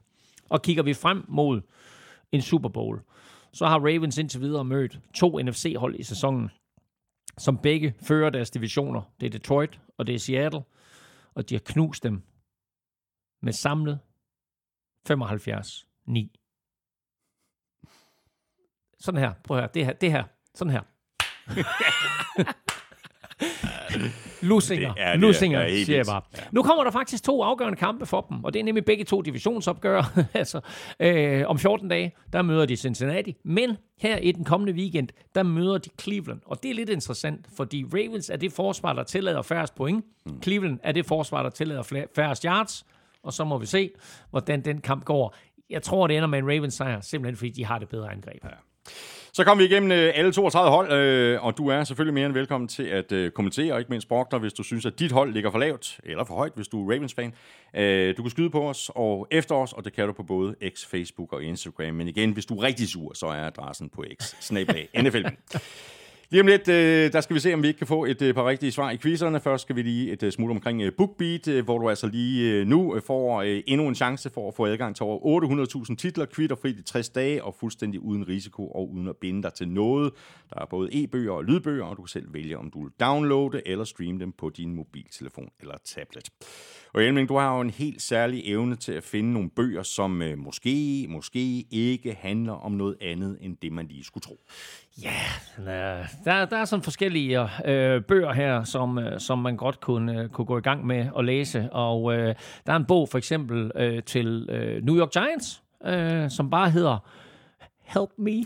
Og 0.48 0.62
kigger 0.62 0.82
vi 0.82 0.94
frem 0.94 1.24
mod 1.28 1.60
en 2.32 2.40
Super 2.40 2.68
Bowl, 2.68 3.00
så 3.52 3.66
har 3.66 3.78
Ravens 3.78 4.18
indtil 4.18 4.40
videre 4.40 4.64
mødt 4.64 5.00
to 5.14 5.38
NFC-hold 5.38 5.94
i 5.98 6.02
sæsonen, 6.02 6.50
som 7.38 7.59
begge 7.59 7.94
fører 8.02 8.30
deres 8.30 8.50
divisioner. 8.50 9.02
Det 9.20 9.26
er 9.26 9.30
Detroit, 9.30 9.80
og 9.98 10.06
det 10.06 10.14
er 10.14 10.18
Seattle, 10.18 10.62
og 11.34 11.48
de 11.48 11.54
har 11.54 11.62
knust 11.64 12.02
dem 12.02 12.22
med 13.42 13.52
samlet 13.52 13.98
75-9. 15.10 15.14
Sådan 19.00 19.20
her. 19.20 19.32
Prøv 19.44 19.56
at 19.56 19.62
høre. 19.62 19.70
Det 19.74 19.84
her. 19.86 19.92
Det 19.92 20.12
her. 20.12 20.24
Sådan 20.54 20.72
her. 20.72 20.80
Lusinger. 24.42 24.94
Det 24.94 25.02
er- 25.02 25.06
det 25.06 25.14
er- 25.14 25.16
Lusinger, 25.20 25.60
er 25.60 25.84
siger 25.84 25.96
jeg 25.96 26.06
bare. 26.06 26.22
Nu 26.52 26.62
kommer 26.62 26.84
der 26.84 26.90
faktisk 26.90 27.24
to 27.24 27.42
afgørende 27.42 27.78
kampe 27.78 28.06
for 28.06 28.20
dem, 28.20 28.44
og 28.44 28.52
det 28.54 28.60
er 28.60 28.64
nemlig 28.64 28.84
begge 28.84 29.04
to 29.04 29.22
divisionsopgør. 29.22 30.18
altså, 30.34 30.60
øh, 31.00 31.42
om 31.46 31.58
14 31.58 31.88
dage, 31.88 32.12
der 32.32 32.42
møder 32.42 32.66
de 32.66 32.76
Cincinnati, 32.76 33.36
men 33.44 33.76
her 33.98 34.16
i 34.16 34.32
den 34.32 34.44
kommende 34.44 34.72
weekend, 34.72 35.08
der 35.34 35.42
møder 35.42 35.78
de 35.78 35.90
Cleveland. 36.00 36.40
Og 36.46 36.62
det 36.62 36.70
er 36.70 36.74
lidt 36.74 36.90
interessant, 36.90 37.46
fordi 37.56 37.84
Ravens 37.84 38.30
er 38.30 38.36
det 38.36 38.52
forsvar, 38.52 38.92
der 38.92 39.02
tillader 39.02 39.42
færrest 39.42 39.74
point. 39.74 40.04
Mm. 40.26 40.42
Cleveland 40.42 40.78
er 40.82 40.92
det 40.92 41.06
forsvar, 41.06 41.42
der 41.42 41.50
tillader 41.50 42.06
færrest 42.16 42.42
yards. 42.42 42.86
Og 43.23 43.32
så 43.32 43.44
må 43.44 43.59
vi 43.59 43.66
se, 43.66 43.90
hvordan 44.31 44.65
den 44.65 44.81
kamp 44.81 45.05
går. 45.05 45.36
Jeg 45.70 45.82
tror, 45.82 46.07
det 46.07 46.16
ender 46.16 46.28
med 46.28 46.39
en 46.39 46.49
Ravens 46.49 46.74
sejr, 46.74 47.01
simpelthen 47.01 47.36
fordi 47.36 47.51
de 47.51 47.65
har 47.65 47.78
det 47.78 47.89
bedre 47.89 48.12
angreb. 48.12 48.44
Så 49.35 49.44
kom 49.44 49.59
vi 49.59 49.65
igennem 49.65 49.93
øh, 49.93 50.12
alle 50.15 50.32
32 50.32 50.70
hold, 50.70 50.93
øh, 50.93 51.44
og 51.44 51.59
du 51.59 51.69
er 51.69 51.85
selvfølgelig 51.85 52.15
mere 52.15 52.27
end 52.27 52.35
velkommen 52.35 52.69
til 52.69 52.82
at 52.82 53.12
øh, 53.12 53.31
kommentere, 53.31 53.73
og 53.73 53.78
ikke 53.78 53.90
mindst 53.90 54.09
brokke 54.09 54.39
hvis 54.39 54.53
du 54.53 54.62
synes, 54.62 54.86
at 54.86 54.99
dit 54.99 55.12
hold 55.12 55.32
ligger 55.32 55.51
for 55.51 55.59
lavt, 55.59 56.01
eller 56.05 56.24
for 56.24 56.35
højt, 56.35 56.53
hvis 56.55 56.69
du 56.69 56.89
er 56.89 56.94
Ravens-fan. 56.94 57.35
Du 58.16 58.23
kan 58.23 58.31
skyde 58.31 58.51
på 58.51 58.69
os 58.69 58.90
og 58.94 59.28
efter 59.31 59.55
os, 59.55 59.73
og 59.73 59.85
det 59.85 59.93
kan 59.93 60.07
du 60.07 60.12
på 60.12 60.23
både 60.23 60.55
X, 60.74 60.86
Facebook 60.86 61.32
og 61.32 61.43
Instagram. 61.43 61.94
Men 61.94 62.09
igen, 62.09 62.32
hvis 62.32 62.47
du 62.47 62.55
er 62.55 62.62
rigtig 62.62 62.89
sur, 62.89 63.15
så 63.15 63.27
er 63.27 63.47
adressen 63.47 63.89
på 63.89 64.05
X. 64.23 64.35
Snablag 64.40 64.89
NFL. 65.03 65.27
Lige 66.32 66.40
om 66.40 66.46
lidt, 66.46 66.68
øh, 66.68 67.12
der 67.12 67.20
skal 67.20 67.34
vi 67.34 67.40
se, 67.40 67.54
om 67.54 67.62
vi 67.62 67.68
ikke 67.68 67.78
kan 67.78 67.86
få 67.86 68.04
et 68.04 68.22
øh, 68.22 68.34
par 68.34 68.48
rigtige 68.48 68.72
svar 68.72 68.90
i 68.90 68.96
quizerne. 68.96 69.40
Først 69.40 69.62
skal 69.62 69.76
vi 69.76 69.82
lige 69.82 70.12
et 70.12 70.22
øh, 70.22 70.32
smut 70.32 70.50
omkring 70.50 70.82
øh, 70.82 70.92
BookBeat, 70.92 71.48
øh, 71.48 71.64
hvor 71.64 71.78
du 71.78 71.88
altså 71.88 72.06
lige 72.06 72.50
øh, 72.50 72.66
nu 72.66 72.96
øh, 72.96 73.02
får 73.02 73.42
øh, 73.42 73.62
endnu 73.66 73.88
en 73.88 73.94
chance 73.94 74.30
for 74.30 74.48
at 74.48 74.54
få 74.54 74.66
adgang 74.66 74.96
til 74.96 75.04
over 75.04 75.86
800.000 75.88 75.96
titler, 75.96 76.24
kvitterfrit 76.24 76.78
i 76.78 76.82
60 76.82 77.09
dage 77.09 77.44
og 77.44 77.54
fuldstændig 77.60 78.00
uden 78.00 78.28
risiko 78.28 78.68
og 78.68 78.92
uden 78.92 79.09
at 79.09 79.16
binde 79.16 79.42
dig 79.42 79.54
til 79.54 79.68
noget. 79.68 80.12
Der 80.50 80.60
er 80.60 80.66
både 80.66 80.88
e-bøger 80.92 81.32
og 81.32 81.44
lydbøger, 81.44 81.84
og 81.84 81.96
du 81.96 82.02
kan 82.02 82.09
selv 82.09 82.34
vælge, 82.34 82.59
om 82.59 82.70
du 82.70 82.82
vil 82.82 82.92
downloade 83.00 83.62
eller 83.66 83.84
streame 83.84 84.20
dem 84.20 84.32
på 84.32 84.50
din 84.50 84.74
mobiltelefon 84.74 85.50
eller 85.60 85.74
tablet. 85.84 86.30
Og 86.94 87.02
Elming, 87.02 87.28
du 87.28 87.36
har 87.36 87.55
jo 87.55 87.60
en 87.60 87.70
helt 87.70 88.02
særlig 88.02 88.43
evne 88.44 88.77
til 88.77 88.93
at 88.93 89.05
finde 89.05 89.32
nogle 89.32 89.51
bøger, 89.51 89.82
som 89.82 90.23
øh, 90.23 90.39
måske, 90.39 91.06
måske 91.09 91.64
ikke 91.70 92.19
handler 92.20 92.52
om 92.52 92.73
noget 92.73 92.97
andet, 93.01 93.39
end 93.40 93.56
det 93.62 93.73
man 93.73 93.86
lige 93.86 94.05
skulle 94.05 94.23
tro. 94.23 94.40
Ja, 95.02 95.12
der, 95.64 96.05
der, 96.24 96.44
der 96.44 96.56
er 96.56 96.64
sådan 96.64 96.82
forskellige 96.82 97.48
øh, 97.64 98.02
bøger 98.02 98.32
her, 98.32 98.64
som, 98.64 98.98
øh, 98.98 99.20
som 99.20 99.39
man 99.39 99.56
godt 99.56 99.81
kunne, 99.81 100.20
øh, 100.20 100.28
kunne 100.28 100.44
gå 100.44 100.59
i 100.59 100.60
gang 100.60 100.86
med 100.86 101.06
at 101.19 101.24
læse. 101.24 101.69
Og 101.73 102.14
øh, 102.14 102.35
der 102.66 102.73
er 102.73 102.77
en 102.77 102.85
bog 102.85 103.09
for 103.09 103.19
eksempel 103.19 103.70
øh, 103.74 104.02
til 104.02 104.47
øh, 104.51 104.85
New 104.85 104.98
York 104.98 105.10
Giants, 105.12 105.62
øh, 105.86 106.31
som 106.31 106.51
bare 106.51 106.70
hedder 106.70 106.98
Help 107.94 108.10
Me. 108.19 108.39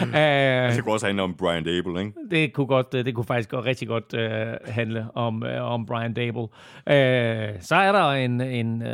uh, 0.00 0.76
Det 0.76 0.84
kunne 0.84 0.92
også 0.92 1.06
handle 1.06 1.22
om 1.22 1.34
Brian 1.34 1.64
Dable, 1.64 2.00
ikke? 2.00 2.12
det 2.30 2.52
kunne 2.52 2.66
godt, 2.66 2.94
øh, 2.94 3.04
det 3.04 3.14
kunne 3.14 3.24
faktisk 3.24 3.50
godt, 3.50 3.64
rigtig 3.64 3.88
godt 3.88 4.14
uh, 4.14 4.74
handle 4.74 5.06
om, 5.14 5.42
uh, 5.42 5.72
om 5.72 5.86
Brian 5.86 6.14
Dable. 6.14 6.42
Uh, 6.42 6.48
så 7.60 7.74
er 7.74 7.92
der 7.92 8.10
en, 8.10 8.40
en, 8.40 8.82
uh, 8.82 8.88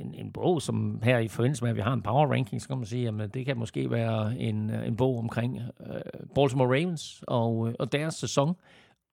en, 0.00 0.14
en 0.14 0.32
bog, 0.32 0.62
som 0.62 1.00
her 1.02 1.18
i 1.18 1.28
forbindelse 1.28 1.64
med, 1.64 1.70
at 1.70 1.76
vi 1.76 1.80
har 1.80 1.92
en 1.92 2.02
power 2.02 2.26
ranking, 2.32 2.62
så 2.62 2.68
kan 2.68 2.76
man 2.76 2.86
sige, 2.86 3.08
at 3.08 3.34
det 3.34 3.46
kan 3.46 3.56
måske 3.56 3.90
være 3.90 4.38
en, 4.38 4.70
en 4.86 4.96
bog 4.96 5.18
omkring 5.18 5.58
uh, 5.80 5.86
Baltimore 6.34 6.68
Ravens 6.68 7.24
og, 7.26 7.74
og 7.78 7.92
deres 7.92 8.14
sæson. 8.14 8.56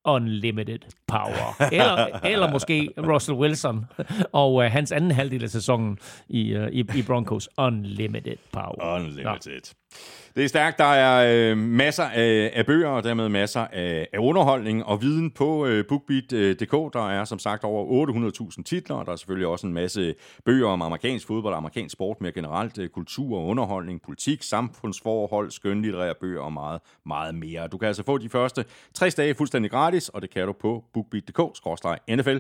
Unlimited 0.06 0.80
Power. 1.08 1.72
Eller, 1.74 2.20
eller 2.24 2.52
måske 2.52 2.90
Russell 2.98 3.38
Wilson 3.38 3.86
og 4.32 4.54
uh, 4.54 4.64
hans 4.64 4.92
anden 4.92 5.12
halvdel 5.12 5.44
af 5.44 5.50
sæsonen 5.50 5.98
i, 6.30 6.56
uh, 6.58 6.68
i, 6.68 6.80
i 6.96 7.04
Broncos. 7.08 7.50
Unlimited 7.58 8.38
Power. 8.52 8.96
Unlimited. 8.96 9.76
Det 10.36 10.44
er 10.44 10.49
stærkt. 10.49 10.78
Der 10.78 10.86
er 10.86 11.52
øh, 11.52 11.57
masser 11.57 12.03
af, 12.03 12.52
af 12.56 12.66
bøger, 12.66 12.88
og 12.88 13.03
dermed 13.03 13.30
masser 13.30 13.61
af, 13.61 14.07
af 14.14 14.20
underholdning 14.20 14.86
og 14.86 15.02
viden 15.02 15.32
på 15.32 15.66
øh, 15.66 15.86
BookBeat.dk. 15.88 16.94
Der 16.94 17.10
er 17.10 17.26
som 17.26 17.40
sagt 17.40 17.64
over 17.64 18.07
800.000 18.57 18.64
titler, 18.64 18.95
og 18.95 19.06
der 19.06 19.11
er 19.11 19.16
selvfølgelig 19.16 19.48
også 19.48 19.68
en 19.68 19.74
masse 19.74 20.16
bøger 20.45 20.68
om 20.68 20.82
amerikansk 20.82 21.28
fodbold, 21.28 21.56
amerikansk 21.56 21.94
sport 21.94 22.22
mere 22.22 22.32
generelt, 22.32 22.78
øh, 22.78 22.90
kultur 22.90 23.40
og 23.40 23.45
underholdning, 23.45 24.02
politik, 24.02 24.44
samfundsforhold, 24.44 25.52
skønlitterære 25.52 26.14
bøger 26.22 26.41
og 26.41 26.53
meget, 26.53 26.82
meget 27.06 27.36
mere. 27.36 27.68
Du 27.68 27.78
kan 27.78 27.88
altså 27.88 28.03
få 28.03 28.18
de 28.18 28.30
første 28.30 28.66
60 28.94 29.16
dage 29.16 29.36
fuldstændig 29.36 29.72
gratis, 29.72 30.10
og 30.10 30.22
det 30.22 30.30
kan 30.30 30.48
du 30.48 30.53
på 30.53 30.84
BookBeat.dk-NFL. 30.94 32.38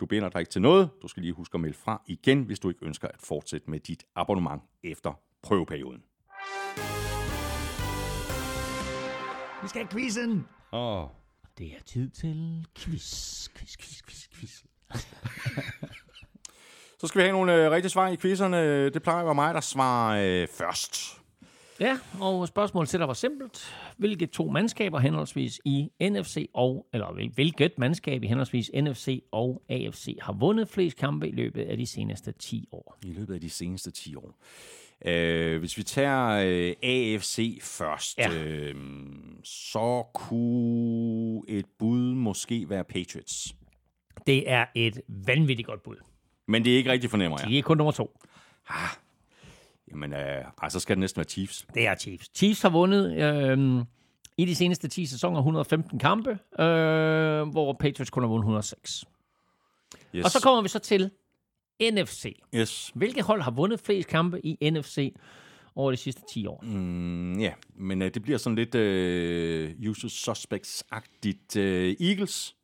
Du 0.00 0.06
binder 0.06 0.28
dig 0.28 0.38
ikke 0.38 0.50
til 0.50 0.62
noget. 0.62 0.88
Du 1.02 1.08
skal 1.08 1.22
lige 1.22 1.32
huske 1.32 1.54
at 1.54 1.60
melde 1.60 1.76
fra 1.84 2.02
igen, 2.06 2.42
hvis 2.42 2.58
du 2.58 2.68
ikke 2.68 2.86
ønsker 2.86 3.08
at 3.08 3.20
fortsætte 3.24 3.70
med 3.70 3.80
dit 3.80 4.04
abonnement 4.16 4.62
efter 4.84 5.12
prøveperioden. 5.42 6.02
Vi 9.62 9.68
skal 9.68 9.80
have 9.82 9.88
quizzen. 9.92 10.46
Åh, 10.72 11.02
oh. 11.02 11.08
Det 11.58 11.66
er 11.66 11.82
tid 11.86 12.10
til 12.10 12.66
quiz, 12.78 13.48
quiz, 13.56 13.76
quiz, 13.76 14.02
quiz, 14.02 14.28
quiz. 14.34 14.62
Så 17.00 17.06
skal 17.06 17.18
vi 17.18 17.22
have 17.22 17.32
nogle 17.32 17.64
øh, 17.64 17.70
rigtige 17.70 17.90
svar 17.90 18.08
i 18.08 18.16
quizzerne. 18.16 18.90
Det 18.90 19.02
plejer 19.02 19.18
at 19.20 19.24
være 19.26 19.34
mig, 19.34 19.54
der 19.54 19.60
svarer 19.60 20.42
øh, 20.42 20.48
først. 20.48 21.18
Ja, 21.80 21.98
og 22.20 22.48
spørgsmålet 22.48 22.88
til 22.88 22.98
dig 22.98 23.08
var 23.08 23.14
simpelt. 23.14 23.74
Hvilke 23.96 24.26
to 24.26 24.48
mandskaber 24.50 24.98
henholdsvis 24.98 25.60
i 25.64 25.88
NFC 26.00 26.50
og, 26.54 26.86
eller 26.92 27.12
hvil- 27.12 27.32
hvilket 27.34 27.72
mandskab 27.78 28.22
i 28.22 28.26
henholdsvis 28.26 28.70
NFC 28.74 29.22
og 29.32 29.62
AFC 29.68 30.16
har 30.22 30.32
vundet 30.32 30.68
flest 30.68 30.96
kampe 30.96 31.28
i 31.28 31.32
løbet 31.32 31.62
af 31.62 31.76
de 31.76 31.86
seneste 31.86 32.32
10 32.32 32.68
år? 32.72 32.96
I 33.04 33.12
løbet 33.12 33.34
af 33.34 33.40
de 33.40 33.50
seneste 33.50 33.90
10 33.90 34.14
år. 34.16 34.34
Øh, 35.04 35.58
hvis 35.58 35.78
vi 35.78 35.82
tager 35.82 36.28
øh, 36.28 36.74
AFC 36.82 37.58
først, 37.62 38.18
Ja. 38.18 38.30
øh, 38.44 38.74
så 39.44 40.04
kunne 40.14 41.42
et 41.48 41.66
bud 41.78 42.14
måske 42.14 42.68
være 42.70 42.84
Patriots. 42.84 43.54
Det 44.26 44.50
er 44.50 44.66
et 44.74 45.00
vanvittigt 45.08 45.66
godt 45.66 45.82
bud. 45.82 45.96
Men 46.48 46.64
det 46.64 46.72
er 46.72 46.76
ikke 46.76 46.90
rigtig 46.92 47.10
fornemmer 47.10 47.38
jeg. 47.40 47.48
De 47.50 47.58
er 47.58 47.62
kun 47.62 47.76
nummer 47.76 47.92
to. 47.92 48.18
Jamen, 49.90 50.12
øh, 50.12 50.44
ej, 50.62 50.68
så 50.68 50.80
skal 50.80 50.96
det 50.96 51.00
næsten 51.00 51.18
være 51.18 51.28
Chiefs. 51.28 51.66
Det 51.74 51.86
er 51.86 51.94
Chiefs. 51.94 52.30
Chiefs 52.34 52.62
har 52.62 52.68
vundet 52.70 53.16
øh, 53.22 53.84
i 54.36 54.44
de 54.44 54.54
seneste 54.54 54.88
10 54.88 55.06
sæsoner 55.06 55.38
115 55.38 55.98
kampe, 55.98 56.30
øh, 56.30 57.48
hvor 57.48 57.76
Patriots 57.80 58.10
kun 58.10 58.22
har 58.22 58.28
vundet 58.28 58.42
106. 58.44 59.04
Yes. 60.14 60.24
Og 60.24 60.30
så 60.30 60.40
kommer 60.42 60.62
vi 60.62 60.68
så 60.68 60.78
til 60.78 61.10
NFC. 61.90 62.40
Yes. 62.54 62.92
Hvilke 62.94 63.22
hold 63.22 63.42
har 63.42 63.50
vundet 63.50 63.80
flest 63.80 64.08
kampe 64.08 64.46
i 64.46 64.70
NFC 64.70 65.14
over 65.74 65.90
de 65.90 65.96
sidste 65.96 66.22
10 66.32 66.46
år? 66.46 66.60
Mm, 66.62 67.40
ja, 67.40 67.52
men 67.74 68.02
øh, 68.02 68.14
det 68.14 68.22
bliver 68.22 68.38
sådan 68.38 68.56
lidt 68.56 68.74
øh, 68.74 69.74
usual 69.90 70.10
suspects-agtigt. 70.10 71.56
Øh, 71.58 71.96
Eagles, 72.00 72.56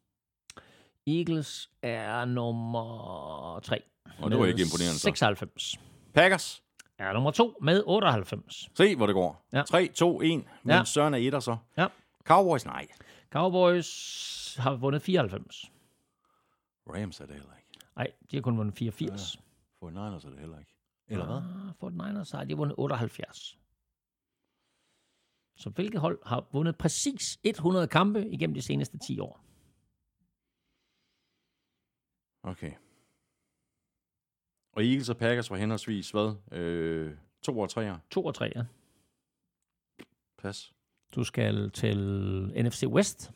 Eagles 1.07 1.71
er 1.83 2.25
nummer 2.25 3.61
3. 3.65 3.83
Og 4.19 4.31
det 4.31 4.39
var 4.39 4.47
ikke 4.47 4.63
imponerende, 4.63 4.99
så. 4.99 5.03
96. 5.05 5.77
Packers. 6.15 6.63
Er 6.99 7.13
nummer 7.13 7.31
2 7.31 7.55
med 7.63 7.83
98. 7.87 8.69
Se, 8.75 8.97
hvor 8.97 9.07
det 9.07 9.15
går. 9.15 9.47
Ja. 9.53 9.63
3, 9.63 9.89
2, 9.95 10.21
1. 10.23 10.29
Men 10.31 10.45
Ja. 10.67 10.85
Søren 10.85 11.15
er 11.15 11.19
etter 11.19 11.41
så. 11.41 11.57
Ja. 11.79 11.87
Cowboys, 12.25 12.65
nej. 12.67 12.87
Cowboys 13.33 14.57
har 14.61 14.75
vundet 14.77 15.03
94. 15.03 15.71
Rams 16.95 17.21
er 17.21 17.27
det 17.27 17.35
heller. 17.35 17.51
Nej, 17.99 18.13
de 18.31 18.37
har 18.37 18.43
kun 18.43 18.59
vundet 18.59 18.75
84. 18.75 19.43
For 19.79 19.91
Niners 19.91 20.25
er 20.25 20.31
det 20.31 20.39
heller 20.39 20.59
ikke. 20.59 20.75
Eller 21.07 21.27
hvad? 21.27 21.37
Ah, 21.37 21.75
For 21.81 21.91
Niners 21.91 22.31
har 22.31 22.45
de 22.45 22.57
vundet 22.57 22.75
78. 22.79 23.59
Så 25.57 25.71
hvilke 25.71 25.99
hold 25.99 26.19
har 26.27 26.49
vundet 26.53 26.79
præcis 26.79 27.39
100 27.45 27.89
kampe 27.89 28.29
igennem 28.29 28.55
de 28.55 28.63
seneste 28.63 28.99
10 28.99 29.21
år? 29.21 29.41
Okay. 32.43 32.73
Og 34.73 34.85
Eagles 34.85 35.09
og 35.09 35.17
Packers 35.17 35.51
var 35.51 35.57
henholdsvis, 35.57 36.11
hvad? 36.11 36.35
Øh, 36.53 37.17
to 37.43 37.59
og 37.59 37.71
tre 37.71 37.99
2 38.11 38.25
og 38.25 38.35
3, 38.35 38.53
ja. 38.57 38.65
Pas. 40.39 40.73
Du 41.15 41.25
skal 41.25 41.71
til 41.71 41.99
NFC 42.65 42.83
West. 42.87 43.33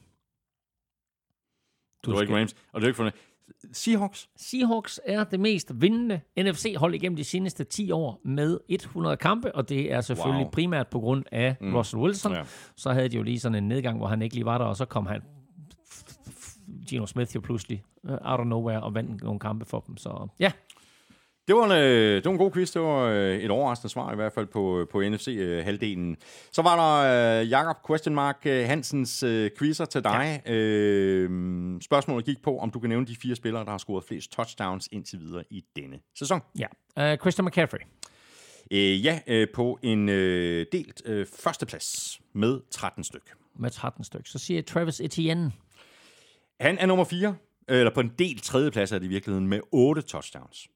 Du 2.03 2.11
det 2.11 2.17
var 2.17 2.23
ikke 2.23 2.37
Rams. 2.37 2.55
Og 2.73 2.81
det 2.81 2.87
er 2.87 2.89
ikke 2.89 2.97
for 2.97 3.32
Seahawks. 3.73 4.29
Seahawks 4.37 5.01
er 5.05 5.25
det 5.25 5.41
mest 5.41 5.73
vindende 5.75 6.21
NFC-hold 6.39 6.95
igennem 6.95 7.17
de 7.17 7.25
seneste 7.25 7.65
10 7.65 7.91
år 7.91 8.21
med 8.25 8.59
100 8.69 9.17
kampe, 9.17 9.55
og 9.55 9.69
det 9.69 9.93
er 9.93 10.01
selvfølgelig 10.01 10.45
Wow. 10.45 10.51
primært 10.51 10.89
på 10.89 11.01
grund 11.01 11.25
af 11.33 11.57
mm. 11.61 11.75
Russell 11.75 12.03
Wilson. 12.03 12.33
Ja. 12.33 12.43
Så 12.77 12.93
havde 12.93 13.09
de 13.09 13.17
jo 13.17 13.23
lige 13.23 13.41
sådan 13.41 13.59
en 13.59 13.69
nedgang, 13.69 13.99
hvor 13.99 14.07
han 14.07 14.23
ikke 14.23 14.35
lige 14.35 14.45
var 14.45 14.59
der, 14.59 14.65
og 14.65 14.77
så 14.77 14.85
kom 14.85 15.07
han 15.07 15.21
Geno 16.91 17.07
Smith 17.07 17.35
jo 17.35 17.41
pludselig 17.41 17.83
uh, 18.05 18.11
out 18.11 18.41
of 18.41 18.47
nowhere 18.47 18.83
og 18.83 18.95
vandt 18.95 19.23
nogle 19.23 19.41
kampe 19.41 19.65
for 19.65 19.81
dem. 19.81 19.97
Så 19.97 20.29
ja, 20.41 20.53
Det 21.49 21.57
var, 21.57 21.65
en, 21.65 21.73
øh, 21.73 22.15
det 22.15 22.25
var 22.25 22.31
en 22.31 22.39
god 22.39 22.53
quiz. 22.53 22.73
Det 22.73 22.83
var 22.83 23.03
øh, 23.05 23.37
et 23.37 23.51
overraskende 23.51 23.93
svar 23.93 24.13
i 24.13 24.17
hvert 24.17 24.33
fald 24.33 24.47
på, 24.47 24.87
på 24.91 25.03
NFC-halvdelen. 25.03 26.17
Så 26.53 26.63
var 26.63 26.77
der 26.77 27.41
øh, 27.41 27.51
Jakob 27.51 27.77
Question 27.87 28.15
Mark 28.15 28.43
øh, 28.47 28.67
Hansens 28.67 29.23
øh, 29.23 29.51
quizzer 29.59 29.85
til 29.85 30.05
dig. 30.05 30.43
Ja. 30.47 30.53
Øh, 30.53 31.31
spørgsmålet 31.81 32.25
gik 32.25 32.43
på, 32.43 32.59
om 32.59 32.71
du 32.71 32.81
kan 32.81 32.89
nævne 32.89 33.07
de 33.07 33.17
fire 33.17 33.37
spillere, 33.37 33.65
der 33.65 33.71
har 33.71 33.79
scoret 33.79 34.05
flest 34.09 34.33
touchdowns 34.33 34.89
indtil 34.93 35.21
videre 35.21 35.45
i 35.51 35.65
denne 35.77 35.99
sæson. 36.19 36.41
ja. 36.59 36.67
Uh, 37.13 37.19
Christian 37.19 37.47
McCaffrey. 37.47 37.81
Øh, 38.71 39.05
ja, 39.05 39.21
øh, 39.27 39.47
på 39.55 39.79
en 39.83 40.09
øh, 40.09 40.67
delt 40.73 41.03
øh, 41.05 41.27
førsteplads 41.27 42.21
med 42.33 42.61
13 42.71 43.05
styk. 43.05 43.33
med 43.59 43.71
13 43.71 44.05
stykker. 44.05 44.29
Så 44.29 44.39
siger 44.39 44.59
jeg 44.59 44.67
Travis 44.67 45.01
Etienne. 45.01 45.53
Han 46.61 46.79
er 46.79 46.87
nummer 46.87 47.05
4, 47.05 47.35
eller 47.69 47.95
på 47.95 48.01
en 48.01 48.13
delt 48.19 48.43
tredjeplads 48.43 48.93
er 48.93 48.99
det 48.99 49.07
i 49.07 49.09
virkeligheden, 49.09 49.49
med 49.49 49.61
8 49.73 50.03
touchdowns. 50.03 50.69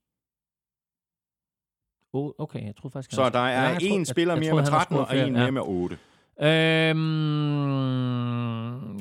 Oh, 2.17 2.33
okay, 2.39 2.67
jeg 2.67 2.77
tror 2.77 2.89
faktisk... 2.89 3.13
Så 3.15 3.29
der 3.29 3.39
Ja, 3.39 3.45
er 3.53 3.69
jeg 3.69 3.83
en 3.83 3.99
jeg- 3.99 4.07
spiller 4.07 4.35
jeg 4.35 4.41
mere 4.41 4.51
troede, 4.51 4.63
med 4.63 4.71
han 4.71 4.79
har 4.79 4.85
13 4.85 4.99
og 4.99 5.17
en 5.29 5.35
ja. 5.35 5.41
mere 5.43 5.53
med 5.53 5.63
8. 5.65 5.99
Øhm, 6.41 6.97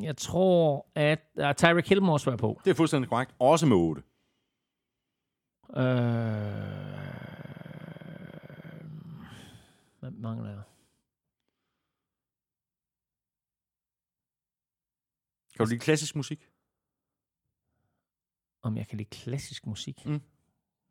jeg 0.04 0.18
tror, 0.18 0.88
at 0.96 1.20
uh, 1.40 1.54
Tyreek 1.58 1.90
Hill 1.90 2.02
må 2.02 2.14
også 2.14 2.30
være 2.30 2.38
på. 2.38 2.62
Det 2.66 2.72
er 2.72 2.76
fuldstændig 2.76 3.10
korrekt. 3.10 3.36
Også 3.40 3.66
med 3.66 3.78
8. 3.78 4.02
Øh, 5.78 5.84
hvad 10.00 10.12
mangler 10.12 10.50
jeg? 10.50 10.62
Kan 15.58 15.66
du 15.66 15.70
lide 15.70 15.80
klassisk 15.80 16.16
musik? 16.16 16.50
Om 18.62 18.78
jeg 18.78 18.88
kan 18.88 18.98
lide 18.98 19.10
klassisk 19.10 19.66
musik? 19.66 20.06
Mm. 20.06 20.22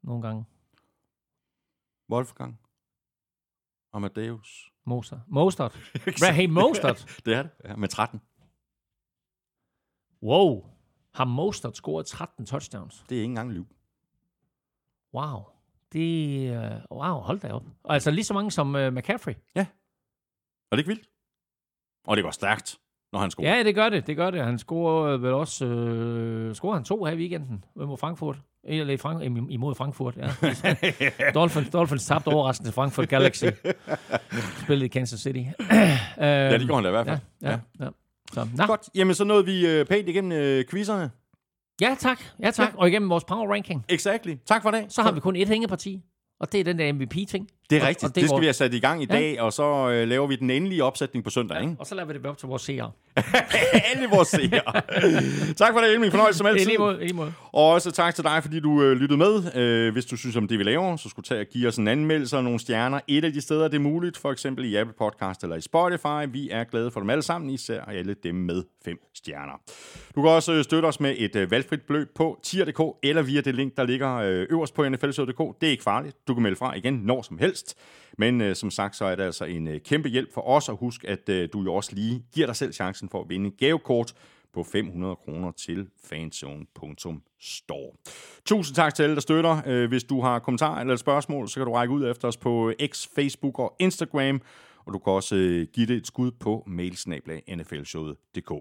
Nogle 0.03 0.23
gange. 0.23 0.45
Wolfgang? 2.15 2.59
Amadeus? 3.93 4.71
Mostert. 4.85 5.21
Mostert. 5.29 5.73
Raheem 6.23 6.51
Mostert. 6.61 7.07
Det 7.25 7.35
er 7.35 7.43
det, 7.43 7.51
ja, 7.65 7.77
med 7.77 7.89
13. 7.89 8.21
Wow. 10.23 10.65
Har 11.15 11.25
Mostert 11.25 11.77
scoret 11.77 12.07
13 12.07 12.47
touchdowns? 12.47 13.05
Det 13.09 13.17
er 13.17 13.23
ikke 13.23 13.31
engang 13.31 13.53
liv. 13.53 13.67
Wow. 15.15 15.43
Det 15.93 16.49
er... 16.49 16.87
Wow, 16.91 17.21
hold 17.21 17.41
da 17.41 17.53
op. 17.53 17.63
Altså 17.85 18.11
lige 18.11 18.25
så 18.25 18.35
mange 18.35 18.51
som 18.51 18.75
uh, 18.75 18.93
McCaffrey. 18.93 19.35
Og 19.35 19.57
det 19.57 19.67
er 20.73 20.77
ikke 20.79 20.89
vildt. 20.89 21.11
Og 22.07 22.17
det 22.17 22.25
går 22.25 22.31
stærkt, 22.31 22.81
når 23.13 23.21
han 23.21 23.31
scorer. 23.31 23.57
Ja, 23.57 23.63
det 23.63 23.75
gør 23.75 23.89
det. 23.89 24.07
Det 24.07 24.17
gør 24.17 24.31
det. 24.31 24.45
Han 24.45 24.59
scorer 24.59 25.17
vel 25.17 25.33
også... 25.33 25.67
Øh, 25.67 26.55
scorer 26.55 26.75
han 26.75 26.85
to 26.85 27.05
her 27.05 27.13
i 27.13 27.17
weekenden 27.17 27.65
mod 27.75 27.97
Frankfurt. 27.97 28.43
Eller 28.67 28.95
i 28.95 28.97
Frank 28.97 29.23
im- 29.23 29.47
imod 29.51 29.75
Frankfurt, 29.75 30.17
ja. 30.17 30.31
Dolphins, 31.35 31.69
Dolphins 31.71 32.07
tabte 32.07 32.29
overraskende 32.29 32.69
til 32.69 32.75
Frankfurt 32.75 33.09
Galaxy. 33.09 33.45
Spillet 34.63 34.85
i 34.85 34.89
Kansas 34.89 35.21
City. 35.21 35.39
ja, 36.21 36.59
det 36.59 36.67
gjorde 36.67 36.75
han 36.75 36.83
da 36.85 36.89
i 36.89 36.93
hvert 36.93 37.07
fald. 37.07 37.19
Ja, 37.43 37.51
ja, 37.51 37.59
ja. 37.85 37.89
Så, 38.33 38.49
nå. 38.57 38.67
Godt. 38.67 38.81
Jamen, 38.95 39.15
så 39.15 39.25
nåede 39.25 39.45
vi 39.45 39.67
øh, 39.67 39.87
pænt 39.87 40.09
igennem 40.09 40.33
øh, 40.33 40.65
quizzerne. 40.71 41.11
ja, 41.81 41.97
tak. 41.99 42.21
Ja, 42.43 42.51
tak. 42.51 42.73
Og 42.77 42.89
igennem 42.89 43.11
vores 43.11 43.25
power 43.25 43.53
ranking, 43.53 43.85
Exactly. 43.89 44.35
Tak 44.47 44.63
for 44.63 44.71
det. 44.71 44.93
så 44.93 45.03
har 45.03 45.13
vi 45.13 45.21
kun 45.21 45.37
et 45.37 45.49
hængeparti. 45.49 46.03
Og 46.41 46.53
det 46.53 46.61
er 46.61 46.65
den 46.65 46.79
der 46.79 46.93
MVP-ting. 46.93 47.49
Det 47.71 47.77
er 47.77 47.81
Og- 47.83 47.89
rigtigt. 47.89 48.05
og 48.05 48.09
det, 48.09 48.15
det 48.15 48.23
skal 48.23 48.35
går- 48.35 48.41
vi 48.41 48.47
have 48.47 48.53
sat 48.53 48.75
i 48.75 48.79
gang 48.79 49.03
i 49.03 49.07
Ja. 49.11 49.15
dag, 49.15 49.41
og 49.41 49.53
så 49.53 49.91
øh, 49.91 50.09
laver 50.09 50.27
vi 50.27 50.37
den 50.37 50.51
endelige 50.51 50.85
opsætning 50.85 51.25
på 51.25 51.31
søndag, 51.31 51.61
ikke? 51.61 51.77
Og 51.79 51.87
så 51.87 51.95
lader 51.95 52.07
vi 52.07 52.13
det 52.15 52.23
være 52.23 52.31
op 52.33 52.39
til 52.39 52.49
vores 52.49 52.63
seere. 52.63 52.91
Alle 53.95 54.09
vores 54.15 54.29
seere. 54.29 54.63
tak 55.57 55.73
for 55.73 55.81
det, 55.81 55.93
Elming. 55.93 56.13
Fornøjelse 56.13 56.39
som 56.39 56.47
I 56.47 56.51
altid. 56.51 56.67
lige 56.67 56.79
måde, 56.79 56.97
i 56.97 57.05
lige 57.05 57.13
måde. 57.17 57.33
Og 57.53 57.69
også 57.71 57.91
tak 57.91 58.15
til 58.15 58.25
dig, 58.25 58.39
fordi 58.43 58.61
du 58.61 58.83
øh, 58.83 58.93
lyttede 58.93 59.19
med. 59.19 59.57
Øh, 59.57 59.93
hvis 59.93 60.05
du 60.07 60.17
synes 60.17 60.37
om 60.37 60.49
det, 60.49 60.59
vi 60.59 60.63
laver, 60.65 60.97
så 60.97 61.09
skulle 61.09 61.25
tage 61.25 61.41
og 61.41 61.47
give 61.47 61.69
os 61.69 61.77
en 61.77 61.89
anmeldelse 61.89 62.37
og 62.37 62.45
nogle 62.45 62.59
stjerner. 62.59 63.01
Et 63.09 63.25
af 63.25 63.33
de 63.33 63.41
steder, 63.41 63.69
det 63.69 63.75
er 63.77 63.81
muligt, 63.81 64.17
for 64.19 64.33
eksempel 64.33 64.65
i 64.65 64.75
Apple 64.77 64.95
Podcast 64.99 65.43
eller 65.43 65.57
i 65.57 65.61
Spotify. 65.61 66.33
Vi 66.33 66.49
er 66.51 66.65
glade 66.65 66.91
for 66.91 67.01
dem 67.01 67.11
alle 67.11 67.23
sammen, 67.23 67.51
især 67.51 67.81
alle 67.85 68.15
dem 68.23 68.35
med 68.35 68.63
fem 68.85 68.97
stjerner. 69.15 69.61
Du 70.15 70.23
kan 70.23 70.31
også 70.31 70.53
øh, 70.53 70.65
støtte 70.65 70.87
os 70.87 71.01
med 71.01 71.15
et 71.19 71.37
øh, 71.37 71.51
valgfrit 71.51 71.81
beløb 71.83 72.09
på 72.17 72.39
tier.dk 72.43 72.81
eller 73.03 73.23
via 73.23 73.41
det 73.41 73.55
link, 73.55 73.77
der 73.77 73.85
ligger 73.85 74.15
øh, 74.17 74.47
øverst 74.51 74.75
på 74.75 74.89
nflsød.dk. 74.89 75.61
Det 75.61 75.67
er 75.67 75.71
ikke 75.71 75.83
farligt. 75.83 76.17
Du 76.29 76.35
kan 76.35 76.43
melde 76.43 76.57
fra 76.57 76.75
igen 76.77 76.95
når 77.05 77.23
som 77.23 77.39
helst. 77.39 77.54
Men 78.19 78.41
øh, 78.41 78.57
som 78.57 78.71
sagt, 78.71 78.97
så 78.97 79.05
er 79.05 79.15
det 79.15 79.23
altså 79.23 79.45
en 79.45 79.69
øh, 79.69 79.81
kæmpe 79.81 80.09
hjælp 80.09 80.35
for 80.35 80.41
os, 80.41 80.69
og 80.69 80.77
husk, 80.77 81.05
at 81.05 81.29
øh, 81.29 81.49
du 81.53 81.63
jo 81.63 81.75
også 81.75 81.95
lige 81.95 82.23
giver 82.35 82.47
dig 82.47 82.57
selv 82.57 82.73
chancen 82.73 83.09
for 83.09 83.21
at 83.23 83.29
vinde 83.29 83.51
gavekort 83.51 84.15
på 84.55 84.63
500 84.63 85.17
kroner 85.17 85.53
til 85.53 85.89
fanzone.store. 86.05 87.91
Tusind 88.45 88.77
tak 88.77 88.95
til 88.95 89.03
alle, 89.03 89.15
der 89.15 89.21
støtter. 89.21 89.63
Øh, 89.67 89.89
Hvis 89.89 90.05
du 90.05 90.21
har 90.21 90.39
kommentarer 90.39 90.81
eller 90.81 90.97
spørgsmål, 90.97 91.49
så 91.49 91.55
kan 91.55 91.67
du 91.67 91.73
række 91.73 91.95
ud 91.95 92.11
efter 92.11 92.29
os 92.29 92.37
på 92.37 92.73
X, 92.87 93.09
Facebook 93.15 93.59
og 93.59 93.77
Instagram. 93.79 94.41
Og 94.87 94.93
du 94.93 94.99
kan 94.99 95.13
også 95.13 95.37
øh, 95.37 95.67
give 95.73 95.87
det 95.87 95.97
et 95.97 96.07
skud 96.07 96.31
på 96.31 96.65
mailsnablag.nflshowet.dk. 96.67 98.53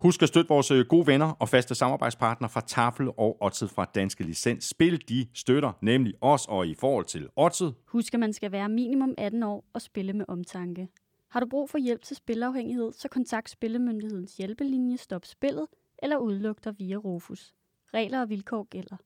Husk 0.00 0.22
at 0.22 0.28
støtte 0.28 0.48
vores 0.48 0.70
øh, 0.70 0.86
gode 0.86 1.06
venner 1.06 1.30
og 1.30 1.48
faste 1.48 1.74
samarbejdspartnere 1.74 2.50
fra 2.50 2.60
Tafel 2.60 3.08
og 3.16 3.42
Otted 3.42 3.68
fra 3.68 3.84
Danske 3.94 4.24
Licens. 4.24 4.64
Spil 4.64 5.08
de 5.08 5.26
støtter 5.34 5.72
nemlig 5.82 6.14
os, 6.20 6.46
og 6.48 6.66
i 6.66 6.74
forhold 6.74 7.04
til 7.04 7.28
Otted... 7.36 7.72
Husk, 7.86 8.14
at 8.14 8.20
man 8.20 8.32
skal 8.32 8.52
være 8.52 8.68
minimum 8.68 9.14
18 9.18 9.42
år 9.42 9.64
og 9.72 9.82
spille 9.82 10.12
med 10.12 10.24
omtanke. 10.28 10.88
Har 11.30 11.40
du 11.40 11.46
brug 11.46 11.70
for 11.70 11.78
hjælp 11.78 12.02
til 12.02 12.16
spilafhængighed, 12.16 12.92
så 12.92 13.08
kontakt 13.08 13.50
Spillemyndighedens 13.50 14.36
hjælpelinje 14.36 14.96
Stop 14.96 15.26
Spillet 15.26 15.66
eller 16.02 16.16
udluk 16.16 16.64
dig 16.64 16.74
via 16.78 16.96
Rufus. 16.96 17.54
Regler 17.94 18.20
og 18.20 18.28
vilkår 18.28 18.64
gælder. 18.70 18.96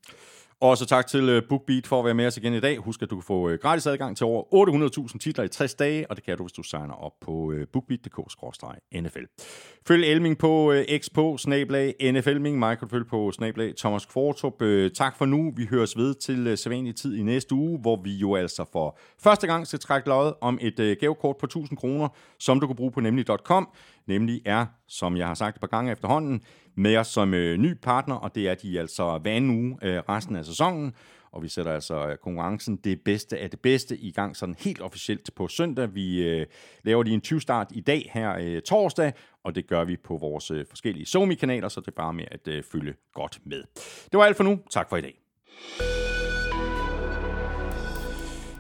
Også 0.64 0.86
tak 0.86 1.06
til 1.06 1.28
øh, 1.28 1.42
BookBeat 1.48 1.86
for 1.86 1.98
at 1.98 2.04
være 2.04 2.14
med 2.14 2.26
os 2.26 2.36
igen 2.36 2.54
i 2.54 2.60
dag. 2.60 2.78
Husk, 2.78 3.02
at 3.02 3.10
du 3.10 3.16
kan 3.16 3.22
få 3.22 3.48
øh, 3.48 3.58
gratis 3.58 3.86
adgang 3.86 4.16
til 4.16 4.26
over 4.26 5.08
800.000 5.12 5.18
titler 5.18 5.44
i 5.44 5.48
60 5.48 5.74
dage, 5.74 6.10
og 6.10 6.16
det 6.16 6.24
kan 6.24 6.36
du, 6.36 6.42
hvis 6.42 6.52
du 6.52 6.62
signer 6.62 6.94
op 6.94 7.12
på 7.20 7.52
øh, 7.52 7.66
bookbeat.dk-nfl. 7.72 9.24
Følg 9.86 10.04
Elming 10.04 10.38
på 10.38 10.74
X 10.98 11.08
på 11.14 11.36
snablag 11.38 11.94
NFLming. 12.12 12.58
Mig 12.58 12.78
kan 12.78 12.88
du 12.88 12.90
følge 12.90 13.04
på 13.04 13.32
snablag 13.32 13.76
Thomas 13.76 14.06
Kvartrup. 14.06 14.62
Tak 14.94 15.16
for 15.18 15.24
nu. 15.24 15.52
Vi 15.56 15.66
høres 15.70 15.96
ved 15.96 16.14
til 16.14 16.58
sædvanlig 16.58 16.96
tid 16.96 17.16
i 17.16 17.22
næste 17.22 17.54
uge, 17.54 17.78
hvor 17.78 18.00
vi 18.04 18.16
jo 18.16 18.34
altså 18.34 18.64
for 18.72 18.98
første 19.22 19.46
gang 19.46 19.66
skal 19.66 19.78
trække 19.78 20.08
løjet 20.08 20.34
om 20.40 20.58
et 20.60 20.96
gavekort 21.00 21.36
på 21.36 21.46
1000 21.46 21.78
kroner, 21.78 22.08
som 22.38 22.60
du 22.60 22.66
kan 22.66 22.76
bruge 22.76 22.90
på 22.92 23.00
nemlig.com. 23.00 23.68
Nemlig 24.06 24.42
er, 24.44 24.66
som 24.88 25.16
jeg 25.16 25.26
har 25.26 25.34
sagt 25.34 25.56
et 25.56 25.60
par 25.60 25.66
gange 25.66 25.92
efterhånden, 25.92 26.42
med 26.76 26.96
os 26.96 27.06
som 27.06 27.34
øh, 27.34 27.58
ny 27.58 27.74
partner, 27.82 28.14
og 28.14 28.34
det 28.34 28.48
er 28.48 28.54
de 28.54 28.80
altså 28.80 29.18
hver 29.18 29.40
nu 29.40 29.78
øh, 29.82 29.98
resten 30.08 30.36
af 30.36 30.44
sæsonen. 30.44 30.94
Og 31.32 31.42
vi 31.42 31.48
sætter 31.48 31.72
altså 31.72 32.08
øh, 32.08 32.16
konkurrencen 32.16 32.76
det 32.76 33.00
bedste 33.04 33.38
af 33.38 33.50
det 33.50 33.60
bedste 33.60 33.96
i 33.96 34.10
gang 34.12 34.36
sådan 34.36 34.54
helt 34.58 34.80
officielt 34.80 35.30
på 35.36 35.48
søndag. 35.48 35.94
Vi 35.94 36.22
øh, 36.28 36.46
laver 36.84 37.02
lige 37.02 37.14
en 37.14 37.22
20-start 37.26 37.66
i 37.70 37.80
dag 37.80 38.10
her 38.14 38.36
øh, 38.40 38.62
torsdag, 38.62 39.12
og 39.44 39.54
det 39.54 39.66
gør 39.66 39.84
vi 39.84 39.96
på 39.96 40.16
vores 40.16 40.50
øh, 40.50 40.66
forskellige 40.68 41.06
Somi-kanaler, 41.06 41.68
så 41.68 41.80
det 41.80 41.88
er 41.88 41.92
bare 41.96 42.12
med 42.12 42.24
at 42.30 42.48
øh, 42.48 42.62
følge 42.72 42.94
godt 43.14 43.38
med. 43.46 43.62
Det 44.12 44.18
var 44.18 44.24
alt 44.24 44.36
for 44.36 44.44
nu. 44.44 44.58
Tak 44.70 44.88
for 44.88 44.96
i 44.96 45.00
dag. 45.00 45.20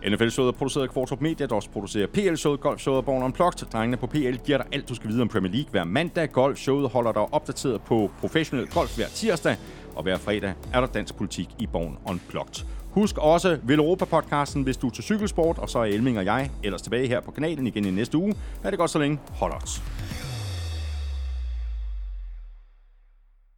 NFL-showet 0.08 0.48
er 0.48 0.58
produceret 0.58 0.84
af 0.84 0.90
Kvartrup 0.90 1.20
Media, 1.20 1.46
der 1.46 1.54
også 1.54 1.70
producerer 1.70 2.06
PL-showet, 2.06 2.60
Golf-showet 2.60 2.96
og 2.96 3.04
Born 3.04 3.22
Unplugged. 3.22 3.66
Drengene 3.72 3.96
på 3.96 4.06
PL 4.06 4.36
giver 4.46 4.58
dig 4.58 4.66
alt, 4.72 4.88
du 4.88 4.94
skal 4.94 5.10
vide 5.10 5.22
om 5.22 5.28
Premier 5.28 5.52
League 5.52 5.70
hver 5.70 5.84
mandag. 5.84 6.28
Golf-showet 6.32 6.88
holder 6.88 7.12
dig 7.12 7.34
opdateret 7.34 7.82
på 7.82 8.10
professionel 8.20 8.66
golf 8.66 8.96
hver 8.96 9.06
tirsdag, 9.06 9.56
og 9.94 10.02
hver 10.02 10.18
fredag 10.18 10.52
er 10.72 10.80
der 10.80 10.86
dansk 10.86 11.16
politik 11.16 11.48
i 11.58 11.66
Born 11.66 11.98
Unplugged. 12.06 12.66
Husk 12.90 13.18
også 13.18 13.58
Vel 13.62 13.78
Europa-podcasten, 13.78 14.62
hvis 14.62 14.76
du 14.76 14.86
er 14.86 14.90
til 14.90 15.04
cykelsport, 15.04 15.58
og 15.58 15.70
så 15.70 15.78
er 15.78 15.84
Elming 15.84 16.18
og 16.18 16.24
jeg 16.24 16.50
ellers 16.62 16.82
tilbage 16.82 17.08
her 17.08 17.20
på 17.20 17.30
kanalen 17.30 17.66
igen 17.66 17.84
i 17.84 17.90
næste 17.90 18.18
uge. 18.18 18.34
Er 18.64 18.70
det 18.70 18.78
godt 18.78 18.90
så 18.90 18.98
længe. 18.98 19.18
Hold 19.30 19.52
os. 19.52 19.82